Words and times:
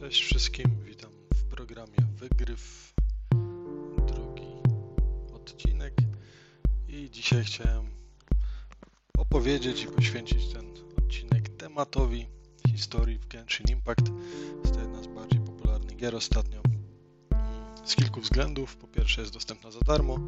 Cześć 0.00 0.24
wszystkim, 0.24 0.70
witam 0.84 1.10
w 1.34 1.44
programie 1.44 1.96
Wygryw, 2.16 2.94
drugi 4.06 4.46
odcinek 5.34 5.94
i 6.88 7.10
dzisiaj 7.10 7.44
chciałem 7.44 7.86
opowiedzieć 9.18 9.82
i 9.82 9.86
poświęcić 9.86 10.52
ten 10.52 10.64
odcinek 10.98 11.48
tematowi 11.48 12.26
historii 12.68 13.18
w 13.18 13.28
Genshin 13.28 13.66
Impact. 13.70 14.06
Jest 14.62 14.74
to 14.74 14.80
jedna 14.80 15.02
z 15.02 15.06
bardziej 15.06 15.40
popularnych 15.40 15.96
gier 15.96 16.16
ostatnio 16.16 16.62
z 17.84 17.94
kilku 17.94 18.20
względów. 18.20 18.76
Po 18.76 18.86
pierwsze 18.86 19.20
jest 19.20 19.32
dostępna 19.32 19.70
za 19.70 19.80
darmo, 19.80 20.18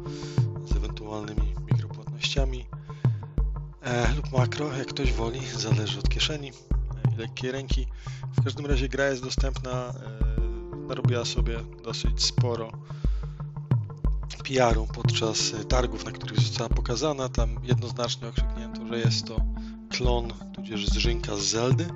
z 0.65 0.75
ewentualnymi 0.75 1.55
mikropłatnościami 1.71 2.65
e, 3.81 4.13
lub 4.15 4.31
makro, 4.31 4.77
jak 4.77 4.87
ktoś 4.87 5.13
woli, 5.13 5.47
zależy 5.47 5.99
od 5.99 6.09
kieszeni 6.09 6.51
lekkiej 7.19 7.51
ręki. 7.51 7.85
W 8.37 8.43
każdym 8.43 8.65
razie 8.65 8.89
gra 8.89 9.09
jest 9.09 9.23
dostępna, 9.23 9.71
e, 9.71 10.87
narobiła 10.87 11.25
sobie 11.25 11.59
dosyć 11.83 12.23
sporo 12.23 12.71
PR-u 14.43 14.87
podczas 14.87 15.53
e, 15.53 15.65
targów, 15.65 16.05
na 16.05 16.11
których 16.11 16.39
została 16.39 16.69
pokazana. 16.69 17.29
Tam 17.29 17.55
jednoznacznie 17.63 18.27
okrzyknięto, 18.27 18.87
że 18.87 18.99
jest 18.99 19.25
to 19.25 19.41
klon, 19.89 20.33
tudzież 20.55 20.87
zżynka 20.87 21.35
z 21.35 21.41
Zeldy 21.41 21.87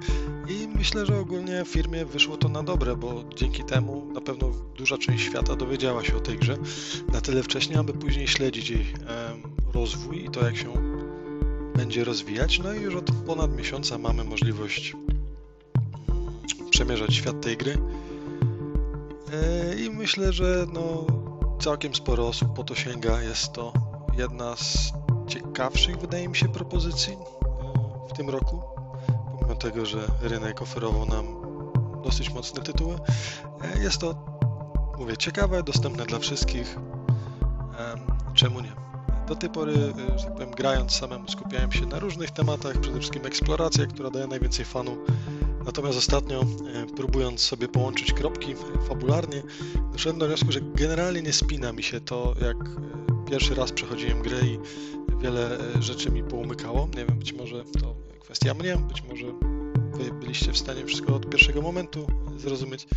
i 0.50 0.68
myślę, 0.68 1.06
że 1.06 1.20
ogólnie 1.20 1.64
firmie 1.66 2.06
wyszło 2.06 2.38
to 2.38 2.50
na 2.50 2.64
dobre, 2.64 2.96
bo 2.96 3.24
dzięki 3.36 3.64
temu 3.64 4.14
na 4.14 4.22
pewno 4.22 4.50
duża 4.78 4.98
część 4.98 5.26
świata 5.26 5.56
dowiedziała 5.56 6.04
się 6.04 6.18
o 6.18 6.20
tej 6.20 6.38
grze 6.38 6.58
na 7.14 7.22
tyle 7.22 7.44
wcześnie, 7.44 7.80
aby 7.80 7.94
później 7.94 8.28
śledzić 8.28 8.70
jej 8.70 8.94
rozwój 9.74 10.26
i 10.26 10.30
to 10.30 10.46
jak 10.46 10.58
się 10.58 10.74
będzie 11.76 12.04
rozwijać. 12.04 12.60
No 12.60 12.74
i 12.74 12.82
już 12.82 12.96
od 12.96 13.12
ponad 13.12 13.58
miesiąca 13.58 13.98
mamy 13.98 14.24
możliwość 14.24 14.94
przemierzać 16.74 17.14
świat 17.14 17.42
tej 17.42 17.58
gry. 17.58 17.78
E, 19.34 19.76
I 19.76 19.90
myślę, 19.90 20.34
że 20.34 20.66
no, 20.74 21.06
całkiem 21.60 21.96
sporo 21.96 22.28
osób 22.28 22.54
po 22.54 22.64
to 22.64 22.76
sięga. 22.76 23.22
Jest 23.22 23.54
to 23.54 23.74
jedna 24.18 24.56
z 24.56 24.94
ciekawszych, 25.28 25.98
wydaje 25.98 26.28
mi 26.28 26.36
się, 26.36 26.50
propozycji 26.50 27.14
e, 27.14 27.18
w 28.10 28.18
tym 28.18 28.30
roku. 28.30 28.62
Pomimo 29.32 29.56
tego, 29.56 29.86
że 29.86 30.00
rynek 30.22 30.62
oferował 30.62 31.06
nam 31.06 31.26
dosyć 32.04 32.34
mocne 32.34 32.64
tytuły. 32.64 32.96
E, 33.76 33.84
jest 33.84 33.98
to, 33.98 34.16
mówię, 35.00 35.18
ciekawe, 35.18 35.64
dostępne 35.64 36.06
dla 36.06 36.20
wszystkich. 36.20 36.78
Czemu 38.34 38.60
nie? 38.60 38.72
Do 39.28 39.36
tej 39.36 39.50
pory, 39.50 39.74
że 40.16 40.24
tak 40.24 40.34
powiem, 40.34 40.52
grając 40.52 40.92
samemu 40.96 41.28
skupiałem 41.28 41.72
się 41.72 41.86
na 41.86 42.00
różnych 42.00 42.32
tematach, 42.32 42.78
przede 42.78 43.00
wszystkim 43.00 43.26
eksploracja, 43.26 43.86
która 43.86 44.10
daje 44.10 44.28
najwięcej 44.28 44.66
fanu 44.66 44.98
Natomiast 45.66 45.98
ostatnio, 45.98 46.42
e, 46.42 46.46
próbując 46.96 47.42
sobie 47.42 47.68
połączyć 47.68 48.14
kropki 48.14 48.56
fabularnie, 48.88 49.44
doszedłem 49.92 50.20
do 50.20 50.28
wniosku, 50.28 50.52
że 50.52 50.62
generalnie 50.62 51.22
nie 51.22 51.34
spina 51.34 51.74
mi 51.74 51.84
się 51.84 52.02
to, 52.02 52.36
jak 52.42 52.58
e, 52.58 53.30
pierwszy 53.30 53.56
raz 53.56 53.72
przechodziłem 53.72 54.22
grę 54.22 54.40
i 54.42 54.60
wiele 55.22 55.60
e, 55.60 55.82
rzeczy 55.82 56.12
mi 56.12 56.24
poumykało. 56.24 56.88
Nie 56.98 57.06
wiem, 57.06 57.20
być 57.20 57.34
może 57.34 57.64
to 57.82 57.96
kwestia 58.20 58.54
mnie, 58.54 58.78
być 58.78 59.04
może 59.04 59.26
wy 59.94 60.12
byliście 60.12 60.52
w 60.52 60.58
stanie 60.58 60.86
wszystko 60.86 61.16
od 61.16 61.30
pierwszego 61.30 61.62
momentu 61.62 62.08
zrozumieć. 62.38 62.88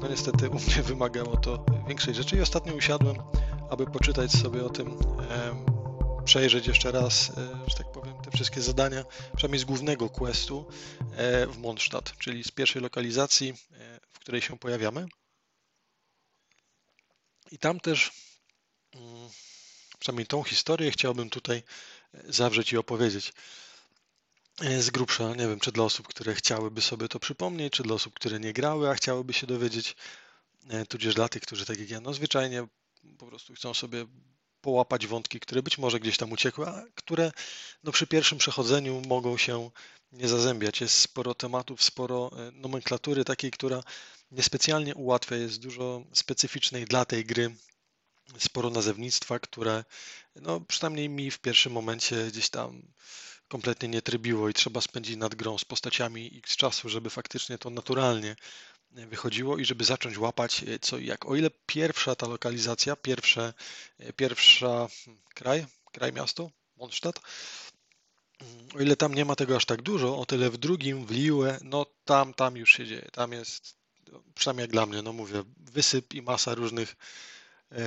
No 0.00 0.08
niestety 0.08 0.50
u 0.50 0.54
mnie 0.54 0.82
wymagało 0.82 1.36
to 1.36 1.64
większej 1.88 2.14
rzeczy 2.14 2.36
i 2.36 2.40
ostatnio 2.40 2.74
usiadłem, 2.74 3.16
aby 3.70 3.86
poczytać 3.86 4.32
sobie 4.32 4.64
o 4.64 4.68
tym, 4.68 4.90
przejrzeć 6.24 6.66
jeszcze 6.66 6.92
raz, 6.92 7.32
że 7.66 7.76
tak 7.76 7.92
powiem, 7.92 8.14
te 8.24 8.30
wszystkie 8.30 8.60
zadania, 8.60 9.04
przynajmniej 9.36 9.60
z 9.60 9.64
głównego 9.64 10.08
questu 10.08 10.68
e, 11.16 11.46
w 11.46 11.58
Mondstadt, 11.58 12.16
czyli 12.18 12.44
z 12.44 12.50
pierwszej 12.50 12.82
lokalizacji, 12.82 13.54
e, 13.72 14.00
w 14.12 14.18
której 14.18 14.42
się 14.42 14.58
pojawiamy. 14.58 15.06
I 17.50 17.58
tam 17.58 17.80
też, 17.80 18.12
mm, 18.94 19.28
przynajmniej 19.98 20.26
tą 20.26 20.42
historię 20.42 20.90
chciałbym 20.90 21.30
tutaj 21.30 21.62
e, 22.14 22.32
zawrzeć 22.32 22.72
i 22.72 22.76
opowiedzieć. 22.76 23.32
Z 24.80 24.90
grubsza, 24.90 25.28
nie 25.28 25.48
wiem, 25.48 25.60
czy 25.60 25.72
dla 25.72 25.84
osób, 25.84 26.08
które 26.08 26.34
chciałyby 26.34 26.80
sobie 26.80 27.08
to 27.08 27.20
przypomnieć, 27.20 27.72
czy 27.72 27.82
dla 27.82 27.94
osób, 27.94 28.14
które 28.14 28.40
nie 28.40 28.52
grały, 28.52 28.90
a 28.90 28.94
chciałyby 28.94 29.32
się 29.32 29.46
dowiedzieć, 29.46 29.96
tudzież 30.88 31.14
dla 31.14 31.28
tych, 31.28 31.42
którzy 31.42 31.66
tak 31.66 31.78
jak 31.78 31.90
ja, 31.90 32.00
no 32.00 32.14
zwyczajnie 32.14 32.66
po 33.18 33.26
prostu 33.26 33.54
chcą 33.54 33.74
sobie 33.74 34.06
połapać 34.62 35.06
wątki, 35.06 35.40
które 35.40 35.62
być 35.62 35.78
może 35.78 36.00
gdzieś 36.00 36.16
tam 36.16 36.32
uciekły, 36.32 36.66
a 36.66 36.84
które 36.94 37.32
no, 37.84 37.92
przy 37.92 38.06
pierwszym 38.06 38.38
przechodzeniu 38.38 39.02
mogą 39.06 39.36
się 39.36 39.70
nie 40.12 40.28
zazębiać. 40.28 40.80
Jest 40.80 40.98
sporo 40.98 41.34
tematów, 41.34 41.82
sporo 41.82 42.30
e, 42.32 42.50
nomenklatury 42.52 43.24
takiej, 43.24 43.50
która 43.50 43.82
niespecjalnie 44.30 44.94
ułatwia, 44.94 45.36
jest 45.36 45.60
dużo 45.60 46.04
specyficznej 46.12 46.84
dla 46.84 47.04
tej 47.04 47.24
gry, 47.24 47.56
sporo 48.38 48.70
nazewnictwa, 48.70 49.38
które 49.38 49.84
no, 50.36 50.60
przynajmniej 50.60 51.08
mi 51.08 51.30
w 51.30 51.38
pierwszym 51.38 51.72
momencie 51.72 52.26
gdzieś 52.26 52.50
tam 52.50 52.82
kompletnie 53.48 53.88
nie 53.88 54.02
trybiło 54.02 54.48
i 54.48 54.54
trzeba 54.54 54.80
spędzić 54.80 55.16
nad 55.16 55.34
grą 55.34 55.58
z 55.58 55.64
postaciami 55.64 56.38
x 56.38 56.56
czasu, 56.56 56.88
żeby 56.88 57.10
faktycznie 57.10 57.58
to 57.58 57.70
naturalnie 57.70 58.36
wychodziło 58.92 59.58
i 59.58 59.64
żeby 59.64 59.84
zacząć 59.84 60.18
łapać 60.18 60.62
e, 60.62 60.78
co 60.78 60.98
i 60.98 61.06
jak. 61.06 61.26
O 61.26 61.36
ile 61.36 61.50
pierwsza 61.66 62.14
ta 62.14 62.26
lokalizacja, 62.26 62.96
pierwsze, 62.96 63.54
e, 63.98 64.12
pierwsza 64.12 64.88
hmm, 65.04 65.22
kraj, 65.34 65.66
kraj 65.92 66.12
miasto, 66.12 66.50
Mondstadt, 66.76 67.20
mm, 68.40 68.68
o 68.74 68.80
ile 68.80 68.96
tam 68.96 69.14
nie 69.14 69.24
ma 69.24 69.36
tego 69.36 69.56
aż 69.56 69.64
tak 69.64 69.82
dużo, 69.82 70.18
o 70.18 70.26
tyle 70.26 70.50
w 70.50 70.56
drugim, 70.56 71.06
w 71.06 71.10
Liue, 71.10 71.58
no 71.62 71.86
tam, 72.04 72.34
tam 72.34 72.56
już 72.56 72.72
się 72.72 72.86
dzieje. 72.86 73.08
Tam 73.12 73.32
jest, 73.32 73.76
no, 74.12 74.22
przynajmniej 74.34 74.64
jak 74.64 74.70
dla 74.70 74.86
mnie, 74.86 75.02
no 75.02 75.12
mówię, 75.12 75.42
wysyp 75.56 76.14
i 76.14 76.22
masa 76.22 76.54
różnych 76.54 76.96
e, 77.72 77.84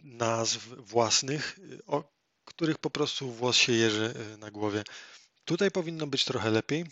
nazw 0.00 0.58
własnych, 0.68 1.58
o 1.86 2.18
których 2.44 2.78
po 2.78 2.90
prostu 2.90 3.32
włos 3.32 3.56
się 3.56 3.72
jeży 3.72 4.14
na 4.38 4.50
głowie. 4.50 4.84
Tutaj 5.44 5.70
powinno 5.70 6.06
być 6.06 6.24
trochę 6.24 6.50
lepiej. 6.50 6.84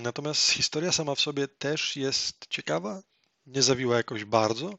Natomiast 0.00 0.50
historia 0.50 0.92
sama 0.92 1.14
w 1.14 1.20
sobie 1.20 1.48
też 1.48 1.96
jest 1.96 2.46
ciekawa, 2.50 3.02
nie 3.46 3.62
zawiła 3.62 3.96
jakoś 3.96 4.24
bardzo. 4.24 4.78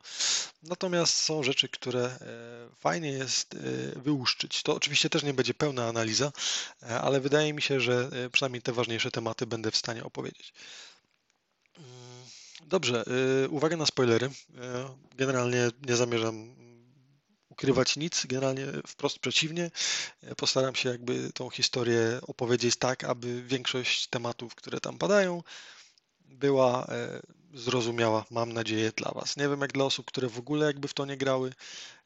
Natomiast 0.64 1.18
są 1.18 1.44
rzeczy, 1.44 1.70
które 1.70 2.06
e, 2.06 2.20
fajnie 2.76 3.10
jest 3.10 3.56
e, 3.56 3.58
wyłuszczyć. 4.00 4.64
To 4.64 4.76
oczywiście 4.76 5.10
też 5.10 5.24
nie 5.24 5.34
będzie 5.34 5.54
pełna 5.54 5.88
analiza, 5.88 6.32
e, 6.84 7.02
ale 7.02 7.20
wydaje 7.20 7.54
mi 7.54 7.62
się, 7.62 7.80
że 7.80 8.10
przynajmniej 8.32 8.62
te 8.62 8.72
ważniejsze 8.72 9.12
tematy 9.12 9.48
będę 9.48 9.72
w 9.72 9.78
stanie 9.78 10.04
opowiedzieć. 10.04 10.54
Mm, 11.78 11.88
dobrze, 12.66 13.04
uwaga 13.50 13.78
na 13.78 13.86
spoilery. 13.86 14.30
Generalnie 15.16 15.70
nie 15.88 15.96
zamierzam 15.96 16.56
ukrywać 17.58 17.98
nic, 17.98 18.26
generalnie 18.26 18.66
wprost 18.88 19.20
przeciwnie. 19.20 19.72
Postaram 20.38 20.76
się 20.76 20.90
jakby 20.90 21.34
tą 21.34 21.50
historię 21.50 22.20
opowiedzieć 22.22 22.76
tak, 22.76 23.04
aby 23.04 23.44
większość 23.44 24.08
tematów, 24.08 24.56
które 24.56 24.80
tam 24.80 24.98
padają, 24.98 25.44
była 26.26 26.86
e, 26.86 27.22
zrozumiała, 27.54 28.26
mam 28.32 28.54
nadzieję, 28.54 28.92
dla 28.96 29.12
Was. 29.12 29.38
Nie 29.38 29.50
wiem 29.50 29.62
jak 29.62 29.74
dla 29.74 29.86
osób, 29.86 30.06
które 30.06 30.30
w 30.30 30.40
ogóle 30.40 30.66
jakby 30.66 30.88
w 30.88 30.94
to 30.94 31.06
nie 31.06 31.18
grały, 31.18 31.54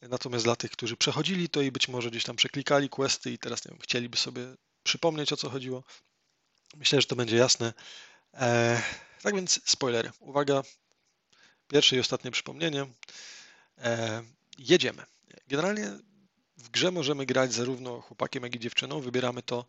natomiast 0.02 0.46
dla 0.46 0.56
tych, 0.56 0.72
którzy 0.72 0.98
przechodzili 0.98 1.50
to 1.50 1.62
i 1.62 1.72
być 1.72 1.88
może 1.88 2.10
gdzieś 2.10 2.24
tam 2.24 2.36
przeklikali 2.36 2.90
questy 2.90 3.32
i 3.32 3.38
teraz 3.38 3.66
nie 3.66 3.72
wiem, 3.72 3.80
chcieliby 3.82 4.18
sobie 4.18 4.42
przypomnieć 4.84 5.34
o 5.34 5.38
co 5.38 5.50
chodziło. 5.50 5.84
Myślę, 6.76 7.02
że 7.02 7.08
to 7.08 7.16
będzie 7.16 7.36
jasne. 7.36 7.74
E, 8.34 8.82
tak 9.22 9.36
więc 9.36 9.62
spoiler. 9.66 10.12
Uwaga, 10.20 10.64
pierwsze 11.68 11.96
i 11.96 12.00
ostatnie 12.00 12.32
przypomnienie. 12.32 12.86
E, 13.78 14.24
jedziemy. 14.58 15.04
Generalnie 15.48 15.92
w 16.58 16.70
grze 16.70 16.92
możemy 16.92 17.26
grać 17.26 17.54
zarówno 17.54 18.02
chłopakiem, 18.02 18.44
jak 18.44 18.56
i 18.56 18.60
dziewczyną. 18.60 19.00
Wybieramy 19.00 19.44
to 19.44 19.66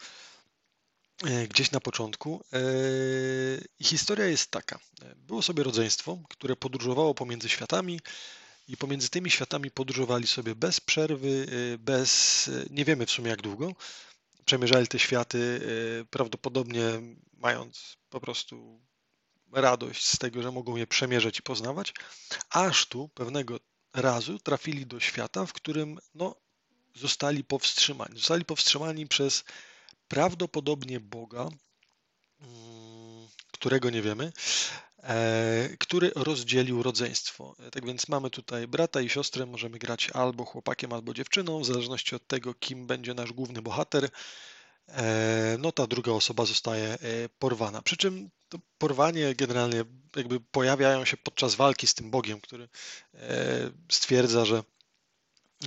e, 1.24 1.48
gdzieś 1.48 1.70
na 1.70 1.80
początku. 1.80 2.44
E, 2.52 2.58
I 3.78 3.84
historia 3.84 4.26
jest 4.26 4.50
taka. 4.50 4.78
Było 5.16 5.42
sobie 5.42 5.62
rodzeństwo, 5.62 6.18
które 6.28 6.56
podróżowało 6.56 7.14
pomiędzy 7.14 7.48
światami 7.48 8.00
i 8.68 8.76
pomiędzy 8.76 9.08
tymi 9.08 9.30
światami 9.30 9.70
podróżowali 9.70 10.26
sobie 10.26 10.54
bez 10.54 10.80
przerwy, 10.80 11.46
e, 11.74 11.78
bez 11.78 12.50
nie 12.70 12.84
wiemy 12.84 13.06
w 13.06 13.10
sumie 13.10 13.30
jak 13.30 13.42
długo. 13.42 13.72
Przemierzali 14.44 14.88
te 14.88 14.98
światy, 14.98 15.60
prawdopodobnie 16.10 16.82
mając 17.32 17.96
po 18.10 18.20
prostu 18.20 18.80
radość 19.52 20.08
z 20.08 20.18
tego, 20.18 20.42
że 20.42 20.50
mogą 20.50 20.76
je 20.76 20.86
przemierzać 20.86 21.38
i 21.38 21.42
poznawać, 21.42 21.94
aż 22.50 22.86
tu 22.86 23.08
pewnego 23.08 23.58
razu 23.94 24.38
trafili 24.38 24.86
do 24.86 25.00
świata, 25.00 25.46
w 25.46 25.52
którym 25.52 25.98
no, 26.14 26.36
zostali 26.94 27.44
powstrzymani. 27.44 28.18
Zostali 28.18 28.44
powstrzymani 28.44 29.06
przez 29.06 29.44
prawdopodobnie 30.08 31.00
Boga, 31.00 31.48
mm, 32.40 33.28
którego 33.52 33.90
nie 33.90 34.02
wiemy, 34.02 34.32
e, 35.02 35.76
który 35.78 36.12
rozdzielił 36.14 36.82
rodzeństwo. 36.82 37.56
Tak 37.72 37.86
więc 37.86 38.08
mamy 38.08 38.30
tutaj 38.30 38.68
brata 38.68 39.00
i 39.00 39.08
siostrę, 39.08 39.46
możemy 39.46 39.78
grać 39.78 40.10
albo 40.10 40.44
chłopakiem, 40.44 40.92
albo 40.92 41.14
dziewczyną, 41.14 41.60
w 41.60 41.66
zależności 41.66 42.14
od 42.14 42.26
tego, 42.26 42.54
kim 42.54 42.86
będzie 42.86 43.14
nasz 43.14 43.32
główny 43.32 43.62
bohater. 43.62 44.08
No 45.58 45.72
ta 45.72 45.86
druga 45.86 46.12
osoba 46.12 46.44
zostaje 46.44 46.98
porwana. 47.38 47.82
Przy 47.82 47.96
czym 47.96 48.30
to 48.48 48.58
porwanie 48.78 49.34
generalnie 49.34 49.84
jakby 50.16 50.40
pojawiają 50.40 51.04
się 51.04 51.16
podczas 51.16 51.54
walki 51.54 51.86
z 51.86 51.94
tym 51.94 52.10
Bogiem, 52.10 52.40
który 52.40 52.68
stwierdza, 53.88 54.44
że 54.44 54.62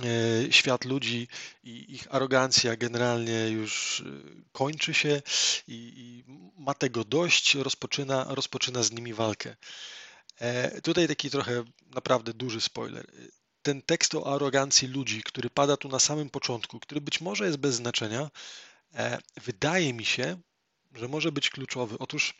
E, 0.04 0.52
świat 0.52 0.84
ludzi 0.84 1.28
i 1.64 1.94
ich 1.94 2.14
arogancja 2.14 2.76
generalnie 2.76 3.48
już 3.48 4.00
e, 4.00 4.04
kończy 4.52 4.94
się 4.94 5.22
i, 5.68 5.92
i 5.96 6.24
ma 6.58 6.74
tego 6.74 7.04
dość, 7.04 7.54
rozpoczyna, 7.54 8.26
rozpoczyna 8.28 8.82
z 8.82 8.92
nimi 8.92 9.14
walkę. 9.14 9.56
E, 10.38 10.80
tutaj 10.80 11.08
taki 11.08 11.30
trochę 11.30 11.64
naprawdę 11.94 12.34
duży 12.34 12.60
spoiler. 12.60 13.06
Ten 13.62 13.82
tekst 13.82 14.14
o 14.14 14.34
arogancji 14.34 14.88
ludzi, 14.88 15.22
który 15.22 15.50
pada 15.50 15.76
tu 15.76 15.88
na 15.88 15.98
samym 15.98 16.30
początku, 16.30 16.80
który 16.80 17.00
być 17.00 17.20
może 17.20 17.46
jest 17.46 17.58
bez 17.58 17.74
znaczenia, 17.74 18.30
wydaje 19.44 19.92
mi 19.92 20.04
się, 20.04 20.40
że 20.94 21.08
może 21.08 21.32
być 21.32 21.50
kluczowy. 21.50 21.98
Otóż 21.98 22.34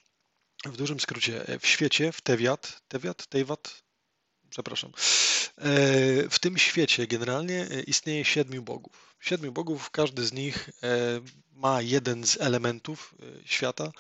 w 0.65 0.77
dużym 0.77 1.01
skrócie, 1.01 1.45
w 1.61 1.67
świecie, 1.67 2.13
w 2.13 2.21
Tewiat, 2.21 2.81
Tewiat, 2.89 3.27
Tejwat, 3.27 3.83
przepraszam, 4.51 4.93
E, 5.59 6.29
w 6.31 6.39
tym 6.39 6.59
świecie 6.59 7.07
generalnie 7.07 7.67
e, 7.71 7.83
istnieje 7.83 8.25
siedmiu 8.25 8.63
bogów. 8.63 9.17
Siedmiu 9.21 9.53
bogów, 9.53 9.91
każdy 9.91 10.27
z 10.27 10.33
nich 10.33 10.71
e, 10.83 11.21
ma 11.53 11.83
jeden 11.83 12.27
z 12.27 12.41
elementów 12.41 13.15
świata 13.45 13.93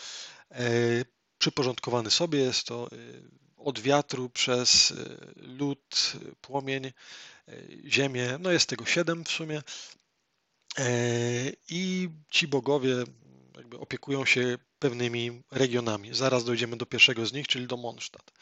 przyporządkowany 1.38 2.10
sobie. 2.10 2.38
Jest 2.38 2.66
to 2.66 2.88
od 3.56 3.81
wiatru 3.81 4.31
przez 4.31 4.94
lód, 5.37 6.12
płomień, 6.40 6.93
ziemię. 7.87 8.38
No 8.40 8.50
jest 8.50 8.69
tego 8.69 8.87
siedem 8.87 9.25
w 9.25 9.28
sumie. 9.28 9.62
I 11.69 12.08
ci 12.31 12.49
bogowie 12.49 13.05
jakby 13.56 13.78
opiekują 13.78 14.25
się 14.25 14.58
pewnymi 14.78 15.43
regionami. 15.50 16.14
Zaraz 16.14 16.44
dojdziemy 16.44 16.76
do 16.76 16.87
pierwszego 16.87 17.26
z 17.26 17.32
nich, 17.32 17.46
czyli 17.46 17.67
do 17.67 17.76
Mondstadt. 17.76 18.32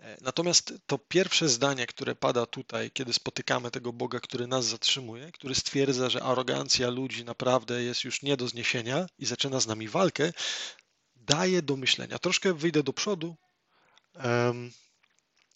E, 0.00 0.16
natomiast 0.20 0.74
to 0.86 0.98
pierwsze 0.98 1.48
zdanie, 1.48 1.86
które 1.86 2.14
pada 2.14 2.46
tutaj, 2.46 2.90
kiedy 2.90 3.12
spotykamy 3.12 3.70
tego 3.70 3.92
Boga, 3.92 4.20
który 4.20 4.46
nas 4.46 4.64
zatrzymuje, 4.64 5.32
który 5.32 5.54
stwierdza, 5.54 6.10
że 6.10 6.22
arogancja 6.22 6.90
ludzi 6.90 7.24
naprawdę 7.24 7.82
jest 7.82 8.04
już 8.04 8.22
nie 8.22 8.36
do 8.36 8.48
zniesienia 8.48 9.06
i 9.18 9.26
zaczyna 9.26 9.60
z 9.60 9.66
nami 9.66 9.88
walkę, 9.88 10.32
daje 11.16 11.62
do 11.62 11.76
myślenia. 11.76 12.18
Troszkę 12.18 12.54
wyjdę 12.54 12.82
do 12.82 12.92
przodu 12.92 13.36
um, 14.14 14.72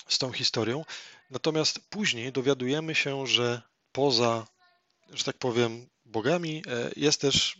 z 0.08 0.18
tą 0.18 0.32
historią, 0.32 0.84
natomiast 1.30 1.80
później 1.90 2.32
dowiadujemy 2.32 2.94
się, 2.94 3.26
że 3.26 3.62
poza, 3.92 4.46
że 5.10 5.24
tak 5.24 5.38
powiem, 5.38 5.88
bogami 6.06 6.62
e, 6.66 6.90
jest 6.96 7.20
też 7.20 7.58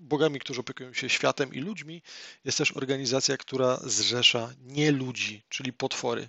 bogami, 0.00 0.40
którzy 0.40 0.60
opiekują 0.60 0.92
się 0.92 1.08
światem 1.08 1.54
i 1.54 1.60
ludźmi, 1.60 2.02
jest 2.44 2.58
też 2.58 2.72
organizacja, 2.72 3.36
która 3.36 3.76
zrzesza 3.84 4.54
nie 4.60 4.92
ludzi, 4.92 5.42
czyli 5.48 5.72
potwory. 5.72 6.26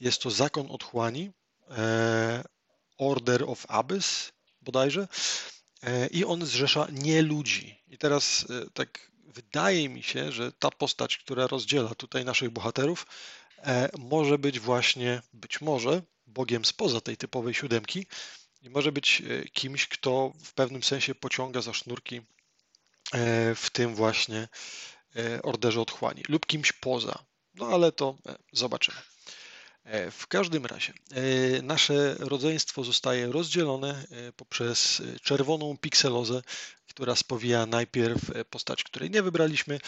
Jest 0.00 0.22
to 0.22 0.30
zakon 0.30 0.66
otchłani, 0.70 1.30
e, 1.70 2.44
Order 2.98 3.44
of 3.44 3.66
Abyss 3.68 4.32
bodajże, 4.62 5.08
e, 5.82 6.06
i 6.06 6.24
on 6.24 6.46
zrzesza 6.46 6.86
nie 6.92 7.22
ludzi. 7.22 7.82
I 7.88 7.98
teraz 7.98 8.46
tak 8.74 9.10
wydaje 9.24 9.88
mi 9.88 10.02
się, 10.02 10.32
że 10.32 10.52
ta 10.52 10.70
postać, 10.70 11.18
która 11.18 11.46
rozdziela 11.46 11.94
tutaj 11.94 12.24
naszych 12.24 12.50
bohaterów, 12.50 13.06
może 13.98 14.38
być 14.38 14.60
właśnie, 14.60 15.22
być 15.32 15.60
może, 15.60 16.02
Bogiem 16.26 16.64
spoza 16.64 17.00
tej 17.00 17.16
typowej 17.16 17.54
siódemki 17.54 18.06
i 18.64 18.70
może 18.70 18.92
być 18.92 19.22
kimś, 19.52 19.88
kto 19.88 20.32
w 20.44 20.54
pewnym 20.54 20.82
sensie 20.82 21.14
pociąga 21.14 21.60
za 21.60 21.74
sznurki 21.74 22.20
E, 23.12 23.54
w 23.54 23.70
tym 23.70 23.94
właśnie 23.94 24.48
e, 25.16 25.42
orderze 25.42 25.80
otchłani 25.80 26.22
lub 26.28 26.46
kimś 26.46 26.72
poza. 26.72 27.24
No 27.54 27.66
ale 27.66 27.92
to 27.92 28.18
e, 28.26 28.36
zobaczymy. 28.52 28.96
W 30.10 30.26
każdym 30.26 30.66
razie 30.66 30.92
nasze 31.62 32.16
rodzeństwo 32.18 32.84
zostaje 32.84 33.32
rozdzielone 33.32 34.06
poprzez 34.36 35.02
czerwoną 35.22 35.78
pikselozę, 35.78 36.42
która 36.88 37.16
spowija 37.16 37.66
najpierw 37.66 38.20
postać, 38.50 38.84
której 38.84 39.10
nie 39.10 39.22
wybraliśmy 39.22 39.80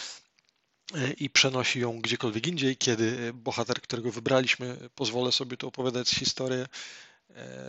i 1.17 1.29
przenosi 1.29 1.79
ją 1.79 2.01
gdziekolwiek 2.01 2.47
indziej, 2.47 2.77
kiedy 2.77 3.31
bohater, 3.33 3.81
którego 3.81 4.11
wybraliśmy, 4.11 4.89
pozwolę 4.95 5.31
sobie 5.31 5.57
tu 5.57 5.67
opowiadać 5.67 6.09
historię 6.09 6.67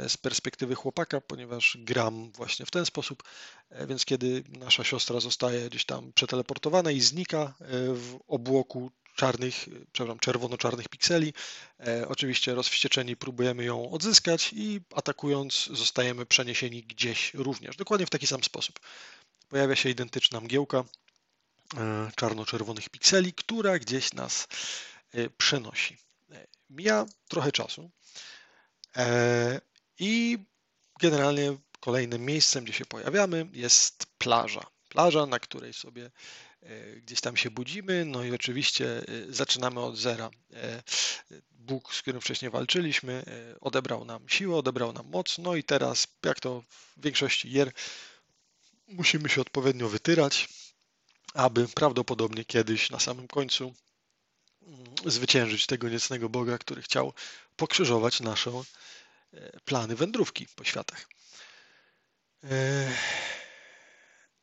z 0.08 0.16
perspektywy 0.16 0.74
chłopaka, 0.74 1.20
ponieważ 1.20 1.78
gram 1.80 2.32
właśnie 2.32 2.66
w 2.66 2.70
ten 2.70 2.86
sposób, 2.86 3.22
e, 3.70 3.86
więc 3.86 4.04
kiedy 4.04 4.44
nasza 4.48 4.84
siostra 4.84 5.20
zostaje 5.20 5.68
gdzieś 5.70 5.84
tam 5.84 6.12
przeteleportowana 6.12 6.90
i 6.90 7.00
znika 7.00 7.38
e, 7.38 7.54
w 7.94 8.18
obłoku 8.28 8.90
czarnych, 9.16 9.68
przepraszam, 9.92 10.18
czerwono-czarnych 10.18 10.88
pikseli. 10.88 11.32
E, 11.80 12.08
oczywiście 12.08 12.54
rozwścieczeni 12.54 13.16
próbujemy 13.16 13.64
ją 13.64 13.90
odzyskać 13.90 14.50
i 14.52 14.80
atakując 14.94 15.68
zostajemy 15.72 16.26
przeniesieni 16.26 16.82
gdzieś 16.82 17.34
również, 17.34 17.76
dokładnie 17.76 18.06
w 18.06 18.10
taki 18.10 18.26
sam 18.26 18.44
sposób. 18.44 18.80
Pojawia 19.48 19.76
się 19.76 19.88
identyczna 19.88 20.40
mgiełka 20.40 20.84
czarno-czerwonych 22.16 22.88
pikseli, 22.88 23.32
która 23.32 23.78
gdzieś 23.78 24.12
nas 24.12 24.48
przenosi. 25.38 25.96
Mija 26.70 27.06
trochę 27.28 27.52
czasu, 27.52 27.90
E, 27.90 27.97
I 29.98 30.38
generalnie 31.00 31.56
kolejnym 31.80 32.24
miejscem, 32.24 32.64
gdzie 32.64 32.72
się 32.72 32.86
pojawiamy, 32.86 33.48
jest 33.52 34.06
plaża. 34.18 34.66
Plaża, 34.88 35.26
na 35.26 35.38
której 35.38 35.72
sobie 35.72 36.10
e, 36.62 36.96
gdzieś 36.96 37.20
tam 37.20 37.36
się 37.36 37.50
budzimy, 37.50 38.04
no 38.04 38.24
i 38.24 38.32
oczywiście 38.32 38.86
e, 38.86 39.04
zaczynamy 39.28 39.80
od 39.80 39.96
zera. 39.96 40.30
Bóg, 41.50 41.94
z 41.94 42.02
którym 42.02 42.20
wcześniej 42.20 42.50
walczyliśmy, 42.50 43.24
odebrał 43.60 44.04
nam 44.04 44.28
siłę, 44.28 44.56
odebrał 44.56 44.92
nam 44.92 45.06
moc, 45.08 45.38
no 45.38 45.56
i 45.56 45.64
teraz, 45.64 46.06
jak 46.24 46.40
to 46.40 46.62
w 46.62 47.02
większości 47.02 47.50
gier, 47.50 47.72
musimy 48.88 49.28
się 49.28 49.40
odpowiednio 49.40 49.88
wytyrać, 49.88 50.48
aby 51.34 51.68
prawdopodobnie 51.68 52.44
kiedyś 52.44 52.90
na 52.90 52.98
samym 53.00 53.28
końcu 53.28 53.74
mm, 54.62 54.84
zwyciężyć 55.06 55.66
tego 55.66 55.88
niecnego 55.88 56.28
Boga, 56.28 56.58
który 56.58 56.82
chciał 56.82 57.12
pokrzyżować 57.58 58.20
nasze 58.20 58.50
plany 59.64 59.96
wędrówki 59.96 60.46
po 60.56 60.64
światach. 60.64 61.06
E, 62.44 62.88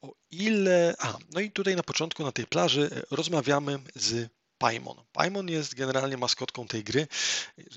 o 0.01 0.13
ile. 0.31 0.95
A, 0.99 1.17
no 1.31 1.39
i 1.39 1.51
tutaj 1.51 1.75
na 1.75 1.83
początku 1.83 2.23
na 2.23 2.31
tej 2.31 2.47
plaży 2.47 2.89
e, 2.91 3.15
rozmawiamy 3.15 3.79
z 3.95 4.29
Paimon. 4.57 5.03
Paimon 5.11 5.49
jest 5.49 5.75
generalnie 5.75 6.17
maskotką 6.17 6.67
tej 6.67 6.83
gry. 6.83 7.07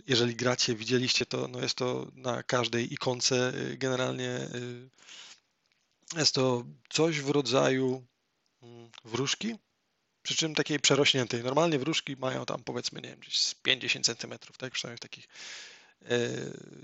Jeżeli 0.07 0.37
gracie, 0.37 0.75
widzieliście 0.75 1.27
to, 1.27 1.49
no 1.49 1.61
jest 1.61 1.75
to 1.75 2.07
na 2.15 2.43
każdej 2.43 2.95
ikonce 2.95 3.49
e, 3.49 3.77
generalnie 3.77 4.49
jest 6.17 6.35
to 6.35 6.65
coś 6.91 7.21
w 7.21 7.31
rodzaju 7.31 8.07
mm, 8.63 8.91
wróżki, 9.05 9.55
przy 10.29 10.37
czym 10.37 10.55
takiej 10.55 10.81
przerośniętej. 10.81 11.43
Normalnie 11.43 11.79
wróżki 11.79 12.17
mają 12.17 12.45
tam 12.45 12.63
powiedzmy, 12.65 13.01
nie 13.01 13.09
wiem, 13.09 13.19
gdzieś 13.19 13.55
50 13.55 14.07
cm, 14.07 14.35
tak? 14.59 14.73
Przynajmniej 14.73 14.97
w 14.97 15.01
takich, 15.01 15.29
e, 16.03 16.19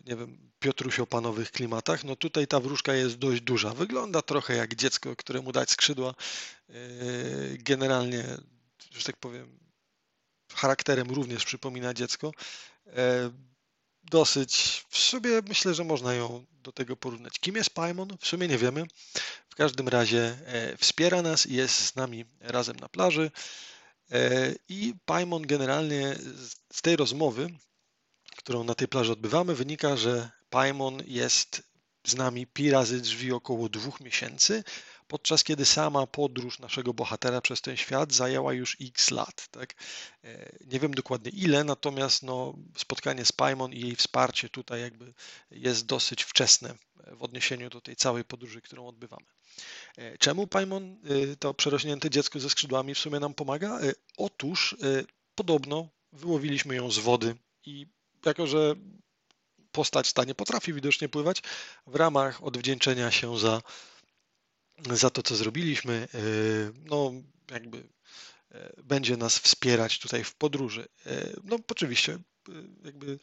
nie 0.07 0.17
wiem, 0.17 0.51
piotrusio-panowych 0.61 1.51
klimatach. 1.51 2.05
No 2.05 2.17
tutaj 2.17 2.47
ta 2.47 2.61
wróżka 2.61 2.95
jest 2.95 3.17
dość 3.17 3.41
duża. 3.41 3.75
Wygląda 3.75 4.23
trochę 4.23 4.57
jak 4.57 4.75
dziecko, 4.75 5.17
któremu 5.17 5.53
dać 5.53 5.71
skrzydła. 5.71 6.15
E, 6.69 6.75
generalnie, 7.59 8.25
że 8.91 9.05
tak 9.05 9.17
powiem, 9.17 9.59
charakterem 10.55 11.11
również 11.11 11.45
przypomina 11.45 11.95
dziecko. 11.95 12.33
Dosyć, 14.11 14.85
w 14.89 14.99
sumie 14.99 15.31
myślę, 15.49 15.75
że 15.75 15.85
można 15.85 16.15
ją 16.15 16.45
do 16.63 16.73
tego 16.73 16.97
porównać. 16.97 17.39
Kim 17.39 17.57
jest 17.57 17.71
Paimon? 17.71 18.17
W 18.21 18.27
sumie 18.27 18.49
nie 18.49 18.59
wiemy. 18.59 18.85
W 19.49 19.55
każdym 19.55 19.89
razie 19.89 20.39
e, 20.47 20.77
wspiera 20.77 21.23
nas 21.23 21.47
i 21.47 21.55
jest 21.55 21.77
z 21.77 21.97
nami 21.97 22.25
razem 22.41 22.77
na 22.77 22.89
plaży. 22.89 23.31
E, 24.11 24.55
I 24.69 24.95
Paimon 25.05 25.43
generalnie 25.43 26.17
z 26.73 26.83
tej 26.83 26.97
rozmowy, 26.97 27.49
którą 28.37 28.65
na 28.65 28.75
tej 28.75 28.89
plaży 28.89 29.13
odbywamy, 29.13 29.55
wynika, 29.55 29.97
że 29.97 30.31
Paimon 30.51 31.03
jest 31.07 31.63
z 32.07 32.15
nami 32.15 32.47
pi 32.47 32.71
razy 32.71 33.01
drzwi 33.01 33.33
około 33.33 33.69
dwóch 33.69 34.01
miesięcy, 34.01 34.65
podczas 35.15 35.45
kiedy 35.45 35.65
sama 35.65 36.07
podróż 36.07 36.59
naszego 36.59 36.95
bohatera 36.95 37.41
przez 37.41 37.61
ten 37.61 37.77
świat 37.77 38.13
zajęła 38.13 38.53
już 38.53 38.77
x 38.81 39.11
lat. 39.11 39.49
Tak? 39.51 39.75
E, 40.25 40.53
nie 40.67 40.81
wiem 40.81 40.95
dokładnie 40.95 41.31
ile, 41.31 41.65
natomiast 41.65 42.23
no, 42.23 42.55
spotkanie 42.77 43.25
z 43.25 43.33
Paimon 43.33 43.73
i 43.73 43.81
jej 43.81 43.97
wsparcie 43.97 44.49
tutaj 44.49 44.81
jakby 44.81 45.15
jest 45.51 45.87
dosyć 45.87 46.23
wczesne 46.23 46.75
w 47.13 47.23
odniesieniu 47.23 47.71
do 47.71 47.81
tej 47.81 47.97
całej 47.97 48.25
podróży, 48.25 48.61
którą 48.61 48.87
odbywamy. 48.87 49.27
E, 49.97 50.19
czemu 50.19 50.47
Paimon, 50.47 50.97
e, 51.33 51.37
to 51.37 51.55
przerośnięte 51.55 52.11
dziecko 52.11 52.41
ze 52.41 52.51
skrzydłami 52.51 52.95
w 52.95 52.99
sumie 52.99 53.21
nam 53.21 53.35
pomaga? 53.35 53.81
Otóż 54.17 54.77
podobno 55.35 55.89
wyłowiliśmy 56.13 56.75
ją 56.75 56.91
z 56.91 56.99
wody 56.99 57.37
i 57.67 57.87
jako, 58.27 58.47
że 58.47 58.75
postać 59.73 60.13
ta 60.13 60.25
nie 60.25 60.35
potrafi 60.35 60.73
widocznie 60.73 61.09
pływać, 61.09 61.43
w 61.87 61.95
ramach 61.95 62.45
odwdzięczenia 62.45 63.11
się 63.11 63.39
za 63.39 63.63
za 64.91 65.11
to, 65.11 65.23
co 65.23 65.37
zrobiliśmy. 65.37 66.09
No, 66.85 67.13
jakby 67.51 67.89
będzie 68.85 69.17
nas 69.17 69.39
wspierać 69.39 69.99
tutaj 69.99 70.25
w 70.25 70.35
podróży. 70.35 70.89
No, 71.45 71.59
oczywiście, 71.69 72.19
jakby 72.85 73.19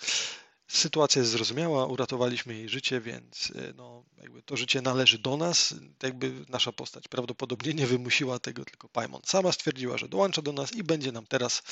sytuacja 0.68 1.20
jest 1.20 1.32
zrozumiała, 1.32 1.86
uratowaliśmy 1.86 2.54
jej 2.54 2.70
życie, 2.70 3.02
więc 3.02 3.54
no, 3.76 4.06
jakby 4.18 4.42
to 4.42 4.58
życie 4.58 4.82
należy 4.82 5.20
do 5.20 5.38
nas. 5.38 5.74
Jakby 6.04 6.46
nasza 6.50 6.72
postać 6.72 7.08
prawdopodobnie 7.08 7.74
nie 7.74 7.88
wymusiła 7.88 8.40
tego, 8.40 8.66
tylko 8.66 8.90
Paimon 8.90 9.22
sama 9.26 9.52
stwierdziła, 9.52 9.98
że 9.98 10.10
dołącza 10.10 10.42
do 10.42 10.54
nas 10.54 10.74
i 10.74 10.84
będzie 10.84 11.12
nam 11.12 11.28
teraz, 11.28 11.64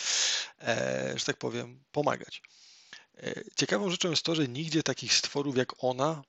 że 1.15 1.25
tak 1.25 1.37
powiem, 1.37 1.83
pomagać. 1.91 2.41
Ciekawą 3.55 3.89
rzeczą 3.89 4.09
jest 4.09 4.23
to, 4.23 4.35
że 4.35 4.47
nigdzie 4.47 4.83
takich 4.83 5.13
stworów 5.13 5.57
jak 5.57 5.83
ona 5.83 6.23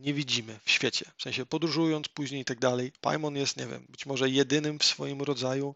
nie 0.00 0.14
widzimy 0.14 0.58
w 0.64 0.70
świecie. 0.70 1.10
W 1.16 1.22
sensie 1.22 1.46
podróżując 1.46 2.08
później 2.08 2.40
i 2.40 2.44
tak 2.44 2.58
dalej. 2.58 2.92
Paimon 3.00 3.36
jest, 3.36 3.56
nie 3.56 3.66
wiem, 3.66 3.86
być 3.88 4.06
może 4.06 4.30
jedynym 4.30 4.78
w 4.78 4.84
swoim 4.84 5.22
rodzaju 5.22 5.74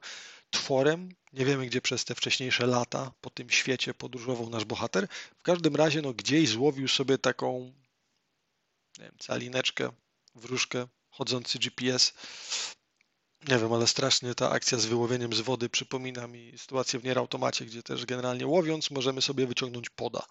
tworem. 0.51 1.09
Nie 1.33 1.45
wiemy, 1.45 1.67
gdzie 1.67 1.81
przez 1.81 2.05
te 2.05 2.15
wcześniejsze 2.15 2.67
lata 2.67 3.13
po 3.21 3.31
tym 3.31 3.51
świecie 3.51 3.95
podróżował 3.95 4.51
nasz 4.51 4.65
bohater. 4.65 5.09
W 5.39 5.43
każdym 5.43 5.77
razie, 5.77 6.03
no, 6.03 6.13
gdzieś 6.13 6.49
złowił 6.49 6.89
sobie 6.89 7.19
taką, 7.19 7.73
nie 8.99 9.05
wiem, 9.05 9.17
calineczkę, 9.19 9.93
wróżkę, 10.35 10.87
chodzący 11.09 11.59
GPS 11.59 12.13
nie 13.49 13.59
wiem, 13.59 13.73
ale 13.73 13.87
strasznie 13.87 14.35
ta 14.35 14.51
akcja 14.51 14.79
z 14.79 14.87
wyłowieniem 14.87 15.33
z 15.33 15.41
wody 15.41 15.69
przypomina 15.69 16.27
mi 16.27 16.59
sytuację 16.59 17.01
w 17.01 17.05
Nierautomacie, 17.05 17.65
gdzie 17.65 17.83
też 17.83 18.07
generalnie 18.07 18.47
łowiąc 18.47 18.91
możemy 18.91 19.23
sobie 19.23 19.47
wyciągnąć 19.47 19.91
poda. 19.91 20.27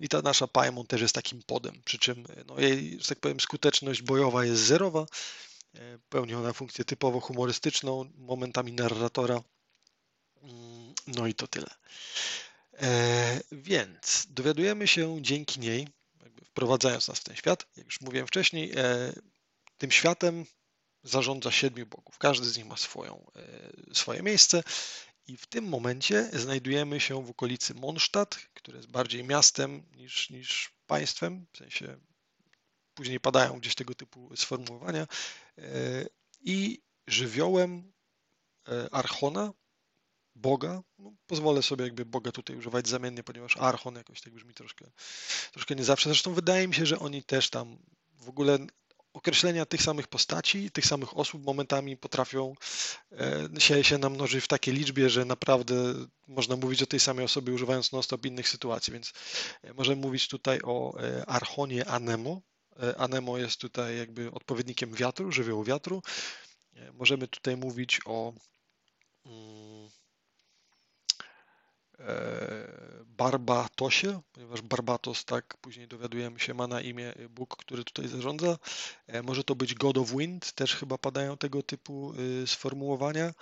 I 0.00 0.08
ta 0.08 0.22
nasza 0.22 0.46
Paimon 0.46 0.86
też 0.86 1.00
jest 1.00 1.14
takim 1.14 1.42
podem, 1.42 1.82
przy 1.84 1.98
czym 1.98 2.24
no, 2.46 2.60
jej, 2.60 2.98
że 3.00 3.08
tak 3.08 3.20
powiem, 3.20 3.40
skuteczność 3.40 4.02
bojowa 4.02 4.44
jest 4.44 4.62
zerowa. 4.62 5.06
E, 5.74 5.98
pełni 6.08 6.34
ona 6.34 6.52
funkcję 6.52 6.84
typowo 6.84 7.20
humorystyczną, 7.20 8.10
momentami 8.16 8.72
narratora. 8.72 9.42
Mm, 10.42 10.94
no 11.06 11.26
i 11.26 11.34
to 11.34 11.46
tyle. 11.46 11.70
E, 12.74 13.40
więc 13.52 14.26
dowiadujemy 14.30 14.88
się 14.88 15.18
dzięki 15.20 15.60
niej, 15.60 15.88
wprowadzając 16.44 17.08
nas 17.08 17.18
w 17.18 17.24
ten 17.24 17.36
świat, 17.36 17.66
jak 17.76 17.86
już 17.86 18.00
mówiłem 18.00 18.26
wcześniej, 18.26 18.72
e, 18.76 19.12
tym 19.78 19.90
światem 19.90 20.46
zarządza 21.02 21.50
siedmiu 21.50 21.86
bogów. 21.86 22.18
Każdy 22.18 22.46
z 22.46 22.56
nich 22.56 22.66
ma 22.66 22.76
swoją, 22.76 23.26
e, 23.36 23.94
swoje 23.94 24.22
miejsce. 24.22 24.62
I 25.26 25.36
w 25.36 25.46
tym 25.46 25.64
momencie 25.64 26.30
znajdujemy 26.32 27.00
się 27.00 27.24
w 27.24 27.30
okolicy 27.30 27.74
Mondstadt, 27.74 28.36
które 28.54 28.76
jest 28.76 28.90
bardziej 28.90 29.24
miastem 29.24 29.82
niż, 29.96 30.30
niż 30.30 30.72
państwem, 30.86 31.46
w 31.52 31.58
sensie 31.58 31.98
później 32.94 33.20
padają 33.20 33.58
gdzieś 33.58 33.74
tego 33.74 33.94
typu 33.94 34.36
sformułowania. 34.36 35.06
E, 35.58 35.64
I 36.40 36.82
żywiołem 37.06 37.92
e, 38.68 38.94
Archona, 38.94 39.52
Boga, 40.34 40.82
no 40.98 41.12
pozwolę 41.26 41.62
sobie 41.62 41.84
jakby 41.84 42.04
Boga 42.04 42.32
tutaj 42.32 42.56
używać 42.56 42.88
zamiennie, 42.88 43.22
ponieważ 43.22 43.56
Archon 43.56 43.94
jakoś 43.94 44.20
tak 44.20 44.34
brzmi 44.34 44.54
troszkę, 44.54 44.90
troszkę 45.52 45.74
nie 45.74 45.84
zawsze. 45.84 46.08
Zresztą 46.08 46.34
wydaje 46.34 46.68
mi 46.68 46.74
się, 46.74 46.86
że 46.86 46.98
oni 46.98 47.24
też 47.24 47.50
tam 47.50 47.78
w 48.12 48.28
ogóle 48.28 48.58
określenia 49.12 49.66
tych 49.66 49.82
samych 49.82 50.08
postaci, 50.08 50.70
tych 50.70 50.86
samych 50.86 51.16
osób 51.16 51.44
momentami 51.44 51.96
potrafią 51.96 52.54
e, 53.12 53.60
się, 53.60 53.84
się 53.84 53.98
namnożyć 53.98 54.44
w 54.44 54.48
takiej 54.48 54.74
liczbie, 54.74 55.10
że 55.10 55.24
naprawdę 55.24 55.74
można 56.28 56.56
mówić 56.56 56.82
o 56.82 56.86
tej 56.86 57.00
samej 57.00 57.24
osobie 57.24 57.52
używając 57.52 57.92
non-stop 57.92 58.26
innych 58.26 58.48
sytuacji, 58.48 58.92
więc 58.92 59.12
e, 59.62 59.74
możemy 59.74 60.02
mówić 60.02 60.28
tutaj 60.28 60.60
o 60.64 61.00
e, 61.00 61.26
Archonie 61.26 61.88
Anemo. 61.88 62.40
Anemo 62.96 63.38
jest 63.38 63.60
tutaj 63.60 63.98
jakby 63.98 64.30
odpowiednikiem 64.30 64.94
wiatru, 64.94 65.32
żywiołu 65.32 65.64
wiatru. 65.64 66.02
Możemy 66.92 67.28
tutaj 67.28 67.56
mówić 67.56 68.00
o 68.04 68.32
mm, 69.26 69.90
Barbatosie, 73.16 74.20
ponieważ 74.32 74.62
Barbatos, 74.62 75.24
tak 75.24 75.56
później 75.56 75.88
dowiadujemy 75.88 76.40
się, 76.40 76.54
ma 76.54 76.66
na 76.66 76.80
imię 76.80 77.12
Bóg, 77.30 77.56
który 77.56 77.84
tutaj 77.84 78.08
zarządza. 78.08 78.58
E, 79.06 79.22
może 79.22 79.44
to 79.44 79.54
być 79.54 79.74
God 79.74 79.98
of 79.98 80.10
Wind, 80.10 80.52
też 80.52 80.76
chyba 80.76 80.98
padają 80.98 81.36
tego 81.36 81.62
typu 81.62 82.12
y, 82.42 82.46
sformułowania. 82.46 83.34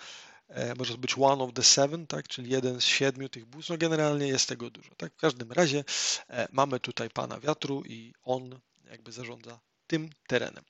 E, 0.48 0.74
może 0.74 0.92
to 0.92 0.98
być 0.98 1.14
One 1.18 1.44
of 1.44 1.52
the 1.54 1.62
Seven, 1.62 2.06
tak, 2.06 2.28
czyli 2.28 2.50
jeden 2.50 2.80
z 2.80 2.84
siedmiu 2.84 3.28
tych 3.28 3.46
bóstw. 3.46 3.70
No 3.70 3.78
generalnie 3.78 4.26
jest 4.26 4.48
tego 4.48 4.70
dużo. 4.70 4.94
Tak? 4.96 5.12
W 5.12 5.16
każdym 5.16 5.52
razie 5.52 5.84
e, 6.28 6.48
mamy 6.52 6.80
tutaj 6.80 7.10
Pana 7.10 7.40
Wiatru 7.40 7.82
i 7.84 8.14
on 8.22 8.60
jakby 8.90 9.12
zarządza 9.12 9.60
tym 9.86 10.10
terenem. 10.26 10.64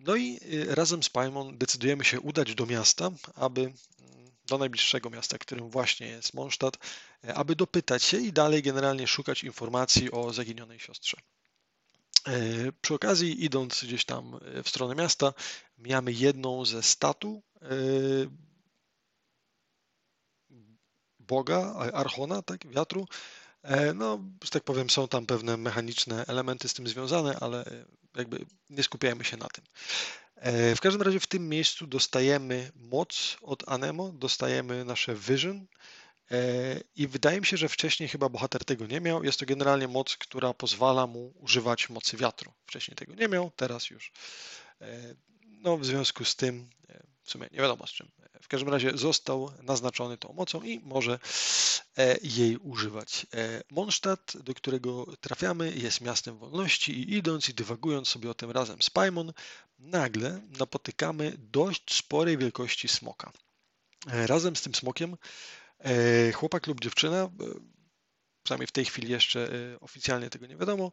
No 0.00 0.16
i 0.16 0.40
y, 0.52 0.74
razem 0.74 1.02
z 1.02 1.08
Paimon 1.08 1.58
decydujemy 1.58 2.04
się 2.04 2.20
udać 2.20 2.54
do 2.54 2.66
miasta, 2.66 3.10
aby 3.34 3.72
do 4.46 4.58
najbliższego 4.58 5.10
miasta, 5.10 5.38
którym 5.38 5.70
właśnie 5.70 6.06
jest 6.06 6.34
Mondstadt, 6.34 6.78
e, 7.24 7.34
aby 7.34 7.56
dopytać 7.56 8.02
się 8.02 8.18
i 8.18 8.32
dalej 8.32 8.62
generalnie 8.62 9.06
szukać 9.06 9.44
informacji 9.44 10.10
o 10.10 10.32
zaginionej 10.32 10.80
siostrze. 10.80 11.16
E, 12.26 12.32
przy 12.80 12.94
okazji, 12.94 13.44
idąc 13.44 13.84
gdzieś 13.84 14.04
tam 14.04 14.34
e, 14.34 14.62
w 14.62 14.68
stronę 14.68 14.94
miasta, 14.94 15.32
mijamy 15.78 16.12
jedną 16.12 16.64
ze 16.64 16.82
statu 16.82 17.42
Boga, 21.18 21.74
Archona, 21.92 22.42
tak, 22.42 22.66
wiatru. 22.66 23.06
No, 23.94 24.24
że 24.44 24.50
tak 24.50 24.64
powiem, 24.64 24.90
są 24.90 25.08
tam 25.08 25.26
pewne 25.26 25.56
mechaniczne 25.56 26.24
elementy 26.26 26.68
z 26.68 26.74
tym 26.74 26.88
związane, 26.88 27.36
ale 27.40 27.64
jakby 28.16 28.46
nie 28.70 28.82
skupiajmy 28.82 29.24
się 29.24 29.36
na 29.36 29.48
tym. 29.48 29.64
E, 30.36 30.76
w 30.76 30.80
każdym 30.80 31.02
razie 31.02 31.20
w 31.20 31.26
tym 31.26 31.48
miejscu 31.48 31.86
dostajemy 31.86 32.72
moc 32.74 33.36
od 33.42 33.68
Anemo, 33.68 34.12
dostajemy 34.12 34.84
nasze 34.84 35.14
Vision 35.14 35.66
e, 36.30 36.36
i 36.96 37.08
wydaje 37.08 37.40
mi 37.40 37.46
się, 37.46 37.56
że 37.56 37.68
wcześniej 37.68 38.08
chyba 38.08 38.28
bohater 38.28 38.64
tego 38.64 38.86
nie 38.86 39.00
miał. 39.00 39.24
Jest 39.24 39.40
to 39.40 39.46
generalnie 39.46 39.88
moc, 39.88 40.16
która 40.16 40.54
pozwala 40.54 41.06
mu 41.06 41.32
używać 41.36 41.88
mocy 41.88 42.16
wiatru. 42.16 42.52
Wcześniej 42.66 42.96
tego 42.96 43.14
nie 43.14 43.28
miał, 43.28 43.50
teraz 43.56 43.90
już. 43.90 44.12
E, 44.80 45.14
no, 45.42 45.78
w 45.78 45.86
związku 45.86 46.24
z 46.24 46.36
tym, 46.36 46.70
w 47.22 47.30
sumie 47.30 47.48
nie 47.52 47.58
wiadomo 47.58 47.86
z 47.86 47.90
czym. 47.90 48.10
W 48.42 48.48
każdym 48.48 48.68
razie 48.68 48.92
został 48.94 49.50
naznaczony 49.62 50.18
tą 50.18 50.32
mocą 50.32 50.62
i 50.62 50.80
może 50.80 51.18
jej 52.22 52.56
używać. 52.56 53.26
Mondstadt, 53.70 54.36
do 54.36 54.54
którego 54.54 55.06
trafiamy, 55.20 55.72
jest 55.76 56.00
miastem 56.00 56.38
wolności 56.38 56.92
i 56.92 57.16
idąc 57.16 57.48
i 57.48 57.54
dywagując 57.54 58.08
sobie 58.08 58.30
o 58.30 58.34
tym 58.34 58.50
razem 58.50 58.82
z 58.82 58.90
Paimon, 58.90 59.32
nagle 59.78 60.40
napotykamy 60.58 61.36
dość 61.38 61.94
sporej 61.94 62.38
wielkości 62.38 62.88
smoka. 62.88 63.32
E, 64.06 64.26
razem 64.26 64.56
z 64.56 64.62
tym 64.62 64.74
smokiem 64.74 65.16
e, 65.78 66.32
chłopak 66.32 66.66
lub 66.66 66.80
dziewczyna, 66.80 67.16
e, 67.16 67.28
przynajmniej 68.42 68.66
w 68.66 68.72
tej 68.72 68.84
chwili 68.84 69.10
jeszcze 69.10 69.48
oficjalnie 69.80 70.30
tego 70.30 70.46
nie 70.46 70.56
wiadomo, 70.56 70.92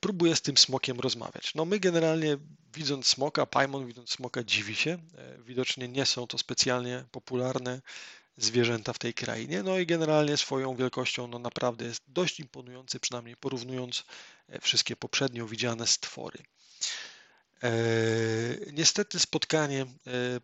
próbuje 0.00 0.36
z 0.36 0.42
tym 0.42 0.56
smokiem 0.56 1.00
rozmawiać. 1.00 1.54
No 1.54 1.64
my 1.64 1.80
generalnie 1.80 2.36
widząc 2.74 3.06
smoka, 3.06 3.46
Paimon 3.46 3.86
widząc 3.86 4.10
smoka 4.10 4.44
dziwi 4.44 4.74
się. 4.76 4.98
Widocznie 5.38 5.88
nie 5.88 6.06
są 6.06 6.26
to 6.26 6.38
specjalnie 6.38 7.04
popularne 7.10 7.80
zwierzęta 8.36 8.92
w 8.92 8.98
tej 8.98 9.14
krainie. 9.14 9.62
No 9.62 9.78
i 9.78 9.86
generalnie 9.86 10.36
swoją 10.36 10.76
wielkością 10.76 11.26
no 11.26 11.38
naprawdę 11.38 11.84
jest 11.84 12.02
dość 12.08 12.40
imponujący, 12.40 13.00
przynajmniej 13.00 13.36
porównując 13.36 14.04
wszystkie 14.60 14.96
poprzednio 14.96 15.46
widziane 15.46 15.86
stwory. 15.86 16.38
E, 17.62 17.70
niestety 18.72 19.18
spotkanie 19.18 19.82
e, 19.82 19.86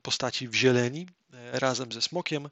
postaci 0.02 0.48
w 0.48 0.54
zieleni 0.54 1.06
e, 1.32 1.60
razem 1.60 1.92
ze 1.92 2.02
smokiem 2.02 2.48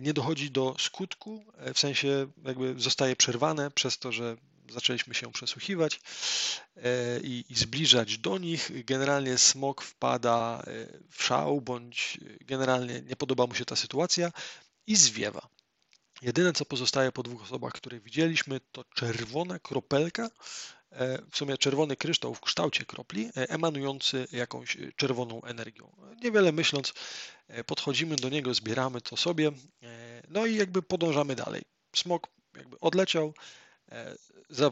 nie 0.00 0.12
dochodzi 0.12 0.50
do 0.50 0.76
skutku, 0.78 1.44
w 1.74 1.78
sensie 1.78 2.26
jakby 2.44 2.74
zostaje 2.78 3.16
przerwane 3.16 3.70
przez 3.70 3.98
to, 3.98 4.12
że 4.12 4.36
zaczęliśmy 4.70 5.14
się 5.14 5.32
przesłuchiwać 5.32 6.00
i, 7.22 7.44
i, 7.48 7.54
zbliżać 7.54 8.18
do 8.18 8.38
nich. 8.38 8.84
Generalnie 8.84 9.38
smok 9.38 9.82
wpada 9.82 10.62
w 11.10 11.24
szał, 11.24 11.60
bądź 11.60 12.18
generalnie 12.40 13.02
nie 13.02 13.16
podoba 13.16 13.46
mu 13.46 13.54
się 13.54 13.64
ta 13.64 13.76
sytuacja 13.76 14.32
i 14.86 14.96
zwiewa. 14.96 15.48
Jedyne, 16.22 16.52
co 16.52 16.64
pozostaje 16.64 17.12
po 17.12 17.22
dwóch 17.22 17.42
osobach, 17.42 17.72
które 17.72 18.00
widzieliśmy, 18.00 18.60
to 18.72 18.84
czerwona 18.84 19.58
kropelka 19.58 20.30
E, 20.92 21.18
w 21.30 21.36
sumie 21.36 21.58
czerwony 21.58 21.96
kryształ 21.96 22.34
w 22.34 22.40
kształcie 22.40 22.84
kropli, 22.84 23.30
e, 23.36 23.50
emanujący 23.50 24.26
jakąś 24.32 24.76
e, 24.76 24.92
czerwoną 24.96 25.42
energią. 25.42 25.96
Niewiele 26.22 26.52
myśląc, 26.52 26.94
podchodzimy 27.66 28.16
do 28.16 28.28
niego, 28.28 28.54
zbieramy 28.54 29.00
to 29.00 29.16
sobie, 29.16 29.52
no 30.28 30.46
i 30.46 30.56
jakby 30.56 30.82
podążamy 30.82 31.36
dalej. 31.36 31.62
Smok 31.96 32.28
jakby 32.56 32.80
odleciał, 32.80 33.34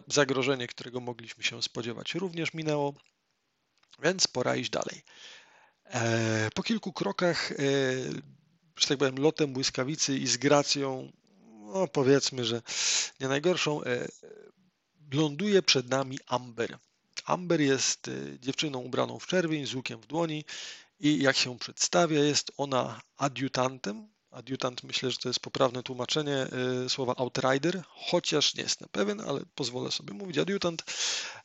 zagrożenie, 0.09 0.67
którego 0.67 1.01
mogliśmy 1.01 1.45
się 1.45 1.63
spodziewać, 1.63 2.15
również 2.15 2.55
minęło, 2.55 2.95
więc 4.03 4.27
pora 4.27 4.57
iść 4.57 4.71
dalej. 4.71 5.03
Po 6.55 6.63
kilku 6.63 6.93
krokach, 6.93 7.53
że 8.77 8.89
tak 8.89 8.99
powiem, 8.99 9.19
lotem 9.19 9.53
błyskawicy 9.53 10.19
i 10.19 10.27
z 10.27 10.37
gracją, 10.37 11.13
no 11.75 11.89
powiedzmy, 11.89 12.45
że 12.45 12.63
nie 13.21 13.29
najgorszą, 13.29 13.81
ląduje 15.13 15.63
przed 15.63 15.89
nami 15.89 16.19
Amber. 16.27 16.79
Amber 17.25 17.61
jest 17.61 18.11
dziewczyną 18.41 18.79
ubraną 18.79 19.19
w 19.19 19.27
czerwień 19.27 19.67
z 19.67 19.75
łukiem 19.75 20.01
w 20.01 20.07
dłoni 20.07 20.45
i 21.01 21.23
jak 21.23 21.37
się 21.37 21.59
przedstawia, 21.59 22.25
jest 22.25 22.53
ona 22.57 23.01
adiutantem, 23.17 24.09
Adiutant 24.31 24.85
myślę, 24.85 25.11
że 25.11 25.19
to 25.19 25.29
jest 25.29 25.41
poprawne 25.41 25.83
tłumaczenie 25.83 26.47
y, 26.85 26.89
słowa 26.89 27.15
outrider, 27.17 27.83
chociaż 27.89 28.55
nie 28.55 28.63
jestem 28.63 28.89
pewien, 28.93 29.21
ale 29.21 29.41
pozwolę 29.55 29.91
sobie 29.91 30.15
mówić 30.15 30.39
adiutant. 30.39 30.85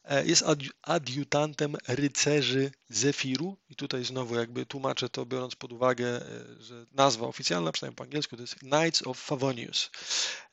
E, 0.04 0.26
jest 0.26 0.44
adiutantem 0.82 1.78
rycerzy 1.88 2.72
Zefiru 2.90 3.58
i 3.70 3.76
tutaj 3.76 4.04
znowu 4.06 4.36
jakby 4.36 4.66
tłumaczę 4.66 5.10
to 5.10 5.26
biorąc 5.26 5.56
pod 5.56 5.74
uwagę, 5.74 6.08
e, 6.08 6.22
że 6.60 6.86
nazwa 6.92 7.28
oficjalna, 7.28 7.72
przynajmniej 7.72 7.96
po 7.96 8.04
angielsku, 8.04 8.36
to 8.36 8.42
jest 8.44 8.56
Knights 8.56 9.08
of 9.08 9.20
Favonius. 9.20 9.90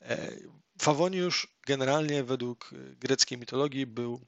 E, 0.01 0.31
Favonius 0.81 1.47
generalnie 1.67 2.23
według 2.23 2.71
greckiej 2.99 3.37
mitologii 3.37 3.85
był 3.85 4.21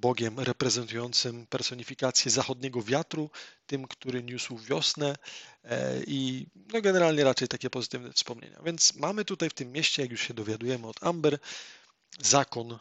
Bogiem 0.00 0.40
reprezentującym 0.40 1.46
personifikację 1.46 2.30
zachodniego 2.30 2.82
wiatru, 2.82 3.30
tym, 3.66 3.88
który 3.88 4.22
niósł 4.22 4.58
wiosnę 4.58 5.16
e, 5.64 6.02
i 6.06 6.46
no 6.72 6.80
generalnie 6.80 7.24
raczej 7.24 7.48
takie 7.48 7.70
pozytywne 7.70 8.12
wspomnienia. 8.12 8.60
Więc 8.64 8.94
mamy 8.94 9.24
tutaj 9.24 9.50
w 9.50 9.54
tym 9.54 9.72
mieście, 9.72 10.02
jak 10.02 10.10
już 10.10 10.20
się 10.20 10.34
dowiadujemy 10.34 10.86
od 10.86 11.04
Amber, 11.04 11.38
zakon 12.20 12.72
e, 12.72 12.78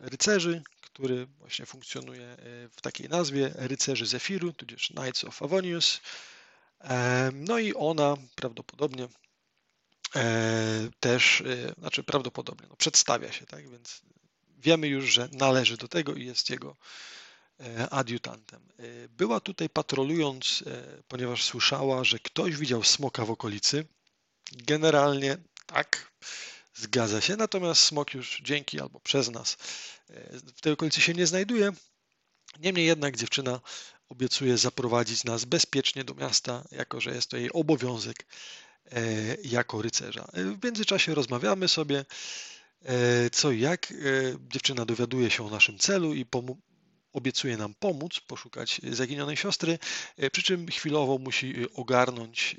rycerzy, 0.00 0.62
który 0.80 1.26
właśnie 1.26 1.66
funkcjonuje 1.66 2.26
e, 2.26 2.36
w 2.68 2.80
takiej 2.80 3.08
nazwie 3.08 3.52
rycerzy 3.54 4.06
Zefiru, 4.06 4.52
tudzież 4.52 4.92
Knights 4.96 5.24
of 5.24 5.42
Avonius. 5.42 6.00
No 7.32 7.58
i 7.58 7.74
ona 7.74 8.16
prawdopodobnie 8.34 9.08
też, 11.00 11.42
znaczy 11.78 12.04
prawdopodobnie, 12.04 12.66
no 12.70 12.76
przedstawia 12.76 13.32
się, 13.32 13.46
tak, 13.46 13.70
więc 13.70 14.02
wiemy 14.58 14.88
już, 14.88 15.12
że 15.12 15.28
należy 15.32 15.76
do 15.76 15.88
tego 15.88 16.14
i 16.14 16.26
jest 16.26 16.50
jego 16.50 16.76
e, 17.60 17.90
adiutantem. 17.90 18.68
E, 18.78 19.08
była 19.08 19.40
tutaj 19.40 19.68
patrolując, 19.70 20.64
e, 20.66 21.02
ponieważ 21.08 21.44
słyszała, 21.44 22.04
że 22.04 22.18
ktoś 22.18 22.56
widział 22.56 22.84
smoka 22.84 23.24
w 23.24 23.30
okolicy. 23.30 23.86
Generalnie 24.52 25.36
tak, 25.66 26.12
zgadza 26.74 27.20
się, 27.20 27.36
natomiast 27.36 27.82
smok 27.82 28.14
już 28.14 28.40
dzięki 28.42 28.80
albo 28.80 29.00
przez 29.00 29.30
nas 29.30 29.56
w 30.56 30.60
tej 30.60 30.72
okolicy 30.72 31.00
się 31.00 31.14
nie 31.14 31.26
znajduje. 31.26 31.72
Niemniej 32.60 32.86
jednak 32.86 33.16
dziewczyna 33.16 33.60
obiecuje 34.08 34.58
zaprowadzić 34.58 35.24
nas 35.24 35.44
bezpiecznie 35.44 36.04
do 36.04 36.14
miasta, 36.14 36.64
jako 36.72 37.00
że 37.00 37.14
jest 37.14 37.30
to 37.30 37.36
jej 37.36 37.52
obowiązek 37.52 38.26
jako 39.44 39.82
rycerza. 39.82 40.28
W 40.34 40.64
międzyczasie 40.64 41.14
rozmawiamy 41.14 41.68
sobie. 41.68 42.04
E, 42.84 43.30
co 43.30 43.50
i 43.50 43.60
jak. 43.60 43.92
E, 43.92 43.94
dziewczyna 44.40 44.84
dowiaduje 44.84 45.30
się 45.30 45.46
o 45.46 45.50
naszym 45.50 45.78
celu 45.78 46.14
i 46.14 46.26
obiecuje 47.12 47.56
nam 47.56 47.74
pomóc 47.74 48.20
poszukać 48.20 48.80
zaginionej 48.90 49.36
siostry, 49.36 49.78
e, 50.16 50.30
przy 50.30 50.42
czym 50.42 50.66
chwilowo 50.68 51.18
musi 51.18 51.72
ogarnąć 51.74 52.56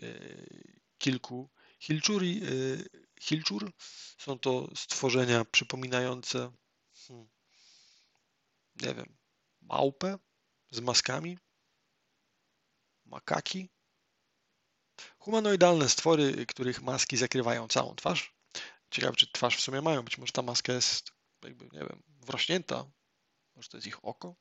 kilku 0.98 1.50
hilczuri. 1.80 2.42
Hilczur 3.22 3.72
są 4.18 4.40
to 4.40 4.70
stworzenia 4.76 5.46
przypominające, 5.46 6.52
hmm, 7.08 7.28
nie 8.82 8.94
wiem, 8.94 9.18
małpę 9.62 10.18
z 10.72 10.80
maskami, 10.80 11.38
makaki. 13.06 13.70
Humanoidalne 15.20 15.90
stwory, 15.90 16.46
których 16.46 16.82
maski 16.82 17.18
zakrywają 17.18 17.68
całą 17.68 17.96
twarz. 17.96 18.39
Ciekawe, 18.92 19.16
czy 19.16 19.32
twarz 19.32 19.58
w 19.58 19.62
sumie 19.62 19.82
mają. 19.82 20.04
Być 20.04 20.18
może 20.18 20.32
ta 20.32 20.42
maska 20.42 20.74
jest 20.74 21.12
jakby, 21.44 21.66
nie 21.66 21.80
wiem, 21.80 22.04
wrośnięta. 22.22 22.86
Może 23.56 23.70
to 23.70 23.78
jest 23.78 23.88
ich 23.88 24.06
oko? 24.06 24.36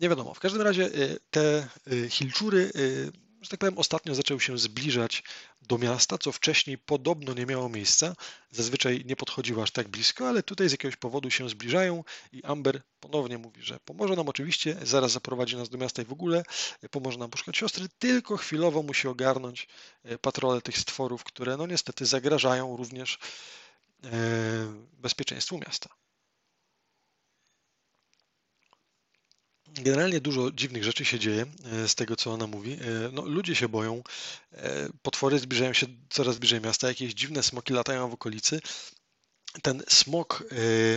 Nie 0.00 0.08
wiadomo. 0.08 0.34
W 0.34 0.40
każdym 0.40 0.62
razie 0.62 0.86
y, 0.86 1.20
te 1.30 1.68
y, 1.92 2.10
hilczury, 2.10 2.70
y, 2.76 3.12
że 3.40 3.48
tak 3.50 3.60
powiem, 3.60 3.78
ostatnio 3.78 4.14
zaczęły 4.14 4.40
się 4.40 4.58
zbliżać 4.58 5.22
do 5.62 5.78
miasta, 5.78 6.18
co 6.18 6.32
wcześniej 6.32 6.78
podobno 6.78 7.34
nie 7.34 7.46
miało 7.46 7.68
miejsca. 7.68 8.14
Zazwyczaj 8.50 9.02
nie 9.04 9.16
podchodziły 9.16 9.62
aż 9.62 9.70
tak 9.70 9.88
blisko, 9.88 10.28
ale 10.28 10.42
tutaj 10.42 10.68
z 10.68 10.72
jakiegoś 10.72 10.96
powodu 10.96 11.30
się 11.30 11.48
zbliżają 11.48 12.04
i 12.32 12.44
Amber 12.44 12.82
ponownie 13.00 13.38
mówi, 13.38 13.62
że 13.62 13.78
pomoże 13.84 14.16
nam 14.16 14.28
oczywiście, 14.28 14.76
zaraz 14.82 15.12
zaprowadzi 15.12 15.56
nas 15.56 15.68
do 15.68 15.78
miasta 15.78 16.02
i 16.02 16.04
w 16.04 16.12
ogóle 16.12 16.42
pomoże 16.90 17.18
nam 17.18 17.30
poszukać 17.30 17.56
siostry, 17.56 17.88
tylko 17.98 18.36
chwilowo 18.36 18.82
musi 18.82 19.08
ogarnąć 19.08 19.68
patrole 20.20 20.62
tych 20.62 20.78
stworów, 20.78 21.24
które 21.24 21.56
no 21.56 21.66
niestety 21.66 22.06
zagrażają 22.06 22.76
również 22.76 23.18
bezpieczeństwu 24.92 25.58
miasta. 25.58 25.88
Generalnie 29.68 30.20
dużo 30.20 30.50
dziwnych 30.52 30.84
rzeczy 30.84 31.04
się 31.04 31.18
dzieje 31.18 31.46
e, 31.64 31.88
z 31.88 31.94
tego, 31.94 32.16
co 32.16 32.32
ona 32.32 32.46
mówi. 32.46 32.72
E, 32.72 32.78
no, 33.12 33.22
ludzie 33.22 33.54
się 33.54 33.68
boją, 33.68 34.02
potwory 35.02 35.38
zbliżają 35.38 35.72
się 35.72 35.86
coraz 36.10 36.38
bliżej 36.38 36.60
miasta, 36.60 36.88
jakieś 36.88 37.14
dziwne 37.14 37.42
smoki 37.42 37.72
latają 37.72 38.08
w 38.08 38.14
okolicy. 38.14 38.60
Ten 39.62 39.82
smok, 39.88 40.44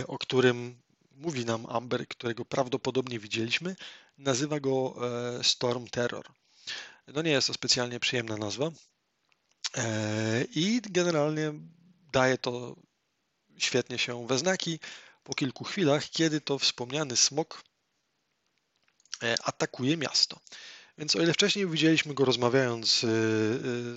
o 0.06 0.18
którym 0.18 0.82
mówi 1.10 1.44
nam 1.44 1.66
Amber, 1.66 2.08
którego 2.08 2.44
prawdopodobnie 2.44 3.18
widzieliśmy, 3.18 3.76
nazywa 4.18 4.60
go 4.60 4.96
Storm 5.42 5.86
Terror. 5.86 6.26
No 7.06 7.22
nie 7.22 7.30
jest 7.30 7.46
to 7.46 7.54
specjalnie 7.54 8.00
przyjemna 8.00 8.36
nazwa. 8.36 8.70
I 10.54 10.80
generalnie 10.90 11.52
daje 12.12 12.38
to 12.38 12.76
świetnie 13.64 13.98
się 13.98 14.26
we 14.26 14.38
znaki 14.38 14.78
po 15.24 15.34
kilku 15.34 15.64
chwilach, 15.64 16.10
kiedy 16.10 16.40
to 16.40 16.58
wspomniany 16.58 17.16
smok 17.16 17.62
e, 19.22 19.34
atakuje 19.44 19.96
miasto. 19.96 20.40
Więc 20.98 21.16
o 21.16 21.22
ile 21.22 21.32
wcześniej 21.32 21.66
widzieliśmy 21.66 22.14
go 22.14 22.24
rozmawiając 22.24 23.04
e, 23.04 23.08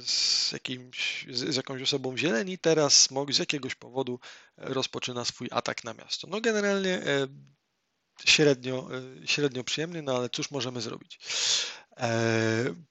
z, 0.06 0.52
jakimś, 0.52 1.26
z 1.30 1.56
jakąś 1.56 1.82
osobą 1.82 2.18
zieleni, 2.18 2.58
teraz 2.58 3.02
smok 3.02 3.34
z 3.34 3.38
jakiegoś 3.38 3.76
powodu 3.76 4.20
rozpoczyna 4.58 5.26
swój 5.26 5.48
atak 5.52 5.84
na 5.84 5.94
miasto. 5.94 6.28
No 6.28 6.42
generalnie 6.42 6.94
e, 6.94 7.28
średnio, 8.26 8.90
średnio 9.26 9.64
przyjemny, 9.64 10.02
no 10.02 10.16
ale 10.16 10.30
cóż 10.30 10.52
możemy 10.52 10.82
zrobić. 10.82 11.20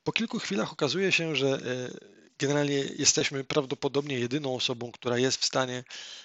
Po 0.03 0.13
kilku 0.13 0.39
chwilach 0.39 0.73
okazuje 0.73 1.13
się, 1.13 1.37
że 1.37 1.61
generalnie 2.39 2.75
jesteśmy 2.75 3.45
prawdopodobnie 3.45 4.19
jedyną 4.19 4.55
osobą, 4.55 4.93
która 4.93 5.19
jest 5.19 5.41
w 5.41 5.45
stanie 5.45 5.85
E, 5.85 6.24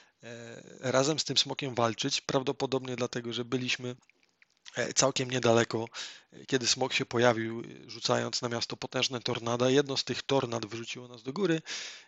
razem 0.79 1.19
z 1.19 1.23
tym 1.23 1.37
smokiem 1.37 1.75
walczyć. 1.75 2.21
Prawdopodobnie 2.21 2.95
dlatego, 2.95 3.33
że 3.33 3.45
byliśmy 3.45 3.95
e, 4.75 4.93
całkiem 4.93 5.31
niedaleko, 5.31 5.85
e, 6.33 6.45
kiedy 6.45 6.67
smok 6.67 6.93
się 6.93 7.05
pojawił, 7.05 7.63
rzucając 7.87 8.41
na 8.41 8.49
miasto 8.49 8.77
potężne 8.77 9.19
tornada. 9.19 9.69
Jedno 9.69 9.97
z 9.97 10.03
tych 10.03 10.23
tornad 10.23 10.65
wyrzuciło 10.65 11.07
nas 11.07 11.23
do 11.23 11.33
góry 11.33 11.61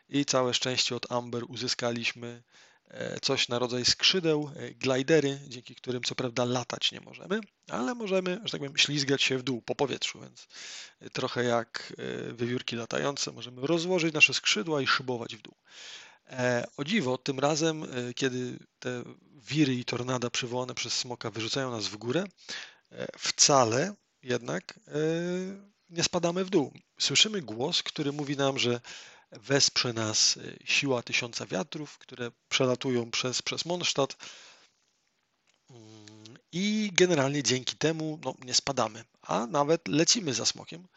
i 0.10 0.26
całe 0.26 0.54
szczęście 0.54 0.95
od 0.95 1.12
Amber 1.12 1.43
uzyskaliśmy 1.47 2.43
coś 3.21 3.50
na 3.50 3.60
rodzaj 3.60 3.86
skrzydeł, 3.86 4.52
glidery, 4.76 5.39
dzięki 5.47 5.76
którym 5.76 6.04
co 6.04 6.15
prawda 6.15 6.45
latać 6.45 6.91
nie 6.91 7.02
możemy, 7.02 7.39
ale 7.69 7.95
możemy, 7.95 8.39
że 8.43 8.52
tak 8.52 8.62
powiem, 8.62 8.78
ślizgać 8.78 9.21
się 9.24 9.38
w 9.38 9.43
dół 9.43 9.62
po 9.62 9.76
powietrzu, 9.76 10.19
więc 10.21 10.47
trochę 11.13 11.43
jak 11.43 11.93
wiewiórki 12.34 12.76
latające, 12.76 13.32
możemy 13.32 13.67
rozłożyć 13.67 14.13
nasze 14.13 14.34
skrzydła 14.34 14.82
i 14.82 14.88
szybować 14.88 15.36
w 15.36 15.41
dół. 15.41 15.56
E, 16.29 16.67
o 16.77 16.84
dziwo, 16.84 17.17
tym 17.17 17.39
razem, 17.39 17.84
e, 17.84 18.13
kiedy 18.13 18.60
te 18.79 19.03
wiry 19.36 19.75
i 19.75 19.86
tornada 19.86 20.29
przywołane 20.29 20.73
przez 20.73 20.93
smoka 20.93 21.31
wyrzucają 21.31 21.71
nas 21.71 21.88
w 21.88 21.97
górę, 21.97 22.23
e, 22.91 23.07
wcale 23.19 23.95
jednak 24.23 24.79
nie 25.89 26.03
spadamy 26.03 26.45
w 26.45 26.49
dół. 26.49 26.73
Słyszymy 26.99 27.41
głos, 27.41 27.84
który 27.84 28.12
mówi 28.12 28.38
nam, 28.38 28.60
że 28.60 28.81
wesprze 29.31 29.93
nas 29.93 30.39
siła 30.65 31.03
tysiąca 31.03 31.45
wiatrów, 31.45 31.97
które 31.97 32.31
przelatują 32.49 33.12
przez, 33.12 33.41
przez 33.41 33.65
Mondstadt 33.65 34.17
mm, 35.69 36.38
i 36.51 36.91
generalnie 36.93 37.43
dzięki 37.43 37.75
temu 37.75 38.19
no, 38.25 38.36
nie 38.45 38.53
spadamy, 38.53 39.03
a 39.21 39.47
nawet 39.47 39.88
lecimy 39.88 40.34
za 40.34 40.45
smokiem. 40.45 40.88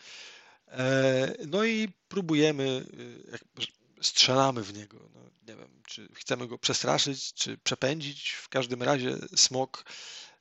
No 1.46 1.64
i 1.64 1.88
próbujemy, 2.08 2.84
strzelamy 4.06 4.62
w 4.62 4.74
niego. 4.74 5.10
No, 5.14 5.20
nie 5.48 5.56
wiem, 5.56 5.82
czy 5.86 6.08
chcemy 6.14 6.48
go 6.48 6.58
przestraszyć, 6.58 7.34
czy 7.34 7.58
przepędzić. 7.58 8.30
W 8.30 8.48
każdym 8.48 8.82
razie 8.82 9.16
smok, 9.36 9.84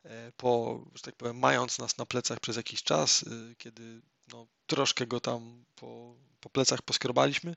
e, 0.06 0.32
po, 0.38 0.84
że 0.95 1.02
tak 1.02 1.15
powiem, 1.15 1.39
mając 1.39 1.80
nas 1.80 1.97
na 1.97 2.06
plecach 2.06 2.39
przez 2.39 2.58
jakiś 2.58 2.84
czas, 2.84 3.23
e, 3.23 3.56
kiedy 3.56 4.02
no, 4.28 4.47
troszkę 4.65 5.08
go 5.08 5.19
tam 5.19 5.65
po, 5.76 6.15
po 6.39 6.49
plecach 6.49 6.82
poskrobaliśmy, 6.82 7.56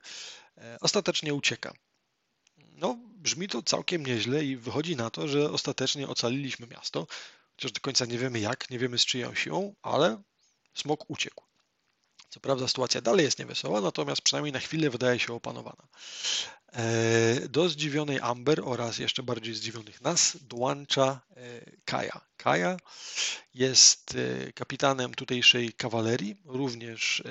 e, 0.57 0.77
ostatecznie 0.81 1.33
ucieka. 1.33 1.73
No, 2.57 2.97
brzmi 3.07 3.47
to 3.47 3.63
całkiem 3.63 4.05
nieźle 4.05 4.45
i 4.45 4.57
wychodzi 4.57 4.95
na 4.95 5.09
to, 5.09 5.27
że 5.27 5.51
ostatecznie 5.51 6.07
ocaliliśmy 6.07 6.67
miasto, 6.67 7.07
chociaż 7.55 7.71
do 7.71 7.81
końca 7.81 8.05
nie 8.05 8.17
wiemy 8.17 8.39
jak, 8.39 8.69
nie 8.69 8.79
wiemy 8.79 8.97
z 8.97 9.05
czyją 9.05 9.35
siłą, 9.35 9.75
ale 9.81 10.23
smok 10.73 11.09
uciekł. 11.09 11.46
Co 12.29 12.39
prawda 12.39 12.67
sytuacja 12.67 13.01
dalej 13.01 13.25
jest 13.25 13.39
niewesoła, 13.39 13.81
natomiast 13.81 14.21
przynajmniej 14.21 14.53
na 14.53 14.59
chwilę 14.59 14.89
wydaje 14.89 15.19
się 15.19 15.33
opanowana. 15.33 15.87
E, 16.73 17.47
do 17.49 17.69
zdziwionej 17.69 18.19
Amber 18.19 18.61
oraz 18.63 18.97
jeszcze 18.97 19.23
bardziej 19.23 19.55
zdziwionych 19.55 20.01
nas 20.01 20.37
dołącza 20.41 21.21
e, 21.35 21.61
Kaja. 21.85 22.21
Kaja 22.37 22.77
jest 23.53 24.15
e, 24.15 24.53
kapitanem 24.53 25.13
tutejszej 25.13 25.73
kawalerii, 25.73 26.35
również 26.45 27.23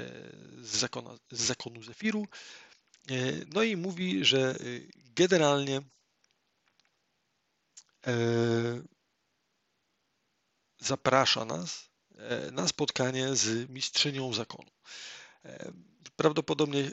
z, 0.63 0.91
z 1.31 1.43
zakonu 1.43 1.83
Zefiru. 1.83 2.27
No 3.55 3.63
i 3.63 3.77
mówi, 3.77 4.25
że 4.25 4.57
generalnie 5.15 5.83
zaprasza 10.79 11.45
nas 11.45 11.91
na 12.53 12.69
spotkanie 12.69 13.37
z 13.37 13.71
mistrzynią 13.71 14.33
zakonu. 14.33 14.71
Prawdopodobnie 16.17 16.91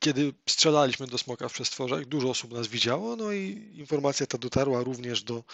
kiedy 0.00 0.34
strzelaliśmy 0.48 1.06
do 1.06 1.18
smoka 1.18 1.48
w 1.48 1.52
przestworzach, 1.52 2.04
dużo 2.04 2.30
osób 2.30 2.52
nas 2.52 2.66
widziało, 2.66 3.16
no 3.16 3.32
i 3.32 3.72
informacja 3.74 4.26
ta 4.26 4.38
dotarła 4.38 4.82
również 4.82 5.22
do 5.22 5.44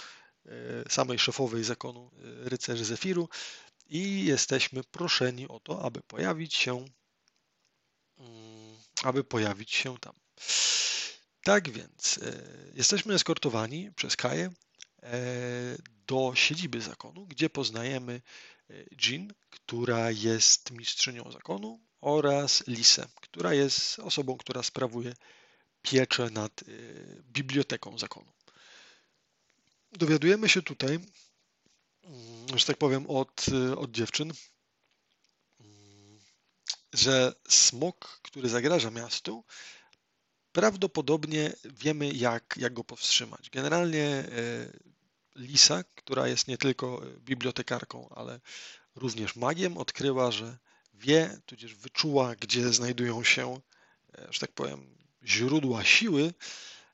e, 0.47 0.51
samej 0.89 1.19
szefowej 1.19 1.65
zakonu 1.65 2.11
e, 2.45 2.49
rycerzy 2.49 2.85
Zefiru 2.85 3.29
i 3.87 4.25
jesteśmy 4.25 4.85
proszeni 4.85 5.49
o 5.49 5.61
to, 5.61 5.83
aby 5.83 6.01
pojawić 6.01 6.55
się 6.55 6.85
mm, 8.19 8.77
aby 9.03 9.25
pojawić 9.25 9.73
się 9.73 9.99
tam. 9.99 10.15
Tak 11.43 11.71
więc 11.71 12.19
e, 12.19 12.43
jesteśmy 12.75 13.15
eskortowani 13.15 13.91
przez 13.97 14.17
Kaję 14.17 14.51
do 16.07 16.33
siedziby 16.35 16.81
zakonu, 16.81 17.27
gdzie 17.27 17.51
poznajemy 17.51 18.21
Jean, 19.07 19.35
która 19.51 20.11
jest 20.11 20.71
mistrzynią 20.71 21.33
zakonu 21.33 21.81
oraz 22.01 22.67
Lisę, 22.67 23.09
która 23.21 23.55
jest 23.55 23.99
osobą, 23.99 24.37
która 24.37 24.63
sprawuje 24.63 25.15
pieczę 25.83 26.31
nad 26.31 26.63
y, 26.63 27.23
biblioteką 27.33 27.99
zakonu. 27.99 28.33
Dowiadujemy 29.93 30.49
się 30.49 30.63
tutaj, 30.63 30.95
mm, 30.95 32.59
że 32.59 32.67
tak 32.67 32.77
powiem, 32.77 33.11
od, 33.11 33.49
y, 33.49 33.79
od 33.79 33.91
dziewczyn, 33.91 34.33
mm, 35.61 36.21
że 36.93 37.35
smok, 37.49 38.21
który 38.23 38.49
zagraża 38.49 38.91
miastu, 38.91 39.45
prawdopodobnie 40.53 41.53
wiemy, 41.65 42.13
jak, 42.13 42.55
jak 42.57 42.73
go 42.73 42.85
powstrzymać. 42.85 43.51
Generalnie 43.51 44.25
Lisa, 45.37 45.85
która 45.95 46.29
jest 46.29 46.49
nie 46.49 46.59
tylko 46.59 47.03
bibliotekarką, 47.19 48.09
ale 48.09 48.41
również 48.95 49.37
magiem, 49.37 49.79
odkryła, 49.79 50.31
że 50.31 50.59
wie, 50.95 51.41
tudzież 51.47 51.75
wyczuła, 51.75 52.37
gdzie 52.37 52.73
znajdują 52.73 53.25
się, 53.25 53.61
e, 54.19 54.27
że 54.31 54.41
tak 54.41 54.53
powiem, 54.53 54.97
źródła 55.25 55.85
siły 55.85 56.35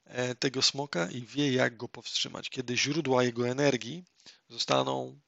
e, 0.04 0.34
tego 0.34 0.62
smoka 0.62 1.10
i 1.10 1.22
wie, 1.22 1.52
jak 1.52 1.76
go 1.76 1.88
powstrzymać. 1.88 2.50
Kiedy 2.50 2.76
źródła 2.76 3.24
jego 3.24 3.48
energii 3.48 4.04
zostaną 4.48 5.20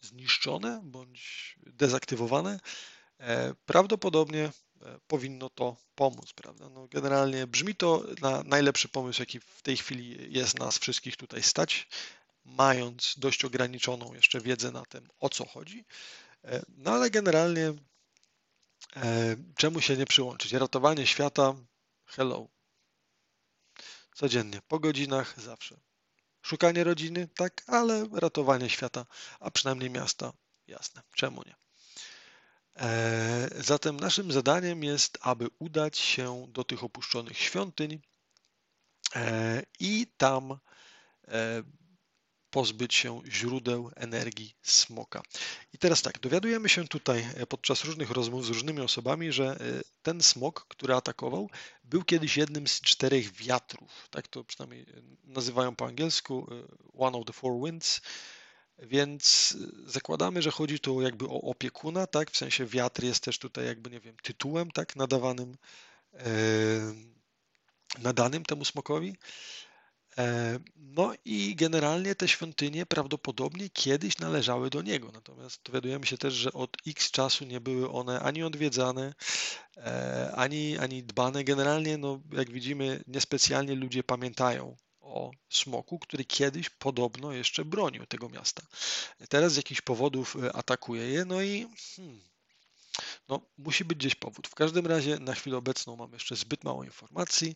zniszczone 0.00 0.80
bądź 0.84 1.54
dezaktywowane, 1.66 2.60
e, 3.18 3.54
prawdopodobnie 3.54 4.52
powinno 5.06 5.50
to 5.50 5.76
pomóc, 5.94 6.32
prawda? 6.32 6.68
No 6.68 6.88
generalnie 6.88 7.46
brzmi 7.46 7.74
to 7.74 8.04
na 8.20 8.42
najlepszy 8.42 8.88
pomysł, 8.88 9.22
jaki 9.22 9.40
w 9.40 9.62
tej 9.62 9.76
chwili 9.76 10.32
jest 10.32 10.58
nas 10.58 10.78
wszystkich 10.78 11.16
tutaj 11.16 11.42
stać, 11.42 11.88
mając 12.44 13.14
dość 13.18 13.44
ograniczoną 13.44 14.14
jeszcze 14.14 14.40
wiedzę 14.40 14.70
na 14.70 14.84
tym, 14.84 15.08
o 15.20 15.28
co 15.28 15.46
chodzi. 15.46 15.84
E, 16.44 16.62
no 16.68 16.90
ale 16.90 17.10
generalnie 17.10 17.72
e, 18.96 19.36
czemu 19.56 19.80
się 19.80 19.96
nie 19.96 20.06
przyłączyć? 20.06 20.52
Ratowanie 20.52 21.06
świata, 21.06 21.54
hello. 22.06 22.48
Codziennie, 24.14 24.60
po 24.68 24.78
godzinach, 24.78 25.40
zawsze. 25.40 25.80
Szukanie 26.42 26.84
rodziny, 26.84 27.28
tak, 27.36 27.62
ale 27.66 28.06
ratowanie 28.12 28.70
świata, 28.70 29.06
a 29.40 29.50
przynajmniej 29.50 29.90
miasta, 29.90 30.32
jasne, 30.66 31.02
czemu 31.14 31.42
nie? 31.46 31.63
E, 32.76 33.48
zatem 33.58 34.00
naszym 34.00 34.32
zadaniem 34.32 34.84
jest, 34.84 35.18
aby 35.20 35.48
udać 35.58 35.98
się 35.98 36.46
do 36.48 36.64
tych 36.64 36.84
opuszczonych 36.84 37.38
świątyń 37.38 38.00
i 39.80 40.06
tam 40.16 40.58
pozbyć 42.54 42.94
się 42.94 43.22
źródeł 43.26 43.90
energii 43.96 44.54
smoka. 44.62 45.22
I 45.72 45.78
teraz 45.78 46.02
tak, 46.02 46.18
dowiadujemy 46.18 46.68
się 46.68 46.88
tutaj 46.88 47.26
e, 47.36 47.46
podczas 47.46 47.84
różnych 47.84 48.10
rozmów 48.10 48.46
z 48.46 48.48
różnymi 48.48 48.80
osobami, 48.80 49.32
że 49.32 49.44
e, 49.44 49.56
ten 50.02 50.22
smok, 50.22 50.66
który 50.68 50.94
atakował, 50.94 51.50
był 51.84 52.04
kiedyś 52.04 52.36
jednym 52.36 52.66
z 52.66 52.80
czterech 52.80 53.32
wiatrów. 53.32 54.08
Tak 54.10 54.28
to 54.28 54.44
przynajmniej 54.44 54.82
e, 54.82 54.86
nazywają 55.24 55.76
po 55.76 55.86
angielsku 55.86 56.46
One 56.98 57.18
of 57.18 57.26
the 57.26 57.32
Four 57.32 57.64
Winds. 57.64 58.00
Więc 58.78 59.56
zakładamy, 59.86 60.42
że 60.42 60.50
chodzi 60.50 60.80
tu 60.80 61.02
jakby 61.02 61.24
o 61.24 61.40
opiekuna, 61.40 62.06
tak? 62.06 62.30
W 62.30 62.36
sensie 62.36 62.66
wiatr 62.66 63.04
jest 63.04 63.24
też 63.24 63.38
tutaj 63.38 63.66
jakby, 63.66 63.90
nie 63.90 64.00
wiem, 64.00 64.16
tytułem, 64.22 64.70
tak? 64.70 64.96
Nadawanym, 64.96 65.56
nadanym 67.98 68.44
temu 68.44 68.64
smokowi. 68.64 69.16
E, 70.18 70.58
no 70.76 71.12
i 71.24 71.56
generalnie 71.56 72.14
te 72.14 72.28
świątynie 72.28 72.86
prawdopodobnie 72.86 73.68
kiedyś 73.70 74.18
należały 74.18 74.70
do 74.70 74.82
niego. 74.82 75.12
Natomiast 75.12 75.62
dowiadujemy 75.64 76.06
się 76.06 76.18
też, 76.18 76.34
że 76.34 76.52
od 76.52 76.76
x 76.86 77.10
czasu 77.10 77.44
nie 77.44 77.60
były 77.60 77.90
one 77.90 78.20
ani 78.20 78.42
odwiedzane, 78.42 79.14
e, 79.76 80.32
ani, 80.36 80.78
ani 80.78 81.02
dbane. 81.02 81.44
Generalnie, 81.44 81.98
no, 81.98 82.20
jak 82.32 82.50
widzimy, 82.50 83.04
niespecjalnie 83.06 83.74
ludzie 83.74 84.02
pamiętają 84.02 84.76
o 85.04 85.30
smoku, 85.48 85.98
który 85.98 86.24
kiedyś 86.24 86.70
podobno 86.70 87.32
jeszcze 87.32 87.64
bronił 87.64 88.06
tego 88.06 88.28
miasta. 88.28 88.62
Teraz 89.28 89.52
z 89.52 89.56
jakichś 89.56 89.80
powodów 89.80 90.36
e, 90.36 90.52
atakuje 90.56 91.08
je, 91.08 91.24
no 91.24 91.42
i 91.42 91.68
hmm, 91.96 92.20
no, 93.28 93.40
musi 93.58 93.84
być 93.84 93.98
gdzieś 93.98 94.14
powód. 94.14 94.48
W 94.48 94.54
każdym 94.54 94.86
razie 94.86 95.18
na 95.18 95.34
chwilę 95.34 95.56
obecną 95.56 95.96
mam 95.96 96.12
jeszcze 96.12 96.36
zbyt 96.36 96.64
mało 96.64 96.84
informacji. 96.84 97.54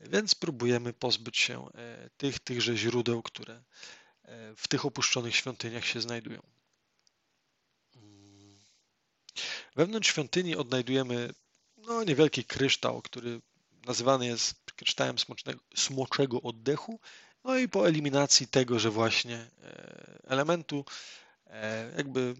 Więc 0.00 0.34
próbujemy 0.34 0.92
pozbyć 0.92 1.38
się 1.38 1.68
e, 1.74 2.10
tych, 2.16 2.38
tychże 2.38 2.76
źródeł, 2.76 3.22
które 3.22 3.54
e, 3.54 4.56
w 4.56 4.68
tych 4.68 4.84
opuszczonych 4.84 5.36
świątyniach 5.36 5.86
się 5.86 6.00
znajdują. 6.00 6.42
Wewnątrz 9.76 10.10
świątyni 10.10 10.56
odnajdujemy 10.56 11.34
no, 11.76 12.04
niewielki 12.04 12.44
kryształ, 12.44 13.02
który 13.02 13.40
nazywany 13.86 14.26
jest 14.26 14.59
kryształem 14.80 15.16
smoczego 15.76 16.42
oddechu. 16.42 17.00
No 17.44 17.58
i 17.58 17.68
po 17.68 17.88
eliminacji 17.88 18.48
tego, 18.48 18.78
że 18.78 18.90
właśnie 18.90 19.36
e, 19.36 20.18
elementu, 20.24 20.84
jakby 21.96 22.34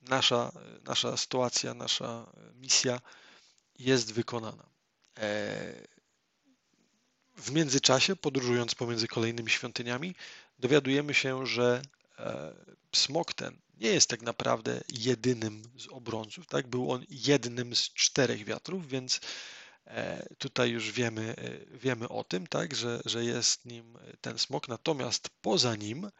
nasza, 0.00 0.52
nasza 0.84 1.16
sytuacja, 1.16 1.74
nasza 1.74 2.32
misja 2.54 3.00
jest 3.78 4.12
wykonana. 4.12 4.66
W 7.36 7.50
międzyczasie, 7.50 8.16
podróżując 8.16 8.74
pomiędzy 8.74 9.08
kolejnymi 9.08 9.50
świątyniami, 9.50 10.14
dowiadujemy 10.58 11.14
się, 11.14 11.46
że 11.46 11.82
e, 12.18 12.54
smok 12.92 13.34
ten 13.34 13.58
nie 13.82 13.88
jest 13.88 14.10
tak 14.10 14.22
naprawdę 14.22 14.80
jedynym 14.88 15.62
z 15.76 15.86
obrońców. 15.88 16.46
Tak? 16.46 16.66
Był 16.66 16.92
on 16.92 17.04
jednym 17.10 17.76
z 17.76 17.80
czterech 17.80 18.44
wiatrów, 18.44 18.88
więc 18.88 19.16
e, 19.16 19.20
tutaj 20.38 20.70
już 20.70 20.92
wiemy, 20.92 21.34
e, 21.38 21.76
wiemy 21.76 22.08
o 22.08 22.24
tym, 22.24 22.46
tak? 22.46 22.74
że, 22.74 23.00
że 23.04 23.24
jest 23.24 23.64
nim 23.64 23.98
ten 24.20 24.38
smok. 24.38 24.68
Natomiast 24.68 25.30
poza 25.40 25.76
nim, 25.76 26.10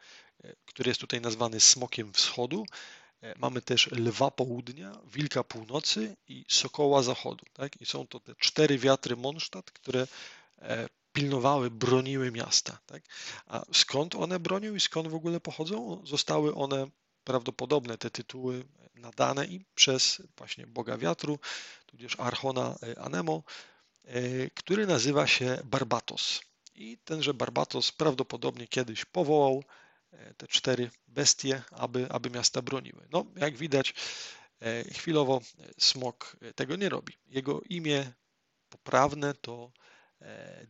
który 0.65 0.89
jest 0.89 1.01
tutaj 1.01 1.21
nazwany 1.21 1.59
smokiem 1.59 2.13
wschodu, 2.13 2.65
mamy 3.37 3.61
też 3.61 3.91
lwa 3.91 4.31
południa, 4.31 4.99
wilka 5.05 5.43
północy 5.43 6.15
i 6.27 6.45
sokoła 6.49 7.03
zachodu. 7.03 7.45
Tak? 7.53 7.81
I 7.81 7.85
są 7.85 8.07
to 8.07 8.19
te 8.19 8.35
cztery 8.35 8.77
wiatry 8.77 9.15
Mondstadt, 9.15 9.71
które 9.71 10.07
pilnowały, 11.13 11.71
broniły 11.71 12.31
miasta. 12.31 12.77
Tak? 12.85 13.03
A 13.45 13.65
skąd 13.73 14.15
one 14.15 14.39
bronią 14.39 14.75
i 14.75 14.79
skąd 14.79 15.07
w 15.07 15.15
ogóle 15.15 15.39
pochodzą? 15.39 16.01
Zostały 16.05 16.55
one 16.55 16.87
prawdopodobne, 17.23 17.97
te 17.97 18.09
tytuły 18.09 18.65
nadane 18.95 19.45
im 19.45 19.65
przez 19.75 20.21
właśnie 20.37 20.67
Boga 20.67 20.97
Wiatru, 20.97 21.39
tudzież 21.85 22.19
Archona 22.19 22.75
e, 22.83 23.01
Anemo, 23.01 23.43
e, 24.05 24.49
który 24.49 24.87
nazywa 24.87 25.27
się 25.27 25.57
Barbatos. 25.63 26.41
I 26.75 26.97
tenże 27.05 27.33
Barbatos 27.33 27.91
prawdopodobnie 27.91 28.67
kiedyś 28.67 29.05
powołał 29.05 29.63
e, 30.11 30.33
te 30.33 30.47
cztery 30.47 30.91
bestie, 31.07 31.63
aby, 31.71 32.07
aby 32.09 32.29
miasta 32.29 32.61
broniły. 32.61 33.07
No, 33.11 33.25
jak 33.35 33.57
widać, 33.57 33.93
chwilowo 34.93 35.41
smok 35.79 36.37
tego 36.55 36.75
nie 36.75 36.89
robi. 36.89 37.13
Jego 37.25 37.61
imię 37.61 38.13
poprawne 38.69 39.33
to 39.33 39.71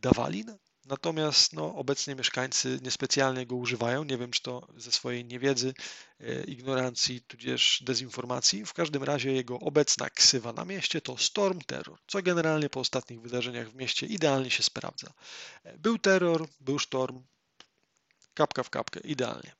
Dawalin, 0.00 0.58
natomiast 0.86 1.52
no, 1.52 1.74
obecnie 1.74 2.14
mieszkańcy 2.14 2.78
niespecjalnie 2.82 3.46
go 3.46 3.56
używają. 3.56 4.04
Nie 4.04 4.18
wiem, 4.18 4.30
czy 4.30 4.42
to 4.42 4.68
ze 4.76 4.92
swojej 4.92 5.24
niewiedzy, 5.24 5.74
e, 6.20 6.44
ignorancji, 6.44 7.20
tudzież 7.20 7.82
dezinformacji. 7.86 8.66
W 8.66 8.72
każdym 8.72 9.02
razie 9.02 9.32
jego 9.32 9.60
obecna 9.60 10.10
ksywa 10.10 10.52
na 10.52 10.64
mieście 10.64 11.00
to 11.00 11.18
Storm 11.18 11.60
Terror, 11.60 11.98
co 12.06 12.22
generalnie 12.22 12.70
po 12.70 12.80
ostatnich 12.80 13.20
wydarzeniach 13.20 13.70
w 13.70 13.74
mieście 13.74 14.06
idealnie 14.06 14.50
się 14.50 14.62
sprawdza. 14.62 15.12
E, 15.64 15.78
był 15.78 15.98
terror, 15.98 16.48
był 16.60 16.78
sztorm, 16.78 17.22
kapka 18.34 18.62
w 18.62 18.70
kapkę, 18.70 19.00
idealnie. 19.00 19.52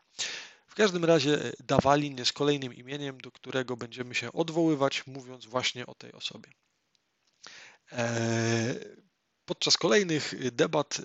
W 0.67 0.75
każdym 0.75 1.05
razie 1.05 1.53
Dawalin 1.61 2.19
jest 2.19 2.33
kolejnym 2.33 2.75
imieniem, 2.75 3.19
do 3.19 3.31
którego 3.31 3.77
będziemy 3.77 4.15
się 4.15 4.33
odwoływać, 4.33 5.07
mówiąc 5.07 5.47
właśnie 5.47 5.87
o 5.87 5.95
tej 5.95 6.13
osobie. 6.13 6.49
Podczas 9.47 9.77
kolejnych 9.77 10.35
debat 10.53 11.01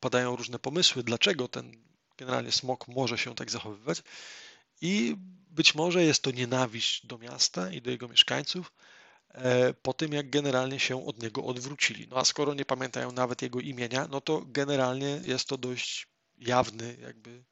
padają 0.00 0.36
różne 0.36 0.58
pomysły, 0.58 1.02
dlaczego 1.02 1.48
ten 1.48 1.72
generalnie 2.16 2.52
smok 2.52 2.88
może 2.88 3.18
się 3.18 3.34
tak 3.34 3.50
zachowywać. 3.50 4.02
I 4.80 5.16
być 5.50 5.74
może 5.74 6.04
jest 6.04 6.22
to 6.22 6.30
nienawiść 6.30 7.06
do 7.06 7.18
miasta 7.18 7.70
i 7.70 7.82
do 7.82 7.90
jego 7.90 8.08
mieszkańców 8.08 8.72
po 9.82 9.94
tym, 9.94 10.12
jak 10.12 10.30
generalnie 10.30 10.80
się 10.80 11.06
od 11.06 11.22
niego 11.22 11.44
odwrócili. 11.44 12.08
No 12.10 12.16
a 12.16 12.24
skoro 12.24 12.54
nie 12.54 12.64
pamiętają 12.64 13.12
nawet 13.12 13.42
jego 13.42 13.60
imienia, 13.60 14.08
no 14.10 14.20
to 14.20 14.42
generalnie 14.46 15.20
jest 15.24 15.48
to 15.48 15.58
dość 15.58 16.06
jawny, 16.38 16.96
jakby 17.00 17.30
e, 17.30 17.44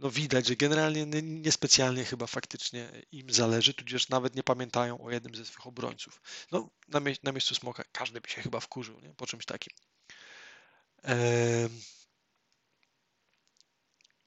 no 0.00 0.10
widać, 0.10 0.46
że 0.46 0.56
generalnie 0.56 1.06
niespecjalnie 1.22 2.04
chyba 2.04 2.26
faktycznie 2.26 3.02
im 3.12 3.30
zależy, 3.30 3.74
tudzież 3.74 4.08
nawet 4.08 4.34
nie 4.34 4.42
pamiętają 4.42 5.00
o 5.00 5.10
jednym 5.10 5.34
ze 5.34 5.44
swych 5.44 5.66
obrońców. 5.66 6.20
No, 6.52 6.70
na, 6.88 7.00
mie 7.00 7.14
na 7.22 7.32
miejscu 7.32 7.54
smoka 7.54 7.84
każdy 7.92 8.20
by 8.20 8.28
się 8.28 8.42
chyba 8.42 8.60
wkurzył 8.60 9.00
nie? 9.00 9.14
po 9.14 9.26
czymś 9.26 9.44
takim. 9.44 9.76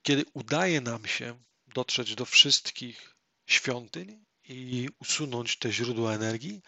Kiedy 0.02 0.26
udaje 0.34 0.82
nam 0.82 1.06
się 1.06 1.40
dotrzeć 1.68 2.16
do 2.16 2.26
wszystkich 2.26 3.16
świątyń 3.46 4.26
i 4.44 4.90
usunąć 5.00 5.58
te 5.58 5.72
źródła 5.72 6.14
energii, 6.14 6.62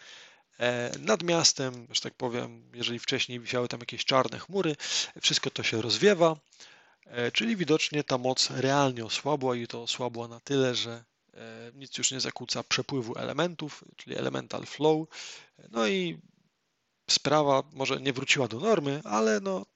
E, 0.60 0.90
nad 0.98 1.22
miastem, 1.22 1.86
że 1.90 2.00
tak 2.00 2.14
powiem, 2.14 2.70
jeżeli 2.74 2.98
wcześniej 2.98 3.40
wisiały 3.40 3.68
tam 3.68 3.80
jakieś 3.80 4.04
czarne 4.04 4.38
chmury, 4.38 4.76
wszystko 5.20 5.50
to 5.50 5.62
się 5.62 5.82
rozwiewa, 5.82 6.30
e, 6.30 6.36
czyli 7.32 7.56
widocznie 7.56 8.04
ta 8.04 8.18
moc 8.18 8.50
realnie 8.50 9.04
osłabła 9.04 9.56
i 9.56 9.66
to 9.66 9.82
osłabła 9.82 10.28
na 10.28 10.40
tyle, 10.40 10.74
że 10.74 11.04
e, 11.34 11.72
nic 11.74 11.98
już 11.98 12.10
nie 12.10 12.20
zakłóca 12.20 12.62
przepływu 12.62 13.18
elementów, 13.18 13.84
czyli 13.96 14.16
elemental 14.16 14.66
flow. 14.66 15.08
No 15.70 15.86
i 15.86 16.20
sprawa 17.10 17.62
może 17.72 18.00
nie 18.00 18.12
wróciła 18.12 18.48
do 18.48 18.60
normy, 18.60 19.00
ale 19.04 19.40
no 19.40 19.66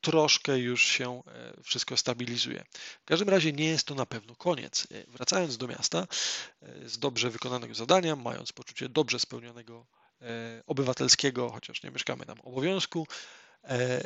troszkę 0.00 0.58
już 0.58 0.84
się 0.84 1.22
wszystko 1.62 1.96
stabilizuje. 1.96 2.64
W 3.02 3.04
każdym 3.04 3.28
razie 3.28 3.52
nie 3.52 3.64
jest 3.64 3.86
to 3.86 3.94
na 3.94 4.06
pewno 4.06 4.36
koniec. 4.36 4.86
Wracając 5.08 5.56
do 5.56 5.68
miasta 5.68 6.06
z 6.86 6.98
dobrze 6.98 7.30
wykonanego 7.30 7.74
zadania, 7.74 8.16
mając 8.16 8.52
poczucie 8.52 8.88
dobrze 8.88 9.20
spełnionego 9.20 9.86
E, 10.22 10.62
obywatelskiego, 10.66 11.50
chociaż 11.50 11.82
nie 11.82 11.90
mieszkamy 11.90 12.26
tam, 12.26 12.40
obowiązku, 12.40 13.06
e, 13.08 13.41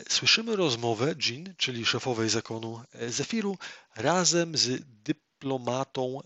słyszymy 0.09 0.57
rozmowę 0.57 1.15
Jean, 1.29 1.55
czyli 1.57 1.87
szefowej 1.87 2.29
zakonu 2.29 2.83
e, 2.93 3.11
Zefiru, 3.11 3.59
razem 3.97 4.57
z 4.57 4.83
dyplomatą 4.87 6.21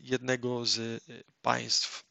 jednego 0.00 0.66
z 0.66 1.04
państw. 1.42 2.04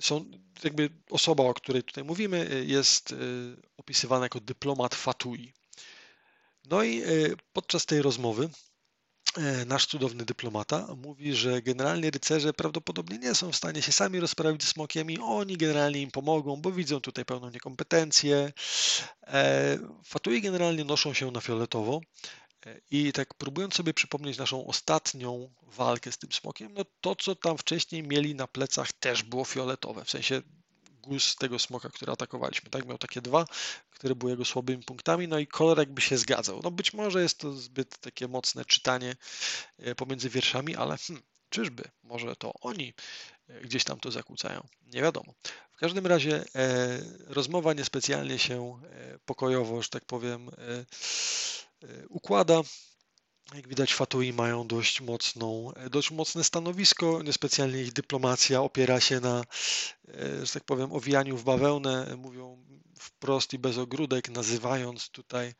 Są, 0.00 0.24
jakby 0.64 0.90
osoba, 1.10 1.44
o 1.44 1.54
której 1.54 1.82
tutaj 1.82 2.04
mówimy, 2.04 2.64
jest 2.66 3.14
opisywana 3.76 4.24
jako 4.24 4.40
dyplomat 4.40 4.94
Fatui. 4.94 5.52
No 6.64 6.82
i 6.82 7.02
podczas 7.52 7.86
tej 7.86 8.02
rozmowy 8.02 8.48
E, 8.48 8.67
nasz 9.66 9.86
cudowny 9.86 10.24
dyplomata 10.24 10.86
mówi, 10.96 11.34
że 11.34 11.62
generalnie 11.62 12.10
rycerze 12.10 12.52
prawdopodobnie 12.52 13.18
nie 13.18 13.34
są 13.34 13.52
w 13.52 13.56
stanie 13.56 13.82
się 13.82 13.92
sami 13.92 14.20
rozprawić 14.20 14.64
z 14.64 14.68
smokiem 14.68 15.10
i 15.10 15.18
oni 15.18 15.56
generalnie 15.56 16.02
im 16.02 16.10
pomogą, 16.10 16.56
bo 16.56 16.72
widzą 16.72 17.00
tutaj 17.00 17.24
pełną 17.24 17.50
niekompetencję. 17.50 18.52
E, 19.26 19.78
Fatui 20.04 20.40
generalnie 20.40 20.84
noszą 20.84 21.14
się 21.14 21.30
na 21.30 21.40
fioletowo 21.40 22.00
e, 22.66 22.80
i 22.90 23.12
tak 23.12 23.34
próbując 23.34 23.74
sobie 23.74 23.94
przypomnieć 23.94 24.38
naszą 24.38 24.66
ostatnią 24.66 25.54
walkę 25.62 26.12
z 26.12 26.18
tym 26.18 26.32
smokiem, 26.32 26.74
no 26.74 26.84
to 27.00 27.16
co 27.16 27.36
tam 27.36 27.58
wcześniej 27.58 28.02
mieli 28.02 28.34
na 28.34 28.46
plecach 28.46 28.92
też 28.92 29.22
było 29.22 29.44
fioletowe, 29.44 30.04
w 30.04 30.10
sensie 30.10 30.42
guz 31.02 31.36
tego 31.36 31.58
smoka, 31.58 31.88
który 31.88 32.12
atakowaliśmy. 32.12 32.70
Tak, 32.70 32.86
miał 32.86 32.98
takie 32.98 33.20
dwa, 33.20 33.46
które 33.90 34.14
były 34.14 34.30
jego 34.30 34.44
słabymi 34.44 34.82
punktami, 34.82 35.28
no 35.28 35.38
i 35.38 35.46
kolor 35.46 35.78
jakby 35.78 36.00
się 36.00 36.18
zgadzał. 36.18 36.60
No 36.64 36.70
być 36.70 36.92
może 36.92 37.22
jest 37.22 37.38
to 37.38 37.52
zbyt 37.52 37.98
takie 37.98 38.28
mocne 38.28 38.64
czytanie 38.64 39.16
e, 39.78 39.94
pomiędzy 39.94 40.30
wierszami, 40.30 40.76
ale 40.76 40.96
hmm, 40.96 41.26
czyżby, 41.48 41.84
może 42.02 42.36
to 42.36 42.52
oni 42.60 42.94
e, 43.48 43.60
gdzieś 43.60 43.84
tam 43.84 44.00
to 44.00 44.10
zakłócają. 44.10 44.66
Nie 44.82 45.02
wiadomo. 45.02 45.34
W 45.72 45.80
każdym 45.80 46.06
razie 46.06 46.44
e, 46.54 46.98
rozmowa 47.26 47.72
niespecjalnie 47.72 48.38
się 48.38 48.80
e, 48.90 49.18
pokojowo, 49.18 49.82
że 49.82 49.88
tak 49.88 50.04
powiem, 50.04 50.48
e, 50.48 50.84
układa. 52.08 52.60
Jak 53.54 53.68
widać, 53.68 53.94
Fatui 53.94 54.32
mają 54.32 54.66
dość, 54.66 55.00
mocną, 55.00 55.72
dość 55.90 56.10
mocne 56.10 56.44
stanowisko. 56.44 57.22
Niespecjalnie 57.22 57.82
ich 57.82 57.92
dyplomacja 57.92 58.62
opiera 58.62 59.00
się 59.00 59.20
na, 59.20 59.44
e, 60.08 60.46
że 60.46 60.52
tak 60.52 60.64
powiem, 60.64 60.92
owijaniu 60.92 61.36
w 61.36 61.44
bawełnę. 61.44 62.16
Mówią 62.16 62.64
wprost 62.98 63.52
i 63.52 63.58
bez 63.58 63.78
ogródek, 63.78 64.28
nazywając 64.28 65.08
tutaj 65.08 65.54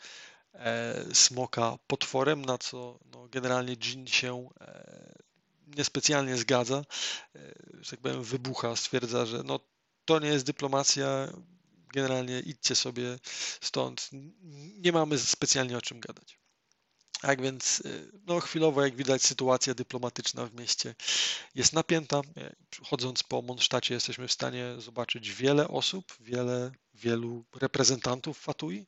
e, 0.52 1.04
smoka 1.14 1.78
potworem, 1.86 2.44
na 2.44 2.58
co 2.58 2.98
no, 3.12 3.28
generalnie 3.28 3.76
Jin 3.76 4.06
się 4.06 4.48
e, 4.60 5.14
niespecjalnie 5.66 6.36
zgadza. 6.36 6.84
Że 7.80 7.90
tak 7.90 8.00
powiem, 8.00 8.22
wybucha, 8.22 8.76
stwierdza, 8.76 9.26
że 9.26 9.42
no, 9.44 9.60
to 10.04 10.18
nie 10.18 10.28
jest 10.28 10.46
dyplomacja. 10.46 11.32
Generalnie 11.94 12.40
idźcie 12.40 12.74
sobie 12.74 13.18
stąd. 13.60 14.10
Nie 14.78 14.92
mamy 14.92 15.18
specjalnie 15.18 15.78
o 15.78 15.82
czym 15.82 16.00
gadać. 16.00 16.37
Tak 17.20 17.42
więc 17.42 17.80
y, 17.80 18.10
no, 18.26 18.40
chwilowo, 18.40 18.84
jak 18.84 18.96
widać, 18.96 19.22
sytuacja 19.22 19.74
dyplomatyczna 19.74 20.46
w 20.46 20.54
mieście 20.54 20.94
jest 21.54 21.72
napięta. 21.72 22.20
E, 22.36 22.56
chodząc 22.82 23.22
po 23.22 23.42
Mondsztacie 23.42 23.94
jesteśmy 23.94 24.28
w 24.28 24.32
stanie 24.32 24.74
zobaczyć 24.78 25.32
wiele 25.32 25.68
osób, 25.68 26.16
wiele, 26.20 26.72
wielu 26.94 27.44
reprezentantów 27.54 28.38
Fatui, 28.38 28.86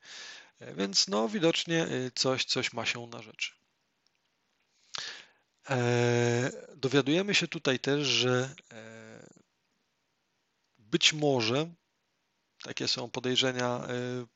e, 0.59 0.75
więc 0.75 1.09
no, 1.09 1.29
widocznie 1.29 1.87
y, 1.87 2.11
coś, 2.15 2.45
coś 2.45 2.73
ma 2.73 2.87
się 2.87 3.07
na 3.07 3.23
rzeczy. 3.23 3.53
E, 5.71 6.51
dowiadujemy 6.77 7.35
się 7.35 7.49
tutaj 7.49 7.79
też, 7.79 8.07
że 8.09 8.55
być 10.79 11.13
może, 11.13 11.71
takie 12.63 12.89
są 12.89 13.11
podejrzenia, 13.11 13.89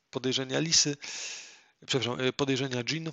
podejrzenia 0.09 0.59
Lisy, 0.59 0.97
przepraszam, 1.85 2.17
podejrzenia 2.33 2.83
Jean, 2.89 3.11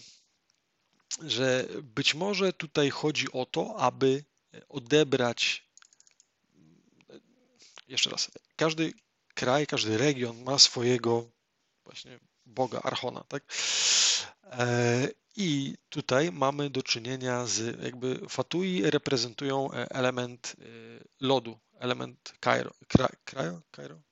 że 1.20 1.66
być 1.83 2.14
może 2.14 2.53
tutaj 2.53 2.90
chodzi 2.90 3.33
o 3.33 3.46
to, 3.46 3.77
aby 3.77 4.25
odebrać, 4.68 5.68
jeszcze 7.88 8.11
raz, 8.11 8.31
każdy 8.57 8.92
kraj, 9.35 9.66
każdy 9.66 9.98
region 9.98 10.42
ma 10.42 10.59
swojego 10.59 11.31
właśnie 11.85 12.20
Boga, 12.46 12.81
Archona, 12.83 13.25
tak? 13.29 13.55
E, 14.44 15.09
I 15.37 15.75
tutaj 15.88 16.33
mamy 16.33 16.70
do 16.70 16.83
czynienia 16.83 17.46
z 17.46 17.83
jakby 17.83 18.29
Fatui 18.29 18.90
reprezentują 18.90 19.70
element 19.70 20.57
e, 20.59 20.64
lodu, 21.20 21.59
element 21.79 22.35
Cairo, 22.40 22.70
Cairo, 23.72 24.03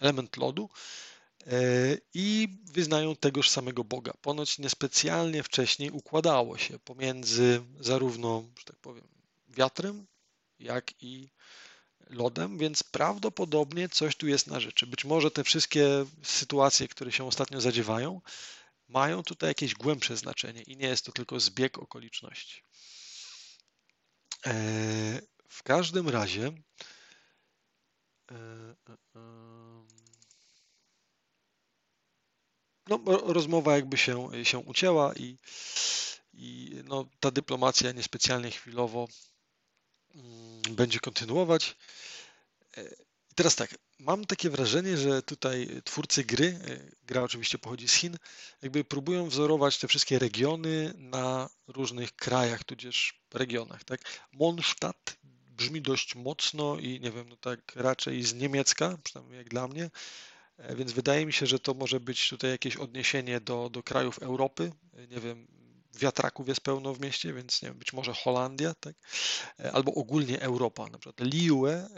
element 0.00 0.36
lodu, 0.36 0.68
E, 0.68 1.13
i 2.14 2.48
wyznają 2.64 3.16
tegoż 3.16 3.50
samego 3.50 3.84
Boga. 3.84 4.12
Ponoć 4.20 4.58
niespecjalnie 4.58 5.42
wcześniej 5.42 5.90
układało 5.90 6.58
się 6.58 6.78
pomiędzy 6.78 7.62
zarówno, 7.80 8.44
że 8.58 8.64
tak 8.64 8.76
powiem, 8.76 9.08
wiatrem, 9.48 10.06
jak 10.58 11.02
i 11.02 11.28
lodem, 12.10 12.58
więc 12.58 12.82
prawdopodobnie 12.82 13.88
coś 13.88 14.16
tu 14.16 14.26
jest 14.28 14.46
na 14.46 14.60
rzeczy. 14.60 14.86
Być 14.86 15.04
może 15.04 15.30
te 15.30 15.44
wszystkie 15.44 16.06
sytuacje, 16.22 16.88
które 16.88 17.12
się 17.12 17.26
ostatnio 17.26 17.60
zadziewają, 17.60 18.20
mają 18.88 19.22
tutaj 19.22 19.50
jakieś 19.50 19.74
głębsze 19.74 20.16
znaczenie 20.16 20.62
i 20.62 20.76
nie 20.76 20.86
jest 20.86 21.04
to 21.04 21.12
tylko 21.12 21.40
zbieg 21.40 21.78
okoliczności. 21.78 22.62
E, 24.46 24.52
w 25.48 25.62
każdym 25.62 26.08
razie 26.08 26.52
e, 28.30 28.74
no, 32.88 33.00
rozmowa 33.06 33.76
jakby 33.76 33.96
się, 33.96 34.30
się 34.44 34.58
ucięła 34.58 35.14
i, 35.14 35.38
i 36.34 36.70
no, 36.84 37.06
ta 37.20 37.30
dyplomacja 37.30 37.92
niespecjalnie 37.92 38.50
chwilowo 38.50 39.08
mm, 40.14 40.62
będzie 40.70 41.00
kontynuować. 41.00 41.76
E, 42.76 42.84
teraz 43.34 43.56
tak, 43.56 43.78
mam 43.98 44.24
takie 44.24 44.50
wrażenie, 44.50 44.96
że 44.96 45.22
tutaj 45.22 45.68
twórcy 45.84 46.24
gry, 46.24 46.58
gra 47.02 47.22
oczywiście 47.22 47.58
pochodzi 47.58 47.88
z 47.88 47.92
Chin, 47.92 48.18
jakby 48.62 48.84
próbują 48.84 49.28
wzorować 49.28 49.78
te 49.78 49.88
wszystkie 49.88 50.18
regiony 50.18 50.94
na 50.96 51.50
różnych 51.66 52.16
krajach, 52.16 52.64
tudzież 52.64 53.20
regionach, 53.34 53.84
tak? 53.84 54.00
Mondstadt 54.32 55.16
brzmi 55.56 55.82
dość 55.82 56.14
mocno 56.14 56.78
i 56.78 57.00
nie 57.00 57.10
wiem, 57.10 57.28
no 57.28 57.36
tak 57.36 57.76
raczej 57.76 58.22
z 58.22 58.34
niemiecka, 58.34 58.98
przynajmniej 59.04 59.38
jak 59.38 59.48
dla 59.48 59.68
mnie, 59.68 59.84
e, 59.84 59.90
więc 60.58 60.92
wydaje 60.92 61.26
mi 61.26 61.32
się, 61.32 61.46
że 61.46 61.58
to 61.58 61.74
może 61.74 62.00
być 62.00 62.28
tutaj 62.28 62.50
jakieś 62.50 62.76
odniesienie 62.76 63.40
do, 63.40 63.70
do 63.70 63.82
krajów 63.82 64.18
Europy, 64.18 64.72
e, 64.94 65.06
nie 65.06 65.20
wiem, 65.20 65.46
wiatraków 65.94 66.48
jest 66.48 66.60
pełno 66.60 66.94
w 66.94 67.00
mieście, 67.00 67.32
więc 67.32 67.62
nie 67.62 67.68
wiem, 67.68 67.78
być 67.78 67.92
może 67.92 68.14
Holandia, 68.14 68.74
tak? 68.80 68.96
E, 69.60 69.72
albo 69.72 69.94
ogólnie 69.94 70.40
Europa. 70.40 70.86
Na 70.86 70.98
przykład 70.98 71.20
Liue 71.20 71.88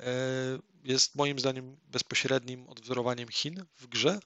jest 0.85 1.15
moim 1.15 1.39
zdaniem 1.39 1.77
bezpośrednim 1.89 2.69
odwzorowaniem 2.69 3.29
Chin 3.29 3.65
w 3.77 3.87
grze. 3.87 4.21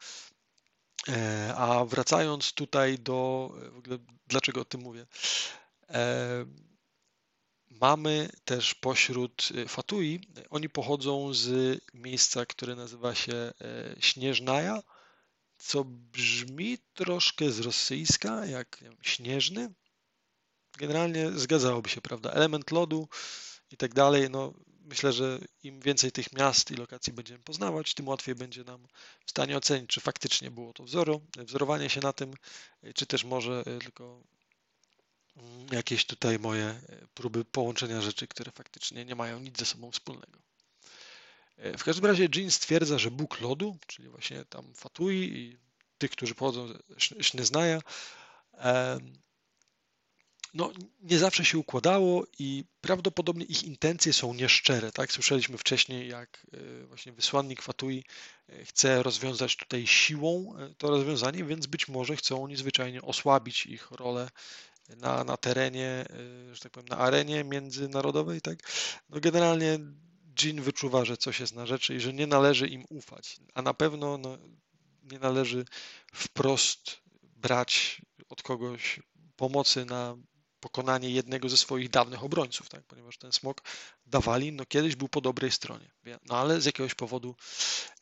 A 1.57 1.85
wracając 1.85 2.53
tutaj 2.53 2.99
do, 2.99 3.51
w 3.73 3.79
ogóle 3.79 3.99
dlaczego 4.27 4.61
o 4.61 4.64
tym 4.64 4.81
mówię? 4.81 5.07
Mamy 7.81 8.29
też 8.45 8.75
pośród 8.75 9.49
y, 9.51 9.69
Fatui, 9.69 10.21
oni 10.51 10.69
pochodzą 10.69 11.35
z 11.35 11.79
miejsca, 11.95 12.47
które 12.47 12.77
nazywa 12.77 13.14
się 13.14 13.33
e, 13.35 13.53
Śnieżnaja, 14.01 14.83
co 15.59 15.85
brzmi 15.85 16.79
troszkę 16.95 17.51
z 17.51 17.61
rosyjska, 17.61 18.47
jak 18.47 18.85
śnieżny. 19.03 19.73
Generalnie 20.79 21.33
zgadzałoby 21.33 21.88
się, 21.88 22.01
prawda? 22.01 22.31
Element 22.31 22.71
lodu 22.71 23.09
i 23.71 23.77
tak 23.77 23.95
dalej. 23.95 24.31
No, 24.31 24.55
myślę, 24.81 25.12
że 25.12 25.38
im 25.62 25.81
więcej 25.81 26.12
tych 26.12 26.33
miast 26.33 26.71
i 26.71 26.75
lokacji 26.75 27.12
będziemy 27.12 27.43
poznawać, 27.43 27.95
tym 27.95 28.09
łatwiej 28.09 28.35
będzie 28.35 28.64
nam 28.64 28.87
w 29.27 29.31
stanie 29.31 29.57
ocenić, 29.57 29.90
czy 29.90 30.01
faktycznie 30.01 30.51
było 30.51 30.73
to 30.73 30.85
wzoru, 30.85 31.21
wzorowanie 31.37 31.90
się 31.90 32.01
na 32.01 32.12
tym, 32.12 32.35
czy 32.95 33.07
też 33.07 33.25
może 33.25 33.62
e, 33.66 33.79
tylko 33.79 34.23
jakieś 35.72 36.05
tutaj 36.05 36.38
moje 36.38 36.64
e, 36.64 36.81
próby 37.14 37.44
połączenia 37.44 38.00
rzeczy, 38.00 38.26
które 38.26 38.53
faktycznie 38.53 39.05
nie 39.05 39.14
mają 39.14 39.40
nic 39.40 39.59
ze 39.59 39.66
sobą 39.66 39.90
wspólnego. 39.90 40.38
E, 41.57 41.79
w 41.79 41.85
każdym 41.85 42.07
razie 42.07 42.29
Jean 42.37 42.50
stwierdza, 42.50 42.98
że 42.98 43.11
Bóg 43.11 43.40
lodu, 43.40 43.76
czyli 43.87 44.09
właśnie 44.09 44.44
tam 44.44 44.74
Fatui 44.74 45.38
i 45.38 45.57
tych, 45.98 46.11
którzy 46.11 46.35
pochodzą 46.35 46.68
z 46.98 47.26
Śnieznaja, 47.26 47.81
no, 50.55 50.72
nie 51.00 51.18
zawsze 51.18 51.44
się 51.44 51.59
układało 51.59 52.26
i 52.38 52.64
prawdopodobnie 52.81 53.44
ich 53.44 53.62
intencje 53.62 54.12
są 54.12 54.35
nieszczere. 54.35 54.92
Tak? 54.92 55.12
Słyszeliśmy 55.12 55.59
wcześniej, 55.59 56.09
jak 56.09 56.46
e, 56.53 56.87
właśnie 56.87 57.12
wysłannik 57.12 57.62
Fatui 57.62 58.05
chce 58.64 59.03
rozwiązać 59.03 59.57
tutaj 59.57 59.87
siłą 59.87 60.55
to 60.79 60.90
rozwiązanie, 60.90 61.44
więc 61.44 61.66
być 61.66 61.88
może 61.88 62.16
chcą 62.16 62.44
oni 62.44 62.57
zwyczajnie 62.57 63.03
osłabić 63.03 63.66
ich 63.66 63.90
rolę 63.90 64.31
na, 64.96 65.24
na 65.24 65.37
terenie, 65.37 66.05
y, 66.50 66.55
że 66.55 66.61
tak 66.61 66.72
powiem, 66.72 66.88
na 66.88 66.98
arenie 66.98 67.44
międzynarodowej, 67.44 68.40
tak? 68.40 68.59
No 69.09 69.20
generalnie 69.20 69.79
Jean 70.42 70.62
wyczuwa, 70.62 71.05
że 71.05 71.16
coś 71.16 71.40
jest 71.40 71.55
na 71.55 71.66
rzeczy 71.66 71.94
i 71.94 72.00
że 72.00 72.12
nie 72.12 72.26
należy 72.26 72.66
im 72.68 72.85
ufać, 72.88 73.37
a 73.55 73.62
na 73.62 73.74
pewno 73.74 74.18
no, 74.18 74.38
nie 75.03 75.18
należy 75.18 75.64
wprost 76.14 77.00
brać 77.22 78.03
od 78.29 78.42
kogoś 78.42 79.00
pomocy 79.37 79.85
na 79.85 80.16
pokonanie 80.61 81.11
jednego 81.11 81.48
ze 81.48 81.57
swoich 81.57 81.90
dawnych 81.90 82.24
obrońców, 82.24 82.68
tak? 82.68 82.85
ponieważ 82.85 83.18
ten 83.18 83.33
smok 83.33 83.62
dawali, 84.07 84.53
no 84.53 84.66
kiedyś 84.66 84.96
był 84.96 85.09
po 85.09 85.20
dobrej 85.20 85.50
stronie, 85.50 85.90
no 86.26 86.37
ale 86.37 86.61
z 86.61 86.64
jakiegoś 86.64 86.94
powodu 86.94 87.37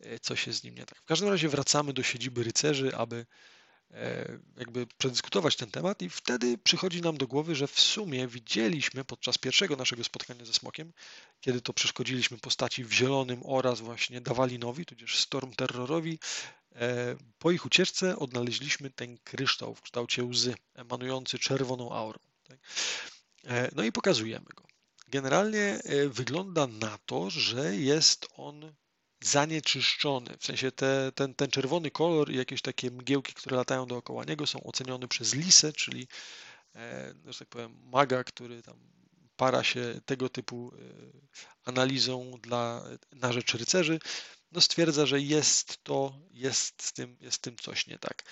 y, 0.07 0.19
coś 0.19 0.47
jest 0.47 0.61
z 0.61 0.65
nim 0.65 0.75
nie 0.75 0.87
tak. 0.87 0.99
W 0.99 1.05
każdym 1.05 1.29
razie 1.29 1.49
wracamy 1.49 1.93
do 1.93 2.03
siedziby 2.03 2.43
rycerzy, 2.43 2.97
aby 2.97 3.27
jakby 4.57 4.87
przedyskutować 4.99 5.57
ten 5.57 5.71
temat 5.71 6.03
i 6.03 6.11
wtedy 6.11 6.59
przychodzi 6.59 7.03
nam 7.03 7.17
do 7.17 7.27
głowy, 7.27 7.55
że 7.55 7.67
w 7.67 7.81
sumie 7.81 8.29
widzieliśmy 8.29 9.05
podczas 9.05 9.39
pierwszego 9.39 9.77
naszego 9.77 10.05
spotkania 10.05 10.45
ze 10.45 10.53
Smokiem, 10.53 10.93
kiedy 11.41 11.61
to 11.61 11.73
przeszkodziliśmy 11.73 12.39
postaci 12.39 12.85
w 12.85 12.93
Zielonym 12.93 13.41
oraz 13.45 13.81
właśnie 13.81 14.21
Dawalinowi, 14.21 14.87
tudzież 14.87 15.19
Storm 15.19 15.53
Terrorowi, 15.53 16.19
e, 16.75 17.17
po 17.39 17.51
ich 17.51 17.67
ucieczce 17.67 18.19
odnaleźliśmy 18.19 18.91
ten 18.91 19.19
kryształ 19.19 19.75
w 19.75 19.83
kształcie 19.83 20.25
łzy, 20.25 20.55
emanujący 20.75 21.39
czerwoną 21.39 21.93
aurą. 21.93 22.19
Tak? 22.45 22.59
E, 23.45 23.71
no 23.75 23.83
i 23.83 23.93
pokazujemy 23.93 24.47
go. 24.55 24.65
Generalnie 25.09 25.81
wygląda 26.09 26.67
na 26.67 26.99
to, 27.07 27.31
że 27.31 27.77
jest 27.77 28.29
on 28.37 28.73
zanieczyszczony. 29.21 30.37
W 30.39 30.45
sensie 30.45 30.73
te, 30.73 31.13
ten, 31.15 31.35
ten 31.35 31.51
czerwony 31.51 31.91
kolor 31.91 32.31
i 32.31 32.37
jakieś 32.37 32.63
takie 32.63 32.91
mgiełki, 32.91 33.35
które 33.35 33.57
latają 33.57 33.87
dookoła 33.87 34.25
niego 34.25 34.47
są 34.47 34.63
ocenione 34.63 35.09
przez 35.09 35.35
Lisę, 35.35 35.73
czyli 35.73 36.09
e, 36.75 37.15
że 37.27 37.39
tak 37.39 37.49
powiem 37.49 37.79
maga, 37.93 38.25
który 38.25 38.63
tam 38.63 38.77
para 39.37 39.65
się 39.65 40.01
tego 40.07 40.29
typu 40.29 40.73
e, 40.75 40.79
analizą 41.65 42.31
dla, 42.43 42.85
na 43.13 43.33
rzecz 43.33 43.55
rycerzy, 43.55 43.99
no 44.53 44.61
stwierdza, 44.61 45.07
że 45.07 45.21
jest 45.21 45.85
to, 45.85 46.19
jest 46.31 46.83
z 46.83 46.93
tym, 46.93 47.17
jest 47.21 47.37
z 47.37 47.41
tym 47.41 47.57
coś 47.57 47.87
nie 47.87 47.99
tak. 47.99 48.25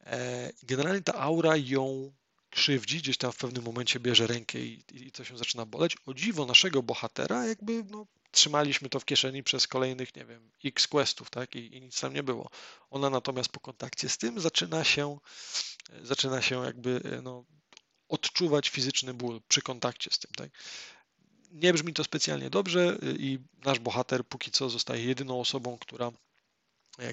E, 0.00 0.52
generalnie 0.62 1.02
ta 1.02 1.14
aura 1.14 1.56
ją 1.56 2.12
krzywdzi, 2.50 2.98
gdzieś 2.98 3.16
tam 3.16 3.32
w 3.32 3.36
pewnym 3.36 3.64
momencie 3.64 4.00
bierze 4.00 4.26
rękę 4.26 4.58
i, 4.58 4.84
i 4.92 5.12
coś 5.12 5.28
się 5.28 5.38
zaczyna 5.38 5.66
boleć. 5.66 5.96
O 6.06 6.14
dziwo 6.14 6.46
naszego 6.46 6.82
bohatera 6.82 7.46
jakby 7.46 7.84
no, 7.90 8.06
trzymaliśmy 8.34 8.88
to 8.88 9.00
w 9.00 9.04
kieszeni 9.04 9.42
przez 9.42 9.66
kolejnych, 9.66 10.16
nie 10.16 10.24
wiem, 10.24 10.50
x 10.64 10.88
questów, 10.88 11.30
tak, 11.30 11.54
I, 11.54 11.76
i 11.76 11.80
nic 11.80 12.00
tam 12.00 12.14
nie 12.14 12.22
było. 12.22 12.50
Ona 12.90 13.10
natomiast 13.10 13.48
po 13.48 13.60
kontakcie 13.60 14.08
z 14.08 14.18
tym 14.18 14.40
zaczyna 14.40 14.84
się, 14.84 15.18
zaczyna 16.02 16.42
się 16.42 16.64
jakby, 16.64 17.20
no, 17.22 17.44
odczuwać 18.08 18.68
fizyczny 18.68 19.14
ból 19.14 19.40
przy 19.48 19.62
kontakcie 19.62 20.10
z 20.10 20.18
tym, 20.18 20.30
tak. 20.36 20.50
Nie 21.50 21.72
brzmi 21.72 21.92
to 21.92 22.04
specjalnie 22.04 22.50
dobrze 22.50 22.98
i 23.18 23.38
nasz 23.64 23.78
bohater 23.78 24.26
póki 24.26 24.50
co 24.50 24.70
zostaje 24.70 25.04
jedyną 25.04 25.40
osobą, 25.40 25.78
która, 25.78 26.12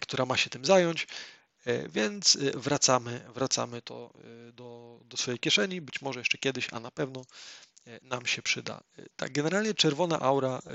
która 0.02 0.26
ma 0.26 0.38
się 0.38 0.50
tym 0.50 0.66
zająć. 0.66 1.08
Więc 1.90 2.38
wracamy, 2.54 3.26
wracamy 3.34 3.82
to 3.82 4.14
do, 4.54 5.00
do 5.06 5.18
swojej 5.18 5.40
kieszeni, 5.40 5.82
być 5.82 6.02
może 6.02 6.20
jeszcze 6.20 6.38
kiedyś, 6.38 6.68
a 6.74 6.80
na 6.80 6.92
pewno 6.92 7.24
E, 7.24 7.71
nam 8.02 8.26
się 8.26 8.41
przyda. 8.41 8.84
E, 8.98 9.06
tak, 9.15 9.32
generalnie 9.32 9.74
czerwona 9.74 10.20
aura 10.20 10.58
e, 10.58 10.72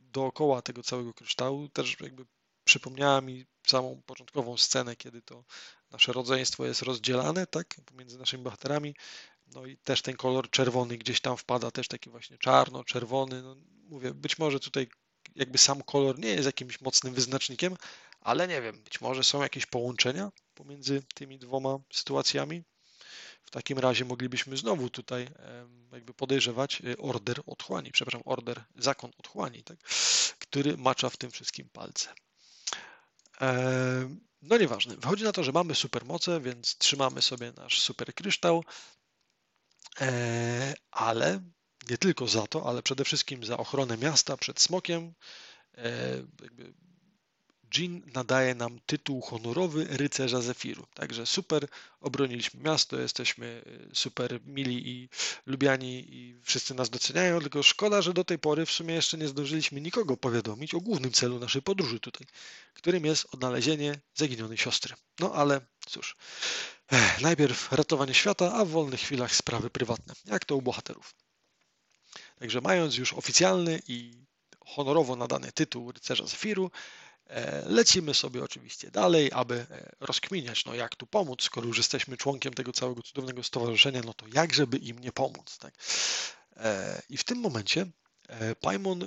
dookoła 0.00 0.62
tego 0.62 0.82
całego 0.82 1.14
kryształu 1.14 1.68
też 1.68 1.96
jakby 2.00 2.26
przypomniała 2.64 3.20
mi 3.20 3.46
samą 3.66 4.02
początkową 4.06 4.56
scenę, 4.56 4.96
kiedy 4.96 5.22
to 5.22 5.44
nasze 5.90 6.12
rodzeństwo 6.12 6.66
jest 6.66 6.82
rozdzielane, 6.82 7.46
tak, 7.46 7.74
pomiędzy 7.86 8.18
naszymi 8.18 8.44
bohaterami. 8.44 8.94
No 9.46 9.66
i 9.66 9.76
też 9.76 10.02
ten 10.02 10.16
kolor 10.16 10.50
czerwony 10.50 10.98
gdzieś 10.98 11.20
tam 11.20 11.36
wpada, 11.36 11.70
też 11.70 11.88
taki 11.88 12.10
właśnie 12.10 12.38
czarno, 12.38 12.84
czerwony. 12.84 13.42
No, 13.42 13.56
mówię, 13.88 14.14
być 14.14 14.38
może 14.38 14.60
tutaj 14.60 14.88
jakby 15.34 15.58
sam 15.58 15.82
kolor 15.82 16.18
nie 16.18 16.28
jest 16.28 16.46
jakimś 16.46 16.80
mocnym 16.80 17.14
wyznacznikiem, 17.14 17.76
ale 18.20 18.48
nie 18.48 18.62
wiem, 18.62 18.82
być 18.82 19.00
może 19.00 19.24
są 19.24 19.42
jakieś 19.42 19.66
połączenia 19.66 20.32
pomiędzy 20.54 21.02
tymi 21.14 21.38
dwoma 21.38 21.78
sytuacjami. 21.92 22.62
W 23.46 23.50
takim 23.50 23.78
razie 23.78 24.04
moglibyśmy 24.04 24.56
znowu 24.56 24.90
tutaj 24.90 25.28
jakby 25.92 26.14
podejrzewać 26.14 26.82
e, 26.84 26.96
order 26.96 27.40
otchłani, 27.46 27.92
przepraszam, 27.92 28.22
order, 28.24 28.64
zakon 28.76 29.10
otchłani, 29.18 29.62
tak? 29.62 29.78
który 30.38 30.76
macza 30.76 31.10
w 31.10 31.16
tym 31.16 31.30
wszystkim 31.30 31.68
palce. 31.72 32.14
No 34.42 34.58
nieważne. 34.58 34.96
Wychodzi 34.96 35.24
na 35.24 35.32
to, 35.32 35.44
że 35.44 35.52
mamy 35.52 35.74
supermoce, 35.74 36.40
więc 36.40 36.78
trzymamy 36.78 37.22
sobie 37.22 37.52
nasz 37.56 37.82
super 37.82 38.14
kryształ, 38.14 38.64
e, 40.00 40.74
ale 40.90 41.40
nie 41.90 41.98
tylko 41.98 42.26
za 42.28 42.46
to, 42.46 42.68
ale 42.68 42.82
przede 42.82 43.04
wszystkim 43.04 43.44
za 43.44 43.56
ochronę 43.56 43.96
miasta 43.96 44.36
przed 44.36 44.60
smokiem. 44.60 45.14
E, 45.74 45.90
jakby 46.42 46.74
Jean 47.74 48.02
nadaje 48.14 48.54
nam 48.54 48.80
tytuł 48.86 49.20
honorowy 49.20 49.86
rycerza 49.90 50.40
Zefiru. 50.42 50.86
Także 50.94 51.26
super, 51.26 51.68
obroniliśmy 52.00 52.60
miasto, 52.60 53.00
jesteśmy 53.00 53.62
y, 53.92 53.94
super 53.94 54.40
mili 54.44 54.88
i 54.88 55.08
lubiani 55.46 56.14
i 56.14 56.40
wszyscy 56.42 56.74
nas 56.74 56.90
doceniają, 56.90 57.40
tylko 57.40 57.62
szkoda, 57.62 58.02
że 58.02 58.14
do 58.14 58.24
tej 58.24 58.38
pory 58.38 58.66
w 58.66 58.70
sumie 58.70 58.94
jeszcze 58.94 59.18
nie 59.18 59.28
zdążyliśmy 59.28 59.80
nikogo 59.80 60.16
powiadomić 60.16 60.74
o 60.74 60.80
głównym 60.80 61.12
celu 61.12 61.38
naszej 61.38 61.62
podróży 61.62 62.00
tutaj, 62.00 62.26
którym 62.74 63.04
jest 63.04 63.34
odnalezienie 63.34 64.00
zaginionej 64.14 64.58
siostry. 64.58 64.94
No 65.20 65.32
ale 65.34 65.60
cóż, 65.86 66.16
ech, 66.92 67.20
najpierw 67.20 67.72
ratowanie 67.72 68.14
świata, 68.14 68.54
a 68.54 68.64
w 68.64 68.68
wolnych 68.68 69.00
chwilach 69.00 69.34
sprawy 69.34 69.70
prywatne, 69.70 70.14
jak 70.24 70.44
to 70.44 70.56
u 70.56 70.62
bohaterów. 70.62 71.14
Także 72.38 72.60
mając 72.60 72.96
już 72.96 73.12
oficjalny 73.12 73.82
i 73.88 74.26
honorowo 74.66 75.16
nadany 75.16 75.52
tytuł 75.52 75.92
rycerza 75.92 76.26
Zefiru, 76.26 76.70
lecimy 77.66 78.14
sobie 78.14 78.44
oczywiście 78.44 78.90
dalej, 78.90 79.30
aby 79.32 79.54
e, 79.54 79.96
rozkminiać, 80.00 80.64
no 80.64 80.74
jak 80.74 80.96
tu 80.96 81.06
pomóc, 81.06 81.42
skoro 81.42 81.66
już 81.66 81.76
jesteśmy 81.76 82.16
członkiem 82.16 82.54
tego 82.54 82.72
całego 82.72 83.02
cudownego 83.02 83.42
stowarzyszenia, 83.42 84.00
no 84.04 84.14
to 84.14 84.26
jak 84.32 84.54
żeby 84.54 84.76
im 84.76 84.98
nie 84.98 85.12
pomóc. 85.12 85.58
Tak? 85.58 85.74
E, 86.56 87.02
I 87.10 87.16
w 87.16 87.24
tym 87.24 87.38
momencie 87.38 87.86
Paimon 88.60 89.04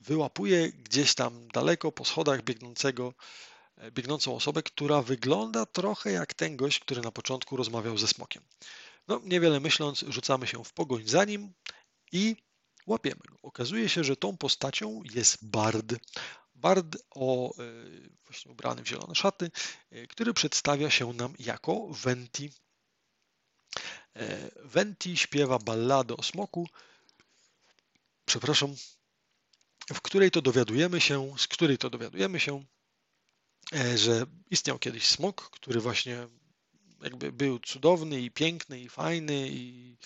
wyłapuje 0.00 0.72
gdzieś 0.72 1.14
tam 1.14 1.48
daleko 1.48 1.92
po 1.92 2.04
schodach 2.04 2.42
biegnącego, 2.42 3.14
biegnącą 3.90 4.36
osobę, 4.36 4.62
która 4.62 5.02
wygląda 5.02 5.66
trochę 5.66 6.12
jak 6.12 6.34
ten 6.34 6.56
gość, 6.56 6.78
który 6.78 7.00
na 7.00 7.10
początku 7.10 7.56
rozmawiał 7.56 7.98
ze 7.98 8.08
smokiem. 8.08 8.42
No, 9.08 9.20
niewiele 9.24 9.60
myśląc, 9.60 10.04
rzucamy 10.08 10.46
się 10.46 10.64
w 10.64 10.72
pogoń 10.72 11.02
za 11.06 11.24
nim 11.24 11.52
i 12.12 12.36
łapiemy 12.86 13.20
go. 13.28 13.36
Okazuje 13.42 13.88
się, 13.88 14.04
że 14.04 14.16
tą 14.16 14.36
postacią 14.36 15.02
jest 15.14 15.44
Bard. 15.44 15.94
Bard 16.60 16.96
o, 17.10 17.54
e, 17.58 17.72
właśnie 18.24 18.52
ubrany 18.52 18.82
w 18.82 18.88
zielone 18.88 19.14
szaty, 19.14 19.50
e, 19.90 20.06
który 20.06 20.34
przedstawia 20.34 20.90
się 20.90 21.12
nam 21.12 21.34
jako 21.38 21.88
Venti. 21.88 22.50
E, 24.16 24.50
Venti 24.64 25.16
śpiewa 25.16 25.58
balladę 25.58 26.16
o 26.16 26.22
smoku, 26.22 26.68
przepraszam, 28.24 28.74
w 29.94 30.00
której 30.00 30.30
to 30.30 30.42
dowiadujemy 30.42 31.00
się, 31.00 31.38
z 31.38 31.46
której 31.46 31.78
to 31.78 31.90
dowiadujemy 31.90 32.40
się, 32.40 32.64
że 33.94 34.26
istniał 34.50 34.78
kiedyś 34.78 35.06
smok, 35.06 35.50
który 35.50 35.80
właśnie 35.80 36.26
jakby 37.02 37.32
był 37.32 37.58
cudowny 37.58 38.20
i 38.20 38.30
piękny 38.30 38.80
i 38.80 38.88
fajny 38.88 39.48
i 39.48 39.96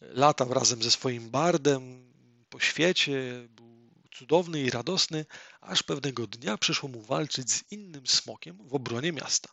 latał 0.00 0.54
razem 0.54 0.82
ze 0.82 0.90
swoim 0.90 1.30
bardem 1.30 2.12
po 2.48 2.60
świecie, 2.60 3.48
był 3.50 3.90
cudowny 4.12 4.60
i 4.62 4.70
radosny, 4.70 5.26
aż 5.60 5.82
pewnego 5.82 6.26
dnia 6.26 6.58
przyszło 6.58 6.88
mu 6.88 7.02
walczyć 7.02 7.52
z 7.52 7.72
innym 7.72 8.06
smokiem 8.06 8.68
w 8.68 8.74
obronie 8.74 9.12
miasta. 9.12 9.48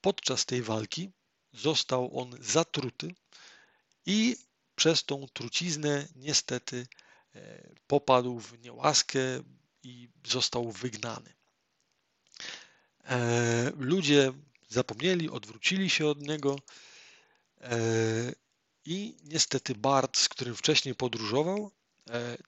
Podczas 0.00 0.46
tej 0.46 0.62
walki 0.62 1.10
został 1.52 2.18
on 2.18 2.36
zatruty 2.40 3.14
i 4.06 4.36
przez 4.76 5.04
tą 5.04 5.26
truciznę 5.32 6.08
niestety 6.16 6.86
e, 7.34 7.68
popadł 7.86 8.40
w 8.40 8.58
niełaskę 8.58 9.20
i 9.82 10.08
został 10.26 10.72
wygnany. 10.72 11.34
E, 13.04 13.72
ludzie 13.76 14.32
zapomnieli, 14.68 15.30
odwrócili 15.30 15.90
się 15.90 16.06
od 16.06 16.20
niego 16.20 16.56
e, 17.60 17.78
i 18.84 19.16
niestety 19.24 19.74
Bart, 19.74 20.18
z 20.18 20.28
którym 20.28 20.56
wcześniej 20.56 20.94
podróżował, 20.94 21.70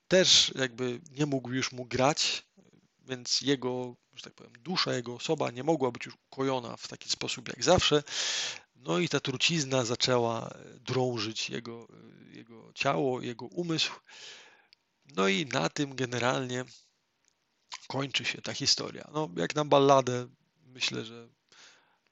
też 0.07 0.51
jakby 0.55 1.01
nie 1.11 1.25
mógł 1.25 1.51
już 1.51 1.71
mu 1.71 1.85
grać, 1.85 2.43
więc 3.07 3.41
jego, 3.41 3.95
że 4.15 4.23
tak 4.23 4.33
powiem, 4.33 4.53
dusza, 4.63 4.93
jego 4.93 5.13
osoba 5.15 5.51
nie 5.51 5.63
mogła 5.63 5.91
być 5.91 6.05
już 6.05 6.15
ukojona 6.31 6.77
w 6.77 6.87
taki 6.87 7.09
sposób 7.09 7.47
jak 7.47 7.63
zawsze. 7.63 8.03
No 8.75 8.99
i 8.99 9.09
ta 9.09 9.19
trucizna 9.19 9.85
zaczęła 9.85 10.53
drążyć 10.85 11.49
jego, 11.49 11.87
jego 12.31 12.73
ciało, 12.73 13.21
jego 13.21 13.45
umysł. 13.45 13.91
No 15.15 15.27
i 15.27 15.45
na 15.45 15.69
tym 15.69 15.95
generalnie 15.95 16.65
kończy 17.87 18.25
się 18.25 18.41
ta 18.41 18.53
historia. 18.53 19.09
No, 19.13 19.29
jak 19.37 19.55
na 19.55 19.65
balladę, 19.65 20.27
myślę, 20.65 21.05
że 21.05 21.27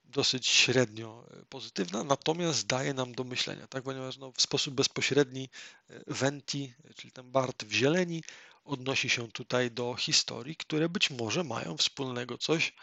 dosyć 0.04 0.48
średnio 0.48 1.26
e, 1.32 1.46
pozytywna, 1.46 2.04
natomiast 2.04 2.68
daje 2.68 2.94
nam 2.94 3.16
do 3.16 3.24
myślenia, 3.24 3.68
tak? 3.68 3.84
ponieważ 3.84 4.18
no, 4.18 4.32
w 4.32 4.41
sposób 4.41 4.74
bezpośredni 4.74 5.50
e, 5.89 6.04
Venti, 6.08 6.74
czyli 6.96 7.12
ten 7.12 7.32
Bart 7.32 7.64
w 7.64 7.72
zieleni, 7.72 8.24
odnosi 8.64 9.09
się 9.09 9.32
tutaj 9.32 9.72
do 9.72 9.95
historii, 9.95 10.55
które 10.55 10.89
być 10.89 11.09
może 11.09 11.43
mają 11.43 11.78
wspólnego 11.78 12.38
coś 12.38 12.74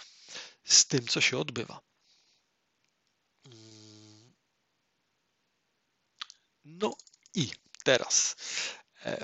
z 0.65 0.87
tym, 0.87 1.07
co 1.07 1.21
się 1.21 1.39
odbywa. 1.39 1.81
Mm. 3.47 4.35
No 6.65 6.95
i 7.35 7.51
teraz 7.85 8.37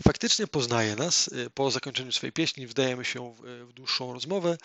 faktycznie 0.03 0.47
poznaje 0.47 0.97
nas. 0.97 1.31
E, 1.33 1.51
po 1.51 1.71
zakończeniu 1.71 2.13
swojej 2.13 2.33
pieśni 2.33 2.67
wdajemy 2.67 3.05
się 3.05 3.35
w, 3.35 3.67
w 3.69 3.73
dłuższą 3.73 4.13
rozmowę. 4.13 4.59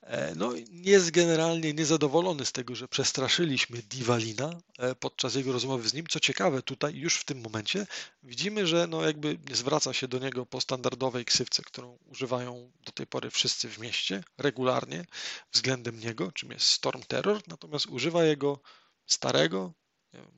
E, 0.00 0.34
no, 0.34 0.52
jest 0.70 1.10
generalnie 1.10 1.72
niezadowolony 1.72 2.44
z 2.44 2.52
tego, 2.52 2.74
że 2.74 2.88
przestraszyliśmy 2.88 3.82
Diwalina 3.82 4.50
podczas 5.00 5.34
jego 5.34 5.52
rozmowy 5.52 5.88
z 5.88 5.94
nim. 5.94 6.06
Co 6.06 6.20
ciekawe, 6.20 6.62
tutaj 6.62 6.94
już 6.94 7.16
w 7.16 7.24
tym 7.24 7.40
momencie 7.40 7.86
widzimy, 8.22 8.66
że 8.66 8.86
no 8.86 9.02
jakby 9.02 9.38
nie 9.48 9.56
zwraca 9.56 9.92
się 9.92 10.08
do 10.08 10.18
niego 10.18 10.46
po 10.46 10.60
standardowej 10.60 11.24
ksywce, 11.24 11.62
którą 11.62 11.98
używają 12.06 12.72
do 12.84 12.92
tej 12.92 13.06
pory 13.06 13.30
wszyscy 13.30 13.68
w 13.68 13.78
mieście 13.78 14.24
regularnie 14.38 15.04
względem 15.52 16.00
niego, 16.00 16.32
czym 16.32 16.50
jest 16.50 16.66
Storm 16.66 17.02
Terror, 17.02 17.40
natomiast 17.48 17.86
używa 17.86 18.24
jego 18.24 18.60
starego, 19.06 19.72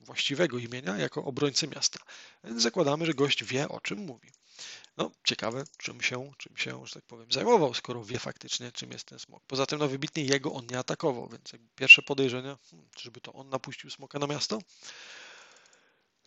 właściwego 0.05 0.57
imienia 0.57 0.97
jako 0.97 1.23
obrońcy 1.23 1.67
miasta. 1.67 1.99
Więc 2.43 2.61
zakładamy, 2.61 3.05
że 3.05 3.13
gość 3.13 3.43
wie, 3.43 3.69
o 3.69 3.81
czym 3.81 3.99
mówi. 3.99 4.31
No, 4.97 5.11
ciekawe, 5.23 5.63
czym 5.77 6.01
się, 6.01 6.31
czym 6.37 6.57
się, 6.57 6.87
że 6.87 6.93
tak 6.93 7.03
powiem, 7.03 7.31
zajmował, 7.31 7.73
skoro 7.73 8.03
wie 8.03 8.19
faktycznie, 8.19 8.71
czym 8.71 8.91
jest 8.91 9.05
ten 9.05 9.19
smok. 9.19 9.43
Poza 9.47 9.65
tym, 9.65 9.79
no, 9.79 9.87
wybitnie 9.87 10.23
jego 10.23 10.53
on 10.53 10.67
nie 10.71 10.79
atakował, 10.79 11.29
więc 11.29 11.51
pierwsze 11.75 12.01
podejrzenie, 12.01 12.55
hmm, 12.71 12.89
czyżby 12.95 13.21
to 13.21 13.33
on 13.33 13.49
napuścił 13.49 13.89
smoka 13.89 14.19
na 14.19 14.27
miasto? 14.27 14.59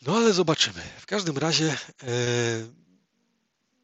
No, 0.02 0.16
ale 0.16 0.32
zobaczymy. 0.32 0.80
W 0.98 1.06
każdym 1.06 1.38
razie 1.38 1.78
e, 2.02 2.08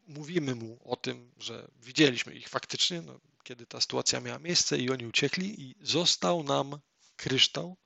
mówimy 0.07 0.55
mu 0.55 0.79
o 0.85 0.97
tym, 0.97 1.33
że 1.37 1.69
widzieliśmy 1.83 2.35
ich 2.35 2.49
faktycznie, 2.49 3.03
no, 3.03 3.21
kiedy 3.43 3.67
ta 3.67 3.81
sytuacja 3.81 4.21
miała 4.21 4.39
miejsce 4.39 4.79
i 4.79 4.91
oni 4.91 5.07
uciekli 5.07 5.63
i 5.63 5.75
został 5.81 6.43
nam 6.43 6.79
kryształ 7.17 7.77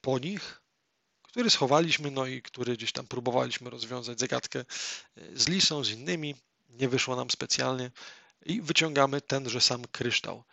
po 0.00 0.18
nich, 0.18 0.62
który 1.36 1.50
schowaliśmy, 1.50 2.10
no 2.10 2.26
i 2.26 2.42
który 2.42 2.76
gdzieś 2.76 2.92
tam 2.92 3.06
próbowaliśmy 3.06 3.70
rozwiązać 3.70 4.20
zagadkę 4.20 4.60
e, 4.60 4.64
z 5.34 5.48
Lisą, 5.48 5.84
z 5.84 5.90
innymi. 5.90 6.34
Nie 6.70 6.88
wyszło 6.88 7.16
nam 7.16 7.30
specjalnie 7.30 7.90
i 8.46 8.62
wyciągamy 8.62 9.20
tenże 9.20 9.60
sam 9.60 9.84
kryształ. 9.92 10.44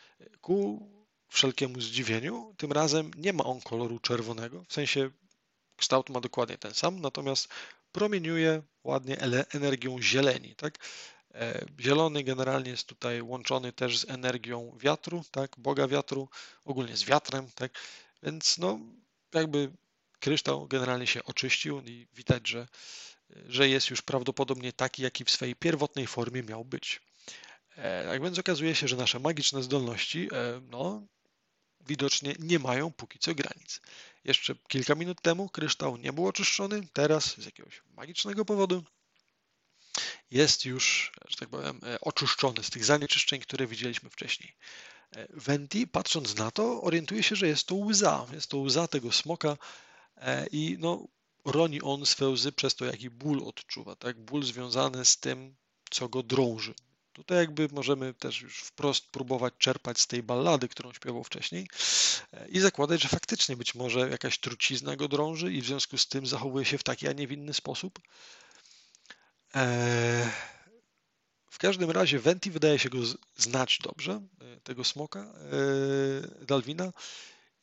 Ku 0.42 0.90
wszelkiemu 1.30 1.82
zdziwieniu, 1.82 2.54
tym 2.58 2.72
razem 2.72 3.12
nie 3.18 3.34
ma 3.34 3.44
on 3.44 3.62
koloru 3.62 4.00
czerwonego, 4.00 4.64
w 4.68 4.74
sensie 4.74 5.10
kształt 5.78 6.10
ma 6.10 6.22
dokładnie 6.22 6.58
ten 6.58 6.74
sam, 6.74 7.00
natomiast 7.00 7.48
promieniuje 7.92 8.62
ładnie 8.84 9.18
energią 9.52 10.02
zieleni. 10.02 10.56
Tak? 10.56 10.78
E, 11.34 11.66
zielony 11.80 12.24
generalnie 12.24 12.72
jest 12.72 12.88
tutaj 12.88 13.22
łączony 13.22 13.74
też 13.74 14.00
z 14.00 14.10
energią 14.10 14.78
wiatru, 14.78 15.24
tak? 15.32 15.56
Boga 15.58 15.88
wiatru, 15.88 16.30
ogólnie 16.66 16.98
z 16.98 17.04
wiatrem, 17.04 17.52
tak? 17.56 17.72
Więc 18.24 18.58
no, 18.58 18.80
jakby 19.34 19.72
kryształ 20.24 20.67
generalnie 20.67 21.07
się 21.07 21.24
oczyścił 21.24 21.82
i 21.82 22.07
widać, 22.13 22.47
że, 22.47 22.67
że 23.47 23.69
jest 23.69 23.89
już 23.89 24.01
prawdopodobnie 24.01 24.74
taki, 24.74 25.01
jaki 25.03 25.26
w 25.26 25.32
swojej 25.32 25.55
pierwotnej 25.55 26.07
formie 26.07 26.43
miał 26.43 26.65
być. 26.65 27.01
Tak 28.09 28.24
więc 28.24 28.39
okazuje 28.39 28.76
się, 28.76 28.88
że 28.88 28.95
nasze 28.95 29.19
magiczne 29.19 29.63
zdolności 29.63 30.30
e, 30.32 30.61
no, 30.69 31.01
widocznie 31.88 32.36
nie 32.39 32.59
mają 32.59 32.91
póki 32.91 33.19
co 33.19 33.36
granic. 33.36 33.82
Jeszcze 34.24 34.55
kilka 34.67 34.95
minut 34.95 35.21
temu 35.21 35.49
kryształ 35.49 35.97
nie 35.97 36.13
był 36.13 36.28
oczyszczony, 36.28 36.88
teraz 36.93 37.41
z 37.41 37.45
jakiegoś 37.45 37.82
magicznego 37.95 38.45
powodu 38.45 38.84
jest 40.32 40.65
już, 40.65 41.11
że 41.28 41.38
tak 41.38 41.49
powiem, 41.49 41.80
e, 41.84 42.01
oczyszczony 42.01 42.63
z 42.63 42.69
tych 42.69 42.86
zanieczyszczeń, 42.86 43.41
które 43.41 43.67
widzieliśmy 43.67 44.09
wcześniej. 44.09 44.55
Venti, 45.30 45.88
patrząc 45.88 46.36
na 46.36 46.51
to, 46.51 46.82
orientuje 46.82 47.24
się, 47.24 47.36
że 47.36 47.47
jest 47.47 47.67
to 47.67 47.76
łza. 47.76 48.26
Jest 48.34 48.47
to 48.49 48.57
łza 48.57 48.88
tego 48.88 49.11
smoka, 49.11 49.57
i 50.51 50.78
no, 50.80 51.07
roni 51.45 51.82
on 51.82 52.05
swe 52.05 52.30
łzy 52.30 52.51
przez 52.51 52.76
to, 52.76 52.86
jaki 52.86 53.09
ból 53.09 53.43
odczuwa, 53.43 53.95
tak? 53.95 54.19
Ból 54.19 54.43
związany 54.43 55.05
z 55.05 55.17
tym, 55.17 55.55
co 55.89 56.09
go 56.09 56.24
drąży. 56.24 56.74
Tutaj 57.13 57.38
jakby 57.38 57.67
możemy 57.71 58.13
też 58.13 58.41
już 58.41 58.59
wprost 58.59 59.07
próbować 59.07 59.53
czerpać 59.57 60.01
z 60.01 60.07
tej 60.07 60.24
ballady, 60.24 60.67
którą 60.67 60.93
śpiewał 60.93 61.24
wcześniej 61.24 61.67
e, 62.34 62.47
i 62.47 62.59
zakładać, 62.59 63.01
że 63.01 63.09
faktycznie 63.09 63.57
być 63.57 63.76
może 63.76 64.09
jakaś 64.09 64.39
trucizna 64.39 64.95
go 64.95 65.07
drąży 65.07 65.53
i 65.53 65.61
w 65.61 65.65
związku 65.65 65.97
z 65.97 66.07
tym 66.07 66.26
zachowuje 66.26 66.65
się 66.65 66.78
w 66.78 66.84
taki, 66.84 67.07
a 67.07 67.13
nie 67.13 67.28
w 67.28 67.32
inny 67.32 67.53
sposób. 67.53 67.99
E, 69.55 70.32
w 71.49 71.57
każdym 71.57 71.91
razie 71.91 72.19
Venti 72.19 72.51
wydaje 72.51 72.80
się 72.80 72.89
go 72.89 72.97
znać 73.38 73.80
dobrze, 73.84 74.21
tego 74.63 74.84
smoka 74.84 75.34
Dalwina 76.41 76.91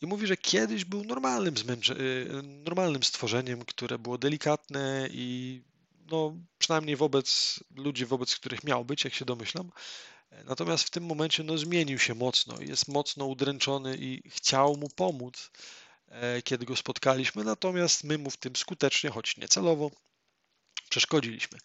i 0.01 0.07
mówi, 0.07 0.27
że 0.27 0.37
kiedyś 0.37 0.85
był 0.85 1.05
normalnym, 1.05 1.57
zmęcze, 1.57 1.95
y, 1.95 2.43
normalnym 2.43 3.03
stworzeniem, 3.03 3.65
które 3.65 3.99
było 3.99 4.19
delikatne 4.19 5.09
i 5.11 5.61
no, 6.11 6.37
przynajmniej 6.59 6.97
wobec 6.97 7.61
ludzi, 7.77 8.07
wobec 8.07 8.37
których 8.37 8.65
miał 8.65 8.85
być, 8.85 9.05
jak 9.05 9.15
się 9.15 9.25
domyślam. 9.25 9.71
Natomiast 10.45 10.85
w 10.85 10.91
tym 10.91 11.05
momencie 11.05 11.43
no, 11.43 11.59
zmienił 11.59 11.99
się 11.99 12.15
mocno, 12.15 12.61
jest 12.61 12.89
mocno 12.89 13.27
udręczony 13.27 13.97
i 13.97 14.31
chciał 14.31 14.77
mu 14.77 14.89
pomóc, 14.89 15.51
e, 16.09 16.43
kiedy 16.43 16.67
go 16.67 16.77
spotkaliśmy, 16.77 17.45
natomiast 17.45 18.05
my 18.05 18.19
mu 18.19 18.31
w 18.31 18.37
tym 18.37 18.57
skutecznie, 18.57 19.11
choć 19.11 19.37
niecelowo, 19.37 19.91
przeszkodziliśmy. 20.91 21.59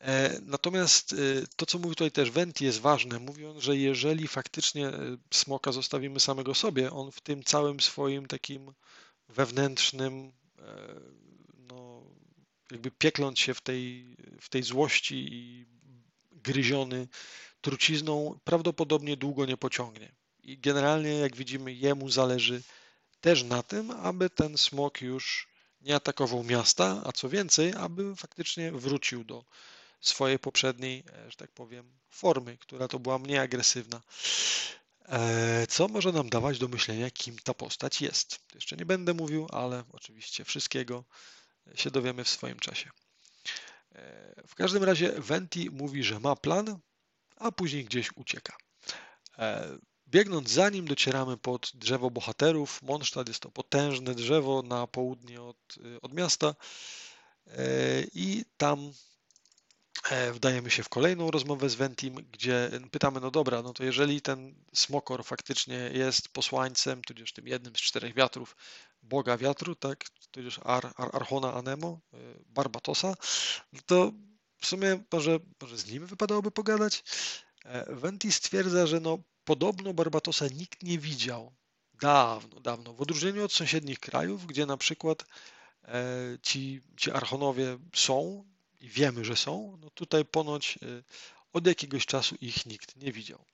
E, 0.00 0.40
natomiast 0.42 1.12
e, 1.12 1.16
to, 1.56 1.66
co 1.66 1.78
mówi 1.78 1.94
tutaj 1.96 2.12
też 2.12 2.30
Venti 2.30 2.64
jest 2.64 2.80
ważne. 2.80 3.18
Mówi 3.18 3.46
on, 3.46 3.60
że 3.60 3.76
jeżeli 3.76 4.28
faktycznie 4.28 4.88
e, 4.88 5.16
smoka 5.30 5.72
zostawimy 5.72 6.20
samego 6.20 6.54
sobie, 6.54 6.90
on 6.90 7.12
w 7.12 7.20
tym 7.20 7.44
całym 7.44 7.80
swoim 7.80 8.26
takim 8.26 8.72
wewnętrznym, 9.28 10.32
no, 11.68 12.02
jakby 12.70 12.90
piekląc 12.90 13.38
się 13.38 13.54
w 13.54 13.60
tej, 13.60 14.16
w 14.40 14.48
tej 14.48 14.62
złości 14.62 15.28
i 15.32 15.66
gryziony 16.32 17.08
trucizną, 17.60 18.38
prawdopodobnie 18.44 19.16
długo 19.16 19.46
nie 19.46 19.56
pociągnie. 19.56 20.12
I 20.42 20.58
generalnie, 20.58 21.14
jak 21.14 21.36
widzimy, 21.36 21.74
jemu 21.74 22.10
zależy 22.10 22.62
też 23.20 23.42
na 23.42 23.62
tym, 23.62 23.90
aby 23.90 24.30
ten 24.30 24.58
smok 24.58 25.02
już 25.02 25.48
nie 25.80 25.94
atakował 25.94 26.44
miasta, 26.44 27.02
a 27.04 27.12
co 27.12 27.28
więcej, 27.28 27.72
aby 27.76 28.16
faktycznie 28.16 28.72
wrócił 28.72 29.24
do 29.24 29.44
swojej 30.00 30.38
poprzedniej, 30.38 31.04
e, 31.12 31.30
że 31.30 31.36
tak 31.36 31.50
powiem, 31.50 31.98
formy, 32.10 32.58
która 32.58 32.88
to 32.88 32.98
była 32.98 33.18
mniej 33.18 33.38
agresywna. 33.38 34.02
E, 35.08 35.66
co 35.66 35.88
może 35.88 36.12
nam 36.12 36.28
dawać 36.28 36.58
do 36.58 36.68
myślenia, 36.68 37.10
kim 37.10 37.36
ta 37.38 37.54
postać 37.54 38.02
jest? 38.02 38.38
Jeszcze 38.54 38.76
nie 38.76 38.86
będę 38.86 39.14
mówił, 39.14 39.46
ale 39.50 39.84
oczywiście 39.92 40.44
wszystkiego 40.44 41.04
się 41.74 41.90
dowiemy 41.90 42.24
w 42.24 42.28
swoim 42.28 42.58
czasie. 42.58 42.90
E, 43.92 44.42
w 44.48 44.54
każdym 44.54 44.84
razie 44.84 45.12
Venti 45.12 45.70
mówi, 45.70 46.04
że 46.04 46.20
ma 46.20 46.36
plan, 46.36 46.78
a 47.36 47.52
później 47.52 47.84
gdzieś 47.84 48.10
ucieka. 48.16 48.56
Biegnąc 50.08 50.50
za 50.50 50.70
nim 50.70 50.88
docieramy 50.88 51.36
pod 51.36 51.72
drzewo 51.74 52.10
bohaterów. 52.10 52.82
Mondstadt 52.82 53.28
jest 53.28 53.40
to 53.40 53.50
potężne 53.50 54.14
drzewo 54.14 54.62
na 54.62 54.86
południe 54.86 55.42
od, 55.42 55.74
od 56.02 56.14
miasta 56.14 56.54
i 58.14 58.44
tam 58.56 58.92
E, 58.92 59.15
wdajemy 60.32 60.70
się 60.70 60.82
w 60.82 60.88
kolejną 60.88 61.30
rozmowę 61.30 61.68
z 61.68 61.74
Ventim, 61.74 62.14
gdzie 62.32 62.70
pytamy, 62.90 63.20
no 63.20 63.30
dobra, 63.30 63.62
no 63.62 63.72
to 63.72 63.84
jeżeli 63.84 64.22
ten 64.22 64.54
smokor 64.74 65.24
faktycznie 65.24 65.76
jest 65.76 66.28
posłańcem, 66.28 67.02
tudzież 67.02 67.32
tym 67.32 67.46
jednym 67.46 67.76
z 67.76 67.78
czterech 67.78 68.14
wiatrów, 68.14 68.56
Boga 69.02 69.36
wiatru, 69.36 69.74
tak, 69.74 70.04
tudzież 70.30 70.60
Ar, 70.64 70.92
Ar, 70.96 71.10
Archona 71.12 71.54
Anemo, 71.54 72.00
e, 72.12 72.16
Barbatosa, 72.46 73.14
no 73.72 73.80
to 73.86 74.12
w 74.58 74.66
sumie 74.66 75.04
może, 75.12 75.38
może 75.62 75.78
z 75.78 75.86
nim 75.86 76.06
wypadałoby 76.06 76.50
pogadać. 76.50 77.04
E, 77.64 77.94
Venti 77.94 78.32
stwierdza, 78.32 78.86
że 78.86 79.00
no 79.00 79.18
podobno 79.44 79.94
Barbatosa 79.94 80.46
nikt 80.46 80.82
nie 80.82 80.98
widział 80.98 81.54
dawno, 82.00 82.60
dawno, 82.60 82.94
w 82.94 83.00
odróżnieniu 83.00 83.44
od 83.44 83.52
sąsiednich 83.52 84.00
krajów, 84.00 84.46
gdzie 84.46 84.66
na 84.66 84.76
przykład 84.76 85.24
ci, 86.42 86.80
ci 86.96 87.10
archonowie 87.10 87.78
są, 87.94 88.44
i 88.86 88.88
wiemy, 88.88 89.24
że 89.24 89.36
są, 89.36 89.78
no 89.80 89.90
tutaj 89.90 90.24
ponoć 90.24 90.78
e, 90.82 91.02
od 91.52 91.66
jakiegoś 91.66 92.06
czasu 92.06 92.36
ich 92.40 92.66
nikt 92.66 92.96
nie 92.96 93.12
widział. 93.12 93.44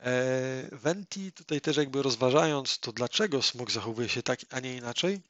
E, 0.00 0.68
Venti 0.72 1.32
tutaj 1.32 1.60
też 1.60 1.76
jakby 1.76 2.02
rozważając 2.02 2.78
to, 2.78 2.92
dlaczego 2.92 3.42
smok 3.42 3.70
zachowuje 3.70 4.08
się 4.08 4.22
tak, 4.22 4.40
a 4.50 4.60
nie 4.60 4.76
inaczej, 4.76 5.20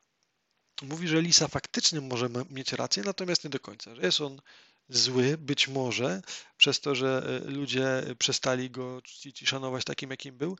mówi, 0.82 1.08
że 1.08 1.22
Lisa 1.22 1.48
faktycznie 1.48 2.00
może 2.00 2.28
mieć 2.50 2.72
rację, 2.72 3.02
natomiast 3.02 3.44
nie 3.44 3.50
do 3.50 3.60
końca, 3.60 3.94
że 3.94 4.02
jest 4.02 4.20
on 4.20 4.40
zły, 4.88 5.38
być 5.38 5.68
może 5.68 6.22
przez 6.56 6.80
to, 6.80 6.94
że 6.94 7.40
e, 7.46 7.50
ludzie 7.50 8.02
przestali 8.18 8.70
go 8.70 9.02
czcić 9.02 9.42
i 9.42 9.46
szanować 9.46 9.84
takim, 9.84 10.10
jakim 10.10 10.36
był, 10.36 10.58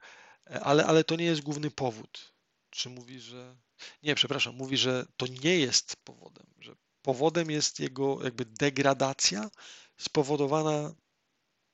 ale, 0.63 0.87
ale 0.87 1.05
to 1.05 1.17
nie 1.17 1.25
jest 1.25 1.41
główny 1.41 1.71
powód. 1.71 2.35
Czy 2.71 2.89
mówi, 2.89 3.21
że. 3.21 3.57
Nie, 4.03 4.15
przepraszam, 4.15 4.55
mówi, 4.55 4.77
że 4.77 5.07
to 5.17 5.27
nie 5.27 5.59
jest 5.59 5.97
powodem, 5.97 6.47
że 6.61 6.77
powodem 7.05 7.51
jest 7.51 7.81
jego 7.81 8.25
jakby 8.25 8.45
degradacja 8.45 9.51
spowodowana 9.97 10.95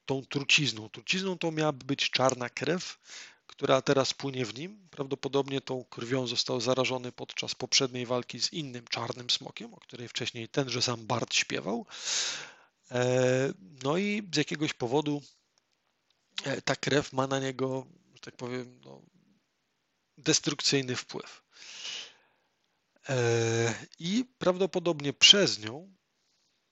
tą 0.06 0.26
trucizną. 0.26 0.88
Trucizną 0.88 1.38
to 1.38 1.52
miałaby 1.52 1.84
być 1.84 2.10
czarna 2.10 2.48
krew, 2.48 2.98
która 3.46 3.82
teraz 3.82 4.14
płynie 4.14 4.46
w 4.46 4.54
nim. 4.54 4.88
Prawdopodobnie 4.90 5.60
tą 5.60 5.84
krwią 5.84 6.26
został 6.26 6.60
zarażony 6.60 7.12
podczas 7.12 7.54
poprzedniej 7.54 8.06
walki 8.06 8.40
z 8.40 8.52
innym 8.52 8.84
czarnym 8.88 9.30
smokiem, 9.30 9.74
o 9.74 9.80
której 9.80 10.08
wcześniej 10.08 10.48
tenże 10.48 10.82
sam 10.82 11.06
Bart 11.06 11.34
śpiewał. 11.34 11.86
E, 12.90 13.52
no 13.82 13.96
i 13.96 14.28
z 14.34 14.36
jakiegoś 14.36 14.72
powodu 14.72 15.22
e, 16.44 16.62
ta 16.62 16.76
krew 16.76 17.12
ma 17.12 17.26
na 17.26 17.38
niego, 17.38 17.86
że 18.14 18.20
tak 18.20 18.36
powiem, 18.36 18.80
no, 18.84 19.02
destrukcyjny 20.18 20.96
wpływ. 20.96 21.42
E, 23.10 23.74
I 23.98 24.24
prawdopodobnie 24.38 25.12
przez 25.12 25.58
nią, 25.58 25.94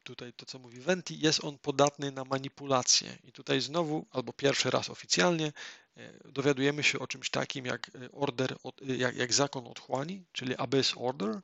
tutaj 0.05 0.32
to 0.32 0.47
co 0.47 0.59
mówi 0.59 0.80
Venti, 0.80 1.20
jest 1.20 1.45
on 1.45 1.59
podatny 1.59 2.12
na 2.12 2.24
manipulację. 2.24 3.18
I 3.24 3.32
tutaj 3.32 3.61
znowu, 3.61 4.07
albo 4.11 4.32
pierwszy 4.32 4.70
raz 4.70 4.91
oficjalnie, 4.91 5.53
e, 5.97 6.32
dowiadujemy 6.32 6.82
się 6.82 6.99
o 6.99 7.07
czymś 7.07 7.30
takim 7.30 7.66
jak 7.66 7.89
e, 7.89 8.12
order, 8.12 8.57
jak, 8.82 9.16
jak 9.16 9.32
zakon 9.32 9.66
otchłani, 9.66 10.24
czyli 10.32 10.57
Abyss 10.57 10.95
Order. 10.97 11.41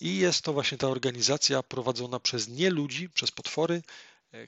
I 0.00 0.16
jest 0.16 0.42
to 0.42 0.52
właśnie 0.52 0.78
ta 0.78 0.88
organizacja 0.88 1.62
prowadzona 1.62 2.20
przez 2.20 2.48
nie 2.48 2.70
ludzi, 2.70 3.10
przez 3.10 3.30
potwory, 3.30 3.82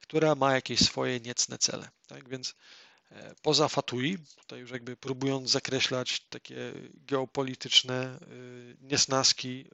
która 0.02 0.34
ma 0.34 0.54
jakieś 0.54 0.80
swoje 0.80 1.20
niecne 1.20 1.58
cele. 1.58 1.88
Tak 2.06 2.28
więc 2.28 2.54
poza 3.42 3.68
Fatui, 3.68 4.18
tutaj 4.36 4.60
już 4.60 4.70
jakby 4.70 4.96
próbując 4.96 5.50
zakreślać 5.50 6.20
takie 6.20 6.72
geopolityczne 6.94 8.18
y, 8.22 8.76
niesnaski 8.80 9.64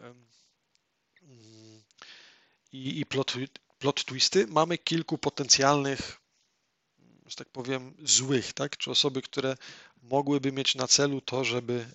i, 2.72 3.00
i 3.00 3.06
plot, 3.06 3.32
plot 3.78 4.04
twisty, 4.04 4.46
mamy 4.46 4.78
kilku 4.78 5.18
potencjalnych, 5.18 6.20
że 7.26 7.36
tak 7.36 7.48
powiem, 7.48 7.94
złych, 8.04 8.52
tak? 8.52 8.76
czy 8.76 8.90
osoby, 8.90 9.22
które 9.22 9.56
mogłyby 10.02 10.52
mieć 10.52 10.74
na 10.74 10.88
celu 10.88 11.20
to, 11.20 11.44
żeby 11.44 11.86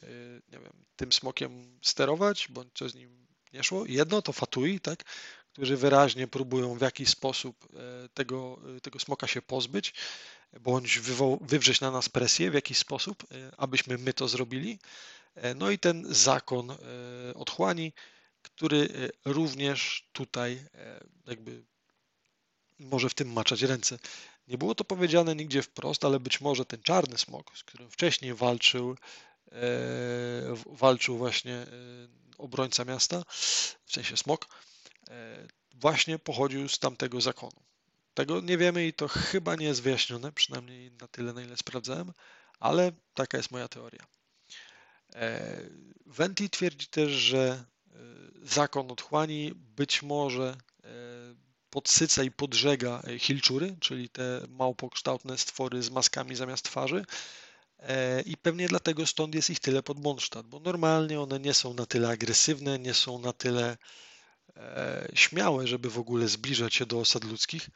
nie 0.51 0.59
wiem, 0.59 0.73
tym 0.95 1.11
smokiem 1.11 1.79
sterować, 1.81 2.47
bądź 2.47 2.69
co 2.73 2.89
z 2.89 2.95
nim 2.95 3.27
nie 3.53 3.63
szło. 3.63 3.85
Jedno 3.85 4.21
to 4.21 4.33
Fatui, 4.33 4.79
tak? 4.79 5.03
Którzy 5.57 5.77
wyraźnie 5.77 6.27
próbują 6.27 6.77
w 6.77 6.81
jakiś 6.81 7.09
sposób 7.09 7.67
e, 7.75 8.09
tego, 8.09 8.59
tego 8.81 8.99
smoka 8.99 9.27
się 9.27 9.41
pozbyć 9.41 9.93
bądź 10.59 10.99
wywrzeć 11.41 11.81
na 11.81 11.91
nas 11.91 12.09
presję 12.09 12.51
w 12.51 12.53
jakiś 12.53 12.77
sposób, 12.77 13.23
e, 13.31 13.51
abyśmy 13.57 13.97
my 13.97 14.13
to 14.13 14.27
zrobili. 14.27 14.79
E, 15.35 15.55
no 15.55 15.71
i 15.71 15.79
ten 15.79 16.05
zakon 16.09 16.71
e, 16.71 16.75
otchłani, 17.35 17.93
który 18.41 19.11
również 19.25 20.07
tutaj 20.13 20.65
jakby 21.27 21.63
może 22.79 23.09
w 23.09 23.13
tym 23.13 23.33
maczać 23.33 23.61
ręce. 23.61 23.99
Nie 24.47 24.57
było 24.57 24.75
to 24.75 24.83
powiedziane 24.83 25.35
nigdzie 25.35 25.61
wprost, 25.61 26.05
ale 26.05 26.19
być 26.19 26.41
może 26.41 26.65
ten 26.65 26.81
czarny 26.81 27.17
smok, 27.17 27.57
z 27.57 27.63
którym 27.63 27.91
wcześniej 27.91 28.33
walczył, 28.33 28.97
walczył 30.65 31.17
właśnie 31.17 31.65
obrońca 32.37 32.85
miasta, 32.85 33.23
w 33.85 33.91
sensie 33.93 34.17
smok, 34.17 34.47
właśnie 35.73 36.19
pochodził 36.19 36.69
z 36.69 36.79
tamtego 36.79 37.21
zakonu. 37.21 37.61
Tego 38.13 38.41
nie 38.41 38.57
wiemy 38.57 38.87
i 38.87 38.93
to 38.93 39.07
chyba 39.07 39.55
nie 39.55 39.65
jest 39.65 39.81
wyjaśnione, 39.81 40.31
przynajmniej 40.31 40.91
na 40.91 41.07
tyle, 41.07 41.33
na 41.33 41.41
ile 41.41 41.57
sprawdzałem, 41.57 42.13
ale 42.59 42.91
taka 43.13 43.37
jest 43.37 43.51
moja 43.51 43.67
teoria. 43.67 44.07
E, 45.15 45.61
Venti 46.05 46.49
twierdzi 46.49 46.87
też, 46.87 47.11
że 47.11 47.39
e, 47.39 47.97
zakon 48.43 48.91
otchłani 48.91 49.51
być 49.55 50.03
może 50.03 50.57
e, 50.83 50.87
podsyca 51.69 52.23
i 52.23 52.31
podżega 52.31 53.01
hilczury, 53.19 53.75
czyli 53.79 54.09
te 54.09 54.41
małpokształtne 54.49 55.37
stwory 55.37 55.83
z 55.83 55.89
maskami 55.89 56.35
zamiast 56.35 56.65
twarzy. 56.65 57.05
I 58.25 58.37
pewnie 58.37 58.67
dlatego 58.67 59.07
stąd 59.07 59.35
jest 59.35 59.49
ich 59.49 59.59
tyle 59.59 59.83
pod 59.83 59.99
Mondstadt, 59.99 60.47
bo 60.47 60.59
normalnie 60.59 61.21
one 61.21 61.39
nie 61.39 61.53
są 61.53 61.73
na 61.73 61.85
tyle 61.85 62.09
agresywne, 62.09 62.79
nie 62.79 62.93
są 62.93 63.19
na 63.19 63.33
tyle 63.33 63.77
śmiałe, 65.13 65.67
żeby 65.67 65.89
w 65.89 65.99
ogóle 65.99 66.27
zbliżać 66.27 66.75
się 66.75 66.85
do 66.85 66.99
osad 66.99 67.23
ludzkich. 67.23 67.69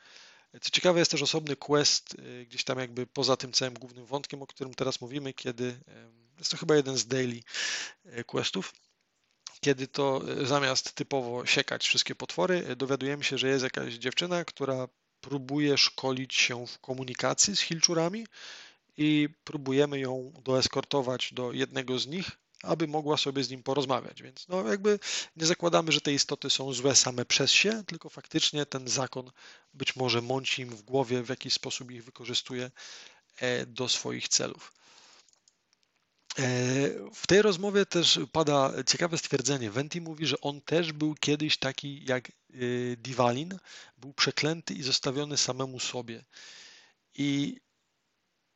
Co 0.62 0.70
ciekawe, 0.70 1.00
jest 1.00 1.12
też 1.12 1.22
osobny 1.22 1.56
quest, 1.56 2.14
y, 2.14 2.46
gdzieś 2.46 2.64
tam 2.64 2.80
jakby 2.80 3.08
poza 3.08 3.38
tym 3.38 3.52
całym 3.52 3.74
głównym 3.74 4.06
wątkiem, 4.06 4.42
o 4.42 4.48
którym 4.48 4.74
teraz 4.74 5.02
mówimy, 5.02 5.34
kiedy 5.34 5.80
jest 6.40 6.52
to 6.52 6.58
chyba 6.58 6.76
jeden 6.76 6.98
z 6.98 7.08
daily 7.08 7.40
questów, 8.26 8.74
kiedy 9.60 9.88
to 9.88 10.22
zamiast 10.44 10.94
typowo 10.94 11.46
siekać 11.46 11.88
wszystkie 11.88 12.16
potwory, 12.16 12.76
dowiadujemy 12.76 13.24
się, 13.24 13.38
że 13.38 13.48
jest 13.48 13.64
jakaś 13.64 13.94
dziewczyna, 13.94 14.46
która 14.46 14.88
próbuje 15.22 15.78
szkolić 15.78 16.36
się 16.36 16.68
w 16.68 16.80
komunikacji 16.80 17.56
z 17.56 17.60
hilczurami 17.60 18.28
i 18.98 19.30
próbujemy 19.44 20.00
ją 20.00 20.34
doeskortować 20.44 21.34
do 21.34 21.52
jednego 21.52 22.00
z 22.00 22.08
nich, 22.08 22.32
aby 22.64 22.88
mogła 22.88 23.18
sobie 23.18 23.44
z 23.44 23.50
nim 23.50 23.64
porozmawiać. 23.64 24.22
Więc 24.22 24.48
no 24.48 24.68
jakby 24.68 25.00
nie 25.36 25.46
zakładamy, 25.46 25.92
że 25.92 26.02
te 26.02 26.14
istoty 26.14 26.50
są 26.50 26.74
złe 26.74 26.96
same 26.96 27.26
przez 27.26 27.52
się, 27.52 27.84
tylko 27.88 28.10
faktycznie 28.10 28.66
ten 28.66 28.88
zakon 28.88 29.32
być 29.74 29.96
może 29.96 30.22
mąci 30.22 30.62
im 30.62 30.70
w 30.70 30.82
głowie, 30.82 31.24
w 31.24 31.30
jakiś 31.30 31.54
sposób 31.54 31.92
ich 31.92 32.04
wykorzystuje 32.04 32.72
e, 33.38 33.66
do 33.66 33.90
swoich 33.90 34.28
celów. 34.28 34.74
E, 36.40 36.44
w 37.14 37.28
tej 37.28 37.42
rozmowie 37.42 37.86
też 37.86 38.20
pada 38.32 38.74
ciekawe 38.88 39.18
stwierdzenie. 39.18 39.72
Venti 39.72 40.02
mówi, 40.02 40.26
że 40.26 40.42
on 40.42 40.62
też 40.62 40.94
był 40.94 41.16
kiedyś 41.16 41.58
taki 41.58 42.06
jak 42.06 42.30
e, 42.30 42.32
Divalin, 42.98 43.58
był 43.98 44.14
przeklęty 44.14 44.74
i 44.74 44.84
zostawiony 44.84 45.38
samemu 45.38 45.80
sobie. 45.80 46.26
I 47.16 47.62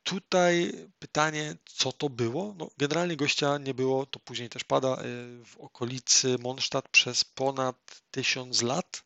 Tutaj 0.06 0.72
pytanie, 1.00 1.56
co 1.66 1.92
to 1.92 2.10
było? 2.10 2.56
No, 2.58 2.70
generalnie 2.78 3.16
gościa 3.16 3.58
nie 3.58 3.74
było, 3.74 4.06
to 4.06 4.20
później 4.20 4.50
też 4.50 4.64
pada 4.64 5.02
y, 5.02 5.46
w 5.46 5.58
okolicy 5.58 6.38
Mondstadt 6.40 6.90
przez 6.90 7.24
ponad 7.24 8.02
tysiąc 8.12 8.62
lat, 8.62 9.04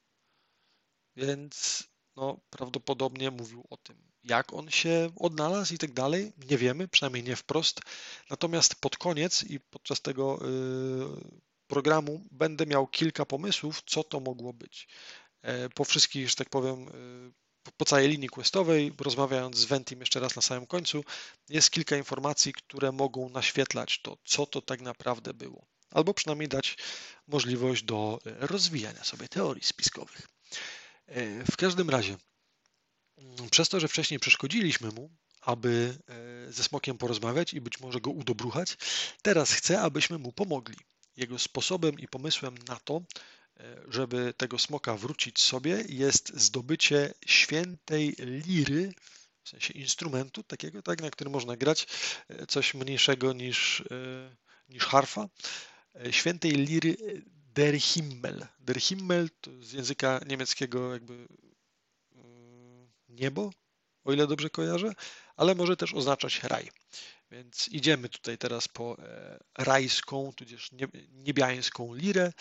więc 1.15 1.83
no, 2.15 2.39
prawdopodobnie 2.49 3.31
mówił 3.31 3.63
o 3.69 3.77
tym, 3.77 3.95
jak 4.23 4.53
on 4.53 4.69
się 4.69 5.11
odnalazł 5.15 5.73
i 5.73 5.77
tak 5.77 5.93
dalej. 5.93 6.33
Nie 6.49 6.57
wiemy, 6.57 6.87
przynajmniej 6.87 7.23
nie 7.23 7.35
wprost. 7.35 7.81
Natomiast 8.29 8.75
pod 8.75 8.97
koniec 8.97 9.43
i 9.43 9.59
podczas 9.59 10.01
tego 10.01 10.39
y, 10.41 10.49
programu 11.67 12.27
będę 12.31 12.65
miał 12.65 12.87
kilka 12.87 13.25
pomysłów, 13.25 13.81
co 13.85 14.03
to 14.03 14.19
mogło 14.19 14.53
być. 14.53 14.87
E, 15.41 15.69
po 15.69 15.85
wszystkich, 15.85 16.29
że 16.29 16.35
tak 16.35 16.49
powiem, 16.49 16.87
y, 16.87 17.38
po 17.77 17.85
całej 17.85 18.07
linii 18.07 18.29
questowej, 18.29 18.91
rozmawiając 18.99 19.57
z 19.57 19.65
Ventim 19.65 19.99
jeszcze 19.99 20.19
raz 20.19 20.35
na 20.35 20.41
samym 20.41 20.67
końcu, 20.67 21.03
jest 21.49 21.71
kilka 21.71 21.97
informacji, 21.97 22.53
które 22.53 22.91
mogą 22.91 23.29
naświetlać 23.29 23.99
to, 24.01 24.17
co 24.25 24.45
to 24.45 24.61
tak 24.61 24.81
naprawdę 24.81 25.33
było. 25.33 25.65
Albo 25.91 26.13
przynajmniej 26.13 26.49
dać 26.49 26.77
możliwość 27.27 27.83
do 27.83 28.19
rozwijania 28.25 29.03
sobie 29.03 29.27
teorii 29.27 29.63
spiskowych. 29.63 30.27
E, 31.07 31.45
w 31.45 31.57
każdym 31.57 31.89
razie, 31.89 32.17
mm, 33.17 33.49
przez 33.49 33.69
to, 33.69 33.79
że 33.79 33.87
wcześniej 33.87 34.19
przeszkodziliśmy 34.19 34.91
mu, 34.91 35.09
aby 35.41 35.97
e, 36.47 36.53
ze 36.53 36.63
smokiem 36.63 36.97
porozmawiać 36.97 37.53
i 37.53 37.61
być 37.61 37.79
może 37.79 38.01
go 38.01 38.11
udobruchać, 38.11 38.77
teraz 39.21 39.51
chcę, 39.51 39.81
abyśmy 39.81 40.17
mu 40.17 40.31
pomogli. 40.31 40.77
Jego 41.17 41.39
sposobem 41.39 41.99
i 41.99 42.07
pomysłem 42.07 42.57
na 42.67 42.75
to, 42.75 42.97
e, 42.97 43.38
żeby 43.87 44.33
tego 44.37 44.59
smoka 44.59 44.95
wrócić 44.95 45.41
sobie, 45.41 45.83
jest 45.89 46.31
zdobycie 46.35 47.13
świętej 47.25 48.15
liry, 48.19 48.93
w 49.43 49.49
sensie 49.49 49.73
instrumentu 49.73 50.43
takiego, 50.43 50.81
tak, 50.81 51.01
na 51.01 51.09
którym 51.09 51.33
można 51.33 51.57
grać, 51.57 51.87
coś 52.47 52.73
mniejszego 52.73 53.33
niż, 53.33 53.83
niż 54.69 54.85
harfa, 54.85 55.29
świętej 56.11 56.51
liry 56.51 56.97
Der 57.53 57.81
Himmel. 57.81 58.47
Der 58.59 58.81
Himmel 58.81 59.29
to 59.41 59.51
z 59.61 59.71
języka 59.71 60.19
niemieckiego 60.27 60.93
jakby 60.93 61.27
niebo, 63.09 63.51
o 64.03 64.13
ile 64.13 64.27
dobrze 64.27 64.49
kojarzę, 64.49 64.93
ale 65.35 65.55
może 65.55 65.77
też 65.77 65.93
oznaczać 65.93 66.43
raj. 66.43 66.69
Więc 67.31 67.67
idziemy 67.67 68.09
tutaj 68.09 68.37
teraz 68.37 68.67
po 68.67 68.97
e, 68.99 69.39
rajską, 69.57 70.33
tudzież 70.35 70.69
niebiańską 71.11 71.93
lirę, 71.93 72.25
e, 72.25 72.33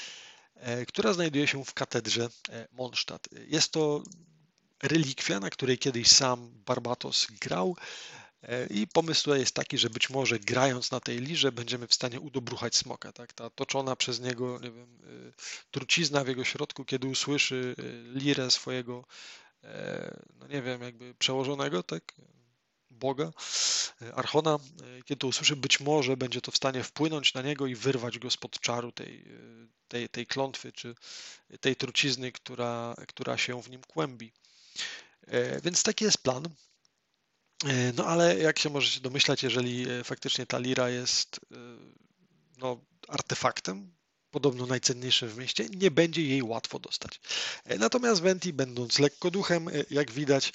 która 0.89 1.13
znajduje 1.13 1.47
się 1.47 1.65
w 1.65 1.75
katedrze 1.75 2.29
e, 2.49 2.69
Mondstadt. 2.73 3.29
Jest 3.47 3.73
to 3.73 4.03
relikwia, 4.83 5.41
na 5.41 5.51
której 5.51 5.79
kiedyś 5.79 6.09
sam 6.09 6.51
Barbatos 6.67 7.27
grał. 7.41 7.77
E, 8.43 8.67
I 8.67 8.87
pomysł 8.87 9.25
tutaj 9.25 9.41
jest 9.41 9.55
taki, 9.55 9.79
że 9.79 9.91
być 9.91 10.11
może 10.11 10.39
grając 10.39 10.91
na 10.91 11.01
tej 11.01 11.19
lirze 11.19 11.53
będziemy 11.53 11.87
w 11.87 11.95
stanie 11.95 12.21
udobruchać 12.21 12.77
smoka. 12.77 13.13
Tak? 13.13 13.33
Ta 13.33 13.51
toczona 13.51 13.97
przez 13.97 14.21
niego 14.21 14.59
nie 14.63 14.71
wiem, 14.71 14.99
e, 15.03 15.33
trucizna 15.71 16.25
w 16.25 16.29
jego 16.29 16.45
środku, 16.45 16.85
kiedy 16.85 17.07
usłyszy 17.07 17.75
e, 17.79 18.19
lirę 18.19 18.51
swojego, 18.51 19.05
no 20.41 20.47
nie 20.47 20.63
wiem, 20.63 20.83
jakby 20.83 21.15
przełożonego, 21.15 21.83
tak? 21.83 22.15
Boga, 22.99 23.33
Archona, 24.15 24.59
kiedy 25.05 25.19
to 25.19 25.27
usłyszy, 25.27 25.57
być 25.57 25.81
może 25.81 26.17
będzie 26.17 26.41
to 26.41 26.51
w 26.51 26.57
stanie 26.57 26.83
wpłynąć 26.83 27.35
na 27.35 27.43
niego 27.43 27.67
i 27.67 27.75
wyrwać 27.75 28.19
go 28.19 28.31
spod 28.31 28.61
czaru 28.61 28.93
tej, 28.93 29.25
tej, 29.89 30.09
tej 30.09 30.27
klątwy, 30.27 30.73
czy 30.73 30.95
tej 31.61 31.77
trucizny, 31.77 32.33
która, 32.33 32.95
która 33.09 33.39
się 33.39 33.63
w 33.63 33.71
nim 33.71 33.81
kłębi. 33.81 34.33
Więc 35.63 35.83
taki 35.83 36.05
jest 36.05 36.19
plan. 36.19 36.49
E, 37.65 37.93
no 37.93 38.07
ale 38.07 38.39
jak 38.39 38.59
się 38.59 38.71
możecie 38.71 39.01
domyślać, 39.01 39.43
jeżeli 39.43 39.91
e, 39.91 40.05
faktycznie 40.05 40.47
ta 40.47 40.59
lira 40.59 40.91
jest 40.91 41.41
e, 41.53 41.57
no, 42.59 42.81
artefaktem, 43.09 43.93
podobno 44.31 44.67
najcenniejszym 44.67 45.29
w 45.29 45.39
mieście, 45.39 45.67
nie 45.71 45.91
będzie 45.91 46.23
jej 46.23 46.43
łatwo 46.43 46.79
dostać. 46.79 47.21
Natomiast 47.79 48.23
Venti, 48.23 48.53
będąc 48.53 48.99
lekko 48.99 49.31
duchem, 49.31 49.71
jak 49.91 50.11
widać, 50.11 50.53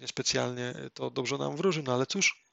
niespecjalnie 0.00 0.74
to 0.94 1.10
dobrze 1.10 1.38
nam 1.38 1.56
wróży, 1.56 1.82
no 1.82 1.94
ale 1.94 2.06
cóż, 2.06 2.44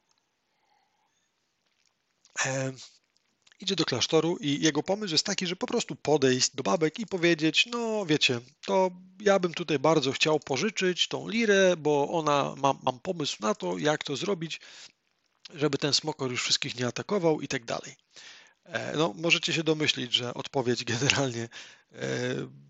idzie 3.59 3.75
do 3.75 3.86
klasztoru 3.86 4.38
i 4.38 4.61
jego 4.61 4.84
pomysł 4.84 5.13
jest 5.13 5.25
taki, 5.25 5.47
że 5.47 5.55
po 5.55 5.67
prostu 5.67 5.95
podejść 5.95 6.55
do 6.55 6.63
babek 6.63 6.99
i 6.99 7.05
powiedzieć, 7.05 7.65
no 7.65 8.05
wiecie, 8.05 8.41
to 8.65 8.91
ja 9.19 9.39
bym 9.39 9.53
tutaj 9.53 9.80
bardzo 9.80 10.11
chciał 10.11 10.39
pożyczyć 10.39 11.07
tą 11.07 11.27
lirę, 11.27 11.75
bo 11.77 12.09
ona, 12.09 12.55
mam, 12.57 12.80
mam 12.84 12.99
pomysł 12.99 13.38
na 13.39 13.55
to, 13.55 13.77
jak 13.77 14.03
to 14.03 14.15
zrobić, 14.15 14.61
żeby 15.53 15.77
ten 15.77 15.93
smokor 15.93 16.32
już 16.32 16.43
wszystkich 16.43 16.75
nie 16.75 16.88
atakował 16.88 17.41
i 17.41 17.47
tak 17.47 17.65
dalej. 17.65 17.95
E, 18.72 18.97
no, 18.97 19.13
możecie 19.15 19.53
się 19.53 19.63
domyślić, 19.63 20.13
że 20.13 20.34
odpowiedź 20.34 20.84
generalnie 20.93 21.43
e, 21.43 21.99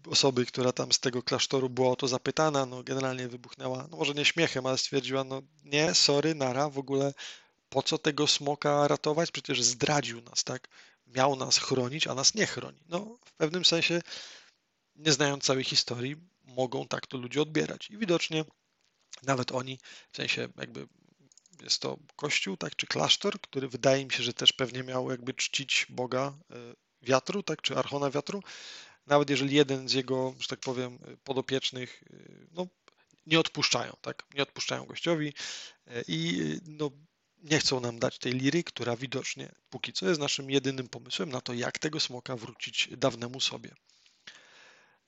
osoby, 0.07 0.45
która 0.45 0.71
tam 0.71 0.91
z 0.91 0.99
tego 0.99 1.23
klasztoru 1.23 1.69
była 1.69 1.89
o 1.91 1.95
to 1.95 2.07
zapytana, 2.07 2.65
no 2.65 2.83
generalnie 2.83 3.27
wybuchnęła, 3.27 3.87
no 3.91 3.97
może 3.97 4.13
nie 4.13 4.25
śmiechem, 4.25 4.65
ale 4.65 4.77
stwierdziła, 4.77 5.23
no 5.23 5.41
nie, 5.63 5.93
sorry, 5.93 6.35
nara, 6.35 6.69
w 6.69 6.77
ogóle 6.77 7.13
po 7.69 7.83
co 7.83 7.97
tego 7.97 8.27
smoka 8.27 8.87
ratować? 8.87 9.31
Przecież 9.31 9.63
zdradził 9.63 10.21
nas, 10.21 10.43
tak? 10.43 10.67
Miał 11.07 11.35
nas 11.35 11.57
chronić, 11.57 12.07
a 12.07 12.15
nas 12.15 12.35
nie 12.35 12.45
chroni. 12.45 12.79
No, 12.89 13.17
w 13.25 13.33
pewnym 13.33 13.65
sensie, 13.65 14.01
nie 14.95 15.11
znając 15.11 15.43
całej 15.43 15.63
historii, 15.63 16.15
mogą 16.43 16.87
tak 16.87 17.07
to 17.07 17.17
ludzie 17.17 17.41
odbierać. 17.41 17.89
I 17.89 17.97
widocznie 17.97 18.45
nawet 19.23 19.51
oni, 19.51 19.79
w 20.11 20.17
sensie 20.17 20.47
jakby 20.57 20.87
jest 21.61 21.81
to 21.81 21.97
kościół, 22.15 22.57
tak, 22.57 22.75
czy 22.75 22.87
klasztor, 22.87 23.41
który 23.41 23.67
wydaje 23.67 24.05
mi 24.05 24.11
się, 24.11 24.23
że 24.23 24.33
też 24.33 24.53
pewnie 24.53 24.83
miał 24.83 25.11
jakby 25.11 25.33
czcić 25.33 25.85
Boga 25.89 26.37
e, 26.51 26.55
wiatru, 27.01 27.43
tak, 27.43 27.61
czy 27.61 27.77
archona 27.77 28.11
wiatru, 28.11 28.43
nawet 29.07 29.29
jeżeli 29.29 29.55
jeden 29.55 29.89
z 29.89 29.93
jego, 29.93 30.35
że 30.39 30.47
tak 30.47 30.59
powiem, 30.59 30.99
podopiecznych, 31.23 32.03
e, 32.13 32.17
no, 32.51 32.67
nie 33.25 33.39
odpuszczają, 33.39 33.93
tak, 34.01 34.23
nie 34.33 34.43
odpuszczają 34.43 34.85
gościowi 34.85 35.33
e, 35.87 36.03
i 36.07 36.41
no, 36.67 36.91
nie 37.43 37.59
chcą 37.59 37.79
nam 37.79 37.99
dać 37.99 38.17
tej 38.17 38.33
liry, 38.33 38.63
która 38.63 38.95
widocznie 38.95 39.51
póki 39.69 39.93
co 39.93 40.07
jest 40.07 40.19
naszym 40.19 40.51
jedynym 40.51 40.89
pomysłem 40.89 41.31
na 41.31 41.41
to, 41.41 41.53
jak 41.53 41.79
tego 41.79 41.99
smoka 41.99 42.35
wrócić 42.35 42.89
dawnemu 42.97 43.39
sobie. 43.39 43.75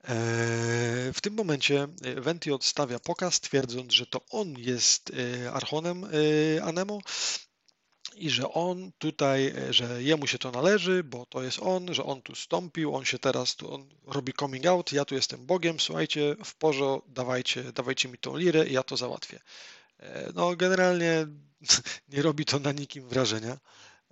E, 0.04 1.14
w 1.14 1.22
tym 1.22 1.34
momencie 1.34 1.88
e, 2.04 2.22
Venti 2.22 2.52
odstawia 2.52 3.00
pokaz, 3.00 3.40
twierdząc, 3.40 3.94
że 3.94 4.06
to 4.06 4.22
on 4.30 4.56
jest 4.58 5.12
e, 5.44 5.52
archonem 5.52 6.06
Anemo 6.64 7.00
i 8.16 8.30
że 8.30 8.54
on 8.54 8.92
tutaj, 8.98 9.54
że 9.70 10.04
jemu 10.04 10.28
się 10.28 10.38
to 10.38 10.52
należy, 10.52 11.04
bo 11.04 11.26
to 11.26 11.44
jest 11.44 11.60
on, 11.60 11.94
że 11.94 12.04
on 12.04 12.22
tu 12.22 12.36
stąpił, 12.36 12.96
on 12.96 13.06
się 13.06 13.20
teraz 13.20 13.56
tu 13.56 13.74
on 13.74 13.90
robi 14.06 14.34
coming 14.34 14.66
out, 14.66 14.92
ja 14.92 15.06
tu 15.06 15.16
jestem 15.16 15.46
Bogiem, 15.46 15.80
słuchajcie, 15.80 16.36
w 16.46 16.56
porze, 16.56 17.00
dawajcie, 17.08 17.64
dawajcie 17.64 18.10
mi 18.10 18.18
tą 18.18 18.38
lirę 18.38 18.68
i 18.68 18.74
ja 18.74 18.84
to 18.84 18.98
załatwię. 18.98 19.40
No, 20.36 20.56
generalnie 20.56 21.28
nie 22.14 22.22
robi 22.22 22.46
to 22.46 22.60
na 22.60 22.72
nikim 22.72 23.10
wrażenia. 23.10 23.58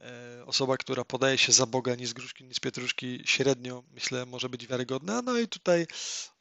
E, 0.01 0.45
osoba, 0.45 0.77
która 0.77 1.05
podaje 1.05 1.37
się 1.37 1.51
za 1.51 1.65
Boga, 1.65 1.95
ni 1.95 2.05
z 2.05 2.13
gruszki, 2.13 2.43
ni 2.43 2.53
z 2.53 2.59
pietruszki, 2.59 3.21
średnio, 3.25 3.83
myślę, 3.91 4.25
może 4.25 4.49
być 4.49 4.67
wiarygodna. 4.67 5.21
No 5.21 5.37
i 5.37 5.47
tutaj 5.47 5.87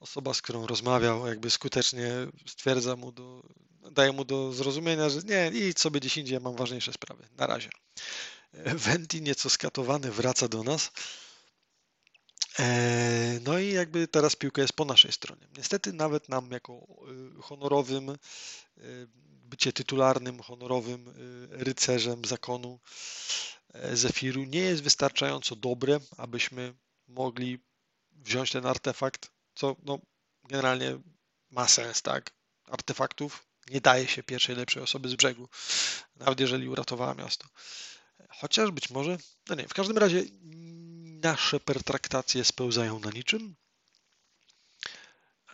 osoba, 0.01 0.35
z 0.35 0.43
którą 0.43 0.67
rozmawiał, 0.67 1.27
jakby 1.27 1.51
skutecznie 1.51 2.11
stwierdza 2.47 2.97
mu, 2.97 3.13
do, 3.13 3.43
daje 3.91 4.13
mu 4.13 4.25
do 4.25 4.53
zrozumienia, 4.53 5.09
że 5.09 5.21
nie, 5.23 5.51
idź 5.69 5.81
sobie 5.81 6.01
gdzieś 6.01 6.17
indziej, 6.17 6.35
ja 6.35 6.41
mam 6.41 6.57
ważniejsze 6.57 6.93
sprawy. 6.93 7.29
Na 7.37 7.47
razie. 7.47 7.71
E, 8.53 8.75
Venti, 8.75 9.23
nieco 9.23 9.51
skatowany, 9.51 10.11
wraca 10.11 10.49
do 10.49 10.63
nas. 10.63 10.91
E, 12.59 13.41
no 13.45 13.59
i 13.59 13.73
jakby 13.73 14.09
teraz 14.09 14.37
piłka 14.37 14.63
jest 14.63 14.73
po 14.73 14.85
naszej 14.85 15.13
stronie. 15.13 15.49
Niestety 15.57 15.93
nawet 15.93 16.29
nam 16.29 16.51
jako 16.51 16.87
honorowym 17.43 18.17
bycie 19.49 19.73
tytularnym, 19.73 20.43
honorowym 20.43 21.09
y, 21.09 21.65
rycerzem 21.65 22.25
zakonu 22.25 22.81
e, 23.75 23.97
Zefiru 23.97 24.45
nie 24.45 24.61
jest 24.61 24.83
wystarczająco 24.83 25.57
dobre, 25.57 26.01
abyśmy 26.17 26.75
mogli 27.09 27.59
wziąć 28.13 28.51
ten 28.51 28.67
artefakt, 28.67 29.31
co 29.55 29.77
no, 29.83 29.99
generalnie 30.45 30.99
ma 31.51 31.69
sens, 31.69 32.03
tak? 32.03 32.31
Artefaktów 32.65 33.47
nie 33.71 33.81
daje 33.81 34.09
się 34.09 34.23
pierwszej 34.23 34.57
lepszej 34.57 34.83
osoby 34.83 35.09
z 35.09 35.15
brzegu, 35.15 35.49
nawet 36.17 36.41
jeżeli 36.41 36.69
uratowała 36.69 37.15
miasto. 37.15 37.49
Chociaż 38.31 38.71
być 38.71 38.91
może, 38.91 39.19
no 39.49 39.55
nie, 39.55 39.69
w 39.69 39.75
każdym 39.75 39.99
razie 39.99 40.25
nasze 41.23 41.61
pertraktacje 41.61 42.45
spełzają 42.45 42.99
na 42.99 43.11
niczym. 43.11 43.57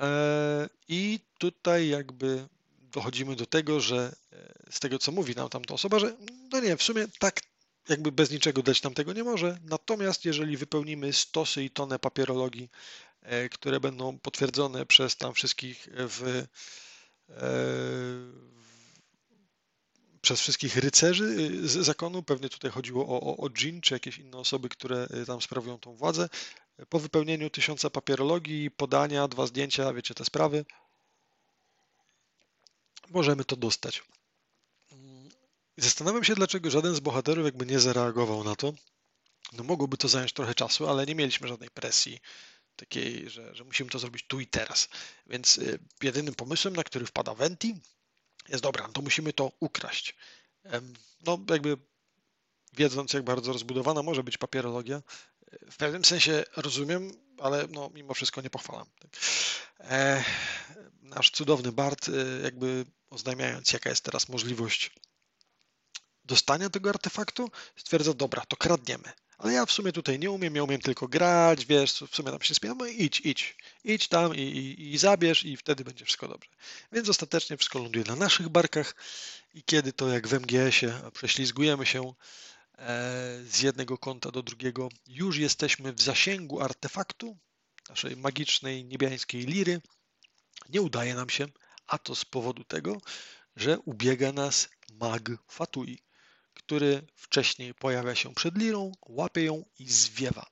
E, 0.00 0.68
I 0.88 1.20
tutaj 1.38 1.88
jakby 1.88 2.48
dochodzimy 2.94 3.36
do 3.36 3.46
tego, 3.46 3.80
że 3.80 4.16
e, 4.32 4.54
z 4.70 4.80
tego, 4.80 4.98
co 4.98 5.12
mówi 5.12 5.34
nam 5.34 5.48
tamta 5.48 5.74
osoba, 5.74 5.98
że 5.98 6.16
no 6.52 6.60
nie, 6.60 6.76
w 6.76 6.82
sumie 6.82 7.06
tak 7.18 7.40
jakby 7.88 8.12
bez 8.12 8.30
niczego 8.30 8.62
dać 8.62 8.82
nam 8.82 8.94
tego 8.94 9.12
nie 9.12 9.24
może. 9.24 9.58
Natomiast 9.64 10.24
jeżeli 10.24 10.56
wypełnimy 10.56 11.12
stosy 11.12 11.64
i 11.64 11.70
tonę 11.70 11.98
papierologii, 11.98 12.70
e, 13.22 13.48
które 13.48 13.80
będą 13.80 14.18
potwierdzone 14.18 14.86
przez 14.86 15.16
tam 15.16 15.34
wszystkich 15.34 15.88
w, 15.92 16.46
w 17.28 18.44
przez 20.20 20.40
wszystkich 20.40 20.76
rycerzy 20.76 21.36
z 21.68 21.72
zakonu, 21.72 22.22
pewnie 22.22 22.48
tutaj 22.48 22.70
chodziło 22.70 23.08
o, 23.08 23.20
o, 23.20 23.36
o 23.36 23.50
Jin 23.50 23.80
czy 23.80 23.94
jakieś 23.94 24.18
inne 24.18 24.36
osoby, 24.36 24.68
które 24.68 25.06
tam 25.26 25.42
sprawują 25.42 25.78
tą 25.78 25.96
władzę. 25.96 26.28
Po 26.88 26.98
wypełnieniu 26.98 27.50
tysiąca 27.50 27.90
papierologii, 27.90 28.70
podania, 28.70 29.28
dwa 29.28 29.46
zdjęcia, 29.46 29.92
wiecie 29.92 30.14
te 30.14 30.24
sprawy, 30.24 30.64
możemy 33.10 33.44
to 33.44 33.56
dostać. 33.56 34.02
Zastanawiam 35.76 36.24
się, 36.24 36.34
dlaczego 36.34 36.70
żaden 36.70 36.94
z 36.94 37.00
bohaterów 37.00 37.44
jakby 37.44 37.66
nie 37.66 37.80
zareagował 37.80 38.44
na 38.44 38.56
to. 38.56 38.72
No 39.52 39.64
mogłoby 39.64 39.96
to 39.96 40.08
zająć 40.08 40.32
trochę 40.32 40.54
czasu, 40.54 40.88
ale 40.88 41.06
nie 41.06 41.14
mieliśmy 41.14 41.48
żadnej 41.48 41.70
presji 41.70 42.20
takiej, 42.76 43.30
że, 43.30 43.54
że 43.54 43.64
musimy 43.64 43.90
to 43.90 43.98
zrobić 43.98 44.24
tu 44.26 44.40
i 44.40 44.46
teraz. 44.46 44.88
Więc 45.26 45.58
y, 45.58 45.78
jedynym 46.02 46.34
pomysłem, 46.34 46.76
na 46.76 46.84
który 46.84 47.06
wpada 47.06 47.34
Venti, 47.34 47.74
jest 48.48 48.62
dobra, 48.62 48.88
to 48.88 49.02
musimy 49.02 49.32
to 49.32 49.52
ukraść. 49.60 50.14
No 51.26 51.38
jakby 51.50 51.76
wiedząc, 52.72 53.12
jak 53.12 53.22
bardzo 53.22 53.52
rozbudowana 53.52 54.02
może 54.02 54.22
być 54.22 54.38
papierologia, 54.38 55.02
w 55.70 55.76
pewnym 55.76 56.04
sensie 56.04 56.44
rozumiem, 56.56 57.12
ale 57.38 57.66
no, 57.70 57.90
mimo 57.94 58.14
wszystko 58.14 58.40
nie 58.40 58.50
pochwalam. 58.50 58.86
E, 59.80 60.24
nasz 61.04 61.30
cudowny 61.30 61.72
Bart, 61.72 62.08
y, 62.08 62.40
jakby 62.42 62.86
oznajmiając, 63.10 63.72
jaka 63.72 63.90
jest 63.90 64.04
teraz 64.04 64.28
możliwość 64.28 64.90
dostania 66.24 66.70
tego 66.70 66.90
artefaktu, 66.90 67.50
stwierdza, 67.76 68.14
dobra, 68.14 68.42
to 68.48 68.56
kradniemy. 68.56 69.12
Ale 69.38 69.52
ja 69.52 69.66
w 69.66 69.72
sumie 69.72 69.92
tutaj 69.92 70.18
nie 70.18 70.30
umiem, 70.30 70.56
ja 70.56 70.64
umiem 70.64 70.80
tylko 70.80 71.08
grać, 71.08 71.66
wiesz, 71.66 71.92
w 72.10 72.16
sumie 72.16 72.30
tam 72.30 72.42
się 72.42 72.54
spiam, 72.54 72.78
no 72.78 72.86
idź, 72.86 73.20
idź, 73.20 73.56
idź 73.84 74.08
tam 74.08 74.34
i, 74.34 74.40
i, 74.40 74.94
i 74.94 74.98
zabierz 74.98 75.44
i 75.44 75.56
wtedy 75.56 75.84
będzie 75.84 76.04
wszystko 76.04 76.28
dobrze. 76.28 76.50
Więc 76.92 77.08
ostatecznie 77.08 77.56
wszystko 77.56 77.78
ląduje 77.78 78.04
na 78.04 78.16
naszych 78.16 78.48
barkach 78.48 78.94
i 79.54 79.62
kiedy 79.62 79.92
to 79.92 80.08
jak 80.08 80.28
w 80.28 80.34
MGS-ie 80.34 81.00
prześlizgujemy 81.12 81.86
się 81.86 82.14
e, 82.78 83.40
z 83.44 83.60
jednego 83.62 83.98
kąta 83.98 84.30
do 84.30 84.42
drugiego, 84.42 84.88
już 85.06 85.36
jesteśmy 85.36 85.92
w 85.92 86.02
zasięgu 86.02 86.60
artefaktu, 86.60 87.36
naszej 87.88 88.16
magicznej 88.16 88.84
niebiańskiej 88.84 89.46
liry, 89.46 89.80
nie 90.68 90.82
udaje 90.82 91.14
nam 91.14 91.30
się, 91.30 91.46
a 91.86 91.98
to 91.98 92.14
z 92.14 92.24
powodu 92.24 92.64
tego, 92.64 93.00
że 93.56 93.78
ubiega 93.78 94.32
nas 94.32 94.68
mag 94.92 95.30
Fatui 95.48 96.04
który 96.54 97.06
wcześniej 97.16 97.74
pojawia 97.74 98.14
się 98.14 98.34
przed 98.34 98.58
lirą, 98.58 98.92
łapie 99.08 99.44
ją 99.44 99.64
i 99.78 99.88
zwiewa. 99.88 100.46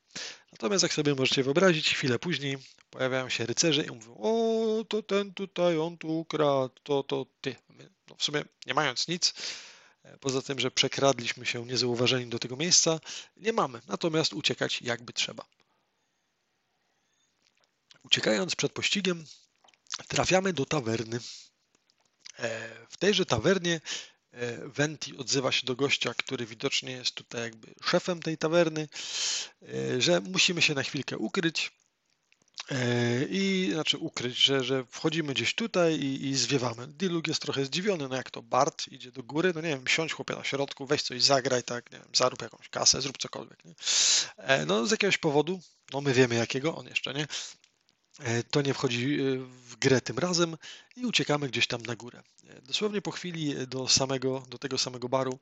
Natomiast 0.52 0.82
jak 0.82 0.92
sobie 0.92 1.14
możecie 1.14 1.42
wyobrazić, 1.42 1.94
chwilę 1.94 2.18
później 2.18 2.58
pojawiają 2.90 3.28
się 3.28 3.46
rycerze 3.46 3.84
i 3.84 3.90
mówią, 3.90 4.16
o, 4.18 4.84
to 4.88 5.02
ten 5.02 5.34
tutaj, 5.34 5.78
on 5.78 5.98
tu 5.98 6.18
ukradł, 6.18 6.74
to, 6.82 7.02
to 7.02 7.26
ty. 7.40 7.56
No 8.08 8.16
w 8.16 8.24
sumie 8.24 8.44
nie 8.66 8.74
mając 8.74 9.08
nic, 9.08 9.34
poza 10.20 10.42
tym, 10.42 10.58
że 10.58 10.70
przekradliśmy 10.70 11.46
się 11.46 11.66
niezauważeni 11.66 12.26
do 12.26 12.38
tego 12.38 12.56
miejsca, 12.56 13.00
nie 13.36 13.52
mamy. 13.52 13.80
Natomiast 13.86 14.32
uciekać 14.32 14.82
jakby 14.82 15.12
trzeba. 15.12 15.44
Uciekając 18.02 18.56
przed 18.56 18.72
pościgiem, 18.72 19.24
trafiamy 20.12 20.52
do 20.52 20.66
tawerny. 20.66 21.20
E, 22.38 22.68
w 22.90 22.96
tejże 22.96 23.26
tawernie 23.26 23.80
E, 24.32 24.68
Venti 24.68 25.16
odzywa 25.16 25.52
się 25.52 25.66
do 25.66 25.76
gościa, 25.76 26.14
który 26.14 26.46
widocznie 26.46 26.92
jest 26.92 27.14
tutaj 27.14 27.42
jakby 27.42 27.74
szefem 27.84 28.22
tej 28.22 28.38
tawerny, 28.38 28.88
e, 29.62 30.00
że 30.00 30.20
musimy 30.20 30.62
się 30.62 30.74
na 30.74 30.82
chwilkę 30.82 31.18
ukryć. 31.18 31.72
I 33.30 33.70
znaczy 33.72 33.98
ukryć, 33.98 34.36
że, 34.36 34.64
że 34.64 34.84
wchodzimy 34.90 35.34
gdzieś 35.34 35.54
tutaj 35.54 35.94
i, 35.94 36.28
i 36.28 36.36
zwiewamy. 36.36 36.86
Diluk 36.86 37.28
jest 37.28 37.42
trochę 37.42 37.64
zdziwiony, 37.64 38.08
no 38.08 38.16
jak 38.16 38.30
to 38.30 38.42
Bart 38.42 38.88
idzie 38.88 39.12
do 39.12 39.22
góry, 39.22 39.52
no 39.54 39.60
nie 39.60 39.68
wiem, 39.68 39.88
siądź 39.88 40.12
chłopie 40.12 40.34
na 40.34 40.44
środku, 40.44 40.86
weź 40.86 41.02
coś 41.02 41.22
zagraj, 41.22 41.62
tak, 41.62 41.92
nie 41.92 41.98
wiem, 41.98 42.08
zarób 42.14 42.42
jakąś 42.42 42.68
kasę, 42.68 43.02
zrób 43.02 43.18
cokolwiek, 43.18 43.64
nie? 43.64 43.74
No 44.66 44.86
z 44.86 44.90
jakiegoś 44.90 45.18
powodu, 45.18 45.60
no 45.92 46.00
my 46.00 46.12
wiemy 46.12 46.34
jakiego, 46.34 46.76
on 46.76 46.86
jeszcze 46.86 47.14
nie, 47.14 47.26
to 48.50 48.62
nie 48.62 48.74
wchodzi 48.74 49.20
e, 49.20 49.38
w 49.68 49.76
grę 49.76 50.00
tym 50.00 50.18
razem 50.18 50.56
i 50.96 51.06
uciekamy 51.06 51.48
gdzieś 51.48 51.66
tam 51.66 51.82
na 51.82 51.96
górę. 51.96 52.22
E, 52.48 52.62
dosłownie 52.62 53.02
po 53.02 53.10
chwili 53.10 53.66
do, 53.66 53.88
samego, 53.88 54.42
do 54.48 54.58
tego 54.58 54.78
samego 54.78 55.08
baru, 55.08 55.38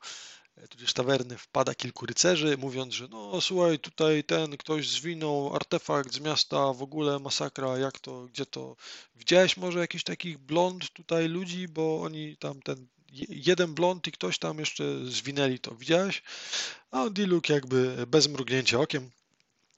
tudzież 0.69 0.93
tawerny, 0.93 1.39
wpada 1.39 1.75
kilku 1.75 2.07
rycerzy, 2.07 2.57
mówiąc, 2.57 2.95
że 2.95 3.09
no 3.09 3.41
słuchaj, 3.41 3.79
tutaj 3.79 4.25
ten 4.25 4.57
ktoś 4.57 4.89
zwinął 4.89 5.57
artefakt 5.57 6.15
z 6.15 6.21
miasta, 6.21 6.73
w 6.73 6.83
ogóle 6.83 7.19
masakra, 7.19 7.79
jak 7.79 7.99
to, 7.99 8.23
gdzie 8.23 8.47
to. 8.47 8.77
Widziałeś 9.17 9.57
może 9.57 9.79
jakiś 9.79 10.05
takich 10.05 10.39
blond 10.39 10.91
tutaj 10.93 11.29
ludzi, 11.29 11.69
bo 11.69 12.03
oni 12.03 12.37
tam 12.37 12.63
ten 12.63 12.87
jeden 13.29 13.75
blond 13.75 14.07
i 14.07 14.13
ktoś 14.13 14.39
tam 14.39 14.59
jeszcze 14.59 14.85
zwinęli 15.05 15.59
to. 15.59 15.75
Widziałeś? 15.75 16.23
A 16.91 17.11
Diluk 17.11 17.49
jakby 17.49 18.07
bez 18.07 18.29
mrugnięcia 18.29 18.81
okiem 18.81 19.11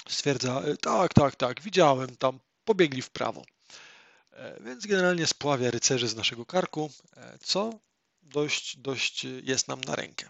stwierdza, 0.09 0.63
tak, 0.81 1.15
tak, 1.15 1.37
tak, 1.37 1.63
widziałem 1.63 2.17
tam 2.17 2.39
pobiegli 2.65 3.03
w 3.03 3.11
prawo. 3.11 3.45
E, 4.33 4.63
więc 4.63 4.87
generalnie 4.87 5.27
spławia 5.27 5.71
rycerzy 5.71 6.09
z 6.09 6.17
naszego 6.17 6.47
karku, 6.47 6.91
e, 7.17 7.39
co 7.45 7.81
dość, 8.23 8.77
dość 8.77 9.25
jest 9.25 9.69
nam 9.69 9.81
na 9.81 9.97
rękę. 9.97 10.29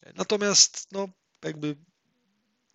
E, 0.00 0.12
natomiast, 0.12 0.86
no, 0.92 1.08
jakby 1.44 1.76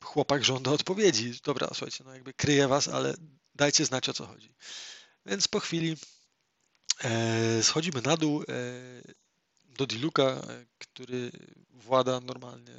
chłopak 0.03 0.43
żąda 0.43 0.71
odpowiedzi. 0.71 1.39
Dobra, 1.43 1.67
słuchajcie, 1.67 2.03
no 2.03 2.13
jakby 2.13 2.33
kryję 2.33 2.67
was, 2.67 2.87
ale 2.87 3.15
dajcie 3.55 3.85
znać 3.85 4.09
o 4.09 4.13
co 4.13 4.25
chodzi. 4.25 4.55
Więc 5.25 5.47
po 5.47 5.59
chwili 5.59 5.97
e, 7.03 7.63
schodzimy 7.63 8.01
na 8.01 8.17
dół 8.17 8.41
e, 8.41 8.45
do 9.65 9.85
Diluka, 9.85 10.41
który 10.77 11.31
włada 11.69 12.19
normalnie 12.19 12.75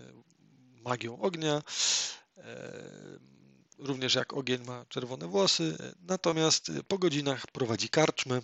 magią 0.82 1.20
ognia. 1.20 1.62
E, 2.36 3.33
również 3.78 4.14
jak 4.14 4.32
ogień 4.32 4.64
ma 4.64 4.84
czerwone 4.88 5.26
włosy, 5.26 5.76
natomiast 6.02 6.72
po 6.88 6.98
godzinach 6.98 7.46
prowadzi 7.46 7.88
karczmy, 7.88 8.40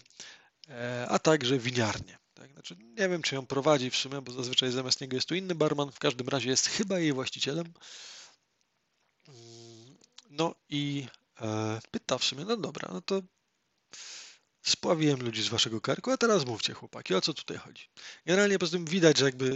e, 0.68 1.06
a 1.08 1.18
także 1.18 1.58
winiarnię. 1.58 2.18
Tak? 2.34 2.52
Znaczy, 2.52 2.76
nie 2.80 3.08
wiem, 3.08 3.22
czy 3.22 3.34
ją 3.34 3.46
prowadzi 3.46 3.90
w 3.90 3.96
sumie, 3.96 4.22
bo 4.22 4.32
zazwyczaj 4.32 4.70
zamiast 4.70 5.00
niego 5.00 5.16
jest 5.16 5.28
tu 5.28 5.34
inny 5.34 5.54
barman, 5.54 5.92
w 5.92 5.98
każdym 5.98 6.28
razie 6.28 6.50
jest 6.50 6.66
chyba 6.66 6.98
jej 6.98 7.12
właścicielem. 7.12 7.72
Mm, 9.28 9.96
no 10.30 10.54
i 10.68 11.06
e, 11.40 11.80
pyta 11.90 12.18
w 12.18 12.24
sumie, 12.24 12.44
no 12.44 12.56
dobra, 12.56 12.88
no 12.92 13.00
to 13.00 13.22
Spławiłem 14.62 15.22
ludzi 15.22 15.42
z 15.42 15.48
waszego 15.48 15.80
karku, 15.80 16.10
a 16.10 16.16
teraz 16.16 16.46
mówcie 16.46 16.74
chłopaki, 16.74 17.14
o 17.14 17.20
co 17.20 17.34
tutaj 17.34 17.56
chodzi. 17.56 17.88
Generalnie 18.26 18.58
poza 18.58 18.72
tym 18.72 18.84
widać, 18.84 19.18
że 19.18 19.24
jakby 19.24 19.46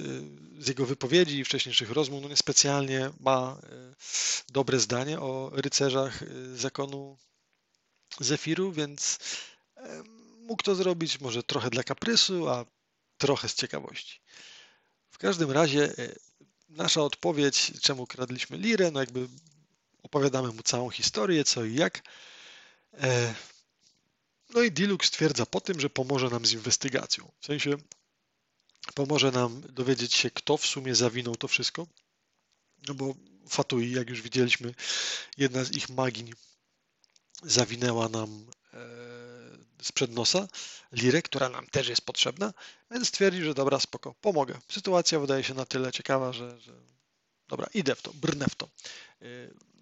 e, 0.58 0.62
z 0.62 0.68
jego 0.68 0.86
wypowiedzi 0.86 1.38
i 1.38 1.44
wcześniejszych 1.44 1.90
rozmów 1.90 2.22
no 2.22 2.28
niespecjalnie 2.28 3.10
ma 3.20 3.58
e, 3.62 3.94
dobre 4.48 4.80
zdanie 4.80 5.20
o 5.20 5.50
rycerzach 5.52 6.22
e, 6.22 6.26
zakonu 6.56 7.18
Zefiru, 8.20 8.72
więc 8.72 9.18
mógł 10.38 10.62
to 10.62 10.74
zrobić 10.74 11.20
może 11.20 11.42
trochę 11.42 11.70
dla 11.70 11.82
kaprysu, 11.82 12.48
a 12.48 12.64
trochę 13.18 13.48
z 13.48 13.54
ciekawości. 13.54 14.20
W 15.10 15.18
każdym 15.18 15.50
razie 15.50 15.92
nasza 16.68 17.02
odpowiedź, 17.02 17.72
czemu 17.80 18.06
kradliśmy 18.06 18.56
lirę, 18.56 18.90
no 18.90 19.00
jakby 19.00 19.28
opowiadamy 20.02 20.48
mu 20.52 20.62
całą 20.62 20.90
historię, 20.90 21.44
co 21.44 21.64
i 21.64 21.74
jak. 21.74 22.02
No 24.54 24.62
i 24.62 24.72
Diluk 24.72 25.04
stwierdza 25.04 25.46
po 25.46 25.60
tym, 25.60 25.80
że 25.80 25.90
pomoże 25.90 26.28
nam 26.28 26.46
z 26.46 26.52
inwestygacją. 26.52 27.32
W 27.40 27.46
sensie 27.46 27.76
pomoże 28.94 29.30
nam 29.30 29.60
dowiedzieć 29.60 30.14
się, 30.14 30.30
kto 30.30 30.56
w 30.56 30.66
sumie 30.66 30.94
zawinął 30.94 31.36
to 31.36 31.48
wszystko. 31.48 31.86
No 32.88 32.94
bo 32.94 33.14
Fatui, 33.48 33.92
jak 33.92 34.10
już 34.10 34.22
widzieliśmy, 34.22 34.74
jedna 35.36 35.64
z 35.64 35.72
ich 35.72 35.88
magiń 35.88 36.32
zawinęła 37.42 38.08
nam 38.08 38.46
e, 38.72 38.78
sprzed 39.82 40.12
nosa 40.12 40.48
lirę, 40.92 41.22
która 41.22 41.48
nam 41.48 41.66
też 41.66 41.88
jest 41.88 42.02
potrzebna, 42.02 42.52
więc 42.90 43.08
stwierdzi, 43.08 43.42
że 43.42 43.54
dobra, 43.54 43.80
spoko, 43.80 44.14
pomogę. 44.20 44.60
Sytuacja 44.68 45.20
wydaje 45.20 45.44
się 45.44 45.54
na 45.54 45.64
tyle 45.64 45.92
ciekawa, 45.92 46.32
że, 46.32 46.60
że 46.60 46.72
dobra, 47.48 47.66
idę 47.74 47.94
w 47.94 48.02
to, 48.02 48.12
brnę 48.14 48.46
w 48.50 48.54
to. 48.54 48.66
E, 48.66 48.70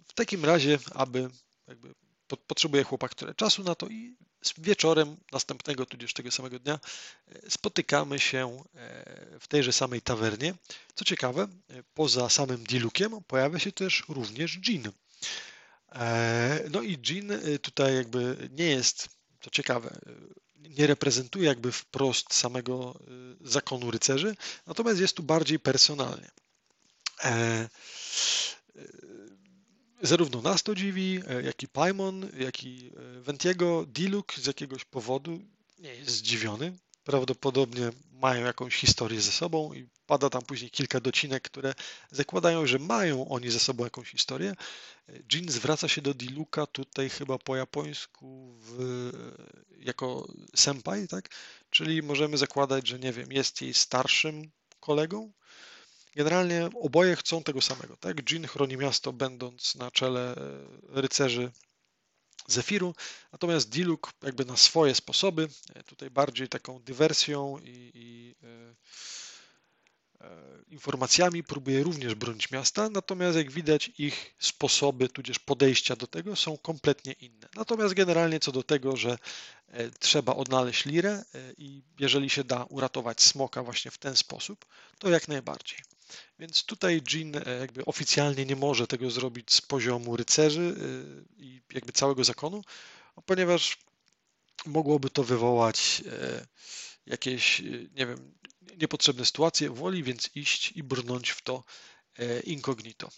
w 0.07 0.13
takim 0.15 0.45
razie, 0.45 0.79
aby 0.95 1.31
jakby 1.67 1.95
potrzebuje 2.37 2.85
chłopak 2.85 3.15
tyle 3.15 3.35
czasu 3.35 3.63
na 3.63 3.75
to 3.75 3.89
i 3.89 4.17
wieczorem 4.59 5.17
następnego, 5.33 5.87
tudzież 5.87 6.13
tego 6.13 6.31
samego 6.31 6.59
dnia 6.59 6.81
e, 7.29 7.51
spotykamy 7.51 8.19
się 8.19 8.65
e, 8.75 9.39
w 9.41 9.49
tejże 9.49 9.73
samej 9.73 10.03
tawernie. 10.03 10.55
Co 10.95 11.05
ciekawe, 11.05 11.43
e, 11.43 11.83
poza 11.95 12.29
samym 12.31 12.65
Dilukiem 12.65 13.13
pojawia 13.27 13.59
się 13.59 13.73
też 13.73 14.05
również 14.09 14.59
Jean. 14.69 14.93
No 16.71 16.83
i 16.83 16.99
Jean 17.09 17.33
tutaj 17.63 17.95
jakby 17.95 18.49
nie 18.53 18.67
jest, 18.67 19.09
to 19.41 19.51
ciekawe, 19.51 20.01
nie 20.57 20.87
reprezentuje 20.87 21.47
jakby 21.47 21.73
wprost 21.73 22.35
samego 22.35 23.01
zakonu 23.41 23.91
rycerzy, 23.91 24.37
natomiast 24.67 25.01
jest 25.01 25.17
tu 25.17 25.23
bardziej 25.23 25.59
personalnie. 25.59 26.31
Zarówno 30.03 30.43
nas 30.43 30.63
to 30.63 30.75
dziwi, 30.75 31.21
e, 31.29 31.43
jak 31.43 31.63
i 31.63 31.69
Paimon, 31.69 32.29
jak 32.39 32.65
i 32.65 32.91
e, 32.97 33.21
Ventiego, 33.21 33.87
Diluk 33.87 34.35
z 34.35 34.47
jakiegoś 34.47 34.85
powodu 34.85 35.41
nie 35.79 35.95
jest 35.95 36.11
zdziwiony. 36.11 36.73
Prawdopodobnie 37.05 37.91
mają 38.13 38.45
jakąś 38.47 38.77
historię 38.77 39.21
ze 39.21 39.33
sobą 39.33 39.75
i 39.75 39.89
pada 40.07 40.31
tam 40.31 40.43
później 40.43 40.71
kilka 40.71 41.01
docinek, 41.01 41.43
które 41.43 41.75
zakładają, 42.11 42.67
że 42.67 42.79
mają 42.79 43.29
oni 43.29 43.51
ze 43.51 43.61
sobą 43.61 43.85
jakąś 43.85 44.11
historię. 44.11 44.55
E, 45.09 45.13
Jin 45.33 45.49
zwraca 45.49 45.89
się 45.89 46.03
do 46.03 46.15
Diluka 46.15 46.67
tutaj 46.67 47.11
chyba 47.11 47.39
po 47.39 47.57
japońsku 47.57 48.55
w 48.61 49.11
jako 49.79 50.33
senpai, 50.57 51.09
tak? 51.09 51.29
Czyli 51.71 52.03
możemy 52.03 52.39
zakładać, 52.39 52.89
że 52.89 52.99
nie 52.99 53.13
wiem, 53.13 53.33
jest 53.33 53.63
jej 53.63 53.75
starszym 53.75 54.51
kolegą. 54.81 55.33
Generalnie 56.17 56.69
oboje 56.75 57.17
chcą 57.17 57.43
tego 57.43 57.61
samego, 57.61 57.97
tak? 57.97 58.31
Jin 58.31 58.47
chroni 58.47 58.77
miasto, 58.77 59.13
będąc 59.13 59.75
na 59.75 59.91
czele 59.91 60.35
rycerzy 60.89 61.53
Zefiru, 62.47 62.95
natomiast 63.33 63.69
Diluk 63.69 64.13
jakby 64.23 64.45
na 64.45 64.57
swoje 64.57 64.95
sposoby, 64.95 65.49
tutaj 65.87 66.11
bardziej 66.11 66.49
taką 66.49 66.83
dywersją 66.83 67.59
i, 67.59 67.91
i 67.95 68.35
E, 70.23 70.63
informacjami 70.69 71.43
próbuje 71.43 71.83
również 71.83 72.15
bronić 72.15 72.51
miasta, 72.51 72.89
natomiast 72.91 73.37
jak 73.37 73.51
widać 73.51 73.91
ich 73.99 74.35
sposoby, 74.39 75.09
tudzież 75.09 75.39
podejścia 75.39 75.97
do 75.97 76.07
tego 76.07 76.37
są 76.37 76.59
kompletnie 76.59 77.13
inne. 77.13 77.49
Natomiast 77.57 77.95
generalnie 77.95 78.41
co 78.41 78.53
do 78.53 78.63
tego, 78.63 78.97
że 78.97 79.19
e, 79.69 79.91
trzeba 79.91 80.35
odnaleźć 80.35 80.85
lirę 80.85 81.11
e, 81.11 81.53
i 81.59 81.83
jeżeli 82.01 82.31
się 82.31 82.45
da 82.45 82.65
uratować 82.65 83.23
smoka 83.23 83.63
właśnie 83.63 83.91
w 83.91 83.99
ten 83.99 84.17
sposób, 84.17 84.67
to 84.99 85.09
jak 85.09 85.29
najbardziej. 85.29 85.79
Więc 86.39 86.65
tutaj 86.65 87.03
Jean 87.13 87.33
jakby 87.61 87.85
oficjalnie 87.85 88.47
nie 88.47 88.57
może 88.57 88.87
tego 88.87 89.11
zrobić 89.11 89.55
z 89.55 89.61
poziomu 89.61 90.17
rycerzy 90.17 90.75
i 91.37 91.61
jakby 91.73 91.93
całego 91.93 92.25
zakonu, 92.25 92.65
ponieważ 93.27 93.79
mogłoby 94.67 95.11
to 95.11 95.25
wywołać 95.25 96.03
jakieś, 97.07 97.61
nie 97.95 98.07
wiem, 98.07 98.35
niepotrzebne 98.77 99.25
sytuacje, 99.25 99.71
woli 99.71 100.03
więc 100.03 100.31
iść 100.35 100.73
i 100.73 100.83
brnąć 100.83 101.31
w 101.31 101.43
to 101.43 101.65
e, 102.19 102.41
incognito. 102.41 103.11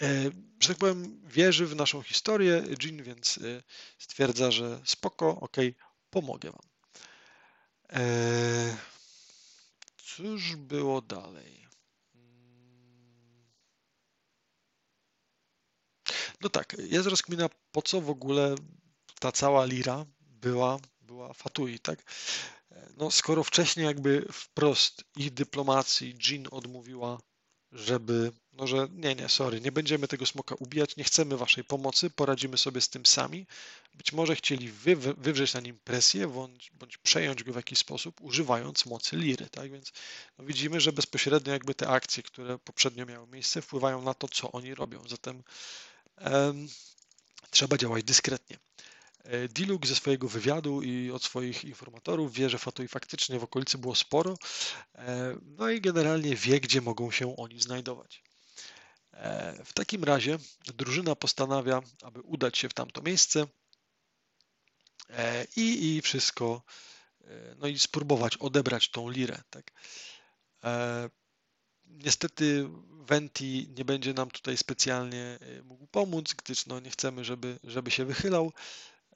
E, 0.00 0.30
że 0.60 0.68
tak 0.68 0.76
powiem, 0.76 1.20
wierzy 1.24 1.66
w 1.66 1.76
naszą 1.76 2.02
historię 2.02 2.64
Jean, 2.82 3.02
więc 3.02 3.38
e, 3.38 3.62
stwierdza, 3.98 4.50
że 4.50 4.80
spoko, 4.84 5.40
ok, 5.40 5.56
pomogę 6.10 6.50
wam. 6.50 6.70
Cóż 10.04 10.56
było 10.56 11.02
dalej? 11.02 11.69
No 16.40 16.48
tak, 16.48 16.76
jest 16.78 17.08
rozkmina, 17.08 17.48
po 17.72 17.82
co 17.82 18.00
w 18.00 18.10
ogóle 18.10 18.54
ta 19.20 19.32
cała 19.32 19.64
lira 19.64 20.06
była, 20.20 20.78
była 21.00 21.32
Fatui, 21.32 21.78
tak? 21.78 22.02
No, 22.96 23.10
skoro 23.10 23.44
wcześniej 23.44 23.86
jakby 23.86 24.26
wprost 24.32 25.04
ich 25.16 25.34
dyplomacji 25.34 26.18
Jean 26.28 26.46
odmówiła, 26.50 27.18
żeby, 27.72 28.32
no 28.52 28.66
że 28.66 28.88
nie, 28.92 29.14
nie, 29.14 29.28
sorry, 29.28 29.60
nie 29.60 29.72
będziemy 29.72 30.08
tego 30.08 30.26
smoka 30.26 30.54
ubijać, 30.54 30.96
nie 30.96 31.04
chcemy 31.04 31.36
waszej 31.36 31.64
pomocy, 31.64 32.10
poradzimy 32.10 32.58
sobie 32.58 32.80
z 32.80 32.88
tym 32.88 33.06
sami. 33.06 33.46
Być 33.94 34.12
może 34.12 34.36
chcieli 34.36 34.68
wy, 34.68 34.96
wywrzeć 34.96 35.54
na 35.54 35.60
nim 35.60 35.78
presję, 35.84 36.28
bądź, 36.28 36.70
bądź 36.74 36.98
przejąć 36.98 37.44
go 37.44 37.52
w 37.52 37.56
jakiś 37.56 37.78
sposób, 37.78 38.20
używając 38.20 38.86
mocy 38.86 39.16
liry, 39.16 39.46
tak? 39.46 39.72
Więc 39.72 39.92
no 40.38 40.44
widzimy, 40.44 40.80
że 40.80 40.92
bezpośrednio 40.92 41.52
jakby 41.52 41.74
te 41.74 41.88
akcje, 41.88 42.22
które 42.22 42.58
poprzednio 42.58 43.06
miały 43.06 43.26
miejsce, 43.26 43.62
wpływają 43.62 44.02
na 44.02 44.14
to, 44.14 44.28
co 44.28 44.52
oni 44.52 44.74
robią. 44.74 45.02
Zatem 45.08 45.42
trzeba 47.50 47.76
działać 47.76 48.04
dyskretnie. 48.04 48.58
E, 49.24 49.48
Diluk 49.48 49.86
ze 49.86 49.94
swojego 49.94 50.28
wywiadu 50.28 50.82
i 50.82 51.10
od 51.10 51.24
swoich 51.24 51.64
informatorów 51.64 52.32
wie, 52.32 52.50
że 52.50 52.58
Fatui 52.58 52.88
faktycznie 52.88 53.38
w 53.38 53.44
okolicy 53.44 53.78
było 53.78 53.94
sporo, 53.94 54.38
e, 54.94 55.36
no 55.42 55.70
i 55.70 55.80
generalnie 55.80 56.36
wie, 56.36 56.60
gdzie 56.60 56.80
mogą 56.80 57.10
się 57.10 57.36
oni 57.36 57.60
znajdować. 57.60 58.22
E, 59.12 59.64
w 59.64 59.72
takim 59.72 60.04
razie 60.04 60.38
drużyna 60.64 61.16
postanawia, 61.16 61.82
aby 62.02 62.20
udać 62.20 62.58
się 62.58 62.68
w 62.68 62.74
tamto 62.74 63.02
miejsce 63.02 63.46
i, 65.56 65.96
i 65.96 66.02
wszystko, 66.02 66.62
no 67.58 67.66
i 67.66 67.78
spróbować 67.78 68.36
odebrać 68.36 68.90
tą 68.90 69.10
lirę. 69.10 69.42
Tak? 69.50 69.72
Niestety 71.90 72.68
Venti 72.90 73.68
nie 73.76 73.84
będzie 73.84 74.14
nam 74.14 74.30
tutaj 74.30 74.56
specjalnie 74.56 75.38
mógł 75.64 75.86
pomóc, 75.86 76.34
gdyż 76.34 76.66
no 76.66 76.80
nie 76.80 76.90
chcemy, 76.90 77.24
żeby, 77.24 77.58
żeby 77.64 77.90
się 77.90 78.04
wychylał. 78.04 78.52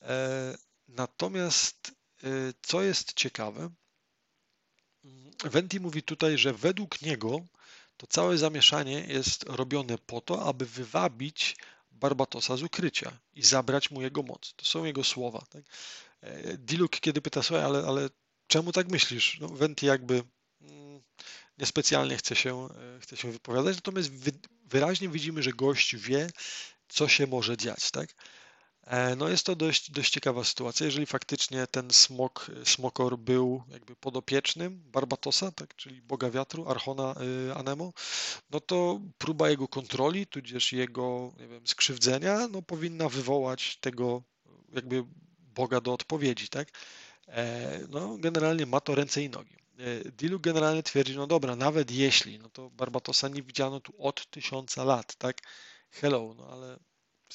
E, 0.02 0.56
natomiast 0.88 1.92
e, 2.22 2.28
co 2.62 2.82
jest 2.82 3.14
ciekawe, 3.14 3.70
Venti 5.44 5.80
mówi 5.80 6.02
tutaj, 6.02 6.38
że 6.38 6.52
według 6.52 7.02
niego 7.02 7.40
to 7.96 8.06
całe 8.06 8.38
zamieszanie 8.38 9.00
jest 9.08 9.44
robione 9.48 9.98
po 9.98 10.20
to, 10.20 10.46
aby 10.46 10.66
wywabić 10.66 11.56
Barbatosa 11.90 12.56
z 12.56 12.62
ukrycia 12.62 13.18
i 13.34 13.42
zabrać 13.42 13.90
mu 13.90 14.02
jego 14.02 14.22
moc. 14.22 14.54
To 14.56 14.64
są 14.64 14.84
jego 14.84 15.04
słowa. 15.04 15.44
Tak? 15.50 15.64
E, 16.20 16.56
Diluk, 16.56 17.00
kiedy 17.00 17.20
pyta, 17.20 17.42
słuchaj, 17.42 17.64
ale, 17.64 17.86
ale 17.86 18.08
czemu 18.46 18.72
tak 18.72 18.88
myślisz? 18.88 19.40
No, 19.40 19.48
Venti 19.48 19.86
jakby 19.86 20.14
mm, 20.14 20.24
niespecjalnie 21.58 22.16
chce 22.16 22.36
się, 22.36 22.68
chce 23.00 23.16
się 23.16 23.32
wypowiadać, 23.32 23.76
natomiast 23.76 24.10
wyraźnie 24.64 25.08
widzimy, 25.08 25.42
że 25.42 25.50
gość 25.50 25.96
wie, 25.96 26.30
co 26.88 27.08
się 27.08 27.26
może 27.26 27.56
dziać. 27.56 27.90
Tak? 27.90 28.14
E, 28.86 29.16
no 29.16 29.28
jest 29.28 29.46
to 29.46 29.56
dość, 29.56 29.90
dość 29.90 30.12
ciekawa 30.12 30.44
sytuacja. 30.44 30.86
Jeżeli 30.86 31.06
faktycznie 31.06 31.66
ten 31.66 31.90
smok, 31.90 32.50
smokor 32.64 33.18
był 33.18 33.62
jakby 33.68 33.96
podopiecznym 33.96 34.82
Barbatosa, 34.84 35.52
tak, 35.52 35.76
czyli 35.76 36.02
Boga 36.02 36.30
Wiatru, 36.30 36.68
Archona 36.68 37.14
y, 37.50 37.54
Anemo, 37.54 37.92
no 38.50 38.60
to 38.60 39.00
próba 39.18 39.50
jego 39.50 39.68
kontroli, 39.68 40.26
tudzież 40.26 40.72
jego 40.72 41.32
nie 41.40 41.48
wiem, 41.48 41.66
skrzywdzenia, 41.66 42.48
no 42.48 42.62
powinna 42.62 43.08
wywołać 43.08 43.76
tego 43.80 44.22
jakby 44.72 45.04
Boga 45.38 45.80
do 45.80 45.92
odpowiedzi, 45.92 46.48
tak? 46.48 46.68
E, 47.28 47.80
no 47.88 48.18
generalnie 48.18 48.66
ma 48.66 48.80
to 48.80 48.94
ręce 48.94 49.22
i 49.22 49.30
nogi. 49.30 49.63
E, 49.78 50.10
Dilu 50.10 50.40
generalnie 50.40 50.82
twierdzi, 50.82 51.16
no 51.16 51.26
dobra, 51.26 51.56
nawet 51.56 51.90
jeśli, 51.90 52.38
no 52.38 52.48
to 52.48 52.70
Barbatosa 52.70 53.28
nie 53.28 53.42
widziano 53.42 53.80
tu 53.80 53.94
od 53.98 54.30
tysiąca 54.30 54.84
lat, 54.84 55.14
tak? 55.14 55.38
Hello, 55.90 56.34
no 56.36 56.48
ale 56.52 56.78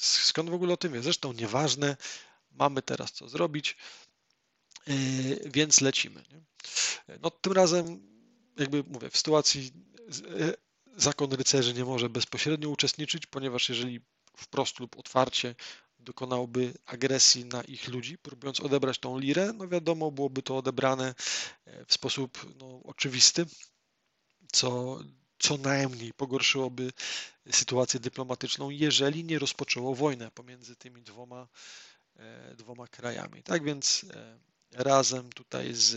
Skąd 0.00 0.50
w 0.50 0.54
ogóle 0.54 0.74
o 0.74 0.76
tym 0.76 0.92
wie? 0.92 1.02
Zresztą 1.02 1.32
nieważne, 1.32 1.96
mamy 2.50 2.82
teraz 2.82 3.12
co 3.12 3.28
zrobić, 3.28 3.76
yy, 4.86 4.94
więc 5.46 5.80
lecimy. 5.80 6.24
Nie? 6.32 6.40
No 7.22 7.30
tym 7.30 7.52
razem, 7.52 8.00
jakby 8.58 8.84
mówię, 8.86 9.10
w 9.10 9.16
sytuacji 9.16 9.72
zakon 10.96 11.32
rycerzy 11.32 11.74
nie 11.74 11.84
może 11.84 12.08
bezpośrednio 12.08 12.68
uczestniczyć, 12.68 13.26
ponieważ 13.26 13.68
jeżeli 13.68 14.00
wprost 14.36 14.80
lub 14.80 14.98
otwarcie 14.98 15.54
dokonałby 16.00 16.74
agresji 16.86 17.44
na 17.44 17.62
ich 17.62 17.88
ludzi, 17.88 18.18
próbując 18.18 18.60
odebrać 18.60 18.98
tą 18.98 19.18
lirę, 19.18 19.52
no 19.52 19.68
wiadomo, 19.68 20.10
byłoby 20.10 20.42
to 20.42 20.56
odebrane 20.56 21.14
yy, 21.66 21.84
w 21.84 21.94
sposób 21.94 22.54
no, 22.58 22.80
oczywisty, 22.84 23.46
co 24.52 24.98
co 25.40 25.56
najmniej 25.56 26.12
pogorszyłoby 26.12 26.92
sytuację 27.50 28.00
dyplomatyczną, 28.00 28.70
jeżeli 28.70 29.24
nie 29.24 29.38
rozpoczęło 29.38 29.94
wojnę 29.94 30.30
pomiędzy 30.30 30.76
tymi 30.76 31.02
dwoma, 31.02 31.48
e, 32.16 32.54
dwoma 32.54 32.86
krajami. 32.86 33.42
Tak 33.42 33.64
więc 33.64 34.06
e, 34.14 34.38
razem 34.72 35.32
tutaj 35.32 35.74
z, 35.74 35.88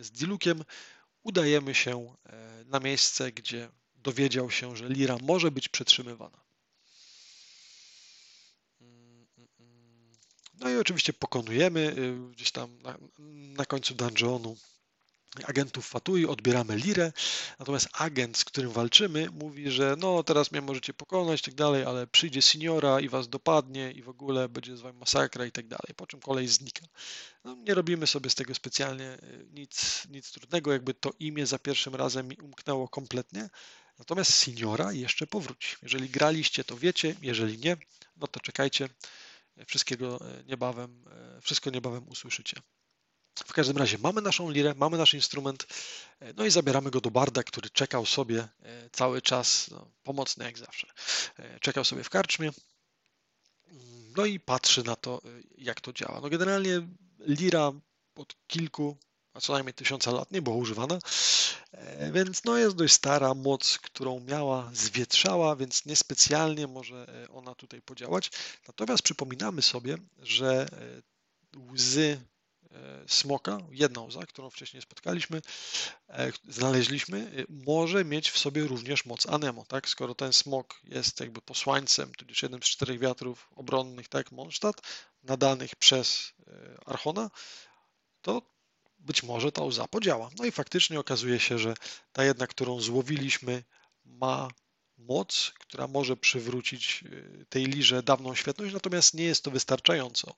z 0.00 0.10
Dilukiem 0.10 0.64
udajemy 1.22 1.74
się 1.74 2.14
e, 2.26 2.64
na 2.64 2.80
miejsce, 2.80 3.32
gdzie 3.32 3.68
dowiedział 3.96 4.50
się, 4.50 4.76
że 4.76 4.88
Lira 4.88 5.16
może 5.22 5.50
być 5.50 5.68
przetrzymywana. 5.68 6.47
No 10.60 10.70
i 10.70 10.76
oczywiście 10.76 11.12
pokonujemy 11.12 11.94
gdzieś 12.30 12.50
tam 12.50 12.78
na, 12.82 12.98
na 13.56 13.66
końcu 13.66 13.94
dungeonu 13.94 14.56
agentów 15.44 15.86
Fatui, 15.86 16.26
odbieramy 16.26 16.76
lirę, 16.76 17.12
natomiast 17.58 17.88
agent, 17.92 18.38
z 18.38 18.44
którym 18.44 18.70
walczymy, 18.70 19.30
mówi, 19.30 19.70
że 19.70 19.96
no 19.98 20.22
teraz 20.22 20.52
mnie 20.52 20.60
możecie 20.60 20.94
pokonać 20.94 21.40
i 21.40 21.44
tak 21.44 21.54
dalej, 21.54 21.84
ale 21.84 22.06
przyjdzie 22.06 22.42
seniora 22.42 23.00
i 23.00 23.08
was 23.08 23.28
dopadnie 23.28 23.92
i 23.92 24.02
w 24.02 24.08
ogóle 24.08 24.48
będzie 24.48 24.76
z 24.76 24.80
wami 24.80 24.98
masakra 24.98 25.46
i 25.46 25.52
tak 25.52 25.68
dalej, 25.68 25.94
po 25.96 26.06
czym 26.06 26.20
kolej 26.20 26.48
znika. 26.48 26.86
No, 27.44 27.54
nie 27.54 27.74
robimy 27.74 28.06
sobie 28.06 28.30
z 28.30 28.34
tego 28.34 28.54
specjalnie 28.54 29.18
y, 29.22 29.46
nic, 29.52 30.06
nic 30.10 30.30
trudnego, 30.30 30.72
jakby 30.72 30.94
to 30.94 31.12
imię 31.18 31.46
za 31.46 31.58
pierwszym 31.58 31.94
razem 31.94 32.28
mi 32.28 32.36
umknęło 32.36 32.88
kompletnie, 32.88 33.48
natomiast 33.98 34.34
seniora 34.34 34.92
jeszcze 34.92 35.26
powróci. 35.26 35.76
Jeżeli 35.82 36.08
graliście, 36.08 36.64
to 36.64 36.76
wiecie, 36.76 37.14
jeżeli 37.22 37.58
nie, 37.58 37.76
no 38.16 38.26
to 38.26 38.40
czekajcie, 38.40 38.88
wszystkiego 39.66 40.20
y, 40.40 40.44
niebawem, 40.44 41.04
y, 41.38 41.40
wszystko 41.40 41.70
niebawem 41.70 42.08
usłyszycie. 42.08 42.60
W 43.46 43.52
każdym 43.52 43.76
razie 43.76 43.98
mamy 43.98 44.20
naszą 44.22 44.50
lirę, 44.50 44.74
mamy 44.76 44.98
nasz 44.98 45.14
instrument, 45.14 45.66
e, 46.20 46.32
no 46.32 46.44
i 46.44 46.50
zabieramy 46.50 46.90
go 46.90 47.00
do 47.00 47.10
barda, 47.10 47.42
który 47.42 47.70
czekał 47.70 48.06
sobie 48.06 48.48
e, 48.62 48.90
cały 48.92 49.22
czas, 49.22 49.70
no, 49.70 49.90
pomocny 50.02 50.44
jak 50.44 50.58
zawsze. 50.58 50.86
E, 51.38 51.60
czekał 51.60 51.84
sobie 51.84 52.04
w 52.04 52.10
karczmie, 52.10 52.50
no 54.16 54.26
i 54.26 54.40
patrzy 54.40 54.84
na 54.84 54.96
to, 54.96 55.22
jak 55.58 55.80
to 55.80 55.92
działa. 55.92 56.20
No 56.20 56.28
generalnie 56.28 56.88
lira 57.18 57.72
od 58.14 58.36
kilku, 58.46 58.96
a 59.38 59.40
co 59.40 59.52
najmniej 59.52 59.74
tysiąca 59.74 60.10
lat 60.10 60.30
nie 60.32 60.42
była 60.42 60.56
używana, 60.56 60.98
więc 62.12 62.44
no 62.44 62.56
jest 62.56 62.76
dość 62.76 62.94
stara 62.94 63.34
moc, 63.34 63.78
którą 63.78 64.20
miała, 64.20 64.70
zwietrzała, 64.74 65.56
więc 65.56 65.86
niespecjalnie 65.86 66.66
może 66.66 67.26
ona 67.32 67.54
tutaj 67.54 67.82
podziałać. 67.82 68.30
Natomiast 68.68 69.02
przypominamy 69.02 69.62
sobie, 69.62 69.98
że 70.18 70.68
łzy 71.72 72.20
smoka, 73.06 73.58
jedna 73.70 74.02
łza, 74.02 74.26
którą 74.26 74.50
wcześniej 74.50 74.82
spotkaliśmy, 74.82 75.42
znaleźliśmy, 76.48 77.46
może 77.48 78.04
mieć 78.04 78.30
w 78.30 78.38
sobie 78.38 78.64
również 78.64 79.04
moc 79.04 79.26
Anemo, 79.26 79.64
tak? 79.64 79.88
Skoro 79.88 80.14
ten 80.14 80.32
smok 80.32 80.80
jest 80.84 81.20
jakby 81.20 81.42
posłańcem, 81.42 82.12
tudzież 82.14 82.42
jednym 82.42 82.62
z 82.62 82.66
czterech 82.66 82.98
wiatrów 82.98 83.48
obronnych, 83.56 84.08
tak, 84.08 84.32
Mondstadt, 84.32 84.80
nadanych 85.22 85.76
przez 85.76 86.32
Archona, 86.86 87.30
to 88.22 88.57
być 89.08 89.22
może 89.22 89.52
ta 89.52 89.62
łza 89.62 89.88
podziała. 89.88 90.30
No 90.38 90.44
i 90.44 90.52
faktycznie 90.52 91.00
okazuje 91.00 91.40
się, 91.40 91.58
że 91.58 91.74
ta 92.12 92.24
jedna, 92.24 92.46
którą 92.46 92.80
złowiliśmy, 92.80 93.64
ma 94.04 94.48
moc, 94.98 95.52
która 95.58 95.86
może 95.86 96.16
przywrócić 96.16 97.04
y, 97.06 97.46
tej 97.48 97.64
lirze 97.66 98.02
dawną 98.02 98.34
świetność, 98.34 98.74
natomiast 98.74 99.14
nie 99.14 99.24
jest 99.24 99.44
to 99.44 99.50
wystarczająco. 99.50 100.34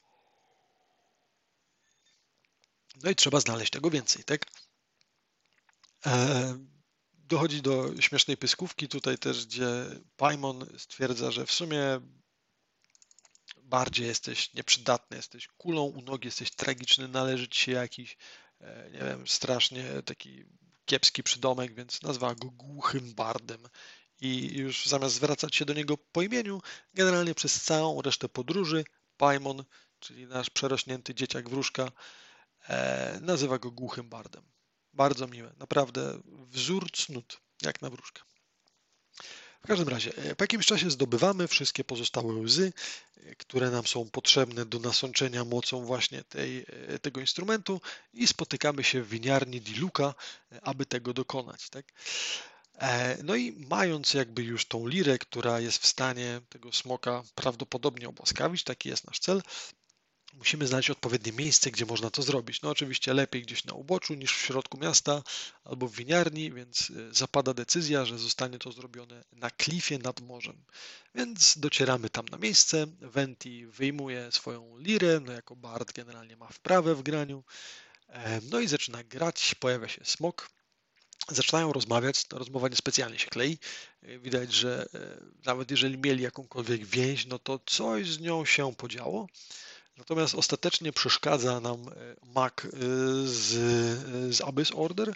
No 3.03 3.11
i 3.11 3.15
trzeba 3.15 3.41
znaleźć 3.41 3.71
tego 3.71 3.91
więcej, 3.91 4.25
tak? 4.25 4.47
E, 6.07 6.59
dochodzi 7.15 7.63
do 7.63 8.03
śmiesznej 8.03 8.37
pyskówki 8.37 8.89
tutaj 8.89 9.19
też, 9.19 9.47
gdzie 9.47 9.67
Paimon 10.17 10.67
stwierdza, 10.79 11.31
że 11.31 11.47
w 11.47 11.53
sumie 11.53 12.01
bardziej 13.63 14.07
jesteś 14.07 14.55
nieprzydatny, 14.55 15.17
jesteś 15.17 15.49
kulą 15.49 15.83
u 15.83 16.03
nogi, 16.03 16.29
jesteś 16.29 16.51
tragiczny, 16.51 17.09
należy 17.09 17.49
ci 17.49 17.61
się 17.63 17.73
jakiś, 17.73 18.17
nie 18.93 18.99
wiem, 18.99 19.29
strasznie 19.29 19.85
taki 20.05 20.45
kiepski 20.85 21.23
przydomek, 21.23 21.75
więc 21.75 22.03
nazwa 22.03 22.35
go 22.35 22.51
głuchym 22.51 23.15
bardem 23.15 23.61
i 24.21 24.59
już 24.59 24.87
zamiast 24.87 25.15
zwracać 25.15 25.57
się 25.57 25.65
do 25.65 25.75
niego 25.75 25.97
po 25.97 26.23
imieniu, 26.23 26.63
generalnie 26.95 27.35
przez 27.35 27.63
całą 27.63 28.03
resztę 28.03 28.29
podróży 28.29 28.85
Paimon, 29.17 29.65
czyli 30.01 30.27
nasz 30.27 30.51
przerośnięty 30.51 31.15
dzieciak 31.15 31.49
wróżka, 31.49 31.93
e, 32.69 33.19
nazywa 33.21 33.59
go 33.59 33.71
głuchym 33.71 34.09
bardem. 34.09 34.43
Bardzo 34.93 35.27
miłe, 35.27 35.53
naprawdę 35.59 36.21
wzór 36.47 36.91
cnót, 36.93 37.41
jak 37.63 37.83
na 37.83 37.91
wróżkę. 37.91 38.23
W 39.65 39.67
każdym 39.67 39.89
razie, 39.89 40.17
e, 40.17 40.37
po 40.37 40.45
jakimś 40.45 40.67
czasie 40.67 40.91
zdobywamy 40.91 41.49
wszystkie 41.49 41.85
pozostałe 41.85 42.35
łzy, 42.35 42.73
e, 43.17 43.35
które 43.35 43.71
nam 43.71 43.87
są 43.87 44.11
potrzebne 44.11 44.67
do 44.67 44.79
nasączenia 44.79 45.45
mocą 45.45 45.85
właśnie 45.85 46.25
tej, 46.25 46.67
e, 46.89 46.99
tego 46.99 47.21
instrumentu 47.21 47.81
i 48.15 48.27
spotykamy 48.27 48.85
się 48.85 49.03
w 49.03 49.09
winiarni 49.09 49.61
Diluka, 49.61 50.15
aby 50.63 50.87
tego 50.87 51.13
dokonać. 51.13 51.71
Tak? 51.71 51.87
No 53.25 53.37
i 53.37 53.67
mając 53.69 54.15
jakby 54.15 54.43
już 54.43 54.67
tą 54.67 54.87
lirę, 54.87 55.19
która 55.19 55.61
jest 55.61 55.83
w 55.83 55.87
stanie 55.87 56.41
tego 56.49 56.73
smoka 56.73 57.23
prawdopodobnie 57.35 58.09
obłaskawić, 58.09 58.65
taki 58.65 58.89
jest 58.89 59.07
nasz 59.07 59.19
cel, 59.19 59.43
musimy 60.33 60.67
znaleźć 60.67 60.91
odpowiednie 60.91 61.33
miejsce, 61.33 61.71
gdzie 61.71 61.87
można 61.87 62.11
to 62.11 62.23
zrobić. 62.23 62.63
No 62.63 62.71
oczywiście 62.71 63.15
lepiej 63.15 63.43
gdzieś 63.43 63.65
na 63.65 63.75
uboczu 63.75 64.15
niż 64.15 64.33
w 64.37 64.41
środku 64.41 64.79
miasta 64.79 65.23
albo 65.65 65.89
w 65.89 65.95
winiarni, 65.95 66.53
więc 66.53 66.91
y, 66.91 67.15
zapada 67.15 67.55
decyzja, 67.55 68.05
że 68.05 68.19
zostanie 68.19 68.59
to 68.59 68.73
zrobione 68.73 69.25
na 69.33 69.51
klifie 69.51 69.99
nad 69.99 70.21
morzem. 70.21 70.65
Więc 71.15 71.59
docieramy 71.59 72.11
tam 72.11 72.27
na 72.29 72.39
miejsce, 72.39 72.87
Venti 73.01 73.67
wyjmuje 73.67 74.33
swoją 74.33 74.79
lirę, 74.79 75.21
no 75.21 75.33
jako 75.33 75.57
bard 75.57 75.93
generalnie 75.93 76.37
ma 76.37 76.49
wprawę 76.49 76.95
w 76.95 77.03
graniu, 77.03 77.45
no 78.51 78.61
i 78.61 78.69
zaczyna 78.69 79.05
grać, 79.05 79.55
pojawia 79.55 79.89
się 79.89 80.05
smok, 80.05 80.51
zaczynają 81.29 81.73
rozmawiać, 81.73 82.27
rozmowa 82.33 82.69
niespecjalnie 82.69 83.19
się 83.19 83.27
klei. 83.27 83.59
E, 84.03 84.19
widać, 84.19 84.53
że 84.53 84.87
e, 84.95 85.21
nawet 85.45 85.71
jeżeli 85.71 85.99
mieli 85.99 86.23
jakąkolwiek 86.23 86.87
więź, 86.87 87.27
no 87.27 87.39
to 87.39 87.61
coś 87.67 88.11
z 88.11 88.21
nią 88.21 88.45
się 88.45 88.75
podziało. 88.75 89.27
Natomiast 90.01 90.35
ostatecznie 90.35 90.93
przeszkadza 90.93 91.61
nam 91.61 91.89
e, 91.89 92.17
Mac 92.23 92.53
e, 92.65 92.69
z, 93.25 93.55
e, 93.55 94.33
z 94.33 94.41
Abyss 94.41 94.73
Order, 94.75 95.15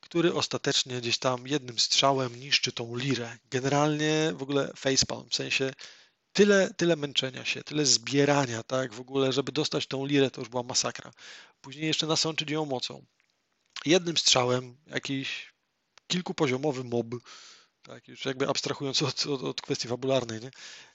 który 0.00 0.34
ostatecznie 0.34 1.00
gdzieś 1.00 1.18
tam 1.18 1.46
jednym 1.46 1.78
strzałem 1.78 2.40
niszczy 2.40 2.72
tą 2.72 2.96
lirę. 2.96 3.38
Generalnie 3.50 4.32
w 4.34 4.42
ogóle 4.42 4.72
facepalm, 4.76 5.28
w 5.30 5.34
sensie 5.34 5.72
tyle, 6.32 6.74
tyle 6.76 6.96
męczenia 6.96 7.44
się, 7.44 7.64
tyle 7.64 7.86
zbierania, 7.86 8.62
tak, 8.62 8.94
w 8.94 9.00
ogóle, 9.00 9.32
żeby 9.32 9.52
dostać 9.52 9.86
tą 9.86 10.06
lirę, 10.06 10.30
to 10.30 10.40
już 10.40 10.48
była 10.48 10.62
masakra. 10.62 11.10
Później 11.60 11.86
jeszcze 11.86 12.06
nasączyć 12.06 12.50
ją 12.50 12.64
mocą. 12.64 13.04
Jednym 13.86 14.16
strzałem 14.16 14.76
jakiś 14.86 15.52
kilkupoziomowy 16.06 16.84
mob 16.84 17.06
tak, 17.88 18.08
już 18.08 18.24
jakby 18.24 18.48
abstrahując 18.48 19.02
od, 19.02 19.26
od, 19.26 19.42
od, 19.42 19.60
kwestii 19.60 19.88
fabularnej, 19.88 20.40
nie? 20.40 20.50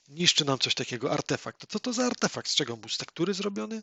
niszczy 0.08 0.44
nam 0.44 0.58
coś 0.58 0.74
takiego, 0.74 1.12
artefakt. 1.12 1.60
To 1.60 1.66
co 1.66 1.80
to 1.80 1.92
za 1.92 2.06
artefakt? 2.06 2.50
Z 2.50 2.54
czego 2.54 2.76
był? 2.76 2.88
Z 2.88 2.98
tektury 2.98 3.34
zrobiony? 3.34 3.80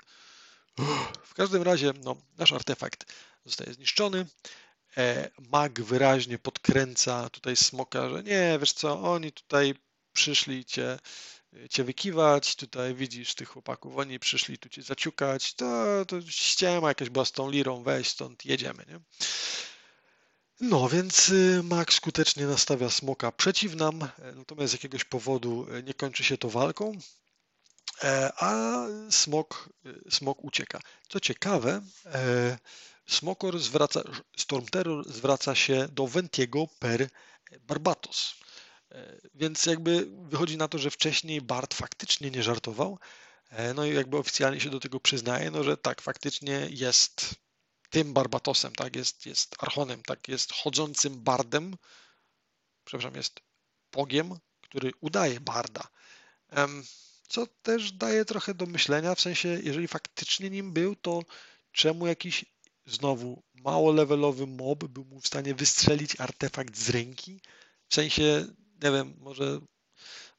W 1.32 1.34
każdym 1.34 1.62
razie, 1.62 1.94
no, 2.04 2.16
nasz 2.38 2.52
artefakt 2.52 3.14
zostaje 3.46 3.74
zniszczony. 3.74 4.26
E, 4.98 5.30
mag 5.52 5.82
wyraźnie 5.82 6.40
podkręca 6.40 7.30
tutaj 7.30 7.56
smoka, 7.56 8.10
że 8.10 8.24
nie, 8.24 8.58
wiesz 8.60 8.74
co, 8.74 9.02
oni 9.02 9.32
tutaj 9.32 9.76
przyszli 10.14 10.66
cię, 10.66 11.00
cię 11.70 11.84
wykiwać, 11.84 12.56
tutaj 12.56 12.96
widzisz 12.96 13.36
tych 13.36 13.50
chłopaków, 13.50 13.98
oni 13.98 14.20
przyszli 14.20 14.58
tu 14.58 14.70
cię 14.70 14.82
zaciukać, 14.82 15.54
to, 15.54 15.86
to 16.08 16.22
ściema 16.22 16.88
jakaś 16.88 17.10
była 17.10 17.26
z 17.26 17.32
tą 17.32 17.52
lirą, 17.52 17.84
weź 17.84 18.08
stąd, 18.08 18.46
jedziemy, 18.46 18.86
nie? 18.88 19.00
No, 20.62 20.90
więc 20.90 21.30
y, 21.30 21.62
Max 21.64 21.96
skutecznie 21.96 22.46
nastawia 22.46 22.90
smoka 22.90 23.32
przeciw 23.32 23.76
nam, 23.76 24.04
e, 24.04 24.10
natomiast 24.36 24.72
z 24.72 24.74
jakiegoś 24.74 25.04
powodu 25.04 25.68
e, 25.72 25.84
nie 25.84 25.94
kończy 25.94 26.24
się 26.24 26.38
to 26.38 26.50
walką, 26.50 26.92
e, 28.04 28.32
a 28.38 28.86
smok, 29.10 29.70
smok 30.10 30.44
ucieka. 30.44 30.80
Co 31.10 31.20
ciekawe, 31.20 31.82
Smokor 33.08 33.60
zwraca, 33.60 34.02
Storm 34.38 34.66
Terror 34.66 35.14
zwraca 35.14 35.56
się 35.56 35.88
do 35.88 36.08
Ventiego 36.08 36.68
per 36.80 37.10
Barbatos. 37.62 38.36
Więc 39.36 39.66
jakby 39.66 40.08
wychodzi 40.22 40.58
na 40.58 40.68
to, 40.68 40.78
że 40.78 40.92
wcześniej 40.92 41.42
Bart 41.42 41.74
faktycznie 41.74 42.32
nie 42.32 42.44
żartował. 42.44 43.00
No 43.76 43.86
i 43.86 43.94
jakby 43.96 44.18
oficjalnie 44.18 44.60
się 44.60 44.70
do 44.70 44.80
tego 44.80 45.00
przyznaje, 45.00 45.52
no 45.52 45.64
że 45.64 45.78
tak, 45.78 46.02
faktycznie 46.02 46.68
jest 46.70 47.36
tym 47.92 48.14
Barbatosem, 48.14 48.76
tak, 48.76 48.96
jest, 48.96 49.26
jest 49.26 49.56
Archonem, 49.60 50.04
tak, 50.04 50.28
jest 50.28 50.54
chodzącym 50.54 51.24
bardem, 51.24 51.76
przepraszam, 52.84 53.16
jest 53.16 53.40
Bogiem, 53.92 54.40
który 54.62 54.92
udaje 55.02 55.40
barda. 55.40 55.88
Co 57.28 57.48
też 57.48 57.92
daje 57.92 58.26
trochę 58.26 58.54
do 58.54 58.66
myślenia, 58.66 59.16
w 59.16 59.22
sensie, 59.22 59.48
jeżeli 59.64 59.88
faktycznie 59.88 60.50
nim 60.50 60.74
był, 60.74 60.96
to 60.96 61.24
czemu 61.72 62.08
jakiś 62.08 62.46
znowu 62.86 63.44
mało 63.54 63.92
levelowy 63.92 64.48
mob 64.48 64.84
był 64.84 65.06
mu 65.06 65.20
w 65.20 65.28
stanie 65.28 65.56
wystrzelić 65.56 66.22
artefakt 66.22 66.78
z 66.78 66.90
ręki? 66.90 67.42
W 67.90 67.96
sensie, 67.96 68.48
nie 68.84 68.92
wiem, 68.92 69.14
może 69.20 69.60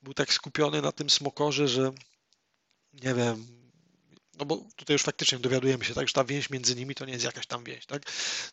był 0.03 0.15
tak 0.15 0.33
skupiony 0.33 0.83
na 0.83 0.93
tym 0.93 1.11
smokorze, 1.11 1.69
że 1.69 1.93
nie 2.93 3.15
wiem, 3.15 3.62
no 4.43 4.47
bo 4.47 4.57
tutaj 4.77 4.95
już 4.95 5.03
faktycznie 5.03 5.39
dowiadujemy 5.39 5.85
się, 5.85 5.95
tak, 5.95 6.09
że 6.09 6.15
ta 6.15 6.25
więź 6.25 6.51
między 6.51 6.77
nimi 6.77 6.95
to 6.95 7.05
nie 7.05 7.13
jest 7.13 7.25
jakaś 7.25 7.47
tam 7.47 7.65
więź, 7.65 7.87
tak, 7.87 8.03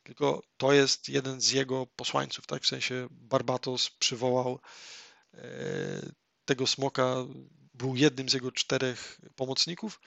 tylko 0.04 0.44
to 0.58 0.74
jest 0.74 1.10
jeden 1.10 1.42
z 1.42 1.52
jego 1.52 1.88
posłańców, 1.96 2.48
tak, 2.48 2.64
w 2.64 2.68
sensie 2.68 3.08
Barbatos 3.12 3.90
przywołał 3.90 4.60
e, 5.34 5.40
tego 6.46 6.68
smoka, 6.68 7.16
był 7.74 7.96
jednym 7.96 8.30
z 8.30 8.34
jego 8.34 8.52
czterech 8.52 9.22
pomocników, 9.36 10.02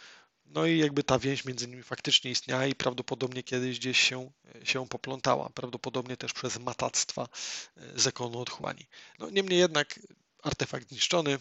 no 0.45 0.67
i 0.67 0.79
jakby 0.79 1.03
ta 1.03 1.19
więź 1.19 1.45
między 1.45 1.69
nimi 1.69 1.83
faktycznie 1.83 2.31
istniała 2.31 2.67
i 2.67 2.75
prawdopodobnie 2.75 3.43
kiedyś 3.43 3.79
gdzieś 3.79 4.01
się, 4.01 4.31
się 4.65 4.89
poplątała, 4.89 5.51
prawdopodobnie 5.51 6.17
też 6.17 6.33
przez 6.33 6.59
matactwa 6.59 7.29
e, 7.77 8.01
zakonu 8.01 8.41
otchłani. 8.41 8.87
No 9.19 9.31
niemniej 9.31 9.59
jednak 9.59 10.01
artefakt 10.43 10.89
zniszczony, 10.89 11.39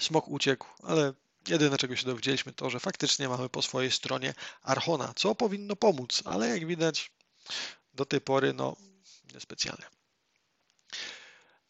smok 0.00 0.28
uciekł, 0.28 0.66
ale 0.82 1.12
Jedyne, 1.48 1.78
czego 1.78 1.96
się 1.96 2.06
dowiedzieliśmy, 2.06 2.52
to, 2.52 2.70
że 2.70 2.80
faktycznie 2.80 3.28
mamy 3.28 3.48
po 3.48 3.62
swojej 3.62 3.90
stronie 3.90 4.34
Archona, 4.62 5.12
co 5.16 5.34
powinno 5.34 5.76
pomóc, 5.76 6.22
ale 6.24 6.48
jak 6.48 6.66
widać, 6.66 7.10
do 7.94 8.04
tej 8.04 8.20
pory, 8.20 8.52
no, 8.52 8.76
niespecjalnie. 9.34 9.86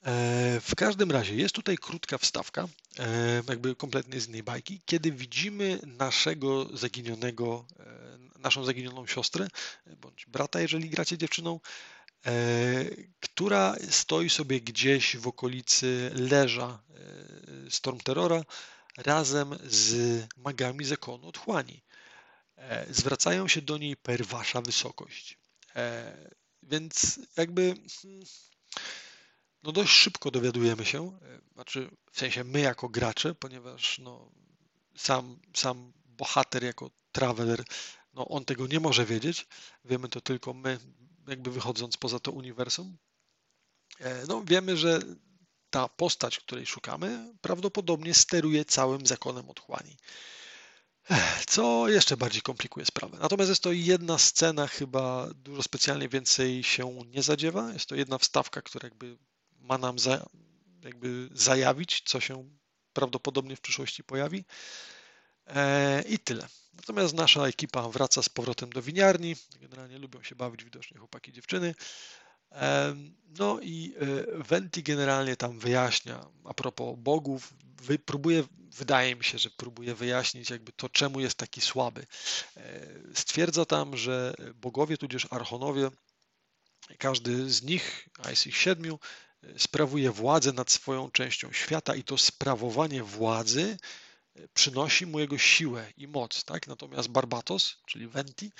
E, 0.06 0.60
w 0.60 0.74
każdym 0.76 1.10
razie 1.10 1.34
jest 1.34 1.54
tutaj 1.54 1.78
krótka 1.78 2.18
wstawka, 2.18 2.68
e, 2.98 3.42
jakby 3.48 3.76
kompletnie 3.76 4.20
z 4.20 4.28
innej 4.28 4.42
bajki, 4.42 4.80
kiedy 4.86 5.12
widzimy 5.12 5.80
naszego 5.86 6.76
zaginionego, 6.76 7.64
e, 7.80 8.38
naszą 8.38 8.64
zaginioną 8.64 9.06
siostrę, 9.06 9.48
bądź 9.86 10.26
brata, 10.26 10.60
jeżeli 10.60 10.90
gracie 10.90 11.18
dziewczyną, 11.18 11.60
która 13.20 13.74
stoi 13.90 14.30
sobie 14.30 14.60
gdzieś 14.60 15.16
w 15.16 15.28
okolicy 15.28 16.10
leża 16.14 16.82
Storm 17.70 17.98
Terrora, 17.98 18.42
razem 18.96 19.58
z 19.64 20.22
magami 20.36 20.84
zakonu 20.84 21.28
otchłani. 21.28 21.82
E, 22.56 22.94
zwracają 22.94 23.48
się 23.48 23.62
do 23.62 23.78
niej 23.78 23.96
per 23.96 24.26
wasza 24.26 24.60
wysokość. 24.62 25.38
E, 25.76 26.16
więc 26.62 27.20
jakby 27.36 27.74
hmm, 28.02 28.22
no 29.62 29.72
dość 29.72 29.92
szybko 29.92 30.30
dowiadujemy 30.30 30.84
się, 30.84 31.18
e, 31.22 31.40
znaczy 31.54 31.90
w 32.12 32.18
sensie 32.18 32.44
my 32.44 32.60
jako 32.60 32.88
gracze, 32.88 33.34
ponieważ 33.34 33.98
no, 33.98 34.30
sam, 34.96 35.38
sam 35.54 35.92
bohater 36.04 36.64
jako 36.64 36.90
traveler 37.12 37.64
no 38.16 38.28
on 38.28 38.44
tego 38.44 38.66
nie 38.66 38.80
może 38.80 39.06
wiedzieć, 39.06 39.46
wiemy 39.84 40.08
to 40.08 40.20
tylko 40.20 40.54
my, 40.54 40.78
jakby 41.28 41.50
wychodząc 41.50 41.96
poza 41.96 42.20
to 42.20 42.32
uniwersum. 42.32 42.96
No 44.28 44.44
wiemy, 44.44 44.76
że 44.76 45.00
ta 45.76 45.88
postać, 45.88 46.38
której 46.38 46.66
szukamy, 46.66 47.34
prawdopodobnie 47.40 48.14
steruje 48.14 48.64
całym 48.64 49.06
zakonem 49.06 49.50
otchłani. 49.50 49.96
Co 51.46 51.88
jeszcze 51.88 52.16
bardziej 52.16 52.42
komplikuje 52.42 52.86
sprawę. 52.86 53.18
Natomiast 53.20 53.48
jest 53.48 53.62
to 53.62 53.72
jedna 53.72 54.18
scena, 54.18 54.66
chyba 54.66 55.28
dużo 55.34 55.62
specjalnie 55.62 56.08
więcej 56.08 56.62
się 56.62 57.04
nie 57.06 57.22
zadziewa. 57.22 57.72
Jest 57.72 57.86
to 57.86 57.94
jedna 57.94 58.18
wstawka, 58.18 58.62
która 58.62 58.86
jakby 58.86 59.18
ma 59.60 59.78
nam 59.78 59.98
za, 59.98 60.26
jakby 60.82 61.28
zajawić, 61.32 62.02
co 62.04 62.20
się 62.20 62.50
prawdopodobnie 62.92 63.56
w 63.56 63.60
przyszłości 63.60 64.04
pojawi. 64.04 64.44
E, 65.46 66.02
I 66.08 66.18
tyle. 66.18 66.48
Natomiast 66.74 67.14
nasza 67.14 67.46
ekipa 67.46 67.88
wraca 67.88 68.22
z 68.22 68.28
powrotem 68.28 68.70
do 68.70 68.82
winiarni. 68.82 69.36
Generalnie 69.60 69.98
lubią 69.98 70.22
się 70.22 70.34
bawić 70.34 70.64
widocznie 70.64 70.98
chłopaki 70.98 71.32
dziewczyny. 71.32 71.74
No 73.38 73.60
i 73.62 73.94
e, 73.96 74.42
Venti 74.42 74.82
generalnie 74.82 75.36
tam 75.36 75.58
wyjaśnia 75.58 76.26
a 76.44 76.54
propos 76.54 76.98
bogów, 76.98 77.54
próbuje, 78.04 78.44
wydaje 78.58 79.16
mi 79.16 79.24
się, 79.24 79.38
że 79.38 79.50
próbuje 79.50 79.94
wyjaśnić 79.94 80.50
jakby 80.50 80.72
to, 80.72 80.88
czemu 80.88 81.20
jest 81.20 81.36
taki 81.36 81.60
słaby. 81.60 82.06
E, 82.56 82.86
stwierdza 83.14 83.64
tam, 83.64 83.96
że 83.96 84.34
bogowie, 84.54 84.96
tudzież 84.96 85.26
archonowie, 85.30 85.90
każdy 86.98 87.50
z 87.50 87.62
nich, 87.62 88.08
a 88.24 88.30
jest 88.30 88.46
ich 88.46 88.56
siedmiu, 88.56 88.98
e, 89.42 89.58
sprawuje 89.58 90.10
władzę 90.10 90.52
nad 90.52 90.70
swoją 90.70 91.10
częścią 91.10 91.52
świata 91.52 91.94
i 91.94 92.04
to 92.04 92.18
sprawowanie 92.18 93.02
władzy 93.02 93.76
przynosi 94.54 95.06
mu 95.06 95.20
jego 95.20 95.38
siłę 95.38 95.92
i 95.96 96.08
moc. 96.08 96.44
Tak? 96.44 96.66
Natomiast 96.66 97.08
Barbatos, 97.08 97.76
czyli 97.86 98.08
Venti, 98.08 98.52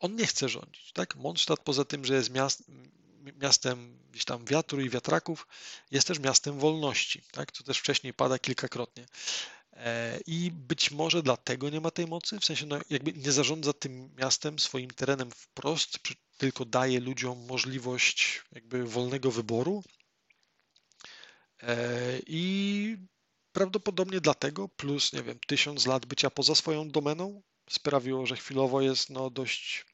on 0.00 0.16
nie 0.16 0.26
chce 0.26 0.48
rządzić. 0.48 0.92
Tak? 0.92 1.16
Mondstadt 1.16 1.62
poza 1.62 1.84
tym, 1.84 2.04
że 2.04 2.14
jest 2.14 2.30
miast, 2.30 2.62
miastem 3.40 3.98
gdzieś 4.10 4.24
tam 4.24 4.44
wiatru 4.44 4.80
i 4.80 4.90
wiatraków, 4.90 5.46
jest 5.90 6.06
też 6.06 6.18
miastem 6.18 6.58
wolności, 6.58 7.22
tak? 7.32 7.52
co 7.52 7.64
też 7.64 7.78
wcześniej 7.78 8.14
pada 8.14 8.38
kilkakrotnie. 8.38 9.06
E, 9.72 10.20
I 10.26 10.50
być 10.50 10.90
może 10.90 11.22
dlatego 11.22 11.70
nie 11.70 11.80
ma 11.80 11.90
tej 11.90 12.06
mocy, 12.06 12.40
w 12.40 12.44
sensie 12.44 12.66
no, 12.66 12.78
jakby 12.90 13.12
nie 13.12 13.32
zarządza 13.32 13.72
tym 13.72 14.14
miastem, 14.16 14.58
swoim 14.58 14.90
terenem 14.90 15.30
wprost, 15.30 15.98
tylko 16.38 16.64
daje 16.64 17.00
ludziom 17.00 17.46
możliwość 17.46 18.42
jakby 18.52 18.84
wolnego 18.84 19.30
wyboru. 19.30 19.84
E, 21.62 21.76
I 22.26 22.96
prawdopodobnie 23.52 24.20
dlatego, 24.20 24.68
plus 24.68 25.12
nie 25.12 25.22
wiem, 25.22 25.38
tysiąc 25.46 25.86
lat 25.86 26.06
bycia 26.06 26.30
poza 26.30 26.54
swoją 26.54 26.90
domeną, 26.90 27.42
sprawiło, 27.70 28.26
że 28.26 28.36
chwilowo 28.36 28.80
jest 28.80 29.10
no, 29.10 29.30
dość 29.30 29.86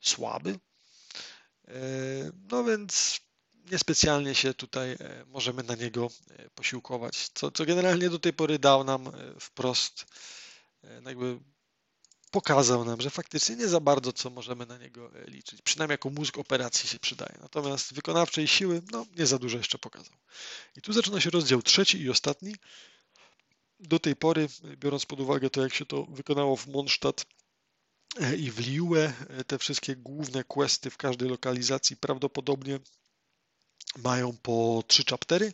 słaby. 0.00 0.58
E, 1.68 1.74
no 2.50 2.64
więc 2.64 3.20
niespecjalnie 3.70 4.34
się 4.34 4.54
tutaj 4.54 4.92
e, 4.92 5.24
możemy 5.26 5.62
na 5.62 5.74
niego 5.74 6.08
e, 6.30 6.50
posiłkować, 6.50 7.28
co, 7.34 7.50
co 7.50 7.64
generalnie 7.64 8.10
do 8.10 8.18
tej 8.18 8.32
pory 8.32 8.58
dał 8.58 8.84
nam 8.84 9.12
wprost, 9.40 10.06
jakby 11.06 11.38
pokazał 12.30 12.84
nam, 12.84 13.00
że 13.00 13.10
faktycznie 13.10 13.56
nie 13.56 13.68
za 13.68 13.80
bardzo 13.80 14.12
co 14.12 14.30
możemy 14.30 14.66
na 14.66 14.78
niego 14.78 15.10
liczyć. 15.26 15.62
Przynajmniej 15.62 15.94
jako 15.94 16.10
mózg 16.10 16.38
operacji 16.38 16.88
się 16.88 16.98
przydaje. 16.98 17.38
Natomiast 17.40 17.94
wykonawczej 17.94 18.48
siły, 18.48 18.82
no 18.92 19.06
nie 19.16 19.26
za 19.26 19.38
dużo 19.38 19.58
jeszcze 19.58 19.78
pokazał. 19.78 20.16
I 20.76 20.82
tu 20.82 20.92
zaczyna 20.92 21.20
się 21.20 21.30
rozdział 21.30 21.62
trzeci 21.62 22.00
i 22.00 22.10
ostatni, 22.10 22.54
do 23.80 23.98
tej 23.98 24.16
pory, 24.16 24.48
biorąc 24.76 25.06
pod 25.06 25.20
uwagę 25.20 25.50
to, 25.50 25.62
jak 25.62 25.74
się 25.74 25.86
to 25.86 26.04
wykonało 26.04 26.56
w 26.56 26.66
Mondstadt 26.66 27.26
e, 28.20 28.36
i 28.36 28.50
w 28.50 28.58
Liue, 28.58 28.96
e, 28.98 29.12
te 29.46 29.58
wszystkie 29.58 29.96
główne 29.96 30.44
questy 30.44 30.90
w 30.90 30.96
każdej 30.96 31.28
lokalizacji 31.28 31.96
prawdopodobnie 31.96 32.78
mają 33.98 34.36
po 34.42 34.84
trzy 34.86 35.04
chaptery. 35.04 35.52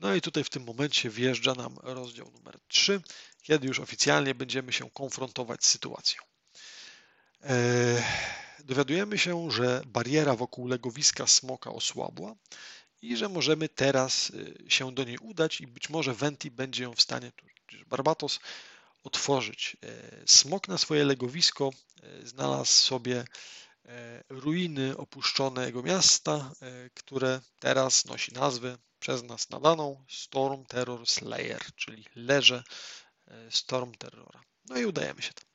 No 0.00 0.14
i 0.14 0.20
tutaj 0.20 0.44
w 0.44 0.50
tym 0.50 0.64
momencie 0.64 1.10
wjeżdża 1.10 1.54
nam 1.54 1.76
rozdział 1.82 2.30
numer 2.30 2.58
3, 2.68 3.00
kiedy 3.42 3.66
już 3.66 3.80
oficjalnie 3.80 4.34
będziemy 4.34 4.72
się 4.72 4.90
konfrontować 4.90 5.64
z 5.64 5.70
sytuacją. 5.70 6.22
E, 7.42 8.02
dowiadujemy 8.64 9.18
się, 9.18 9.50
że 9.50 9.82
bariera 9.86 10.36
wokół 10.36 10.66
legowiska 10.66 11.26
smoka 11.26 11.70
osłabła 11.70 12.34
i 13.02 13.16
że 13.16 13.28
możemy 13.28 13.68
teraz 13.68 14.32
się 14.68 14.94
do 14.94 15.04
niej 15.04 15.18
udać 15.18 15.60
i 15.60 15.66
być 15.66 15.88
może 15.88 16.14
Venti 16.14 16.50
będzie 16.50 16.82
ją 16.82 16.94
w 16.94 17.02
stanie, 17.02 17.32
Barbatos 17.86 18.40
otworzyć. 19.04 19.76
E, 19.82 20.22
smok 20.26 20.68
na 20.68 20.78
swoje 20.78 21.04
legowisko 21.04 21.70
e, 22.02 22.26
znalazł 22.26 22.72
sobie 22.72 23.24
e, 23.84 24.24
ruiny 24.28 24.96
opuszczonego 24.96 25.82
miasta, 25.82 26.52
które 26.94 27.40
teraz 27.60 28.04
nosi 28.04 28.34
nazwę 28.34 28.78
przez 29.00 29.22
nas 29.22 29.50
nadaną 29.50 30.04
Storm 30.08 30.64
Terror 30.64 31.06
Slayer, 31.06 31.62
czyli 31.76 32.04
leże 32.14 32.62
Storm 33.50 33.94
Terrora. 33.94 34.40
No 34.64 34.78
i 34.78 34.84
udajemy 34.84 35.22
się 35.22 35.32
tam. 35.32 35.48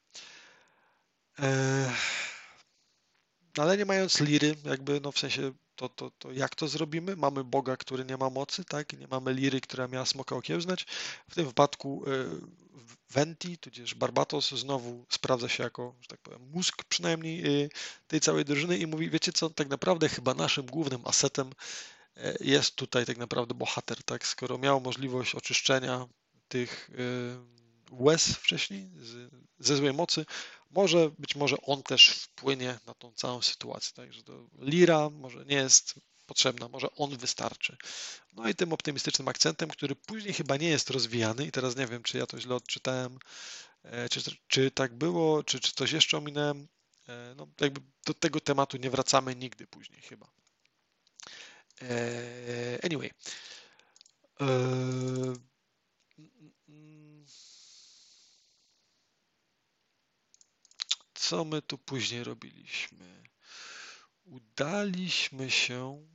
Ale 3.58 3.78
nie 3.78 3.86
mając 3.86 4.20
liry, 4.20 4.56
jakby 4.66 5.02
no 5.02 5.12
w 5.12 5.20
sensie 5.20 5.54
to, 5.76 5.90
to, 5.90 6.12
to 6.12 6.32
jak 6.32 6.56
to 6.56 6.68
zrobimy? 6.68 7.16
Mamy 7.16 7.44
Boga, 7.44 7.78
który 7.78 8.06
nie 8.06 8.18
ma 8.18 8.30
mocy, 8.30 8.66
tak? 8.66 9.00
Nie 9.00 9.08
mamy 9.08 9.34
liry, 9.34 9.62
która 9.62 9.88
miała 9.88 10.06
smoka 10.06 10.36
okiełznać. 10.36 10.86
W 11.30 11.36
tym 11.36 11.46
wypadku 11.46 12.04
y, 12.08 12.30
Venti, 13.10 13.58
tudzież 13.58 13.96
Barbatos 13.96 14.52
znowu 14.52 15.06
sprawdza 15.10 15.50
się 15.50 15.64
jako, 15.64 15.96
że 16.02 16.08
tak 16.08 16.22
powiem, 16.22 16.42
mózg 16.52 16.84
przynajmniej 16.84 17.64
y, 17.64 17.70
tej 18.08 18.22
całej 18.22 18.46
drużyny 18.46 18.78
i 18.78 18.88
mówi, 18.88 19.10
wiecie 19.10 19.34
co, 19.34 19.50
tak 19.50 19.70
naprawdę 19.70 20.10
chyba 20.10 20.34
naszym 20.34 20.66
głównym 20.66 21.02
asetem 21.06 21.52
y, 22.18 22.38
jest 22.42 22.76
tutaj 22.76 23.06
tak 23.06 23.18
naprawdę 23.18 23.54
bohater, 23.54 24.04
tak? 24.04 24.28
Skoro 24.28 24.58
miał 24.58 24.82
możliwość 24.82 25.36
oczyszczenia 25.36 26.08
tych 26.48 26.90
łez 27.92 28.28
wcześniej 28.28 28.90
ze 29.60 29.76
złej 29.76 29.94
mocy, 29.94 30.26
może, 30.76 31.12
być 31.20 31.36
może 31.36 31.56
on 31.62 31.84
też 31.84 32.10
wpłynie 32.10 32.80
na 32.86 32.94
tą 32.94 33.14
całą 33.14 33.42
sytuację. 33.42 33.94
Także 33.96 34.22
lira 34.60 35.10
może 35.10 35.46
nie 35.46 35.56
jest 35.56 36.00
potrzebna, 36.26 36.68
może 36.68 36.88
on 36.96 37.18
wystarczy. 37.18 37.78
No 38.34 38.50
i 38.50 38.56
tym 38.56 38.74
optymistycznym 38.74 39.28
akcentem, 39.28 39.70
który 39.70 39.96
później 39.96 40.34
chyba 40.34 40.58
nie 40.58 40.70
jest 40.70 40.90
rozwijany 40.90 41.46
i 41.46 41.52
teraz 41.52 41.76
nie 41.76 41.88
wiem, 41.88 42.04
czy 42.04 42.18
ja 42.18 42.26
to 42.26 42.40
źle 42.40 42.56
odczytałem, 42.56 43.20
e, 43.84 44.10
czy, 44.10 44.22
czy 44.48 44.72
tak 44.72 44.98
było, 44.98 45.44
czy, 45.44 45.60
czy 45.60 45.72
coś 45.72 45.92
jeszcze 45.92 46.18
ominąłem. 46.18 46.68
E, 47.08 47.34
no, 47.38 47.48
jakby 47.62 47.82
do 48.06 48.14
tego 48.14 48.40
tematu 48.40 48.78
nie 48.78 48.90
wracamy 48.90 49.36
nigdy 49.36 49.68
później 49.68 50.02
chyba. 50.02 50.28
E, 51.82 52.80
anyway. 52.84 53.12
Co 61.34 61.46
my 61.46 61.62
tu 61.62 61.78
później 61.78 62.24
robiliśmy? 62.24 63.24
Udaliśmy 64.26 65.52
się. 65.52 66.08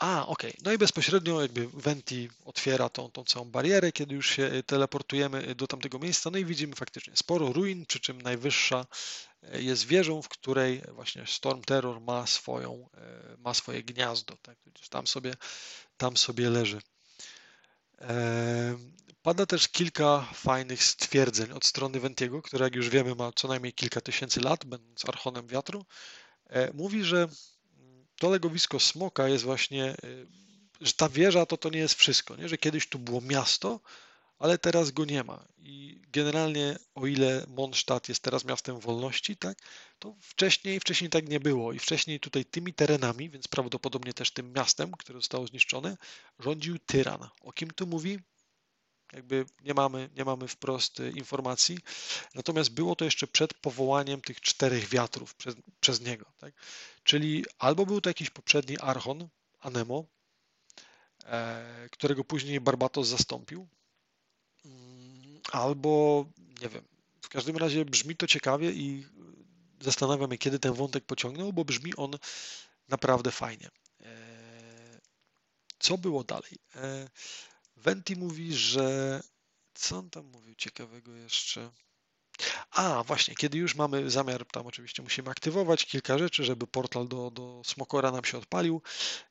A. 0.00 0.26
Okay. 0.26 0.52
No 0.62 0.72
i 0.72 0.78
bezpośrednio 0.78 1.42
jakby 1.42 1.68
Venti 1.68 2.30
otwiera 2.44 2.88
tą, 2.88 3.10
tą 3.10 3.24
całą 3.24 3.50
barierę, 3.50 3.92
kiedy 3.92 4.14
już 4.14 4.30
się 4.30 4.62
teleportujemy 4.66 5.54
do 5.54 5.66
tamtego 5.66 5.98
miejsca. 5.98 6.30
No 6.30 6.38
i 6.38 6.44
widzimy 6.44 6.76
faktycznie 6.76 7.16
sporo 7.16 7.52
ruin, 7.52 7.86
przy 7.86 8.00
czym 8.00 8.22
najwyższa 8.22 8.86
e, 9.42 9.62
jest 9.62 9.86
wieżą, 9.86 10.22
w 10.22 10.28
której 10.28 10.82
właśnie 10.92 11.26
Storm 11.26 11.62
Terror 11.62 12.00
ma, 12.00 12.26
swoją, 12.26 12.88
ma 13.38 13.54
swoje 13.54 13.82
gniazdo. 13.82 14.36
Tak? 14.42 14.58
Tam, 14.90 15.06
sobie, 15.06 15.34
tam 15.96 16.16
sobie 16.16 16.50
leży. 16.50 16.80
Pada 19.28 19.46
też 19.46 19.68
kilka 19.68 20.28
fajnych 20.34 20.84
stwierdzeń 20.84 21.52
od 21.52 21.64
strony 21.66 22.00
Ventiego, 22.00 22.42
który 22.42 22.64
jak 22.64 22.74
już 22.74 22.88
wiemy 22.88 23.14
ma 23.14 23.32
co 23.32 23.48
najmniej 23.48 23.72
kilka 23.72 24.00
tysięcy 24.00 24.40
lat, 24.40 24.64
będąc 24.64 25.08
archonem 25.08 25.46
wiatru. 25.46 25.84
E, 26.46 26.72
mówi, 26.72 27.04
że 27.04 27.28
to 28.18 28.30
legowisko 28.30 28.80
smoka 28.80 29.28
jest 29.28 29.44
właśnie, 29.44 29.84
e, 29.84 29.96
że 30.80 30.92
ta 30.92 31.08
wieża 31.08 31.46
to 31.46 31.56
to 31.56 31.70
nie 31.70 31.78
jest 31.78 31.94
wszystko, 31.94 32.36
nie? 32.36 32.48
że 32.48 32.58
kiedyś 32.58 32.88
tu 32.88 32.98
było 32.98 33.20
miasto, 33.20 33.80
ale 34.38 34.58
teraz 34.58 34.90
go 34.90 35.04
nie 35.04 35.24
ma. 35.24 35.44
I 35.58 36.00
generalnie, 36.12 36.78
o 36.94 37.06
ile 37.06 37.44
Mondstadt 37.48 38.08
jest 38.08 38.22
teraz 38.22 38.44
miastem 38.44 38.80
wolności, 38.80 39.36
tak, 39.36 39.58
to 39.98 40.14
wcześniej, 40.20 40.80
wcześniej 40.80 41.10
tak 41.10 41.28
nie 41.28 41.40
było. 41.40 41.72
I 41.72 41.78
wcześniej 41.78 42.20
tutaj 42.20 42.44
tymi 42.44 42.74
terenami, 42.74 43.30
więc 43.30 43.48
prawdopodobnie 43.48 44.14
też 44.14 44.30
tym 44.30 44.52
miastem, 44.52 44.92
które 44.92 45.18
zostało 45.18 45.46
zniszczone, 45.46 45.96
rządził 46.38 46.78
tyran. 46.78 47.28
O 47.40 47.52
kim 47.52 47.70
tu 47.70 47.86
mówi? 47.86 48.18
Jakby 49.12 49.46
nie 49.64 49.74
mamy, 49.74 50.10
nie 50.16 50.24
mamy 50.24 50.48
wprost 50.48 51.00
y, 51.00 51.10
informacji. 51.10 51.78
Natomiast 52.34 52.70
było 52.70 52.96
to 52.96 53.04
jeszcze 53.04 53.26
przed 53.26 53.54
powołaniem 53.54 54.20
tych 54.20 54.40
czterech 54.40 54.88
wiatrów 54.88 55.34
przez, 55.34 55.54
przez 55.80 56.00
niego. 56.00 56.32
Tak? 56.38 56.54
Czyli 57.04 57.44
albo 57.58 57.86
był 57.86 58.00
to 58.00 58.10
jakiś 58.10 58.30
poprzedni 58.30 58.78
archon, 58.78 59.28
Anemo, 59.60 60.04
e, 61.24 61.88
którego 61.92 62.24
później 62.24 62.60
Barbatos 62.60 63.08
zastąpił, 63.08 63.68
mm, 64.64 65.40
albo 65.52 66.24
nie 66.62 66.68
wiem, 66.68 66.84
W 67.22 67.28
każdym 67.28 67.56
razie 67.56 67.84
brzmi 67.84 68.16
to 68.16 68.26
ciekawie 68.26 68.70
i 68.72 69.06
zastanawiam 69.80 70.30
się, 70.32 70.38
kiedy 70.38 70.58
ten 70.58 70.72
wątek 70.72 71.04
pociągnął, 71.04 71.52
bo 71.52 71.64
brzmi 71.64 71.96
on 71.96 72.10
naprawdę 72.88 73.30
fajnie. 73.30 73.68
E, 74.00 75.00
co 75.78 75.98
było 75.98 76.24
dalej? 76.24 76.52
Venti 77.78 78.16
mówi, 78.16 78.54
że. 78.54 79.20
Co 79.74 79.98
on 79.98 80.10
tam 80.10 80.26
mówił 80.26 80.54
ciekawego 80.54 81.14
jeszcze? 81.14 81.70
A, 82.70 83.04
właśnie, 83.04 83.34
kiedy 83.34 83.58
już 83.58 83.74
mamy 83.74 84.10
zamiar, 84.10 84.46
tam 84.46 84.66
oczywiście 84.66 85.02
musimy 85.02 85.30
aktywować 85.30 85.86
kilka 85.86 86.18
rzeczy, 86.18 86.44
żeby 86.44 86.66
portal 86.66 87.08
do, 87.08 87.30
do 87.30 87.62
Smokora 87.64 88.10
nam 88.10 88.24
się 88.24 88.38
odpalił 88.38 88.82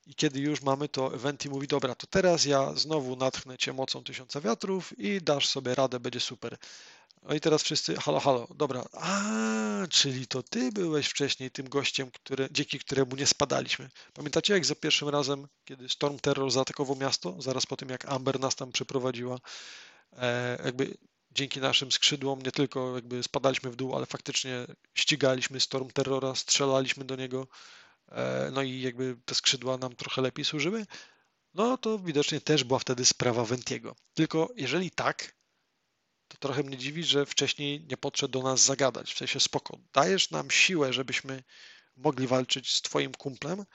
i 0.06 0.16
kiedy 0.16 0.40
już 0.40 0.62
mamy 0.62 0.90
to, 0.90 1.10
Venti 1.10 1.50
mówi, 1.50 1.68
dobra, 1.68 1.96
to 1.96 2.08
teraz 2.08 2.46
ja 2.46 2.74
znowu 2.74 3.16
natchnę 3.16 3.58
Cię 3.58 3.74
mocą 3.74 4.04
tysiąca 4.04 4.42
wiatrów 4.42 5.00
i 5.00 5.22
dasz 5.22 5.48
sobie 5.48 5.76
radę, 5.76 6.00
będzie 6.00 6.20
super. 6.20 6.58
No 7.28 7.36
i 7.36 7.40
teraz 7.40 7.64
wszyscy, 7.64 7.96
halo, 7.96 8.20
halo, 8.20 8.48
dobra, 8.56 8.86
a, 8.94 9.88
czyli 9.90 10.28
to 10.28 10.44
Ty 10.44 10.72
byłeś 10.72 11.08
wcześniej 11.08 11.52
tym 11.52 11.70
gościem, 11.70 12.12
który, 12.12 12.48
dzięki 12.52 12.80
któremu 12.80 13.16
nie 13.16 13.28
spadaliśmy. 13.28 13.90
Pamiętacie, 14.14 14.54
jak 14.54 14.66
za 14.66 14.76
pierwszym 14.76 15.10
razem, 15.10 15.48
kiedy 15.66 15.90
Storm 15.90 16.20
Terror 16.20 16.52
zaatakował 16.52 16.96
miasto, 16.96 17.42
zaraz 17.42 17.66
po 17.66 17.78
tym, 17.78 17.90
jak 17.90 18.06
Amber 18.06 18.40
nas 18.40 18.56
tam 18.56 18.72
przyprowadziła, 18.72 19.40
e, 20.18 20.62
jakby 20.66 20.98
dzięki 21.32 21.60
naszym 21.60 21.92
skrzydłom 21.92 22.42
nie 22.42 22.52
tylko 22.52 22.96
jakby 22.96 23.24
spadaliśmy 23.24 23.72
w 23.72 23.76
dół, 23.76 23.96
ale 23.96 24.06
faktycznie 24.06 24.66
ścigaliśmy 24.94 25.60
Storm 25.60 25.90
Terrora, 25.90 26.36
strzelaliśmy 26.36 27.06
do 27.06 27.16
niego, 27.16 27.48
e, 28.10 28.50
no 28.54 28.62
i 28.62 28.82
jakby 28.82 29.18
te 29.26 29.36
skrzydła 29.36 29.78
nam 29.78 29.96
trochę 29.96 30.22
lepiej 30.22 30.46
służyły, 30.46 30.86
no 31.54 31.78
to 31.78 32.00
widocznie 32.00 32.42
też 32.42 32.64
była 32.64 32.80
wtedy 32.80 33.06
sprawa 33.06 33.46
Ventiego. 33.46 33.96
Tylko 34.14 34.50
jeżeli 34.56 34.92
tak, 34.92 35.37
to 36.28 36.38
trochę 36.38 36.64
mnie 36.64 36.78
dziwi, 36.78 37.04
że 37.04 37.26
wcześniej 37.26 37.86
nie 37.90 37.98
podszedł 37.98 38.32
do 38.32 38.44
nas 38.44 38.62
zagadać. 38.62 39.14
W 39.14 39.18
sensie 39.18 39.40
spoko, 39.40 39.78
dajesz 39.94 40.32
nam 40.32 40.52
siłę, 40.52 40.94
żebyśmy 40.94 41.44
mogli 41.96 42.28
walczyć 42.28 42.74
z 42.74 42.82
twoim 42.82 43.12
kumplem, 43.12 43.66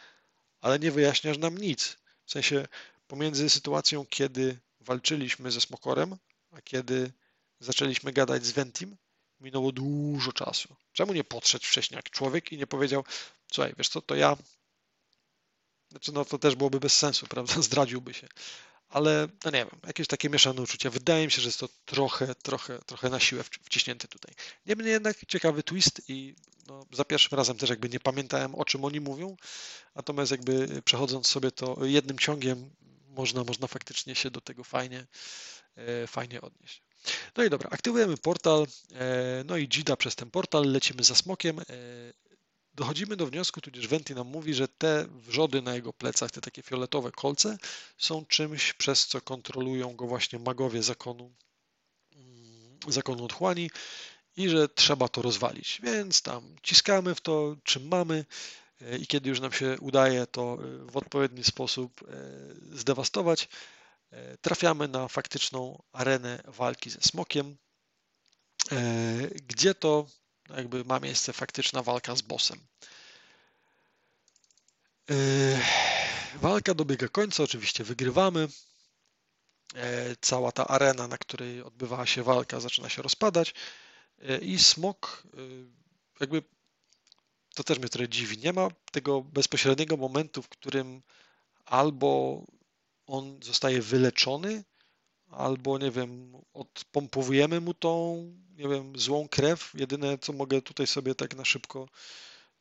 ale 0.60 0.78
nie 0.78 0.90
wyjaśniasz 0.90 1.38
nam 1.38 1.58
nic. 1.58 1.96
W 2.24 2.30
sensie 2.30 2.66
pomiędzy 3.06 3.50
sytuacją, 3.50 4.06
kiedy 4.06 4.58
walczyliśmy 4.80 5.50
ze 5.50 5.60
Smokorem, 5.60 6.16
a 6.50 6.62
kiedy 6.62 7.12
zaczęliśmy 7.60 8.12
gadać 8.12 8.46
z 8.46 8.52
Ventim, 8.52 8.96
minęło 9.40 9.72
dużo 9.72 10.32
czasu. 10.32 10.76
Czemu 10.92 11.12
nie 11.12 11.24
podszedł 11.24 11.64
wcześniej 11.64 11.96
jak 11.96 12.10
człowiek 12.10 12.52
i 12.52 12.58
nie 12.58 12.66
powiedział, 12.66 13.04
słuchaj, 13.52 13.74
wiesz 13.78 13.88
co, 13.88 14.02
to 14.02 14.14
ja... 14.14 14.36
Znaczy, 15.90 16.12
no 16.12 16.24
to 16.24 16.38
też 16.38 16.54
byłoby 16.54 16.80
bez 16.80 16.98
sensu, 16.98 17.26
prawda? 17.34 17.62
Zdradziłby 17.62 18.14
się. 18.14 18.28
Ale, 18.92 19.28
no 19.44 19.50
nie 19.50 19.58
wiem, 19.58 19.80
jakieś 19.86 20.06
takie 20.06 20.30
mieszane 20.30 20.62
uczucia. 20.62 20.90
Wydaje 20.90 21.24
mi 21.24 21.30
się, 21.30 21.42
że 21.42 21.48
jest 21.48 21.60
to 21.60 21.68
trochę, 21.84 22.34
trochę, 22.34 22.78
trochę 22.78 23.10
na 23.10 23.20
siłę 23.20 23.44
wciśnięte 23.62 24.08
tutaj. 24.08 24.34
Niemniej 24.66 24.90
jednak 24.90 25.26
ciekawy 25.26 25.62
twist 25.62 26.02
i 26.08 26.34
no, 26.66 26.86
za 26.92 27.04
pierwszym 27.04 27.38
razem 27.38 27.56
też 27.56 27.70
jakby 27.70 27.88
nie 27.88 28.00
pamiętałem, 28.00 28.54
o 28.54 28.64
czym 28.64 28.84
oni 28.84 29.00
mówią, 29.00 29.36
natomiast 29.94 30.30
jakby 30.30 30.82
przechodząc 30.84 31.26
sobie 31.26 31.50
to 31.50 31.76
jednym 31.82 32.18
ciągiem, 32.18 32.70
można, 33.08 33.44
można 33.44 33.66
faktycznie 33.66 34.14
się 34.14 34.30
do 34.30 34.40
tego 34.40 34.64
fajnie, 34.64 35.06
e, 35.76 36.06
fajnie 36.06 36.40
odnieść. 36.40 36.82
No 37.36 37.44
i 37.44 37.50
dobra, 37.50 37.70
aktywujemy 37.72 38.16
portal, 38.16 38.66
e, 38.92 39.44
no 39.46 39.56
i 39.56 39.68
Gida 39.68 39.96
przez 39.96 40.16
ten 40.16 40.30
portal, 40.30 40.72
lecimy 40.72 41.04
za 41.04 41.14
smokiem. 41.14 41.60
E, 42.72 42.76
dochodzimy 42.76 43.16
do 43.16 43.26
wniosku, 43.26 43.60
tudzież 43.60 43.88
Venti 43.88 44.14
nam 44.14 44.26
mówi, 44.26 44.54
że 44.54 44.68
te 44.68 45.06
wrzody 45.08 45.62
na 45.62 45.74
jego 45.74 45.92
plecach, 45.92 46.30
te 46.30 46.40
takie 46.40 46.62
fioletowe 46.62 47.12
kolce, 47.12 47.58
są 47.98 48.26
czymś, 48.26 48.72
przez 48.72 49.06
co 49.06 49.20
kontrolują 49.20 49.96
go 49.96 50.06
właśnie 50.06 50.38
magowie 50.38 50.82
zakonu, 50.82 51.34
mm, 52.14 52.78
zakonu 52.88 53.24
otchłani 53.24 53.70
i 54.36 54.48
że 54.48 54.68
trzeba 54.68 55.08
to 55.08 55.22
rozwalić. 55.22 55.80
Więc 55.82 56.22
tam 56.22 56.56
ciskamy 56.62 57.14
w 57.14 57.20
to, 57.20 57.56
czym 57.64 57.88
mamy 57.88 58.24
e, 58.80 58.98
i 58.98 59.06
kiedy 59.06 59.28
już 59.30 59.40
nam 59.40 59.52
się 59.52 59.76
udaje 59.80 60.26
to 60.26 60.58
w 60.90 60.96
odpowiedni 60.96 61.44
sposób 61.44 62.04
zdewastować, 62.72 63.48
E, 64.12 64.36
trafiamy 64.36 64.88
na 64.88 65.08
faktyczną 65.08 65.82
arenę 65.92 66.42
walki 66.46 66.90
ze 66.90 67.00
smokiem, 67.00 67.56
e, 68.72 68.76
gdzie 69.46 69.74
to 69.74 70.06
jakby 70.48 70.84
ma 70.84 71.00
miejsce 71.00 71.32
faktyczna 71.32 71.82
walka 71.82 72.16
z 72.16 72.22
bossem. 72.22 72.60
E, 75.10 75.14
walka 76.34 76.74
dobiega 76.74 77.08
końca, 77.08 77.42
oczywiście 77.42 77.84
wygrywamy. 77.84 78.48
Cała 80.20 80.52
ta 80.52 80.66
arena, 80.66 81.08
na 81.08 81.18
której 81.18 81.62
odbywała 81.62 82.06
się 82.06 82.22
walka, 82.22 82.60
zaczyna 82.60 82.88
się 82.88 83.02
rozpadać 83.02 83.54
i 84.42 84.58
smok 84.58 85.26
jakby 86.20 86.42
to 87.54 87.64
też 87.64 87.78
mnie 87.78 87.88
trochę 87.88 88.08
dziwi. 88.08 88.38
Nie 88.38 88.52
ma 88.52 88.68
tego 88.92 89.20
bezpośredniego 89.20 89.96
momentu, 89.96 90.42
w 90.42 90.48
którym 90.48 91.02
albo 91.64 92.42
on 93.06 93.38
zostaje 93.42 93.82
wyleczony, 93.82 94.64
albo 95.32 95.78
nie 95.78 95.90
wiem, 95.90 96.32
odpompowujemy 96.52 97.60
mu 97.60 97.74
tą, 97.74 98.16
nie 98.56 98.68
wiem, 98.68 98.98
złą 98.98 99.28
krew. 99.28 99.72
Jedyne, 99.74 100.18
co 100.18 100.32
mogę 100.32 100.62
tutaj 100.62 100.86
sobie 100.86 101.14
tak 101.14 101.36
na 101.36 101.44
szybko 101.44 101.88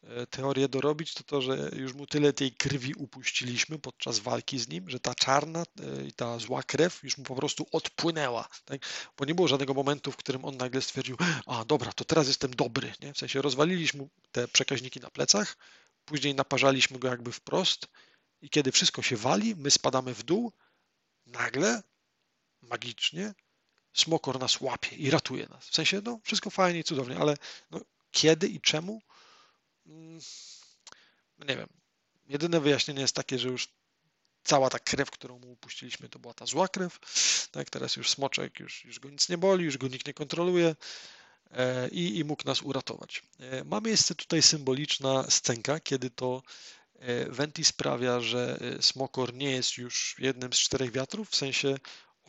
e, 0.03 0.27
teorię 0.27 0.67
dorobić, 0.67 1.13
to 1.13 1.23
to, 1.23 1.41
że 1.41 1.71
już 1.75 1.93
mu 1.93 2.07
tyle 2.07 2.33
tej 2.33 2.51
krwi 2.51 2.93
upuściliśmy 2.93 3.79
podczas 3.79 4.19
walki 4.19 4.59
z 4.59 4.67
nim, 4.67 4.89
że 4.89 4.99
ta 4.99 5.15
czarna 5.15 5.63
e, 5.63 6.05
i 6.05 6.13
ta 6.13 6.39
zła 6.39 6.63
krew 6.63 7.03
już 7.03 7.17
mu 7.17 7.23
po 7.23 7.35
prostu 7.35 7.65
odpłynęła. 7.71 8.47
Tak? 8.65 8.81
Bo 9.17 9.25
nie 9.25 9.35
było 9.35 9.47
żadnego 9.47 9.73
momentu, 9.73 10.11
w 10.11 10.17
którym 10.17 10.45
on 10.45 10.57
nagle 10.57 10.81
stwierdził, 10.81 11.17
a 11.45 11.65
dobra, 11.65 11.93
to 11.93 12.05
teraz 12.05 12.27
jestem 12.27 12.51
dobry. 12.51 12.93
Nie? 13.01 13.13
W 13.13 13.17
sensie 13.17 13.41
rozwaliliśmy 13.41 14.07
te 14.31 14.47
przekaźniki 14.47 14.99
na 14.99 15.09
plecach, 15.09 15.57
później 16.05 16.35
naparzaliśmy 16.35 16.99
go 16.99 17.07
jakby 17.07 17.31
wprost, 17.31 17.87
i 18.41 18.49
kiedy 18.49 18.71
wszystko 18.71 19.01
się 19.01 19.17
wali, 19.17 19.55
my 19.55 19.71
spadamy 19.71 20.13
w 20.13 20.23
dół, 20.23 20.51
nagle, 21.25 21.81
magicznie, 22.61 23.33
smokor 23.93 24.39
nas 24.39 24.61
łapie 24.61 24.95
i 24.95 25.09
ratuje 25.09 25.47
nas. 25.47 25.69
W 25.69 25.75
sensie, 25.75 26.01
no, 26.03 26.19
wszystko 26.23 26.49
fajnie 26.49 26.79
i 26.79 26.83
cudownie, 26.83 27.17
ale 27.17 27.37
no, 27.71 27.81
kiedy 28.11 28.47
i 28.47 28.61
czemu? 28.61 29.01
Mm, 29.85 30.19
nie 31.39 31.57
wiem. 31.57 31.67
Jedyne 32.27 32.59
wyjaśnienie 32.59 33.01
jest 33.01 33.15
takie, 33.15 33.39
że 33.39 33.49
już 33.49 33.67
cała 34.43 34.69
ta 34.69 34.79
krew, 34.79 35.11
którą 35.11 35.39
mu 35.39 35.51
upuściliśmy, 35.51 36.09
to 36.09 36.19
była 36.19 36.33
ta 36.33 36.45
zła 36.45 36.67
krew. 36.67 36.99
Tak, 37.51 37.69
teraz 37.69 37.95
już 37.95 38.09
smoczek, 38.09 38.59
już, 38.59 38.85
już 38.85 38.99
go 38.99 39.09
nic 39.09 39.29
nie 39.29 39.37
boli, 39.37 39.65
już 39.65 39.77
go 39.77 39.87
nikt 39.87 40.07
nie 40.07 40.13
kontroluje 40.13 40.75
e, 41.51 41.89
i, 41.89 42.17
i 42.17 42.23
mógł 42.23 42.43
nas 42.45 42.61
uratować. 42.61 43.23
E, 43.39 43.63
ma 43.63 43.81
miejsce 43.81 44.15
tutaj 44.15 44.41
symboliczna 44.41 45.25
scenka, 45.29 45.79
kiedy 45.79 46.09
to 46.09 46.41
E, 47.01 47.25
Venti 47.29 47.65
sprawia, 47.65 48.19
że 48.19 48.59
Smokor 48.81 49.33
nie 49.33 49.51
jest 49.51 49.77
już 49.77 50.15
jednym 50.19 50.53
z 50.53 50.57
czterech 50.57 50.91
wiatrów, 50.91 51.29
w 51.29 51.35
sensie 51.35 51.77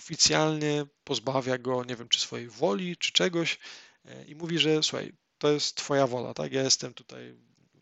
oficjalnie 0.02 0.86
pozbawia 1.04 1.58
go, 1.58 1.84
nie 1.84 1.96
wiem, 1.96 2.08
czy 2.08 2.20
swojej 2.20 2.48
woli, 2.48 2.96
czy 2.96 3.12
czegoś 3.12 3.58
e, 4.04 4.24
i 4.24 4.34
mówi, 4.34 4.58
że 4.58 4.82
słuchaj, 4.82 5.12
to 5.38 5.52
jest 5.52 5.74
twoja 5.74 6.06
wola, 6.06 6.34
tak? 6.34 6.52
Ja 6.52 6.62
jestem 6.62 6.94
tutaj 6.94 7.36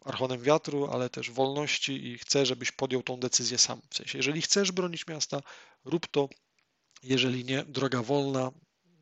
archonem 0.05 0.43
wiatru, 0.43 0.87
ale 0.87 1.11
też 1.11 1.31
wolności 1.31 2.07
i 2.07 2.19
chcę, 2.19 2.47
żebyś 2.47 2.73
podjął 2.73 3.03
tą 3.03 3.21
decyzję 3.21 3.59
sam. 3.59 3.81
W 3.91 3.97
sensie, 3.97 4.19
jeżeli 4.19 4.43
chcesz 4.43 4.73
bronić 4.73 5.07
miasta, 5.07 5.41
rób 5.85 6.07
to, 6.07 6.29
jeżeli 7.03 7.45
nie, 7.45 7.65
droga 7.65 8.03
wolna, 8.03 8.51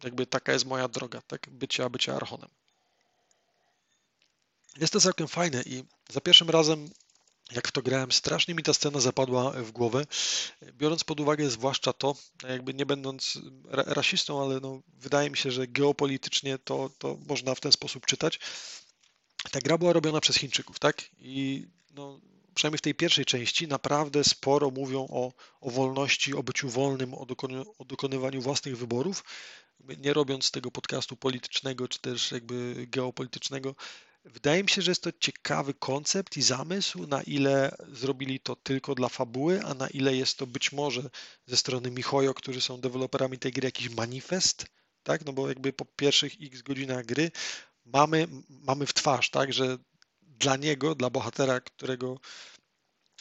jakby 0.05 0.27
taka 0.27 0.53
jest 0.53 0.67
moja 0.67 0.89
droga, 0.89 1.23
tak? 1.23 1.47
Bycia, 1.51 1.89
bycia 1.89 2.17
archonem. 2.17 2.51
Jest 4.77 4.93
to 4.93 5.01
całkiem 5.01 5.29
fajne 5.29 5.63
i 5.67 5.85
za 6.11 6.21
pierwszym 6.21 6.51
razem 6.51 6.91
jak 7.53 7.69
w 7.69 7.73
to 7.73 7.83
grałem, 7.83 8.13
strasznie 8.13 8.55
mi 8.55 8.63
ta 8.63 8.75
scena 8.75 9.01
zapadła 9.01 9.51
w 9.51 9.71
głowę, 9.71 10.07
biorąc 10.73 11.05
pod 11.05 11.21
uwagę 11.21 11.51
zwłaszcza 11.51 11.93
to, 11.93 12.17
jakby 12.49 12.75
nie 12.75 12.87
będąc 12.87 13.39
rasistą, 13.71 14.43
ale 14.43 14.61
no, 14.61 14.83
wydaje 14.89 15.31
mi 15.31 15.37
się, 15.37 15.51
że 15.51 15.67
geopolitycznie 15.67 16.59
to, 16.59 16.91
to 16.99 17.19
można 17.29 17.55
w 17.55 17.61
ten 17.61 17.73
sposób 17.73 18.07
czytać. 18.07 18.41
Ta 19.51 19.61
gra 19.61 19.79
była 19.79 19.93
robiona 19.93 20.21
przez 20.21 20.37
Chińczyków, 20.37 20.79
tak? 20.79 21.03
I 21.19 21.67
no, 21.91 22.21
przynajmniej 22.55 22.79
w 22.79 22.83
tej 22.83 22.95
pierwszej 22.95 23.25
części 23.25 23.69
naprawdę 23.69 24.25
sporo 24.25 24.71
mówią 24.71 25.07
o, 25.11 25.33
o 25.61 25.71
wolności, 25.71 26.35
o 26.35 26.43
byciu 26.43 26.69
wolnym, 26.69 27.15
o, 27.15 27.27
o 27.79 27.85
dokonywaniu 27.85 28.43
własnych 28.43 28.79
wyborów, 28.79 29.25
nie 29.99 30.13
robiąc 30.13 30.51
tego 30.51 30.71
podcastu 30.71 31.17
politycznego 31.17 31.89
czy 31.89 31.99
też 31.99 32.33
jakby 32.33 32.87
geopolitycznego, 32.91 33.75
Wydaje 34.33 34.63
mi 34.63 34.69
się, 34.69 34.83
że 34.83 34.91
jest 34.91 35.03
to 35.03 35.13
ciekawy 35.21 35.75
koncept 35.75 36.37
i 36.37 36.43
zamysł, 36.43 37.07
na 37.07 37.23
ile 37.23 37.77
zrobili 37.93 38.41
to 38.41 38.57
tylko 38.57 38.95
dla 38.95 39.09
fabuły, 39.09 39.65
a 39.65 39.75
na 39.75 39.89
ile 39.89 40.17
jest 40.17 40.39
to 40.39 40.47
być 40.47 40.73
może 40.73 41.11
ze 41.47 41.57
strony 41.57 41.91
Mihoyo, 41.91 42.35
którzy 42.35 42.61
są 42.61 42.81
deweloperami 42.81 43.39
tej 43.39 43.53
gry, 43.53 43.67
jakiś 43.67 43.91
manifest, 43.91 44.67
tak? 45.03 45.25
No 45.25 45.33
bo 45.33 45.49
jakby 45.49 45.73
po 45.73 45.85
pierwszych 45.85 46.33
x 46.43 46.63
godzinach 46.63 47.07
gry 47.07 47.31
mamy, 47.85 48.29
mamy 48.49 48.87
w 48.87 48.95
twarz, 48.95 49.31
tak, 49.31 49.53
że 49.53 49.79
dla 50.23 50.57
niego, 50.57 50.95
dla 50.95 51.11
bohatera, 51.11 51.61
którego 51.61 52.21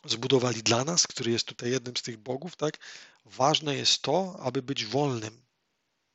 zbudowali 0.05 0.63
dla 0.63 0.83
nas, 0.83 1.07
który 1.07 1.31
jest 1.31 1.45
tutaj 1.45 1.71
jednym 1.71 1.97
z 1.97 2.01
tych 2.01 2.17
bogów, 2.17 2.55
tak, 2.55 2.77
ważne 3.25 3.75
jest 3.75 4.01
to, 4.01 4.39
aby 4.39 4.61
być 4.61 4.85
wolnym. 4.85 5.41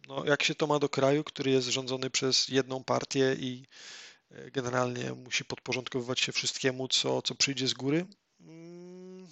No, 0.09 0.25
jak 0.25 0.43
się 0.43 0.55
to 0.55 0.67
ma 0.67 0.79
do 0.79 0.89
kraju, 0.89 1.25
który 1.25 1.51
jest 1.51 1.69
rządzony 1.69 2.11
przez 2.11 2.49
jedną 2.49 2.85
partię 2.85 3.37
i 3.39 3.67
generalnie 4.53 5.13
musi 5.13 5.45
podporządkowywać 5.45 6.21
się 6.21 6.33
wszystkiemu, 6.33 6.89
co, 6.89 7.23
co 7.23 7.35
przyjdzie 7.35 7.69
z 7.69 7.75
góry? 7.75 8.07
Mm, 8.41 9.29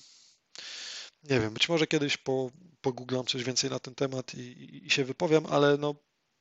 nie 1.22 1.40
wiem, 1.40 1.54
być 1.54 1.68
może 1.68 1.86
kiedyś 1.86 2.16
po, 2.16 2.50
pogooglam 2.80 3.26
coś 3.26 3.44
więcej 3.44 3.70
na 3.70 3.78
ten 3.78 3.94
temat 3.94 4.34
i, 4.34 4.40
i, 4.40 4.86
i 4.86 4.90
się 4.90 5.04
wypowiem, 5.04 5.46
ale 5.46 5.76
no, 5.76 5.94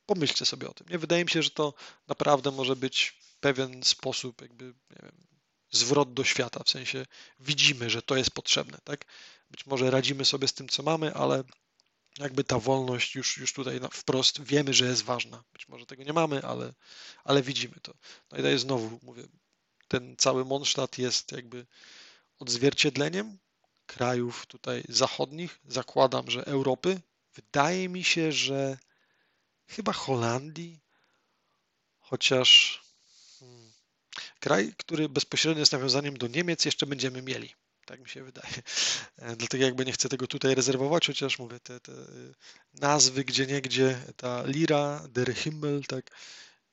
pomyślcie 0.06 0.44
sobie 0.44 0.70
o 0.70 0.74
tym. 0.74 0.86
Nie 0.90 0.98
wydaje 0.98 1.24
mi 1.24 1.30
się, 1.30 1.42
że 1.42 1.50
to 1.50 1.74
naprawdę 2.08 2.50
może 2.50 2.76
być 2.76 3.20
pewien 3.40 3.82
sposób, 3.82 4.40
jakby, 4.40 4.64
nie 4.64 5.02
wiem, 5.02 5.26
zwrot 5.70 6.14
do 6.14 6.24
świata, 6.24 6.62
w 6.64 6.70
sensie 6.70 7.06
widzimy, 7.40 7.90
że 7.90 8.02
to 8.02 8.16
jest 8.16 8.30
potrzebne, 8.30 8.78
tak? 8.84 9.04
Być 9.50 9.66
może 9.66 9.90
radzimy 9.90 10.24
sobie 10.24 10.48
z 10.48 10.54
tym, 10.54 10.68
co 10.68 10.82
mamy, 10.82 11.14
ale 11.14 11.44
jakby 12.20 12.44
ta 12.44 12.58
wolność 12.58 13.14
już, 13.14 13.36
już 13.36 13.52
tutaj 13.52 13.80
wprost 13.92 14.42
wiemy, 14.42 14.74
że 14.74 14.86
jest 14.86 15.02
ważna. 15.02 15.44
Być 15.52 15.68
może 15.68 15.86
tego 15.86 16.02
nie 16.02 16.12
mamy, 16.12 16.42
ale, 16.42 16.74
ale 17.24 17.42
widzimy 17.42 17.74
to. 17.82 17.94
No 18.32 18.38
i 18.38 18.42
daję 18.42 18.58
znowu, 18.58 19.00
mówię, 19.02 19.22
ten 19.88 20.16
cały 20.16 20.44
Mondstadt 20.44 20.98
jest 20.98 21.32
jakby 21.32 21.66
odzwierciedleniem 22.38 23.38
krajów 23.86 24.46
tutaj 24.46 24.84
zachodnich, 24.88 25.58
zakładam, 25.68 26.30
że 26.30 26.46
Europy. 26.46 27.00
Wydaje 27.34 27.88
mi 27.88 28.04
się, 28.04 28.32
że 28.32 28.78
chyba 29.66 29.92
Holandii, 29.92 30.80
chociaż 31.98 32.80
hmm, 33.38 33.72
kraj, 34.40 34.74
który 34.76 35.08
bezpośrednio 35.08 35.60
jest 35.60 35.72
nawiązaniem 35.72 36.16
do 36.16 36.26
Niemiec, 36.26 36.64
jeszcze 36.64 36.86
będziemy 36.86 37.22
mieli. 37.22 37.54
Tak 37.90 38.00
mi 38.00 38.08
się 38.08 38.24
wydaje. 38.24 38.54
E, 39.18 39.36
dlatego 39.36 39.64
jakby 39.64 39.84
nie 39.84 39.92
chcę 39.92 40.08
tego 40.08 40.26
tutaj 40.26 40.54
rezerwować, 40.54 41.06
chociaż 41.06 41.38
mówię, 41.38 41.60
te, 41.60 41.80
te 41.80 41.92
nazwy 42.74 43.24
gdzie 43.24 43.46
niegdzie, 43.46 43.98
ta 44.16 44.42
Lira, 44.46 45.02
Der 45.08 45.34
Himmel, 45.34 45.82
tak, 45.88 46.10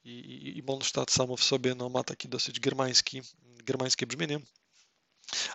i, 0.04 0.10
i, 0.10 0.58
i 0.58 0.64
Mondstadt 0.64 1.12
samo 1.12 1.38
w 1.38 1.44
sobie 1.44 1.76
no, 1.76 1.90
ma 1.90 2.04
taki 2.04 2.30
dosyć 2.30 2.60
germański, 2.60 3.22
germańskie 3.44 4.08
brzmienie. 4.08 4.40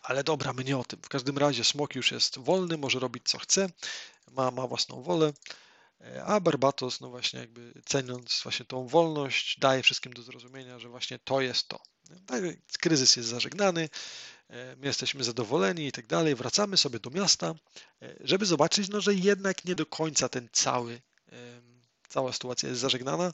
Ale 0.03 0.25
dobra, 0.25 0.53
my 0.53 0.65
nie 0.65 0.79
o 0.79 0.85
tym. 0.85 1.01
W 1.03 1.09
każdym 1.09 1.39
razie 1.39 1.65
smok 1.65 1.95
już 1.95 2.13
jest 2.13 2.39
wolny, 2.39 2.77
może 2.77 2.99
robić 2.99 3.23
co 3.29 3.39
chce, 3.39 3.71
ma, 4.31 4.51
ma 4.51 4.67
własną 4.67 5.03
wolę, 5.03 5.33
e, 6.01 6.25
a 6.25 6.41
Barbatos, 6.41 7.01
no 7.01 7.11
właśnie 7.11 7.41
jakby 7.41 7.83
ceniąc 7.87 8.41
właśnie 8.43 8.67
tą 8.67 8.87
wolność, 8.87 9.59
daje 9.59 9.83
wszystkim 9.83 10.13
do 10.13 10.23
zrozumienia, 10.23 10.79
że 10.79 10.89
właśnie 10.89 11.19
to 11.19 11.41
jest 11.41 11.69
to. 11.69 11.83
Tak, 12.27 12.43
kryzys 12.81 13.17
jest 13.17 13.29
zażegnany, 13.29 13.89
my 14.77 14.87
jesteśmy 14.87 15.25
zadowoleni 15.25 15.87
i 15.87 15.93
tak 15.93 16.07
dalej, 16.07 16.35
wracamy 16.35 16.77
sobie 16.77 16.99
do 16.99 17.11
miasta, 17.11 17.55
e, 18.03 18.15
żeby 18.21 18.47
zobaczyć, 18.47 18.89
no, 18.89 19.01
że 19.01 19.15
jednak 19.15 19.65
nie 19.65 19.75
do 19.75 19.87
końca 19.87 20.29
ten 20.29 20.49
cały, 20.53 21.01
cała 22.09 22.33
sytuacja 22.33 22.69
jest 22.69 22.81
zażegnana. 22.81 23.33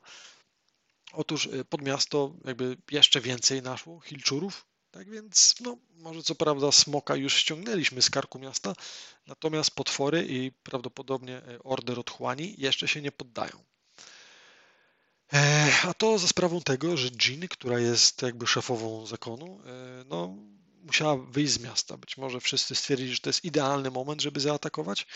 Otóż 1.12 1.48
pod 1.68 1.82
miasto 1.82 2.34
jakby 2.44 2.76
jeszcze 2.90 3.20
więcej 3.20 3.62
naszło 3.62 4.00
Hilczurów, 4.00 4.66
tak 4.90 5.10
więc, 5.10 5.54
no, 5.60 5.76
może 5.90 6.22
co 6.22 6.34
prawda 6.34 6.72
smoka 6.72 7.16
już 7.16 7.34
ściągnęliśmy 7.34 8.02
z 8.02 8.10
karku 8.10 8.38
miasta, 8.38 8.74
natomiast 9.26 9.70
potwory 9.70 10.26
i 10.28 10.52
prawdopodobnie 10.52 11.36
e, 11.36 11.62
order 11.62 11.98
otchłani 11.98 12.54
jeszcze 12.58 12.88
się 12.88 13.02
nie 13.02 13.12
poddają. 13.12 13.64
E, 15.32 15.72
a 15.82 15.94
to 15.94 16.18
za 16.18 16.28
sprawą 16.28 16.60
tego, 16.60 16.96
że 16.96 17.08
Jean, 17.26 17.48
która 17.48 17.78
jest 17.78 18.22
jakby 18.22 18.46
szefową 18.46 19.06
zakonu, 19.06 19.60
e, 19.66 20.04
no, 20.04 20.36
musiała 20.82 21.16
wyjść 21.16 21.52
z 21.52 21.60
miasta. 21.60 21.96
Być 21.96 22.16
może 22.16 22.40
wszyscy 22.40 22.74
stwierdzili, 22.74 23.14
że 23.14 23.20
to 23.20 23.28
jest 23.28 23.44
idealny 23.44 23.90
moment, 23.90 24.22
żeby 24.22 24.40
zaatakować, 24.40 25.06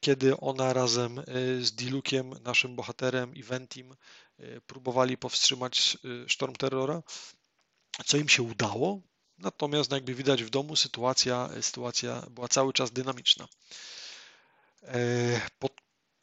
kiedy 0.00 0.36
ona 0.36 0.72
razem 0.72 1.22
z 1.60 1.72
Dilukiem, 1.72 2.34
naszym 2.42 2.76
bohaterem 2.76 3.34
i 3.34 3.42
Ventim 3.42 3.94
próbowali 4.66 5.18
powstrzymać 5.18 5.98
sztorm 6.26 6.54
terrora, 6.54 7.02
co 8.06 8.16
im 8.16 8.28
się 8.28 8.42
udało, 8.42 9.02
Natomiast 9.38 9.90
no, 9.90 9.96
jakby 9.96 10.14
widać 10.14 10.44
w 10.44 10.50
domu 10.50 10.76
sytuacja, 10.76 11.50
sytuacja 11.60 12.26
była 12.30 12.48
cały 12.48 12.72
czas 12.72 12.90
dynamiczna. 12.90 13.48
E, 14.82 15.40
po, 15.58 15.68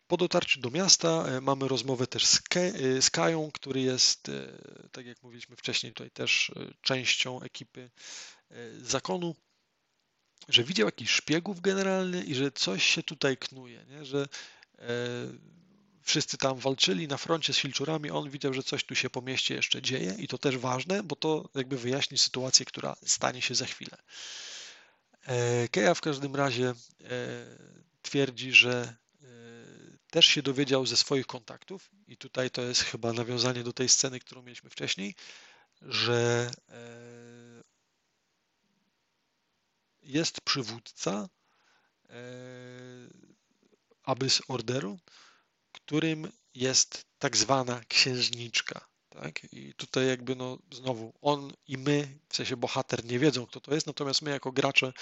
po 0.07 0.17
dotarciu 0.17 0.61
do 0.61 0.69
miasta 0.69 1.25
e, 1.27 1.41
mamy 1.41 1.67
rozmowę 1.67 2.07
też 2.07 2.25
z, 2.25 2.41
Ke, 2.41 2.71
z 3.01 3.09
Kają, 3.09 3.51
który 3.53 3.81
jest, 3.81 4.31
tak 4.91 5.05
jak 5.05 5.23
mówiliśmy 5.23 5.55
wcześniej, 5.55 5.93
tutaj 5.93 6.11
też 6.11 6.51
częścią 6.81 7.41
ekipy 7.41 7.91
zakonu, 8.81 9.35
że 10.49 10.63
widział 10.63 10.87
jakiś 10.87 11.09
szpiegów 11.09 11.61
generalny 11.61 12.23
i 12.23 12.35
że 12.35 12.51
coś 12.51 12.83
się 12.83 13.03
tutaj 13.03 13.37
knuje, 13.37 13.85
nie? 13.89 14.05
że 14.05 14.27
wszyscy 16.05 16.37
tam 16.37 16.59
walczyli 16.59 17.07
na 17.07 17.17
froncie 17.17 17.53
z 17.53 17.57
filczurami, 17.57 18.11
on 18.11 18.29
widział, 18.29 18.53
że 18.53 18.63
coś 18.63 18.83
tu 18.83 18.95
się 18.95 19.09
po 19.09 19.21
mieście 19.21 19.55
jeszcze 19.55 19.81
dzieje 19.81 20.15
i 20.17 20.27
to 20.27 20.37
też 20.37 20.57
ważne, 20.57 21.03
bo 21.03 21.15
to 21.15 21.49
jakby 21.55 21.77
wyjaśni 21.77 22.17
sytuację, 22.17 22.65
która 22.65 22.95
stanie 23.05 23.41
się 23.41 23.55
za 23.55 23.65
chwilę. 23.65 23.97
E, 25.25 25.67
Keja 25.67 25.93
w 25.93 26.01
każdym 26.01 26.35
razie 26.35 26.69
e, 26.69 26.75
twierdzi, 28.01 28.53
że 28.53 28.95
e, 29.23 29.27
też 30.09 30.25
się 30.25 30.41
dowiedział 30.41 30.85
ze 30.85 30.97
swoich 30.97 31.27
kontaktów 31.27 31.89
i 32.07 32.17
tutaj 32.17 32.51
to 32.51 32.61
jest 32.61 32.81
chyba 32.81 33.13
nawiązanie 33.13 33.63
do 33.63 33.73
tej 33.73 33.89
sceny, 33.89 34.19
którą 34.19 34.41
mieliśmy 34.41 34.69
wcześniej, 34.69 35.15
że 35.81 36.51
jest 40.05 40.41
przywódca 40.41 41.29
Abyss 44.03 44.41
Orderu, 44.47 44.99
którym 45.71 46.31
jest 46.53 47.05
tak 47.19 47.37
zwana 47.37 47.81
księżniczka. 47.87 48.87
Tak? 49.09 49.53
I 49.53 49.73
tutaj 49.73 50.07
jakby 50.07 50.35
no 50.35 50.57
znowu 50.71 51.13
on 51.21 51.53
i 51.67 51.77
my, 51.77 52.19
w 52.29 52.35
sensie 52.35 52.57
bohater, 52.57 53.05
nie 53.05 53.19
wiedzą, 53.19 53.45
kto 53.45 53.61
to 53.61 53.73
jest, 53.73 53.87
natomiast 53.87 54.21
my 54.21 54.31
jako 54.31 54.51
gracze 54.51 54.93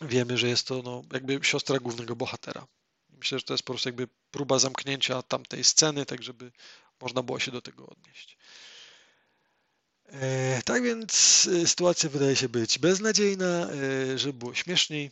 wiemy, 0.00 0.38
że 0.38 0.48
jest 0.48 0.66
to 0.66 0.82
no, 0.82 1.02
jakby 1.12 1.40
siostra 1.42 1.78
głównego 1.78 2.16
bohatera. 2.16 2.66
Myślę, 3.10 3.38
że 3.38 3.44
to 3.44 3.54
jest 3.54 3.64
po 3.64 3.72
prostu 3.72 3.88
jakby 3.88 4.08
próba 4.30 4.58
zamknięcia 4.58 5.22
tamtej 5.22 5.64
sceny, 5.64 6.06
tak 6.06 6.22
żeby 6.22 6.52
można 7.00 7.22
było 7.22 7.38
się 7.38 7.50
do 7.50 7.62
tego 7.62 7.86
odnieść. 7.86 8.38
E, 10.12 10.62
tak 10.62 10.82
więc 10.82 11.12
e, 11.52 11.66
sytuacja 11.66 12.10
wydaje 12.10 12.36
się 12.36 12.48
być 12.48 12.78
beznadziejna, 12.78 13.70
e, 13.70 14.18
żeby 14.18 14.38
było 14.38 14.54
śmieszniej. 14.54 15.10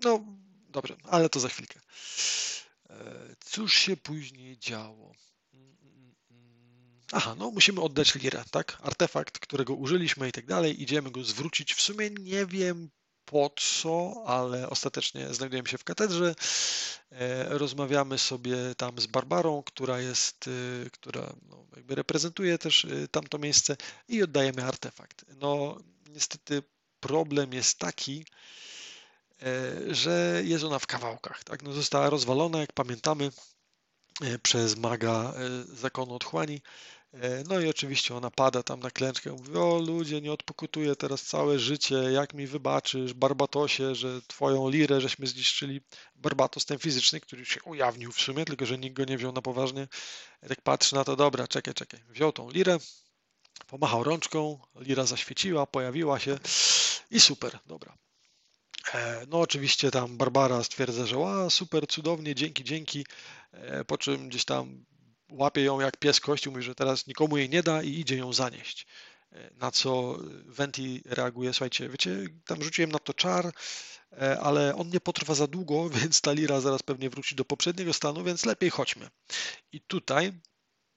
No, 0.00 0.24
dobrze, 0.68 0.96
ale 1.04 1.28
to 1.28 1.40
za 1.40 1.48
chwilkę. 1.48 1.80
Cóż 3.44 3.74
się 3.74 3.96
później 3.96 4.58
działo? 4.58 5.12
Aha, 7.12 7.34
no 7.38 7.50
musimy 7.50 7.80
oddać 7.80 8.14
lirę, 8.14 8.44
tak? 8.50 8.78
Artefakt, 8.82 9.38
którego 9.38 9.74
użyliśmy 9.74 10.28
i 10.28 10.32
tak 10.32 10.46
dalej. 10.46 10.82
Idziemy 10.82 11.10
go 11.10 11.24
zwrócić. 11.24 11.74
W 11.74 11.80
sumie 11.80 12.10
nie 12.10 12.46
wiem 12.46 12.90
po 13.30 13.50
co, 13.56 14.22
ale 14.26 14.70
ostatecznie 14.70 15.34
znajdujemy 15.34 15.68
się 15.68 15.78
w 15.78 15.84
katedrze. 15.84 16.34
E, 17.10 17.58
rozmawiamy 17.58 18.18
sobie 18.18 18.56
tam 18.76 18.98
z 18.98 19.06
Barbarą, 19.06 19.62
która 19.62 20.00
jest, 20.00 20.48
e, 20.86 20.90
która 20.90 21.32
no, 21.48 21.64
jakby 21.76 21.94
reprezentuje 21.94 22.58
też 22.58 22.86
tamto 23.10 23.38
miejsce 23.38 23.76
i 24.08 24.22
oddajemy 24.22 24.64
artefakt. 24.64 25.24
No 25.40 25.78
niestety 26.08 26.62
problem 27.00 27.52
jest 27.52 27.78
taki, 27.78 28.24
E, 29.42 29.94
że 29.94 30.42
jest 30.44 30.64
ona 30.64 30.78
w 30.78 30.86
kawałkach. 30.86 31.44
Tak? 31.44 31.62
No 31.62 31.72
została 31.72 32.10
rozwalona, 32.10 32.58
jak 32.60 32.72
pamiętamy, 32.72 33.30
e, 34.22 34.38
przez 34.38 34.76
maga 34.76 35.32
e, 35.36 35.64
zakonu 35.76 36.14
otchłani. 36.14 36.60
No 37.48 37.60
i 37.60 37.68
oczywiście 37.68 38.14
ona 38.14 38.30
pada 38.30 38.62
tam 38.62 38.80
na 38.80 38.90
klęczkę. 38.90 39.32
Mówi, 39.32 39.56
o 39.56 39.78
ludzie, 39.78 40.20
nie 40.20 40.32
odpokutuję 40.32 40.96
teraz 40.96 41.22
całe 41.22 41.58
życie, 41.58 41.94
jak 41.94 42.34
mi 42.34 42.46
wybaczysz, 42.46 43.14
Barbatosie, 43.14 43.94
że 43.94 44.22
twoją 44.22 44.68
lirę 44.68 45.00
żeśmy 45.00 45.26
zniszczyli. 45.26 45.80
Barbatos 46.16 46.64
ten 46.64 46.78
fizyczny, 46.78 47.20
który 47.20 47.46
się 47.46 47.62
ujawnił 47.62 48.12
w 48.12 48.20
sumie, 48.20 48.44
tylko 48.44 48.66
że 48.66 48.78
nikt 48.78 48.96
go 48.96 49.04
nie 49.04 49.18
wziął 49.18 49.32
na 49.32 49.42
poważnie. 49.42 49.88
Tak 50.48 50.60
patrzy 50.60 50.94
na 50.94 51.04
to, 51.04 51.16
dobra, 51.16 51.48
czekaj, 51.48 51.74
czekaj. 51.74 52.00
Wziął 52.08 52.32
tą 52.32 52.50
lirę, 52.50 52.78
pomachał 53.66 54.04
rączką, 54.04 54.58
lira 54.76 55.04
zaświeciła, 55.04 55.66
pojawiła 55.66 56.18
się 56.18 56.38
i 57.10 57.20
super, 57.20 57.58
dobra. 57.66 57.98
E, 58.94 59.26
no 59.28 59.40
oczywiście 59.40 59.90
tam 59.90 60.16
Barbara 60.16 60.64
stwierdza, 60.64 61.06
że 61.06 61.16
a 61.26 61.50
super, 61.50 61.86
cudownie, 61.86 62.34
dzięki, 62.34 62.64
dzięki, 62.64 63.06
e, 63.52 63.84
po 63.84 63.98
czym 63.98 64.28
gdzieś 64.28 64.44
tam 64.44 64.84
łapie 65.30 65.62
ją 65.62 65.80
jak 65.80 65.96
pies 65.96 66.20
kości, 66.20 66.50
mówi, 66.50 66.62
że 66.62 66.74
teraz 66.74 67.06
nikomu 67.06 67.36
jej 67.36 67.48
nie 67.48 67.62
da 67.62 67.82
i 67.82 68.00
idzie 68.00 68.16
ją 68.16 68.32
zanieść. 68.32 68.86
E, 69.32 69.50
na 69.54 69.70
co 69.70 70.18
Venti 70.44 71.02
reaguje, 71.06 71.52
słuchajcie, 71.52 71.88
wiecie, 71.88 72.24
tam 72.44 72.62
rzuciłem 72.62 72.92
na 72.92 72.98
to 72.98 73.14
czar, 73.14 73.52
ale 74.40 74.76
on 74.76 74.88
nie 74.88 75.00
potrwa 75.00 75.34
za 75.34 75.46
długo, 75.46 75.90
więc 76.00 76.20
ta 76.20 76.32
lira 76.32 76.60
zaraz 76.60 76.82
pewnie 76.82 77.10
wróci 77.10 77.34
do 77.34 77.44
poprzedniego 77.44 77.92
stanu, 77.92 78.24
więc 78.24 78.46
lepiej 78.46 78.70
chodźmy. 78.70 79.08
I 79.72 79.80
tutaj 79.80 80.32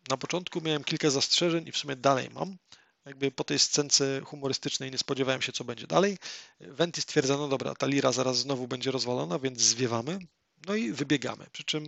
na 0.10 0.18
początku 0.18 0.62
miałem 0.62 0.84
kilka 0.84 1.10
zastrzeżeń 1.10 1.68
i 1.68 1.72
w 1.72 1.78
sumie 1.78 1.96
dalej 1.96 2.30
mam, 2.34 2.58
jakby 3.06 3.32
po 3.32 3.44
tej 3.44 3.60
scence 3.60 4.22
humorystycznej 4.26 4.92
nie 4.92 4.98
spodziewałem 4.98 5.42
się, 5.42 5.52
co 5.52 5.64
będzie 5.64 5.88
dalej. 5.88 6.18
Venti 6.60 7.02
stwierdza, 7.02 7.38
no 7.38 7.48
dobra, 7.48 7.76
ta 7.76 7.88
lira 7.88 8.12
zaraz 8.12 8.38
znowu 8.38 8.68
będzie 8.68 8.92
rozwalona, 8.92 9.40
więc 9.40 9.62
zwiewamy. 9.62 10.20
No 10.68 10.76
i 10.76 10.92
wybiegamy. 10.92 11.46
Przy 11.52 11.64
czym 11.64 11.88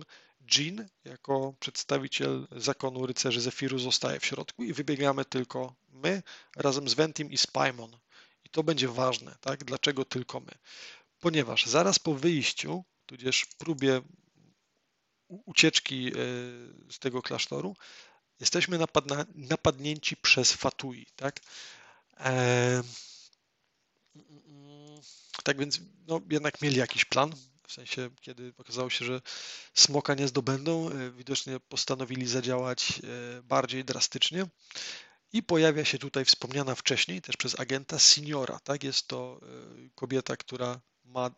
Jean, 0.56 0.88
jako 1.04 1.54
przedstawiciel 1.60 2.46
zakonu 2.56 3.06
rycerzy 3.06 3.40
Zefiru, 3.40 3.78
zostaje 3.78 4.20
w 4.20 4.26
środku 4.26 4.64
i 4.64 4.72
wybiegamy 4.72 5.24
tylko 5.24 5.74
my 5.88 6.22
razem 6.56 6.88
z 6.88 6.94
Ventim 6.94 7.30
i 7.30 7.38
Spymon. 7.38 7.98
I 8.44 8.50
to 8.50 8.62
będzie 8.62 8.88
ważne, 8.88 9.36
tak? 9.40 9.64
Dlaczego 9.64 10.04
tylko 10.04 10.40
my? 10.40 10.52
Ponieważ 11.20 11.66
zaraz 11.66 11.98
po 11.98 12.14
wyjściu, 12.14 12.84
tudzież 13.06 13.46
próbie 13.58 14.00
ucieczki 15.28 16.08
e, 16.08 16.12
z 16.92 16.98
tego 16.98 17.22
klasztoru, 17.22 17.76
jesteśmy 18.40 18.78
napadna, 18.78 19.24
napadnięci 19.34 20.16
przez 20.16 20.52
Fatui, 20.52 21.06
tak? 21.16 21.40
E, 22.16 22.82
tak 25.44 25.58
więc 25.58 25.80
no, 26.06 26.20
jednak 26.30 26.62
mieli 26.62 26.76
jakiś 26.76 27.04
plan, 27.04 27.32
w 27.68 27.72
sensie 27.72 28.10
kiedy 28.20 28.52
okazało 28.58 28.90
się, 28.90 29.04
że 29.04 29.20
smoka 29.74 30.14
nie 30.14 30.28
zdobędą, 30.28 30.90
e, 30.90 31.10
widocznie 31.10 31.60
postanowili 31.60 32.26
zadziałać 32.26 33.00
e, 33.38 33.42
bardziej 33.42 33.84
drastycznie. 33.84 34.46
I 35.32 35.42
pojawia 35.42 35.84
się 35.84 35.98
tutaj 35.98 36.24
wspomniana 36.24 36.74
wcześniej 36.74 37.22
też 37.22 37.36
przez 37.36 37.60
agenta 37.60 37.98
Seniora. 37.98 38.58
Tak? 38.64 38.84
Jest 38.84 39.06
to 39.08 39.40
kobieta, 39.94 40.36
która 40.36 40.80
ma, 41.04 41.30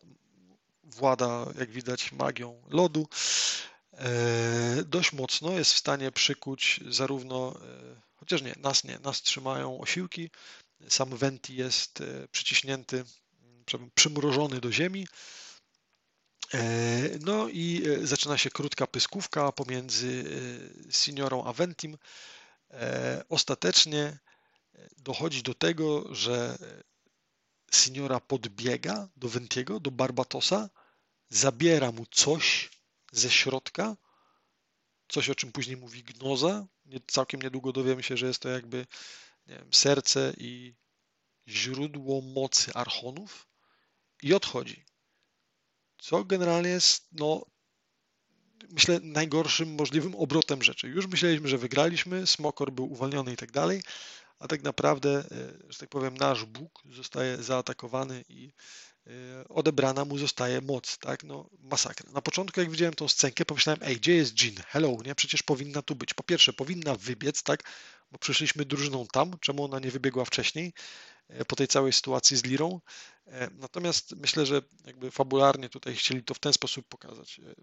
włada, 0.83 1.45
jak 1.59 1.71
widać, 1.71 2.11
magią 2.11 2.63
lodu 2.69 3.07
E, 3.97 4.83
dość 4.83 5.13
mocno 5.13 5.51
jest 5.51 5.73
w 5.73 5.77
stanie 5.77 6.11
przykuć 6.11 6.79
zarówno, 6.89 7.55
e, 7.55 8.01
chociaż 8.15 8.41
nie, 8.41 8.55
nas 8.57 8.83
nie, 8.83 8.99
nas 8.99 9.21
trzymają 9.21 9.79
osiłki, 9.81 10.29
sam 10.89 11.17
Venti 11.17 11.55
jest 11.55 12.01
e, 12.01 12.27
przyciśnięty, 12.27 13.03
przymrożony 13.95 14.61
do 14.61 14.71
ziemi. 14.71 15.07
No 17.21 17.47
i 17.49 17.83
zaczyna 18.03 18.37
się 18.37 18.49
krótka 18.49 18.87
pyskówka 18.87 19.51
pomiędzy 19.51 20.23
seniorą 20.91 21.43
a 21.43 21.53
Ventim. 21.53 21.97
Ostatecznie 23.29 24.19
dochodzi 24.97 25.43
do 25.43 25.53
tego, 25.53 26.15
że 26.15 26.57
seniora 27.71 28.19
podbiega 28.19 29.07
do 29.15 29.29
Ventiego, 29.29 29.79
do 29.79 29.91
Barbatosa, 29.91 30.69
zabiera 31.29 31.91
mu 31.91 32.05
coś, 32.05 32.69
ze 33.11 33.29
środka, 33.29 33.95
coś 35.07 35.29
o 35.29 35.35
czym 35.35 35.51
później 35.51 35.77
mówi 35.77 36.03
gnoza. 36.03 36.65
Całkiem 37.07 37.41
niedługo 37.41 37.71
dowiemy 37.71 38.03
się, 38.03 38.17
że 38.17 38.27
jest 38.27 38.39
to 38.39 38.49
jakby 38.49 38.85
wiem, 39.47 39.73
serce 39.73 40.33
i 40.37 40.75
źródło 41.47 42.21
mocy 42.21 42.73
archonów 42.73 43.47
i 44.23 44.33
odchodzi. 44.33 44.86
Co 45.97 46.23
generalnie 46.23 46.69
jest, 46.69 47.07
no, 47.11 47.45
myślę, 48.69 48.99
najgorszym 49.03 49.75
możliwym 49.75 50.15
obrotem 50.15 50.63
rzeczy. 50.63 50.87
Już 50.87 51.07
myśleliśmy, 51.07 51.47
że 51.47 51.57
wygraliśmy, 51.57 52.27
Smokor 52.27 52.71
był 52.71 52.91
uwolniony 52.91 53.33
i 53.33 53.37
tak 53.37 53.51
dalej, 53.51 53.83
a 54.39 54.47
tak 54.47 54.63
naprawdę, 54.63 55.09
e, 55.31 55.71
że 55.71 55.79
tak 55.79 55.89
powiem, 55.89 56.17
nasz 56.17 56.45
Bóg 56.45 56.83
zostaje 56.91 57.43
zaatakowany 57.43 58.23
i 58.29 58.53
Y, 59.09 59.47
odebrana 59.49 60.05
mu 60.05 60.17
zostaje 60.17 60.61
moc, 60.61 60.97
tak? 60.97 61.23
No, 61.23 61.49
masakra. 61.59 62.11
Na 62.11 62.21
początku, 62.21 62.59
jak 62.59 62.71
widziałem 62.71 62.93
tą 62.93 63.07
scenkę, 63.07 63.45
pomyślałem, 63.45 63.79
ej, 63.83 63.95
gdzie 63.97 64.15
jest 64.15 64.43
Jean? 64.43 64.55
Hello, 64.67 64.97
nie? 65.05 65.15
Przecież 65.15 65.43
powinna 65.43 65.81
tu 65.81 65.95
być. 65.95 66.13
Po 66.13 66.23
pierwsze, 66.23 66.53
powinna 66.53 66.95
wybiec, 66.95 67.43
tak? 67.43 67.63
Bo 68.11 68.17
przyszliśmy 68.17 68.65
drużyną 68.65 69.07
tam, 69.11 69.39
czemu 69.41 69.63
ona 69.63 69.79
nie 69.79 69.91
wybiegła 69.91 70.25
wcześniej, 70.25 70.73
e, 71.29 71.45
po 71.45 71.55
tej 71.55 71.67
całej 71.67 71.93
sytuacji 71.93 72.37
z 72.37 72.43
Lirą. 72.43 72.81
E, 73.27 73.49
natomiast 73.59 74.15
myślę, 74.15 74.45
że 74.45 74.61
jakby 74.85 75.11
fabularnie 75.11 75.69
tutaj 75.69 75.95
chcieli 75.95 76.23
to 76.23 76.33
w 76.33 76.39
ten 76.39 76.53
sposób 76.53 76.87
pokazać. 76.87 77.39
E, 77.39 77.55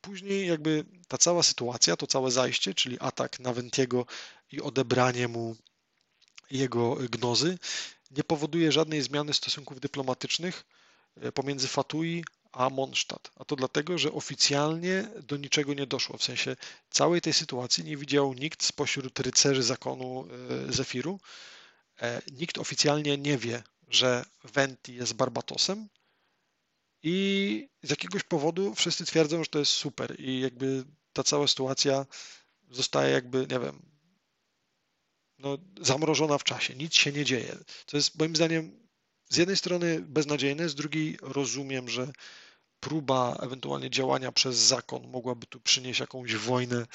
później 0.00 0.48
jakby 0.48 0.84
ta 1.08 1.18
cała 1.18 1.42
sytuacja, 1.42 1.96
to 1.96 2.06
całe 2.06 2.30
zajście, 2.30 2.74
czyli 2.74 3.00
atak 3.00 3.40
na 3.40 3.52
Wentiego 3.52 4.06
i 4.52 4.60
odebranie 4.60 5.28
mu 5.28 5.56
jego 6.50 6.96
gnozy, 6.96 7.58
nie 8.10 8.24
powoduje 8.24 8.72
żadnej 8.72 9.02
zmiany 9.02 9.34
stosunków 9.34 9.80
dyplomatycznych 9.80 10.64
E, 11.20 11.32
pomiędzy 11.32 11.68
Fatui 11.68 12.24
a 12.52 12.70
Mondstadt. 12.70 13.30
A 13.36 13.44
to 13.44 13.56
dlatego, 13.56 13.98
że 13.98 14.12
oficjalnie 14.12 15.08
do 15.22 15.36
niczego 15.36 15.74
nie 15.74 15.86
doszło. 15.86 16.18
W 16.18 16.24
sensie 16.24 16.56
całej 16.90 17.20
tej 17.20 17.32
sytuacji 17.32 17.84
nie 17.84 17.96
widział 17.96 18.34
nikt 18.34 18.62
spośród 18.62 19.20
rycerzy 19.20 19.62
zakonu 19.62 20.28
Zefiru. 20.68 21.20
Nikt 22.32 22.58
oficjalnie 22.58 23.18
nie 23.18 23.38
wie, 23.38 23.62
że 23.94 24.24
Venti 24.44 24.94
jest 24.94 25.14
Barbatosem. 25.14 25.88
I 27.02 27.68
z 27.82 27.90
jakiegoś 27.90 28.22
powodu 28.22 28.74
wszyscy 28.74 29.04
twierdzą, 29.04 29.44
że 29.44 29.50
to 29.50 29.58
jest 29.58 29.72
super 29.72 30.20
i 30.20 30.40
jakby 30.40 30.84
ta 31.12 31.22
cała 31.22 31.48
sytuacja 31.48 32.06
zostaje 32.70 33.12
jakby, 33.12 33.38
nie 33.38 33.60
wiem, 33.60 33.82
no, 35.38 35.58
zamrożona 35.80 36.38
w 36.38 36.44
czasie. 36.44 36.74
Nic 36.74 36.94
się 36.94 37.12
nie 37.12 37.24
dzieje. 37.24 37.56
To 37.86 37.96
jest 37.96 38.18
moim 38.18 38.36
zdaniem 38.36 38.88
z 39.28 39.36
jednej 39.36 39.56
strony 39.56 40.00
beznadziejne, 40.00 40.68
z 40.68 40.74
drugiej 40.74 41.18
rozumiem, 41.22 41.88
że 41.88 42.12
próba 42.80 43.36
ewentualnie 43.40 43.90
działania 43.90 44.32
przez 44.32 44.56
zakon 44.56 45.08
mogłaby 45.08 45.46
tu 45.46 45.60
przynieść 45.60 46.00
jakąś 46.00 46.34
wojnę 46.34 46.86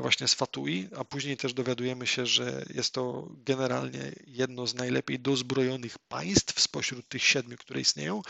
właśnie 0.00 0.28
z 0.28 0.34
Fatui, 0.34 0.88
a 0.96 1.04
później 1.04 1.36
też 1.36 1.54
dowiadujemy 1.54 2.06
się, 2.06 2.26
że 2.26 2.64
jest 2.74 2.94
to 2.94 3.28
generalnie 3.30 4.12
jedno 4.26 4.66
z 4.66 4.74
najlepiej 4.74 5.20
dozbrojonych 5.20 5.98
państw 5.98 6.60
spośród 6.60 7.08
tych 7.08 7.24
siedmiu, 7.24 7.56
które 7.56 7.80
istnieją, 7.80 8.22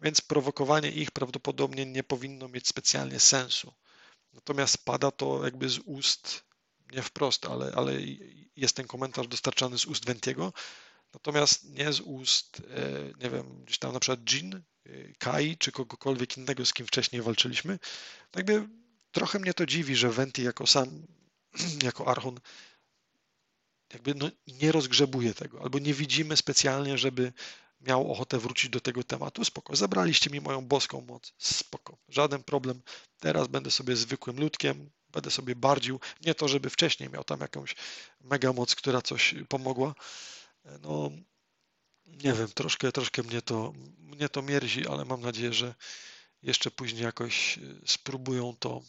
więc 0.00 0.20
prowokowanie 0.20 0.90
ich 0.90 1.10
prawdopodobnie 1.10 1.86
nie 1.86 2.02
powinno 2.02 2.48
mieć 2.48 2.68
specjalnie 2.68 3.20
sensu. 3.20 3.72
Natomiast 4.32 4.84
pada 4.84 5.10
to 5.10 5.44
jakby 5.44 5.68
z 5.68 5.78
ust, 5.78 6.44
nie 6.92 7.02
wprost, 7.02 7.46
ale, 7.46 7.72
ale 7.76 7.92
jest 8.56 8.76
ten 8.76 8.86
komentarz 8.86 9.28
dostarczany 9.28 9.78
z 9.78 9.86
ust 9.86 10.04
Wentiego, 10.04 10.52
Natomiast 11.14 11.64
nie 11.64 11.92
z 11.92 12.00
ust, 12.00 12.62
e, 12.70 13.24
nie 13.24 13.30
wiem, 13.30 13.64
gdzieś 13.64 13.78
tam 13.78 13.92
na 13.92 14.00
przykład 14.00 14.20
Jin, 14.30 14.54
e, 14.54 14.62
Kai 15.18 15.56
czy 15.56 15.72
kogokolwiek 15.72 16.36
innego, 16.36 16.66
z 16.66 16.72
kim 16.72 16.86
wcześniej 16.86 17.22
walczyliśmy. 17.22 17.78
Jakby 18.36 18.68
trochę 19.12 19.38
mnie 19.38 19.54
to 19.54 19.66
dziwi, 19.66 19.96
że 19.96 20.10
Venti 20.10 20.42
jako 20.42 20.66
sam, 20.66 21.06
jako 21.82 22.08
Archon 22.08 22.40
jakby 23.92 24.14
no 24.14 24.30
nie 24.46 24.72
rozgrzebuje 24.72 25.34
tego, 25.34 25.62
albo 25.62 25.78
nie 25.78 25.94
widzimy 25.94 26.36
specjalnie, 26.36 26.98
żeby 26.98 27.32
miał 27.80 28.12
ochotę 28.12 28.38
wrócić 28.38 28.70
do 28.70 28.80
tego 28.80 29.04
tematu. 29.04 29.44
Spoko, 29.44 29.76
zabraliście 29.76 30.30
mi 30.30 30.40
moją 30.40 30.66
boską 30.66 31.00
moc. 31.00 31.32
Spoko, 31.38 31.98
żaden 32.08 32.42
problem. 32.42 32.82
Teraz 33.20 33.48
będę 33.48 33.70
sobie 33.70 33.96
zwykłym 33.96 34.40
ludkiem, 34.40 34.90
będę 35.08 35.30
sobie 35.30 35.56
bardził. 35.56 36.00
Nie 36.20 36.34
to, 36.34 36.48
żeby 36.48 36.70
wcześniej 36.70 37.10
miał 37.10 37.24
tam 37.24 37.40
jakąś 37.40 37.74
mega 38.20 38.52
moc, 38.52 38.74
która 38.74 39.02
coś 39.02 39.34
pomogła, 39.48 39.94
no, 40.82 41.10
nie 42.06 42.32
wiem, 42.32 42.48
troszkę, 42.48 42.92
troszkę 42.92 43.22
mnie 43.22 43.42
to, 43.42 43.72
mnie 43.98 44.28
to 44.28 44.42
mierzi, 44.42 44.86
ale 44.86 45.04
mam 45.04 45.20
nadzieję, 45.20 45.52
że 45.52 45.74
jeszcze 46.42 46.70
później 46.70 47.02
jakoś 47.02 47.58
spróbują 47.86 48.56
to, 48.58 48.82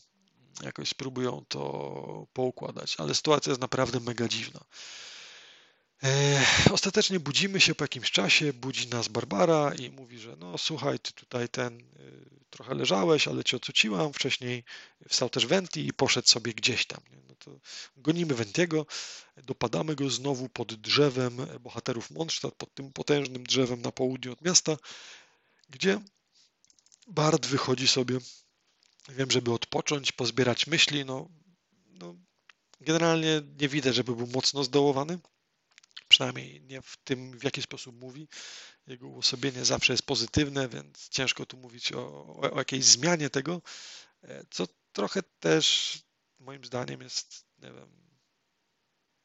jakoś 0.64 0.90
spróbują 0.90 1.45
to 1.48 2.28
poukładać. 2.34 2.95
Ale 2.98 3.15
sytuacja 3.15 3.49
jest 3.49 3.61
naprawdę 3.61 3.99
mega 3.99 4.28
dziwna. 4.28 4.60
Ostatecznie 6.72 7.19
budzimy 7.19 7.61
się 7.61 7.76
po 7.76 7.84
jakimś 7.84 8.11
czasie, 8.11 8.53
budzi 8.53 8.88
nas 8.88 9.07
Barbara 9.07 9.73
i 9.76 9.90
mówi, 9.90 10.19
że 10.19 10.36
no 10.36 10.57
słuchaj, 10.57 10.99
ty 10.99 11.14
tutaj 11.14 11.49
ten 11.49 11.80
e, 11.80 11.84
trochę 12.49 12.76
leżałeś, 12.76 13.28
ale 13.28 13.44
cię 13.44 13.57
ocuciłam, 13.57 14.14
wcześniej 14.14 14.64
wstał 15.10 15.30
też 15.30 15.45
Venti 15.45 15.88
i 15.88 15.94
poszedł 15.94 16.28
sobie 16.28 16.53
gdzieś 16.53 16.86
tam. 16.86 17.02
No 17.28 17.36
to 17.36 17.52
gonimy 17.98 18.36
Ventiego, 18.36 18.86
dopadamy 19.38 19.95
go 19.95 20.10
znowu 20.10 20.49
pod 20.49 20.73
drzewem 20.73 21.38
bohaterów 21.60 22.11
Mondstadt, 22.11 22.56
pod 22.56 22.73
tym 22.73 22.94
potężnym 22.94 23.44
drzewem 23.44 23.82
na 23.82 23.91
południe 23.91 24.32
od 24.32 24.41
miasta, 24.41 24.78
gdzie 25.69 26.02
Bard 27.07 27.45
wychodzi 27.45 27.88
sobie, 27.88 28.18
wiem, 29.16 29.32
żeby 29.32 29.54
odpocząć, 29.54 30.12
pozbierać 30.12 30.68
myśli, 30.68 31.06
no, 31.06 31.30
no 31.88 32.16
generalnie 32.80 33.42
nie 33.62 33.70
widać, 33.70 33.96
żeby 33.96 34.16
był 34.16 34.28
mocno 34.28 34.64
zdołowany, 34.64 35.20
przynajmniej 36.08 36.62
nie 36.62 36.82
w 36.82 36.98
tym, 36.98 37.40
w 37.40 37.44
jaki 37.44 37.62
sposób 37.62 37.96
mówi. 37.96 38.28
Jego 38.88 39.08
uosobienie 39.08 39.66
zawsze 39.66 39.94
jest 39.94 40.06
pozytywne, 40.06 40.70
więc 40.70 41.10
ciężko 41.10 41.46
tu 41.46 41.58
mówić 41.58 41.92
o, 41.94 42.26
o, 42.26 42.52
o 42.52 42.58
jakiejś 42.58 42.86
zmianie 42.86 43.30
tego, 43.30 43.62
e, 44.24 44.46
co 44.50 44.68
trochę 44.94 45.24
też 45.40 45.98
moim 46.40 46.66
zdaniem 46.66 47.02
jest, 47.02 47.46
nie 47.60 47.72
wiem, 47.72 48.02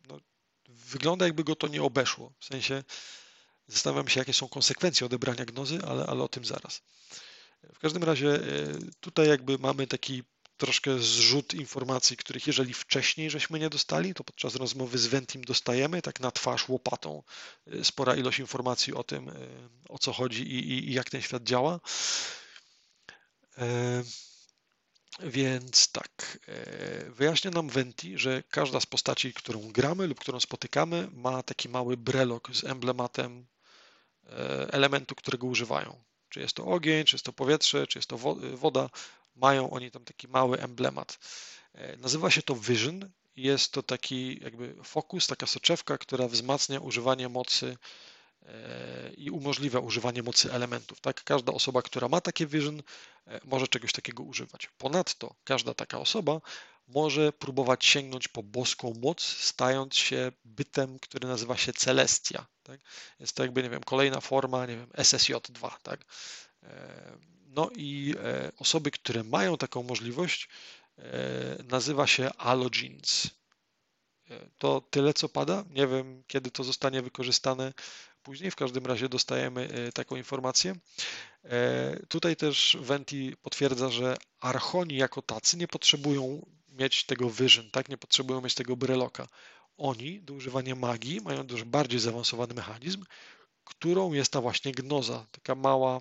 no, 0.09 0.21
wygląda 0.69 1.25
jakby 1.25 1.45
go 1.45 1.57
to 1.57 1.69
nie 1.69 1.83
obeszło. 1.83 2.33
W 2.39 2.45
sensie 2.45 2.85
zastanawiam 3.67 4.09
się, 4.09 4.21
jakie 4.21 4.35
są 4.35 4.49
konsekwencje 4.49 5.07
odebrania 5.07 5.45
gnozy, 5.45 5.79
ale, 5.87 6.07
ale 6.07 6.23
o 6.23 6.29
tym 6.29 6.45
zaraz. 6.45 6.83
W 7.75 7.79
każdym 7.79 8.05
razie 8.05 8.35
e, 8.35 8.41
tutaj 9.01 9.29
jakby 9.29 9.59
mamy 9.59 9.87
taki 9.87 10.23
troszkę 10.57 10.99
zrzut 10.99 11.55
informacji, 11.55 12.17
których 12.17 12.47
jeżeli 12.47 12.75
wcześniej 12.75 13.31
żeśmy 13.31 13.59
nie 13.59 13.71
dostali, 13.71 14.15
to 14.15 14.25
podczas 14.25 14.55
rozmowy 14.55 14.99
z 14.99 15.07
Ventim 15.07 15.43
dostajemy, 15.43 16.03
tak 16.03 16.21
na 16.21 16.31
twarz 16.31 16.69
łopatą, 16.69 17.23
y, 17.75 17.85
spora 17.85 18.17
ilość 18.17 18.39
informacji 18.39 18.95
o 18.95 19.05
tym, 19.05 19.29
y, 19.29 19.33
o 19.89 19.99
co 19.99 20.13
chodzi 20.13 20.43
i, 20.43 20.73
i, 20.73 20.91
i 20.91 20.93
jak 20.93 21.11
ten 21.11 21.23
świat 21.23 21.43
działa. 21.43 21.81
E, 23.59 24.03
więc 25.21 25.93
tak, 25.93 26.39
e, 26.49 27.11
wyjaśnia 27.11 27.51
nam 27.51 27.69
Venti, 27.69 28.19
że 28.19 28.43
każda 28.43 28.81
z 28.81 28.87
postaci, 28.87 29.33
którą 29.33 29.73
gramy 29.73 30.07
lub 30.07 30.21
którą 30.21 30.41
spotykamy, 30.41 31.09
ma 31.13 31.43
taki 31.43 31.69
mały 31.69 31.97
brelok 31.97 32.49
z 32.57 32.65
emblematem 32.65 33.47
e, 34.25 34.73
elementu, 34.73 35.15
którego 35.15 35.47
używają. 35.47 36.06
Czy 36.29 36.41
jest 36.41 36.55
to 36.55 36.65
ogień, 36.65 37.05
czy 37.05 37.17
jest 37.17 37.25
to 37.25 37.33
powietrze, 37.33 37.87
czy 37.87 37.99
jest 37.99 38.09
to 38.09 38.19
woda, 38.55 38.91
mają 39.37 39.71
oni 39.71 39.91
tam 39.91 40.05
taki 40.05 40.29
mały 40.29 40.61
emblemat. 40.61 41.19
E, 41.75 41.97
nazywa 41.97 42.31
się 42.31 42.43
to 42.43 42.55
Vision. 42.55 43.11
Jest 43.37 43.73
to 43.73 43.83
taki 43.83 44.45
jakby 44.45 44.75
fokus, 44.85 45.27
taka 45.27 45.47
soczewka, 45.47 45.99
która 45.99 46.29
wzmacnia 46.29 46.81
używanie 46.81 47.29
mocy 47.29 47.77
e, 48.43 49.13
i 49.17 49.31
umożliwia 49.31 49.79
używanie 49.79 50.23
mocy 50.23 50.53
elementów. 50.53 51.01
Tak, 51.01 51.25
każda 51.25 51.53
osoba, 51.53 51.83
która 51.83 52.09
ma 52.09 52.21
takie 52.21 52.47
vision, 52.47 52.83
e, 53.27 53.41
może 53.45 53.69
czegoś 53.69 53.93
takiego 53.93 54.23
używać. 54.23 54.71
Ponadto 54.79 55.35
każda 55.45 55.75
taka 55.75 55.99
osoba 55.99 56.41
może 56.89 57.33
próbować 57.33 57.85
sięgnąć 57.85 58.29
po 58.29 58.43
boską 58.43 58.95
moc, 59.03 59.23
stając 59.23 59.97
się 59.97 60.33
bytem, 60.45 60.99
który 60.99 61.29
nazywa 61.29 61.57
się 61.57 61.73
Celestia. 61.73 62.47
Tak? 62.67 62.81
Jest 63.21 63.37
to 63.37 63.43
jakby, 63.43 63.63
nie 63.63 63.71
wiem, 63.71 63.83
kolejna 63.83 64.21
forma, 64.21 64.67
nie 64.67 64.77
wiem, 64.77 64.87
SSJ2, 64.87 65.71
tak? 65.83 66.05
No 67.57 67.71
i 67.77 68.15
e, 68.25 68.53
osoby, 68.59 68.91
które 68.91 69.25
mają 69.25 69.57
taką 69.57 69.83
możliwość, 69.83 70.49
e, 70.99 71.03
nazywa 71.65 72.07
się 72.07 72.31
Allogenes. 72.33 73.31
E, 74.31 74.49
to 74.59 74.81
tyle, 74.91 75.15
co 75.15 75.29
pada. 75.29 75.65
Nie 75.71 75.87
wiem, 75.87 76.23
kiedy 76.27 76.51
to 76.51 76.65
zostanie 76.65 77.03
wykorzystane 77.03 77.73
później. 78.23 78.51
W 78.51 78.57
każdym 78.57 78.87
razie 78.87 79.09
dostajemy 79.09 79.69
taką 79.95 80.17
informację. 80.17 80.77
Tutaj 82.09 82.37
też 82.37 82.77
Venti 82.81 83.37
potwierdza, 83.43 83.91
że 83.91 84.17
archoni 84.41 84.97
jako 84.97 85.23
tacy 85.23 85.57
nie 85.57 85.69
potrzebują 85.69 86.47
mieć 86.69 87.05
tego 87.05 87.31
vision, 87.31 87.71
tak? 87.71 87.89
nie 87.89 87.99
potrzebują 87.99 88.41
mieć 88.41 88.55
tego 88.55 88.77
breloka. 88.77 89.29
Oni 89.77 90.21
do 90.21 90.35
używania 90.35 90.75
magii 90.75 91.21
mają 91.21 91.47
dużo 91.47 91.67
bardziej 91.67 92.01
zaawansowany 92.01 92.55
mechanizm, 92.55 93.05
którą 93.65 94.13
jest 94.13 94.33
ta 94.33 94.41
właśnie 94.41 94.73
gnoza, 94.73 95.27
taka 95.31 95.55
mała 95.55 96.01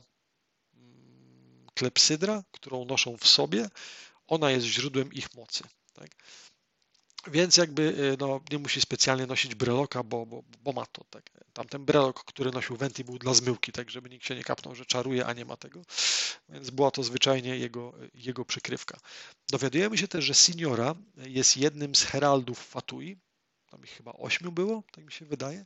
klepsydra, 1.74 2.44
którą 2.52 2.86
noszą 2.86 3.18
w 3.18 3.28
sobie, 3.28 3.70
ona 4.28 4.52
jest 4.52 4.66
źródłem 4.66 5.14
ich 5.14 5.34
mocy. 5.34 5.64
Tak? 5.94 6.10
Więc 7.28 7.58
jakby 7.58 7.82
y, 7.82 8.18
no, 8.20 8.42
nie 8.52 8.58
musi 8.58 8.82
specjalnie 8.82 9.26
nosić 9.26 9.56
breloka, 9.56 10.04
bo, 10.04 10.26
bo, 10.26 10.44
bo 10.62 10.72
ma 10.72 10.86
to. 10.86 11.04
Tak? 11.10 11.30
Tamten 11.54 11.86
brelok, 11.86 12.24
który 12.24 12.52
nosił 12.52 12.78
Venti 12.78 13.04
był 13.04 13.20
dla 13.20 13.34
zmyłki, 13.34 13.72
tak 13.72 13.90
żeby 13.90 14.10
nikt 14.10 14.26
się 14.26 14.36
nie 14.36 14.44
kapnął, 14.44 14.76
że 14.76 14.86
czaruje, 14.86 15.26
a 15.26 15.34
nie 15.34 15.46
ma 15.46 15.58
tego. 15.58 15.82
Więc 16.50 16.70
była 16.70 16.92
to 16.92 17.04
zwyczajnie 17.04 17.58
jego, 17.58 17.94
jego 18.14 18.46
przykrywka. 18.46 19.00
Dowiadujemy 19.50 19.98
się 19.98 20.08
też, 20.08 20.26
że 20.26 20.34
Signora 20.34 20.96
jest 21.18 21.58
jednym 21.58 21.96
z 21.96 22.04
heraldów 22.04 22.60
Fatui, 22.60 23.18
tam 23.76 23.84
ich 23.84 23.92
chyba 23.92 24.14
ośmiu 24.14 24.52
było, 24.52 24.84
tak 24.92 25.06
mi 25.06 25.12
się 25.12 25.26
wydaje. 25.26 25.66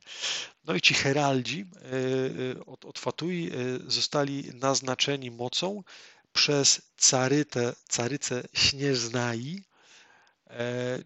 No 0.64 0.74
i 0.74 0.80
ci 0.80 0.94
heraldzi 0.94 1.66
e, 1.74 2.60
e, 2.60 2.66
od, 2.66 2.84
od 2.84 2.98
Fatui 2.98 3.50
e, 3.50 3.90
zostali 3.90 4.50
naznaczeni 4.54 5.30
mocą 5.30 5.82
przez 6.32 6.82
carytę, 6.96 7.72
carycę 7.88 8.42
Śnieżnai, 8.54 9.62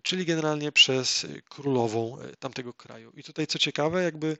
czyli 0.02 0.24
generalnie 0.24 0.72
przez 0.72 1.26
królową 1.48 2.18
tamtego 2.38 2.72
kraju. 2.74 3.12
I 3.16 3.22
tutaj 3.22 3.46
co 3.46 3.58
ciekawe, 3.58 4.02
jakby 4.02 4.36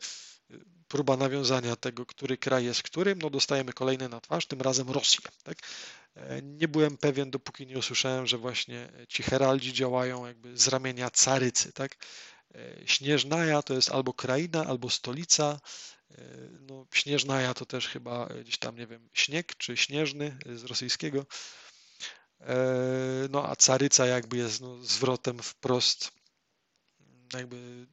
próba 0.89 1.17
nawiązania 1.17 1.77
tego, 1.77 2.07
który 2.07 2.37
kraj 2.37 2.65
jest 2.65 2.83
którym, 2.83 3.19
no 3.23 3.31
dostajemy 3.31 3.73
kolejny 3.73 4.09
na 4.09 4.21
twarz, 4.21 4.47
tym 4.47 4.61
razem 4.61 4.91
Rosję. 4.91 5.21
Tak? 5.43 5.59
Nie 6.43 6.69
byłem 6.69 6.97
pewien, 6.97 7.31
dopóki 7.31 7.67
nie 7.67 7.79
usłyszałem, 7.79 8.27
że 8.27 8.39
właśnie 8.39 8.89
ci 9.09 9.23
heraldzi 9.23 9.73
działają 9.73 10.27
jakby 10.27 10.59
z 10.59 10.69
ramienia 10.69 11.11
carycy. 11.11 11.73
Tak? 11.73 11.97
E, 12.55 12.87
Śnieżnaja 12.87 13.63
to 13.63 13.75
jest 13.75 13.91
albo 13.91 14.13
kraina, 14.13 14.65
albo 14.67 14.91
stolica. 14.91 15.61
E, 16.11 16.25
no, 16.61 16.87
Śnieżnaja 16.93 17.55
to 17.55 17.67
też 17.67 17.89
chyba 17.89 18.27
gdzieś 18.27 18.59
tam, 18.59 18.77
nie 18.77 18.87
wiem, 18.87 19.09
śnieg 19.13 19.57
czy 19.57 19.77
śnieżny 19.77 20.39
z 20.55 20.65
rosyjskiego. 20.65 21.27
E, 22.41 22.57
no 23.31 23.49
a 23.49 23.57
caryca 23.57 24.07
jakby 24.07 24.37
jest 24.37 24.61
no, 24.61 24.85
zwrotem 24.85 25.43
wprost, 25.43 26.13
jakby 27.35 27.87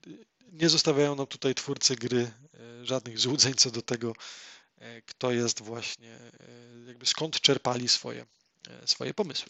nie 0.51 0.69
zostawiają 0.69 1.15
nam 1.15 1.27
tutaj 1.27 1.55
twórcy 1.55 1.95
gry 1.95 2.31
żadnych 2.83 3.19
złudzeń 3.19 3.53
co 3.53 3.71
do 3.71 3.81
tego, 3.81 4.13
kto 5.05 5.31
jest 5.31 5.61
właśnie, 5.61 6.19
jakby 6.87 7.05
skąd 7.05 7.41
czerpali 7.41 7.89
swoje, 7.89 8.25
swoje 8.85 9.13
pomysły. 9.13 9.49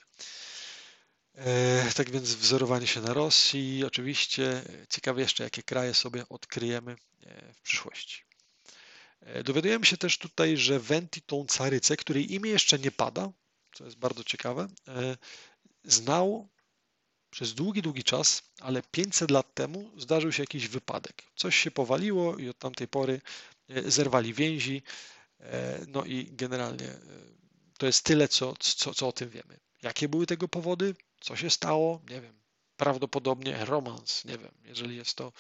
E, 1.45 1.91
tak 1.95 2.11
więc 2.11 2.34
wzorowanie 2.34 2.88
się 2.88 3.01
na 3.01 3.13
Rosji, 3.13 3.84
oczywiście. 3.85 4.63
Ciekawe 4.89 5.22
jeszcze, 5.22 5.43
jakie 5.43 5.63
kraje 5.63 5.93
sobie 5.93 6.30
odkryjemy 6.30 6.91
e, 6.91 7.53
w 7.53 7.61
przyszłości. 7.61 8.23
E, 9.22 9.43
dowiadujemy 9.43 9.85
się 9.85 9.97
też 9.97 10.18
tutaj, 10.18 10.57
że 10.57 10.80
Venti 10.80 11.22
tą 11.22 11.45
carycę, 11.45 11.97
której 11.97 12.34
imię 12.34 12.49
jeszcze 12.49 12.80
nie 12.80 12.91
pada, 12.91 13.31
co 13.73 13.85
jest 13.85 13.97
bardzo 13.97 14.23
ciekawe, 14.23 14.68
znał 15.84 16.49
przez 17.30 17.53
długi, 17.53 17.81
długi 17.81 18.03
czas, 18.03 18.43
ale 18.59 18.81
500 18.91 19.31
lat 19.31 19.53
temu 19.53 19.91
zdarzył 19.97 20.31
się 20.31 20.43
jakiś 20.43 20.68
wypadek. 20.68 21.23
Coś 21.35 21.55
się 21.55 21.72
powaliło 21.72 22.38
i 22.38 22.49
od 22.49 22.59
tamtej 22.59 22.88
pory 22.88 23.22
zerwali 23.85 24.34
więzi. 24.34 24.81
No 25.88 26.05
i 26.05 26.30
generalnie 26.31 26.88
to 27.77 27.85
jest 27.85 28.03
tyle, 28.03 28.27
co, 28.27 28.53
co, 28.59 28.93
co 28.93 29.07
o 29.07 29.11
tym 29.11 29.30
wiemy. 29.30 29.59
Jakie 29.81 30.09
były 30.09 30.26
tego 30.26 30.47
powody? 30.47 30.95
Co 31.22 31.35
się 31.35 31.49
stało? 31.49 32.02
Nie 32.10 32.22
wiem. 32.22 32.41
Prawdopodobnie 32.77 33.65
romans, 33.65 34.26
nie 34.26 34.38
wiem. 34.38 34.52
Jeżeli 34.65 34.95
jest 34.95 35.15
to, 35.15 35.31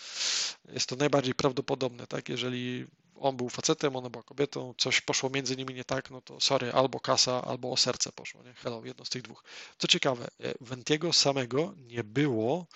jest 0.69 0.89
to 0.89 0.95
najbardziej 0.95 1.35
prawdopodobne, 1.35 2.07
tak? 2.07 2.29
Jeżeli 2.29 2.87
on 3.15 3.37
był 3.37 3.49
facetem, 3.49 3.95
ona 3.95 4.09
była 4.09 4.23
kobietą, 4.23 4.73
coś 4.77 5.01
poszło 5.01 5.29
między 5.29 5.57
nimi 5.57 5.73
nie 5.73 5.83
tak, 5.83 6.11
no 6.11 6.21
to 6.21 6.39
sorry, 6.39 6.71
albo 6.71 6.99
kasa, 6.99 7.41
albo 7.45 7.71
o 7.71 7.77
serce 7.77 8.11
poszło, 8.11 8.43
nie? 8.43 8.53
Hello, 8.53 8.81
jedno 8.85 9.05
z 9.05 9.09
tych 9.09 9.21
dwóch. 9.21 9.43
Co 9.77 9.87
ciekawe, 9.87 10.27
e, 10.39 10.53
Wentiego 10.61 11.13
samego 11.13 11.73
nie 11.77 12.03
było 12.03 12.67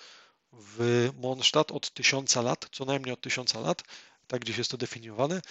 w 0.52 1.10
Mondstadt 1.16 1.72
od 1.72 1.90
tysiąca 1.90 2.42
lat, 2.42 2.68
co 2.72 2.84
najmniej 2.84 3.12
od 3.12 3.20
tysiąca 3.20 3.60
lat, 3.60 3.82
tak 4.26 4.40
gdzieś 4.40 4.58
jest 4.58 4.70
to 4.70 4.76
definiowane. 4.76 5.42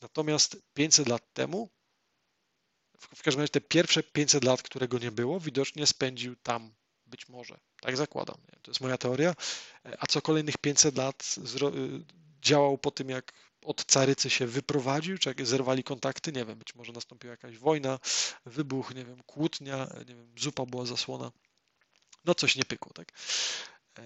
Natomiast 0.00 0.56
500 0.74 1.08
lat 1.08 1.32
temu, 1.32 1.70
w 2.98 3.22
każdym 3.22 3.40
razie 3.40 3.50
te 3.50 3.60
pierwsze 3.60 4.02
500 4.02 4.44
lat, 4.44 4.62
którego 4.62 4.98
nie 4.98 5.10
było, 5.10 5.40
widocznie 5.40 5.86
spędził 5.86 6.36
tam 6.36 6.74
być 7.14 7.28
może, 7.28 7.58
tak 7.80 7.96
zakładam. 7.96 8.36
To 8.62 8.70
jest 8.70 8.80
moja 8.80 8.98
teoria. 8.98 9.34
A 9.98 10.06
co 10.06 10.22
kolejnych 10.22 10.58
500 10.58 10.96
lat 10.96 11.34
działał 12.42 12.78
po 12.78 12.90
tym, 12.90 13.08
jak 13.08 13.32
od 13.64 13.84
carycy 13.84 14.30
się 14.30 14.46
wyprowadził, 14.46 15.18
czy 15.18 15.28
jak 15.28 15.46
zerwali 15.46 15.84
kontakty, 15.84 16.32
nie 16.32 16.44
wiem, 16.44 16.58
być 16.58 16.74
może 16.74 16.92
nastąpiła 16.92 17.30
jakaś 17.30 17.58
wojna, 17.58 17.98
wybuch, 18.46 18.94
nie 18.94 19.04
wiem, 19.04 19.22
kłótnia, 19.22 19.88
nie 20.08 20.14
wiem, 20.14 20.32
zupa 20.38 20.66
była 20.66 20.86
zasłona. 20.86 21.32
No 22.24 22.34
coś 22.34 22.56
nie 22.56 22.64
pykło, 22.64 22.92
tak? 22.92 23.08
E, 23.98 24.02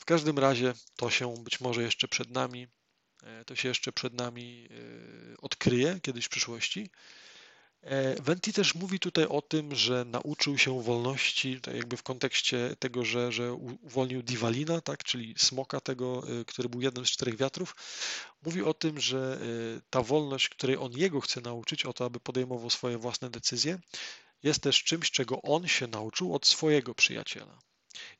w 0.00 0.04
każdym 0.04 0.38
razie 0.38 0.74
to 0.96 1.10
się 1.10 1.34
być 1.44 1.60
może 1.60 1.82
jeszcze 1.82 2.08
przed 2.08 2.30
nami, 2.30 2.66
e, 3.22 3.44
to 3.44 3.56
się 3.56 3.68
jeszcze 3.68 3.92
przed 3.92 4.14
nami 4.14 4.68
e, 4.70 5.36
odkryje 5.36 6.00
kiedyś 6.02 6.24
w 6.24 6.28
przyszłości. 6.28 6.90
E, 7.88 8.22
Venti 8.22 8.52
też 8.52 8.74
mówi 8.74 9.00
tutaj 9.00 9.24
o 9.24 9.42
tym, 9.42 9.74
że 9.74 10.04
nauczył 10.04 10.58
się 10.58 10.82
wolności, 10.82 11.60
tak 11.60 11.74
jakby 11.74 11.96
w 11.96 12.02
kontekście 12.02 12.76
tego, 12.78 13.04
że, 13.04 13.32
że 13.32 13.52
uwolnił 13.52 14.22
Diwalina, 14.22 14.80
tak, 14.80 15.04
czyli 15.04 15.34
smoka 15.38 15.80
tego, 15.80 16.22
e, 16.40 16.44
który 16.44 16.68
był 16.68 16.80
jednym 16.80 17.06
z 17.06 17.10
czterech 17.10 17.36
wiatrów. 17.36 17.76
Mówi 18.42 18.62
o 18.62 18.74
tym, 18.74 19.00
że 19.00 19.40
e, 19.76 19.80
ta 19.90 20.02
wolność, 20.02 20.48
której 20.48 20.76
on 20.76 20.92
jego 20.92 21.20
chce 21.20 21.40
nauczyć, 21.40 21.86
o 21.86 21.92
to, 21.92 22.04
aby 22.04 22.20
podejmował 22.20 22.70
swoje 22.70 22.98
własne 22.98 23.30
decyzje, 23.30 23.78
jest 24.42 24.62
też 24.62 24.84
czymś, 24.84 25.10
czego 25.10 25.42
on 25.42 25.68
się 25.68 25.86
nauczył 25.86 26.34
od 26.34 26.46
swojego 26.46 26.94
przyjaciela. 26.94 27.58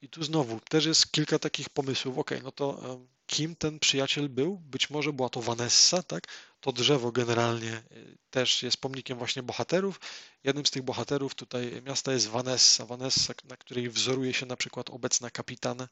I 0.02 0.08
tu 0.08 0.24
znowu 0.24 0.60
też 0.60 0.86
jest 0.86 1.12
kilka 1.12 1.38
takich 1.38 1.68
pomysłów. 1.68 2.18
Ok, 2.18 2.30
no 2.42 2.52
to 2.52 2.98
kim 3.28 3.56
ten 3.56 3.78
przyjaciel 3.78 4.28
był? 4.28 4.59
Być 4.59 4.90
może 4.90 5.12
była 5.12 5.28
to 5.28 5.42
Vanessa, 5.42 6.02
tak? 6.02 6.24
To 6.60 6.72
drzewo 6.72 7.12
generalnie 7.12 7.82
y, 7.92 8.18
też 8.30 8.62
jest 8.62 8.76
pomnikiem 8.76 9.18
właśnie 9.18 9.42
bohaterów. 9.42 10.00
Jednym 10.44 10.66
z 10.66 10.70
tych 10.70 10.82
bohaterów 10.82 11.34
tutaj 11.34 11.82
miasta 11.82 12.12
jest 12.12 12.28
Vanessa. 12.28 12.86
Vanessa, 12.86 13.34
na 13.44 13.56
której 13.56 13.90
wzoruje 13.90 14.34
się 14.34 14.46
na 14.46 14.56
przykład 14.56 14.90
obecna 14.90 15.30
kapitan 15.30 15.80
e, 15.80 15.88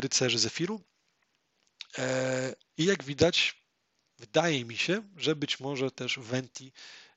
rycerzy 0.00 0.38
Zefiru. 0.38 0.80
E, 1.98 2.54
I 2.76 2.84
jak 2.84 3.04
widać, 3.04 3.62
wydaje 4.18 4.64
mi 4.64 4.76
się, 4.76 5.02
że 5.16 5.36
być 5.36 5.60
może 5.60 5.90
też 5.90 6.18
Venti 6.18 6.72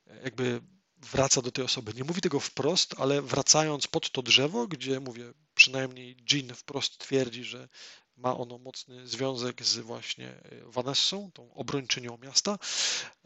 e, 0.08 0.24
jakby 0.24 0.62
wraca 0.98 1.42
do 1.42 1.52
tej 1.52 1.66
osoby. 1.66 1.94
Nie 1.94 2.04
mówi 2.04 2.22
tego 2.22 2.40
wprost, 2.40 2.96
ale 2.98 3.22
wracając 3.22 3.88
pod 3.88 4.12
to 4.12 4.22
drzewo, 4.22 4.68
gdzie 4.68 5.00
mówię, 5.00 5.34
przynajmniej 5.56 6.18
Jean 6.32 6.56
wprost 6.56 6.98
twierdzi, 6.98 7.44
że 7.44 7.70
ma 8.22 8.38
ono 8.38 8.58
mocny 8.58 9.08
związek 9.08 9.64
z 9.64 9.78
właśnie 9.78 10.28
e, 10.28 10.42
Vanessą, 10.66 11.32
tą 11.34 11.54
obrończynią 11.54 12.18
miasta. 12.18 12.58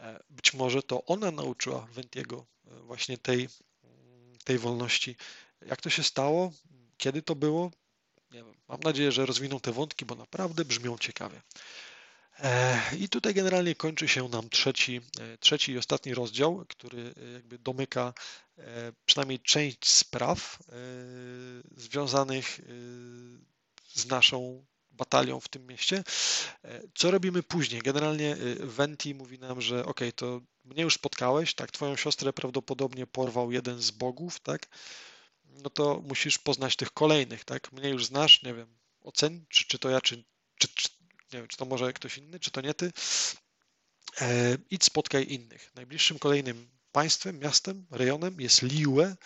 E, 0.00 0.22
być 0.30 0.54
może 0.54 0.82
to 0.82 1.04
ona 1.04 1.30
nauczyła 1.30 1.86
Ventiego 1.92 2.46
e, 2.66 2.80
właśnie 2.80 3.18
tej, 3.18 3.48
mm, 3.84 4.38
tej 4.44 4.58
wolności. 4.58 5.16
Jak 5.66 5.80
to 5.80 5.90
się 5.90 6.02
stało? 6.02 6.52
Kiedy 6.96 7.22
to 7.22 7.34
było? 7.34 7.70
Nie 8.30 8.44
wiem. 8.44 8.54
Mam 8.68 8.80
nadzieję, 8.80 9.12
że 9.12 9.26
rozwiną 9.26 9.60
te 9.60 9.72
wątki, 9.72 10.04
bo 10.04 10.14
naprawdę 10.14 10.64
brzmią 10.64 10.98
ciekawie. 10.98 11.42
I 12.98 13.08
tutaj 13.08 13.34
generalnie 13.34 13.74
kończy 13.74 14.08
się 14.08 14.28
nam 14.28 14.50
trzeci, 14.50 15.00
trzeci 15.40 15.72
i 15.72 15.78
ostatni 15.78 16.14
rozdział, 16.14 16.64
który 16.68 17.14
jakby 17.32 17.58
domyka 17.58 18.14
przynajmniej 19.06 19.40
część 19.40 19.88
spraw 19.88 20.58
związanych 21.76 22.60
z 23.94 24.06
naszą 24.06 24.64
batalią 24.96 25.40
w 25.40 25.48
tym 25.48 25.66
mieście. 25.66 26.04
E, 26.64 26.82
co 26.94 27.10
robimy 27.10 27.42
później? 27.42 27.82
Generalnie 27.82 28.32
e, 28.32 28.36
Venti 28.66 29.14
mówi 29.14 29.38
nam, 29.38 29.60
że 29.60 29.84
ok, 29.84 30.00
to 30.16 30.40
mnie 30.64 30.82
już 30.82 30.94
spotkałeś, 30.94 31.54
tak, 31.54 31.70
twoją 31.70 31.96
siostrę 31.96 32.32
prawdopodobnie 32.32 33.06
porwał 33.06 33.52
jeden 33.52 33.82
z 33.82 33.90
bogów, 33.90 34.40
tak, 34.40 34.66
no 35.44 35.70
to 35.70 36.02
musisz 36.04 36.38
poznać 36.38 36.76
tych 36.76 36.90
kolejnych, 36.90 37.44
tak, 37.44 37.72
mnie 37.72 37.88
już 37.88 38.06
znasz, 38.06 38.42
nie 38.42 38.54
wiem, 38.54 38.78
oceń, 39.00 39.46
czy, 39.48 39.64
czy 39.64 39.78
to 39.78 39.90
ja, 39.90 40.00
czy, 40.00 40.24
czy, 40.58 40.68
czy 40.74 40.88
nie 41.32 41.38
wiem, 41.38 41.48
czy 41.48 41.56
to 41.56 41.64
może 41.64 41.92
ktoś 41.92 42.18
inny, 42.18 42.40
czy 42.40 42.50
to 42.50 42.60
nie 42.60 42.74
ty. 42.74 42.92
E, 44.20 44.58
idź 44.70 44.84
spotkaj 44.84 45.26
innych. 45.28 45.70
Najbliższym 45.74 46.18
kolejnym 46.18 46.68
państwem, 46.92 47.38
miastem, 47.38 47.86
rejonem 47.90 48.40
jest 48.40 48.62
Liue, 48.62 49.16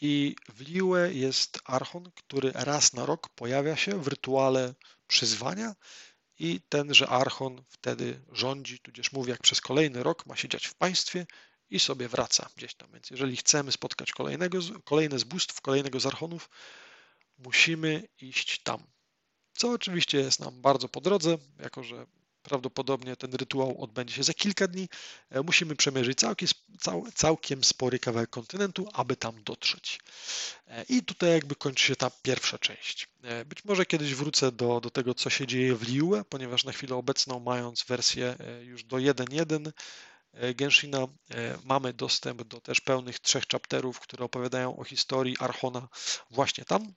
i 0.00 0.36
w 0.48 0.60
Liue 0.60 1.12
jest 1.12 1.58
archon, 1.64 2.10
który 2.14 2.52
raz 2.52 2.92
na 2.92 3.06
rok 3.06 3.28
pojawia 3.28 3.76
się 3.76 4.02
w 4.02 4.08
rytuale 4.08 4.74
przyzwania 5.06 5.74
i 6.38 6.60
tenże 6.68 7.08
archon 7.08 7.64
wtedy 7.68 8.20
rządzi, 8.32 8.78
tudzież 8.78 9.12
mówi, 9.12 9.30
jak 9.30 9.42
przez 9.42 9.60
kolejny 9.60 10.02
rok 10.02 10.26
ma 10.26 10.36
siedzieć 10.36 10.66
w 10.66 10.74
państwie 10.74 11.26
i 11.70 11.80
sobie 11.80 12.08
wraca 12.08 12.50
gdzieś 12.56 12.74
tam. 12.74 12.92
Więc 12.92 13.10
jeżeli 13.10 13.36
chcemy 13.36 13.72
spotkać 13.72 14.12
kolejnego, 14.12 14.58
kolejne 14.84 15.18
z 15.18 15.24
bóstw, 15.24 15.60
kolejnego 15.60 16.00
z 16.00 16.06
archonów, 16.06 16.50
musimy 17.38 18.08
iść 18.20 18.62
tam. 18.62 18.82
Co 19.54 19.70
oczywiście 19.70 20.18
jest 20.18 20.40
nam 20.40 20.62
bardzo 20.62 20.88
po 20.88 21.00
drodze, 21.00 21.38
jako 21.58 21.82
że 21.82 22.06
Prawdopodobnie 22.46 23.16
ten 23.16 23.34
rytuał 23.34 23.82
odbędzie 23.82 24.14
się 24.14 24.22
za 24.22 24.34
kilka 24.34 24.68
dni. 24.68 24.88
E, 25.30 25.42
musimy 25.42 25.76
przemierzyć 25.76 26.18
całkiem, 26.18 26.48
całkiem 27.14 27.64
spory 27.64 27.98
kawałek 27.98 28.30
kontynentu, 28.30 28.88
aby 28.92 29.16
tam 29.16 29.44
dotrzeć. 29.44 30.00
E, 30.66 30.82
I 30.82 31.02
tutaj 31.02 31.30
jakby 31.30 31.54
kończy 31.54 31.84
się 31.84 31.96
ta 31.96 32.10
pierwsza 32.10 32.58
część. 32.58 33.08
E, 33.22 33.44
być 33.44 33.64
może 33.64 33.86
kiedyś 33.86 34.14
wrócę 34.14 34.52
do, 34.52 34.80
do 34.80 34.90
tego, 34.90 35.14
co 35.14 35.30
się 35.30 35.46
dzieje 35.46 35.76
w 35.76 35.88
Liue, 35.88 36.24
ponieważ 36.28 36.64
na 36.64 36.72
chwilę 36.72 36.96
obecną, 36.96 37.40
mając 37.40 37.84
wersję 37.84 38.36
już 38.62 38.84
do 38.84 38.96
1.1, 38.96 39.72
Genshina 40.54 41.06
mamy 41.64 41.92
dostęp 41.92 42.42
do 42.42 42.60
też 42.60 42.80
pełnych 42.80 43.20
trzech 43.20 43.44
chapterów, 43.52 44.00
które 44.00 44.24
opowiadają 44.24 44.76
o 44.76 44.84
historii 44.84 45.36
Archona 45.38 45.88
właśnie 46.30 46.64
tam, 46.64 46.94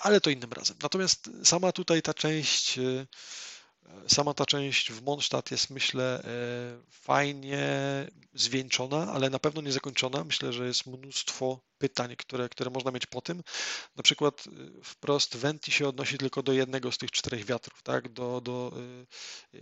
ale 0.00 0.20
to 0.20 0.30
innym 0.30 0.52
razem. 0.52 0.76
Natomiast 0.82 1.30
sama 1.44 1.72
tutaj 1.72 2.02
ta 2.02 2.14
część 2.14 2.78
Sama 4.08 4.34
ta 4.34 4.46
część 4.46 4.92
w 4.92 5.02
Mondstadt 5.02 5.50
jest, 5.50 5.70
myślę, 5.70 6.22
e, 6.24 6.82
fajnie 6.90 7.66
zwieńczona, 8.34 9.12
ale 9.12 9.30
na 9.30 9.38
pewno 9.38 9.62
nie 9.62 9.72
zakończona. 9.72 10.24
Myślę, 10.24 10.52
że 10.52 10.66
jest 10.66 10.86
mnóstwo 10.86 11.60
pytań, 11.78 12.16
które, 12.16 12.48
które 12.48 12.70
można 12.70 12.90
mieć 12.90 13.06
po 13.06 13.20
tym. 13.20 13.42
Na 13.96 14.02
przykład 14.02 14.44
e, 14.46 14.50
wprost 14.84 15.36
Venti 15.36 15.72
się 15.72 15.88
odnosi 15.88 16.18
tylko 16.18 16.42
do 16.42 16.52
jednego 16.52 16.92
z 16.92 16.98
tych 16.98 17.10
czterech 17.10 17.44
wiatrów, 17.44 17.82
tak? 17.82 18.12
do, 18.12 18.40
do, 18.40 18.72
e, 19.54 19.58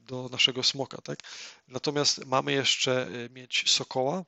do 0.00 0.28
naszego 0.28 0.62
smoka. 0.62 0.98
Tak? 1.02 1.18
Natomiast 1.68 2.26
mamy 2.26 2.52
jeszcze 2.52 3.08
mieć 3.30 3.70
sokoła, 3.70 4.24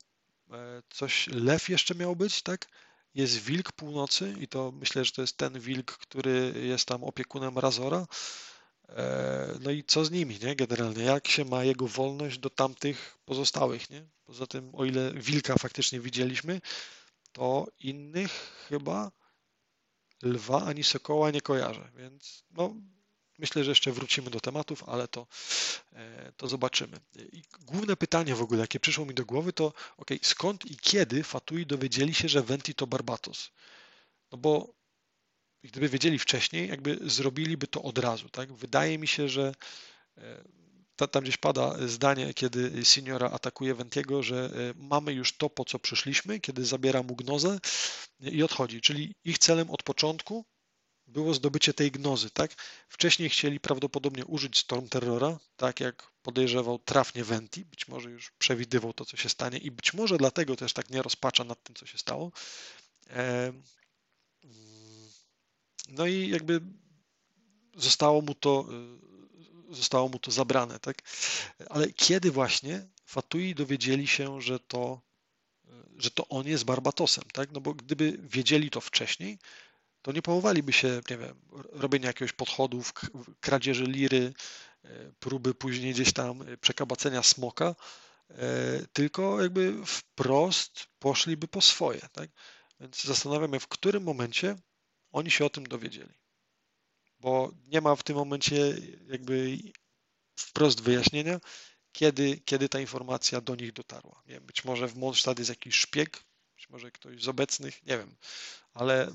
coś 0.89 1.27
lew 1.27 1.69
jeszcze 1.69 1.95
miał 1.95 2.15
być, 2.15 2.41
tak? 2.41 2.67
Jest 3.15 3.37
wilk 3.37 3.71
północy 3.71 4.35
i 4.39 4.47
to 4.47 4.71
myślę, 4.71 5.05
że 5.05 5.11
to 5.11 5.21
jest 5.21 5.37
ten 5.37 5.59
wilk, 5.59 5.91
który 5.91 6.53
jest 6.63 6.85
tam 6.85 7.03
opiekunem 7.03 7.57
Razora. 7.57 8.05
E, 8.97 9.57
no 9.61 9.71
i 9.71 9.83
co 9.83 10.05
z 10.05 10.11
nimi, 10.11 10.39
nie? 10.41 10.55
Generalnie, 10.55 11.03
jak 11.03 11.27
się 11.27 11.45
ma 11.45 11.63
jego 11.63 11.87
wolność 11.87 12.37
do 12.37 12.49
tamtych 12.49 13.17
pozostałych, 13.25 13.89
nie? 13.89 14.05
Poza 14.25 14.47
tym, 14.47 14.75
o 14.75 14.85
ile 14.85 15.13
wilka 15.13 15.55
faktycznie 15.55 15.99
widzieliśmy, 15.99 16.61
to 17.31 17.67
innych 17.79 18.31
chyba 18.69 19.11
lwa 20.23 20.65
ani 20.65 20.83
sokoła 20.83 21.31
nie 21.31 21.41
kojarzę, 21.41 21.91
więc 21.97 22.43
no, 22.51 22.75
myślę, 23.37 23.63
że 23.63 23.71
jeszcze 23.71 23.91
wrócimy 23.91 24.29
do 24.29 24.39
tematów, 24.39 24.83
ale 24.83 25.07
to, 25.07 25.27
e, 25.93 26.31
to 26.37 26.47
zobaczymy. 26.47 26.99
I 27.15 27.41
główne 27.59 27.95
pytanie 27.95 28.35
w 28.35 28.41
ogóle, 28.41 28.61
jakie 28.61 28.79
przyszło 28.79 29.05
mi 29.05 29.13
do 29.13 29.25
głowy, 29.25 29.53
to 29.53 29.73
ok, 29.97 30.09
skąd 30.21 30.65
i 30.65 30.77
kiedy 30.77 31.23
Fatui 31.23 31.65
dowiedzieli 31.65 32.13
się, 32.13 32.29
że 32.29 32.41
Venti 32.41 32.75
to 32.75 32.87
Barbatos? 32.87 33.51
No 34.31 34.37
bo 34.37 34.78
gdyby 35.63 35.89
wiedzieli 35.89 36.19
wcześniej, 36.19 36.69
jakby 36.69 36.99
zrobiliby 37.01 37.67
to 37.67 37.81
od 37.81 37.97
razu. 37.97 38.29
Tak? 38.29 38.53
Wydaje 38.53 38.97
mi 38.97 39.07
się, 39.07 39.29
że 39.29 39.51
e, 40.17 41.07
tam 41.07 41.23
gdzieś 41.23 41.37
pada 41.37 41.87
zdanie, 41.87 42.33
kiedy 42.33 42.85
seniora 42.85 43.29
atakuje 43.29 43.75
Wentiego, 43.75 44.23
że 44.23 44.45
e, 44.45 44.73
mamy 44.75 45.13
już 45.13 45.37
to, 45.37 45.49
po 45.49 45.65
co 45.65 45.79
przyszliśmy, 45.79 46.39
kiedy 46.39 46.65
zabiera 46.65 47.03
mu 47.03 47.15
gnozę 47.15 47.59
i 48.19 48.43
odchodzi. 48.43 48.81
Czyli 48.81 49.15
ich 49.23 49.37
celem 49.37 49.69
od 49.69 49.83
początku 49.83 50.45
było 51.07 51.33
zdobycie 51.33 51.73
tej 51.73 51.91
gnozy. 51.91 52.29
Tak? 52.29 52.51
Wcześniej 52.89 53.29
chcieli 53.29 53.59
prawdopodobnie 53.59 54.25
użyć 54.25 54.57
Storm 54.59 54.89
Terrora, 54.89 55.39
tak 55.55 55.79
jak 55.79 56.11
podejrzewał 56.21 56.79
trafnie 56.79 57.23
Venti, 57.23 57.65
być 57.65 57.87
może 57.87 58.09
już 58.09 58.31
przewidywał 58.31 58.93
to, 58.93 59.05
co 59.05 59.17
się 59.17 59.29
stanie 59.29 59.57
i 59.57 59.71
być 59.71 59.93
może 59.93 60.17
dlatego 60.17 60.55
też 60.55 60.73
tak 60.73 60.89
nie 60.89 61.01
rozpacza 61.01 61.43
nad 61.43 61.63
tym, 61.63 61.75
co 61.75 61.85
się 61.85 61.97
stało. 61.97 62.31
E, 63.09 63.53
no 65.89 66.07
i 66.07 66.29
jakby 66.29 66.61
zostało 67.75 68.21
mu 68.21 68.35
to, 68.35 68.65
y, 69.71 69.75
zostało 69.75 70.09
mu 70.09 70.19
to 70.19 70.31
zabrane, 70.31 70.79
tak? 70.79 71.01
Ale 71.69 71.91
kiedy 71.93 72.31
właśnie 72.31 72.87
Fatui 73.05 73.55
dowiedzieli 73.55 74.07
się, 74.07 74.41
że 74.41 74.59
to, 74.59 75.01
y, 75.65 75.69
że 75.97 76.11
to 76.11 76.27
on 76.27 76.47
jest 76.47 76.63
Barbatosem, 76.63 77.23
tak? 77.33 77.51
No 77.51 77.61
bo 77.61 77.73
gdyby 77.73 78.17
wiedzieli 78.21 78.69
to 78.69 78.81
wcześniej, 78.81 79.39
to 80.01 80.11
nie 80.11 80.21
połowaliby 80.21 80.73
się, 80.73 81.01
nie 81.09 81.17
wiem, 81.17 81.41
robienia 81.71 82.07
jakiegoś 82.07 82.33
podchodów, 82.33 82.93
kradzieży 83.39 83.85
liry, 83.85 84.33
y, 84.85 85.13
próby 85.19 85.53
później 85.53 85.93
gdzieś 85.93 86.13
tam 86.13 86.45
przekabacenia 86.61 87.23
smoka, 87.23 87.75
tylko 88.93 89.41
jakby 89.41 89.85
wprost 89.85 90.87
poszliby 90.99 91.47
po 91.47 91.61
swoje, 91.61 92.01
tak? 92.11 92.29
Więc 92.79 93.03
zastanawiam 93.03 93.53
się, 93.53 93.59
w 93.59 93.67
którym 93.67 94.03
momencie 94.03 94.55
oni 95.11 95.31
się 95.31 95.45
o 95.45 95.49
tym 95.49 95.67
dowiedzieli. 95.67 96.13
Bo 97.19 97.51
nie 97.67 97.81
ma 97.81 97.95
w 97.95 98.03
tym 98.03 98.15
momencie 98.15 98.75
jakby 99.07 99.57
wprost 100.35 100.81
wyjaśnienia, 100.81 101.39
kiedy, 101.91 102.37
kiedy 102.45 102.69
ta 102.69 102.79
informacja 102.79 103.41
do 103.41 103.55
nich 103.55 103.73
dotarła. 103.73 104.23
Nie 104.27 104.33
wiem, 104.33 104.45
być 104.45 104.65
może 104.65 104.87
w 104.87 104.95
Mondstadt 104.95 105.39
jest 105.39 105.49
jakiś 105.49 105.75
szpieg, 105.75 106.23
być 106.55 106.69
może 106.69 106.91
ktoś 106.91 107.23
z 107.23 107.27
obecnych, 107.27 107.85
nie 107.85 107.97
wiem, 107.97 108.15
ale 108.73 109.11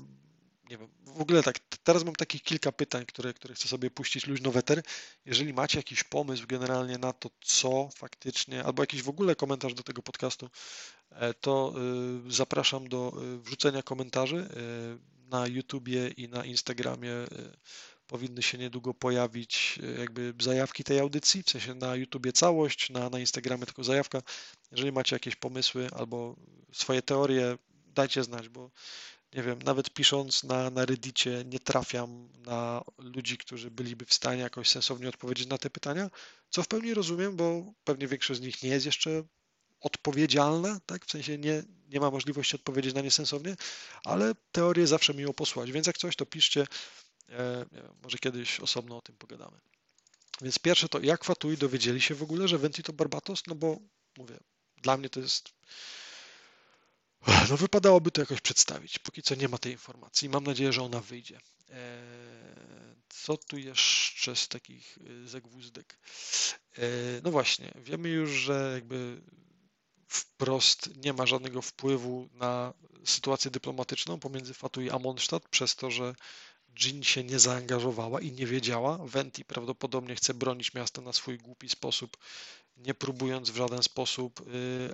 nie 0.69 0.77
wiem, 0.77 0.87
w 0.99 1.21
ogóle 1.21 1.43
tak, 1.43 1.59
teraz 1.83 2.03
mam 2.03 2.15
takich 2.15 2.43
kilka 2.43 2.71
pytań, 2.71 3.05
które, 3.05 3.33
które 3.33 3.55
chcę 3.55 3.67
sobie 3.67 3.91
puścić 3.91 4.27
luźno 4.27 4.51
weter. 4.51 4.83
Jeżeli 5.25 5.53
macie 5.53 5.79
jakiś 5.79 6.03
pomysł 6.03 6.47
generalnie 6.47 6.97
na 6.97 7.13
to, 7.13 7.29
co 7.41 7.89
faktycznie, 7.95 8.63
albo 8.63 8.83
jakiś 8.83 9.03
w 9.03 9.09
ogóle 9.09 9.35
komentarz 9.35 9.73
do 9.73 9.83
tego 9.83 10.01
podcastu, 10.01 10.49
e, 11.11 11.33
to 11.33 11.73
y, 12.27 12.31
zapraszam 12.31 12.89
do 12.89 13.13
y, 13.23 13.37
wrzucenia 13.39 13.83
komentarzy 13.83 14.37
y, 14.37 15.14
na 15.29 15.47
YouTubie 15.47 16.07
i 16.07 16.29
na 16.29 16.45
Instagramie 16.45 17.11
y, 17.11 17.27
powinny 18.07 18.41
się 18.41 18.57
niedługo 18.57 18.93
pojawić 18.93 19.79
y, 19.83 19.99
jakby 19.99 20.33
zajawki 20.41 20.83
tej 20.83 20.99
audycji, 20.99 21.43
w 21.43 21.49
sensie 21.49 21.75
na 21.75 21.95
YouTubie 21.95 22.31
całość, 22.33 22.89
na, 22.89 23.09
na 23.09 23.19
Instagramie 23.19 23.65
tylko 23.65 23.83
zajawka. 23.83 24.21
Jeżeli 24.71 24.91
macie 24.91 25.15
jakieś 25.15 25.35
pomysły 25.35 25.89
albo 25.95 26.35
swoje 26.73 27.01
teorie, 27.01 27.57
dajcie 27.87 28.23
znać, 28.23 28.49
bo 28.49 28.71
nie 29.33 29.43
wiem, 29.43 29.59
nawet 29.65 29.89
pisząc 29.89 30.43
na, 30.43 30.69
na 30.69 30.85
Reddicie 30.85 31.43
nie 31.45 31.59
trafiam 31.59 32.29
na 32.37 32.83
ludzi, 32.97 33.37
którzy 33.37 33.71
byliby 33.71 34.05
w 34.05 34.13
stanie 34.13 34.41
jakoś 34.41 34.69
sensownie 34.69 35.09
odpowiedzieć 35.09 35.47
na 35.47 35.57
te 35.57 35.69
pytania, 35.69 36.09
co 36.49 36.63
w 36.63 36.67
pełni 36.67 36.93
rozumiem, 36.93 37.35
bo 37.35 37.73
pewnie 37.83 38.07
większość 38.07 38.39
z 38.39 38.43
nich 38.43 38.63
nie 38.63 38.69
jest 38.69 38.85
jeszcze 38.85 39.23
odpowiedzialne, 39.85 40.79
tak? 40.85 41.05
w 41.05 41.11
sensie 41.11 41.37
nie, 41.37 41.63
nie 41.89 41.99
ma 41.99 42.11
możliwości 42.11 42.55
odpowiedzieć 42.55 42.95
na 42.95 43.01
nie 43.01 43.11
sensownie, 43.11 43.55
ale 44.03 44.33
teorię 44.51 44.87
zawsze 44.87 45.13
miło 45.13 45.33
posłuchać, 45.33 45.71
więc 45.71 45.87
jak 45.87 45.97
coś, 45.97 46.15
to 46.15 46.25
piszcie, 46.25 46.67
e, 47.29 47.65
może 48.03 48.17
kiedyś 48.17 48.59
osobno 48.59 48.97
o 48.97 49.01
tym 49.01 49.15
pogadamy. 49.15 49.57
Więc 50.41 50.59
pierwsze 50.59 50.89
to, 50.89 50.99
jak 50.99 51.23
Fatui 51.23 51.57
dowiedzieli 51.57 52.01
się 52.01 52.15
w 52.15 52.23
ogóle, 52.23 52.47
że 52.47 52.57
Venti 52.57 52.83
to 52.83 52.93
Barbatos? 52.93 53.47
No 53.47 53.55
bo 53.55 53.79
mówię, 54.17 54.39
Dla 54.77 54.97
mnie 54.97 55.09
to 55.09 55.19
jest. 55.19 55.49
No, 57.49 57.57
wypadałoby 57.57 58.11
to 58.11 58.21
jakoś 58.21 58.41
przedstawić. 58.41 58.99
Póki 58.99 59.21
co 59.21 59.35
nie 59.35 59.47
ma 59.47 59.57
tej 59.57 59.71
informacji. 59.71 60.29
Mam 60.29 60.43
nadzieję, 60.43 60.73
że 60.73 60.83
ona 60.83 60.99
wyjdzie. 60.99 61.39
E, 61.69 62.01
co 63.09 63.37
tu 63.37 63.57
jeszcze 63.57 64.35
z 64.35 64.47
takich 64.47 64.97
y, 64.97 65.27
zagwózdek? 65.27 65.97
E, 66.77 66.81
no 67.23 67.31
właśnie, 67.31 67.73
wiemy 67.75 68.09
już, 68.09 68.29
że 68.29 68.71
jakby 68.73 69.21
wprost 70.15 70.89
nie 71.05 71.13
ma 71.13 71.25
żadnego 71.25 71.61
wpływu 71.61 72.29
na 72.33 72.73
sytuację 73.05 73.51
dyplomatyczną 73.51 74.19
pomiędzy 74.19 74.53
Fatu 74.53 74.81
i 74.81 74.89
Amonstadt 74.89 75.49
przez 75.49 75.75
to, 75.75 75.91
że 75.91 76.15
Jean 76.83 77.03
się 77.03 77.23
nie 77.23 77.39
zaangażowała 77.39 78.21
i 78.21 78.31
nie 78.31 78.45
wiedziała. 78.45 78.97
Venti 79.03 79.45
prawdopodobnie 79.45 80.15
chce 80.15 80.33
bronić 80.33 80.73
miasta 80.73 81.01
na 81.01 81.13
swój 81.13 81.37
głupi 81.37 81.69
sposób, 81.69 82.17
nie 82.77 82.93
próbując 82.93 83.49
w 83.49 83.55
żaden 83.55 83.83
sposób 83.83 84.39
y, 84.41 84.43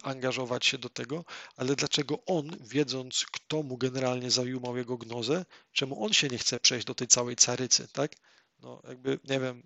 angażować 0.04 0.66
się 0.66 0.78
do 0.78 0.90
tego, 0.90 1.26
ale 1.56 1.76
dlaczego 1.76 2.26
on, 2.26 2.58
wiedząc, 2.62 3.26
kto 3.32 3.64
mu 3.64 3.78
generalnie 3.78 4.32
zajumał 4.32 4.78
jego 4.78 4.98
gnozę, 4.98 5.46
czemu 5.72 6.06
on 6.06 6.14
się 6.14 6.28
nie 6.28 6.38
chce 6.38 6.60
przejść 6.60 6.86
do 6.86 6.96
tej 6.96 7.08
całej 7.08 7.36
carycy, 7.36 7.88
tak? 7.88 8.12
No, 8.60 8.82
jakby, 8.88 9.20
nie 9.24 9.40
wiem, 9.40 9.64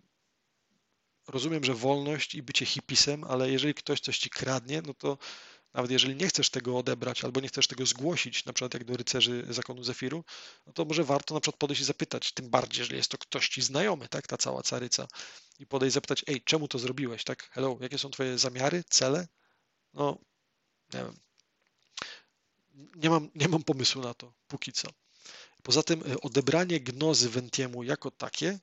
rozumiem, 1.28 1.64
że 1.64 1.74
wolność 1.74 2.36
i 2.36 2.44
bycie 2.44 2.66
hipisem, 2.66 3.24
ale 3.24 3.52
jeżeli 3.52 3.74
ktoś 3.74 4.00
coś 4.00 4.18
ci 4.18 4.30
kradnie, 4.30 4.82
no 4.82 4.94
to 4.94 5.18
nawet 5.74 5.92
jeżeli 5.92 6.16
nie 6.16 6.28
chcesz 6.28 6.50
tego 6.50 6.78
odebrać 6.78 7.24
albo 7.24 7.42
nie 7.42 7.48
chcesz 7.48 7.68
tego 7.68 7.86
zgłosić, 7.86 8.46
na 8.46 8.54
przykład 8.54 8.74
jak 8.74 8.84
do 8.84 8.98
rycerzy 8.98 9.46
zakonu 9.50 9.84
Zefiru, 9.84 10.24
no 10.68 10.74
to 10.74 10.86
może 10.86 11.04
warto 11.04 11.34
na 11.34 11.40
przykład 11.40 11.60
podejść 11.60 11.82
i 11.82 11.86
zapytać, 11.86 12.32
tym 12.32 12.50
bardziej, 12.50 12.80
jeżeli 12.80 12.98
jest 12.98 13.12
to 13.12 13.18
ktoś 13.18 13.50
ci 13.50 13.62
znajomy, 13.62 14.08
tak, 14.08 14.28
ta 14.28 14.38
cała 14.38 14.64
caryca 14.64 15.08
i 15.60 15.68
podejść 15.68 15.94
zapytać, 15.94 16.24
ej, 16.28 16.42
czemu 16.42 16.68
to 16.68 16.80
zrobiłeś, 16.80 17.24
tak, 17.24 17.50
hello, 17.52 17.78
jakie 17.82 17.98
są 17.98 18.10
twoje 18.10 18.38
zamiary, 18.38 18.84
cele? 18.90 19.28
No, 19.94 20.18
nie 20.94 21.00
wiem. 21.00 21.20
Nie 22.96 23.10
mam, 23.10 23.30
nie 23.36 23.48
mam 23.48 23.64
pomysłu 23.64 24.02
na 24.02 24.14
to, 24.14 24.34
póki 24.48 24.74
co. 24.74 24.88
Poza 25.64 25.84
tym 25.84 26.04
e, 26.12 26.22
odebranie 26.22 26.80
gnozy 26.80 27.30
Wentiemu 27.30 27.84
jako 27.84 28.12
takie, 28.12 28.60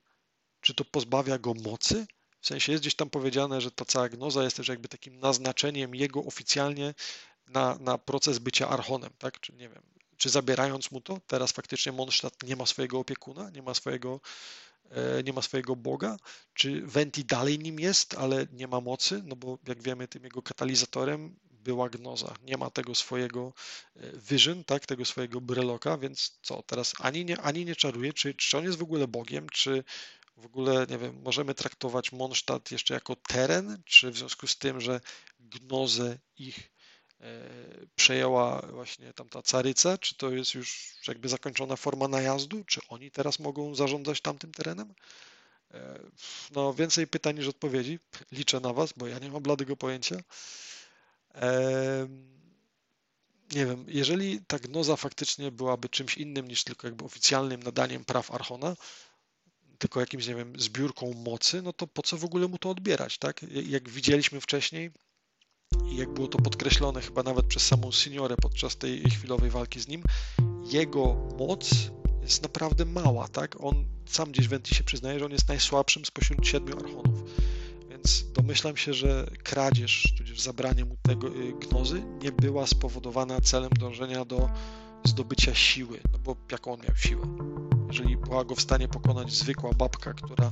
czy 0.61 0.73
to 0.73 0.85
pozbawia 0.85 1.37
go 1.37 1.53
mocy? 1.53 2.07
W 2.43 2.47
sensie 2.47 2.71
jest 2.71 2.83
gdzieś 2.83 2.95
tam 2.95 3.09
powiedziane, 3.09 3.61
że 3.61 3.71
ta 3.71 3.85
cała 3.85 4.09
gnoza 4.09 4.43
jest 4.43 4.57
też 4.57 4.67
jakby 4.67 4.87
takim 4.87 5.19
naznaczeniem 5.19 5.95
jego 5.95 6.23
oficjalnie 6.23 6.93
na, 7.47 7.77
na 7.79 7.97
proces 7.97 8.39
bycia 8.39 8.69
archonem, 8.69 9.09
tak? 9.19 9.39
Czy 9.39 9.53
nie 9.53 9.69
wiem, 9.69 9.81
czy 10.17 10.29
zabierając 10.29 10.91
mu 10.91 11.01
to, 11.01 11.19
teraz 11.27 11.51
faktycznie 11.51 11.91
Mondstadt 11.91 12.43
nie 12.43 12.55
ma 12.55 12.65
swojego 12.65 12.99
opiekuna, 12.99 13.49
nie 13.49 13.61
ma 13.61 13.73
swojego, 13.73 14.19
e, 14.91 15.23
nie 15.23 15.33
ma 15.33 15.41
swojego 15.41 15.75
Boga, 15.75 16.17
czy 16.53 16.81
Venti 16.81 17.25
dalej 17.25 17.59
nim 17.59 17.79
jest, 17.79 18.13
ale 18.13 18.47
nie 18.51 18.67
ma 18.67 18.81
mocy, 18.81 19.21
no 19.25 19.35
bo 19.35 19.57
jak 19.67 19.81
wiemy, 19.81 20.07
tym 20.07 20.23
jego 20.23 20.41
katalizatorem 20.41 21.35
była 21.51 21.89
gnoza. 21.89 22.33
Nie 22.41 22.57
ma 22.57 22.69
tego 22.69 22.95
swojego 22.95 23.53
e, 23.95 23.99
vision, 24.17 24.63
tak, 24.63 24.85
tego 24.85 25.05
swojego 25.05 25.41
breloka, 25.41 25.97
więc 25.97 26.39
co, 26.41 26.63
teraz 26.63 26.93
ani 26.99 27.25
nie, 27.25 27.41
ani 27.41 27.65
nie 27.65 27.75
czaruje, 27.75 28.13
czy, 28.13 28.33
czy 28.33 28.57
on 28.57 28.63
jest 28.63 28.77
w 28.77 28.83
ogóle 28.83 29.07
Bogiem, 29.07 29.49
czy 29.49 29.83
w 30.37 30.45
ogóle, 30.45 30.85
nie 30.89 30.97
wiem, 30.97 31.21
możemy 31.23 31.53
traktować 31.53 32.11
Mondstadt 32.11 32.71
jeszcze 32.71 32.93
jako 32.93 33.15
teren, 33.15 33.81
czy 33.85 34.11
w 34.11 34.17
związku 34.17 34.47
z 34.47 34.57
tym, 34.57 34.81
że 34.81 35.01
gnozę 35.39 36.17
ich 36.37 36.71
e, 37.21 37.49
przejęła 37.95 38.61
właśnie 38.61 39.13
tamta 39.13 39.41
caryca, 39.41 39.97
czy 39.97 40.15
to 40.15 40.31
jest 40.31 40.53
już 40.53 40.95
jakby 41.07 41.29
zakończona 41.29 41.75
forma 41.75 42.07
najazdu, 42.07 42.63
czy 42.63 42.81
oni 42.89 43.11
teraz 43.11 43.39
mogą 43.39 43.75
zarządzać 43.75 44.21
tamtym 44.21 44.51
terenem? 44.51 44.93
E, 45.73 45.99
no, 46.51 46.73
więcej 46.73 47.07
pytań 47.07 47.35
niż 47.35 47.47
odpowiedzi. 47.47 47.99
Liczę 48.31 48.59
na 48.59 48.73
Was, 48.73 48.93
bo 48.97 49.07
ja 49.07 49.19
nie 49.19 49.29
mam 49.29 49.43
bladego 49.43 49.77
pojęcia. 49.77 50.23
E, 51.35 52.07
nie 53.55 53.65
wiem, 53.65 53.85
jeżeli 53.87 54.41
ta 54.47 54.59
gnoza 54.59 54.95
faktycznie 54.95 55.51
byłaby 55.51 55.89
czymś 55.89 56.17
innym 56.17 56.47
niż 56.47 56.63
tylko 56.63 56.87
jakby 56.87 57.05
oficjalnym 57.05 57.63
nadaniem 57.63 58.05
praw 58.05 58.31
Archona, 58.31 58.75
tylko 59.83 59.99
jakimś, 59.99 60.27
nie 60.27 60.35
wiem, 60.35 60.53
zbiórką 60.59 61.13
mocy, 61.13 61.61
no 61.61 61.73
to 61.73 61.87
po 61.87 62.01
co 62.01 62.17
w 62.17 62.25
ogóle 62.25 62.47
mu 62.47 62.57
to 62.57 62.69
odbierać, 62.69 63.17
tak? 63.17 63.41
Jak 63.67 63.89
widzieliśmy 63.89 64.41
wcześniej 64.41 64.91
i 65.91 65.97
jak 65.97 66.13
było 66.13 66.27
to 66.27 66.37
podkreślone 66.37 67.01
chyba 67.01 67.23
nawet 67.23 67.45
przez 67.45 67.67
samą 67.67 67.91
seniorę 67.91 68.35
podczas 68.41 68.77
tej 68.77 69.03
chwilowej 69.03 69.49
walki 69.49 69.79
z 69.79 69.87
nim, 69.87 70.03
jego 70.71 71.15
moc 71.39 71.69
jest 72.21 72.43
naprawdę 72.43 72.85
mała, 72.85 73.27
tak? 73.27 73.63
On 73.63 73.85
sam 74.05 74.31
gdzieś 74.31 74.47
Venti 74.47 74.75
się 74.75 74.83
przyznaje, 74.83 75.19
że 75.19 75.25
on 75.25 75.31
jest 75.31 75.47
najsłabszym 75.47 76.05
spośród 76.05 76.47
siedmiu 76.47 76.75
archonów. 76.75 77.23
Więc 77.89 78.31
domyślam 78.31 78.77
się, 78.77 78.93
że 78.93 79.27
kradzież, 79.43 80.13
tudzież 80.17 80.41
zabranie 80.41 80.85
mu 80.85 80.97
tego 81.01 81.27
y, 81.27 81.53
gnozy 81.53 82.03
nie 82.21 82.31
była 82.31 82.67
spowodowana 82.67 83.41
celem 83.41 83.71
dążenia 83.79 84.25
do 84.25 84.49
zdobycia 85.05 85.55
siły, 85.55 85.99
no 86.11 86.19
bo 86.19 86.35
jaką 86.51 86.73
on 86.73 86.79
miał 86.79 86.95
siłę? 86.95 87.27
Jeżeli 87.93 88.17
była 88.17 88.45
go 88.45 88.55
w 88.55 88.61
stanie 88.61 88.87
pokonać 88.87 89.33
zwykła 89.33 89.73
babka, 89.73 90.13
która 90.13 90.51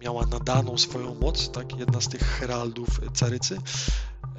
miała 0.00 0.26
nadaną 0.26 0.78
swoją 0.78 1.14
moc, 1.14 1.50
tak, 1.50 1.78
jedna 1.78 2.00
z 2.00 2.08
tych 2.08 2.22
heraldów 2.22 3.00
carycy, 3.14 3.58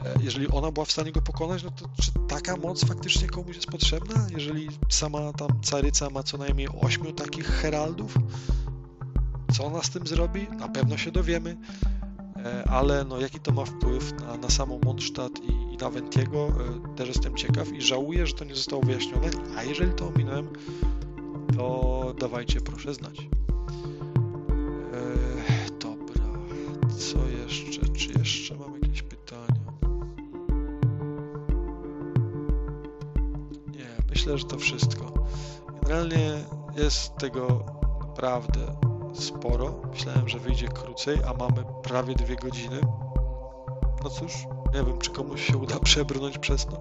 e, 0.05 0.15
jeżeli 0.22 0.47
ona 0.47 0.72
była 0.72 0.85
w 0.85 0.91
stanie 0.91 1.11
go 1.11 1.22
pokonać, 1.22 1.64
no 1.64 1.72
to 1.72 1.85
czy 2.01 2.11
taka 2.27 2.55
moc 2.55 2.85
faktycznie 2.85 3.27
komuś 3.27 3.55
jest 3.55 3.68
potrzebna? 3.68 4.27
Jeżeli 4.31 4.69
sama 4.89 5.34
tam 5.34 5.61
caryca 5.61 6.09
ma 6.09 6.23
co 6.23 6.38
najmniej 6.38 6.68
ośmiu 6.81 7.14
takich 7.14 7.45
heraldów, 7.45 8.18
co 9.53 9.65
ona 9.65 9.84
z 9.84 9.89
tym 9.89 10.07
zrobi? 10.07 10.47
Na 10.49 10.68
pewno 10.68 10.97
się 10.97 11.11
dowiemy, 11.11 11.57
e, 12.35 12.64
ale 12.69 13.03
no, 13.03 13.19
jaki 13.19 13.39
to 13.39 13.51
ma 13.51 13.65
wpływ 13.65 14.14
na, 14.22 14.38
na 14.38 14.49
samą 14.49 14.80
Mondstadt 14.85 15.39
i, 15.43 15.73
i 15.73 15.77
na 15.77 15.89
Ventiego, 15.89 16.47
e, 16.47 16.95
też 16.95 17.07
jestem 17.07 17.35
ciekaw 17.35 17.73
i 17.73 17.81
żałuję, 17.81 18.27
że 18.27 18.34
to 18.34 18.45
nie 18.45 18.55
zostało 18.55 18.81
wyjaśnione, 18.81 19.30
a 19.57 19.64
jeżeli 19.64 19.93
to 19.93 20.07
ominąłem, 20.07 20.49
to 21.56 22.14
dawajcie 22.19 22.61
proszę 22.61 22.94
znać. 22.94 23.19
Eee, 23.19 23.28
dobra, 25.80 26.26
co 26.98 27.18
jeszcze? 27.28 27.90
Czy 27.94 28.19
jeszcze 28.19 28.56
mam 28.56 28.74
jakieś 28.74 29.02
pytania? 29.02 29.48
Nie, 33.68 33.88
myślę, 34.10 34.38
że 34.38 34.45
to 34.45 34.57
wszystko. 34.57 35.14
Generalnie 35.82 36.44
jest 36.78 37.15
tego 37.15 37.65
naprawdę 38.02 38.60
sporo. 39.14 39.82
Myślałem, 39.91 40.30
że 40.30 40.40
wyjdzie 40.40 40.68
krócej, 40.68 41.18
a 41.28 41.34
mamy 41.34 41.64
prawie 41.84 42.15
dwie 42.15 42.36
godziny. 42.36 42.82
No 44.03 44.10
cóż, 44.10 44.34
nie 44.74 44.84
wiem, 44.84 44.98
czy 44.99 45.11
komuś 45.11 45.48
się 45.48 45.57
uda 45.57 45.80
przebrnąć 45.84 46.38
przez 46.38 46.65
to. 46.65 46.80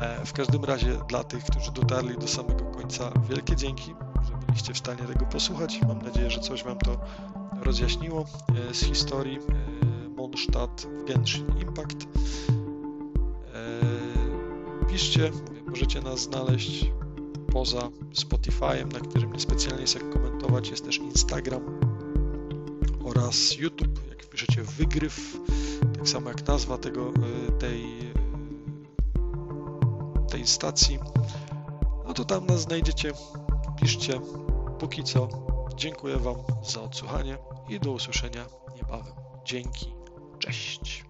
E, 0.00 0.26
w 0.26 0.32
każdym 0.32 0.64
razie 0.64 0.98
dla 1.08 1.24
tych, 1.24 1.44
którzy 1.44 1.72
dotarli 1.72 2.18
do 2.18 2.28
samego 2.28 2.64
końca, 2.64 3.12
wielkie 3.28 3.56
dzięki, 3.56 3.94
że 4.28 4.46
byliście 4.46 4.74
w 4.74 4.78
stanie 4.78 5.02
tego 5.02 5.26
posłuchać. 5.26 5.80
Mam 5.88 6.02
nadzieję, 6.02 6.30
że 6.30 6.40
coś 6.40 6.64
Wam 6.64 6.78
to 6.78 7.00
rozjaśniło 7.62 8.24
e, 8.70 8.74
z 8.74 8.80
historii 8.80 9.38
e, 9.38 10.08
Mondstadt 10.08 10.86
Genshin 11.06 11.46
Impact. 11.60 12.06
Piszcie, 14.88 15.30
możecie 15.66 16.00
nas 16.00 16.20
znaleźć 16.20 16.92
poza 17.52 17.90
Spotify'em, 18.14 18.92
na 18.92 19.00
którym 19.00 19.32
niespecjalnie 19.32 19.80
jest 19.80 19.94
jak 19.94 20.10
komentować. 20.10 20.70
Jest 20.70 20.84
też 20.84 20.98
Instagram 20.98 21.62
oraz 23.04 23.56
YouTube. 23.58 24.08
Jak 24.08 24.22
wpiszecie 24.22 24.62
wygryw, 24.62 25.36
tak 25.94 26.08
samo 26.08 26.28
jak 26.28 26.46
nazwa 26.48 26.78
tego, 26.78 27.12
tej 27.58 27.89
tej 30.40 30.46
stacji, 30.46 30.98
no 32.06 32.14
to 32.14 32.24
tam 32.24 32.46
nas 32.46 32.60
znajdziecie. 32.60 33.12
Piszcie. 33.80 34.20
Póki 34.78 35.04
co, 35.04 35.28
dziękuję 35.76 36.16
Wam 36.16 36.36
za 36.62 36.82
odsłuchanie 36.82 37.38
i 37.68 37.80
do 37.80 37.92
usłyszenia 37.92 38.46
niebawem. 38.76 39.14
Dzięki. 39.44 39.94
Cześć. 40.38 41.09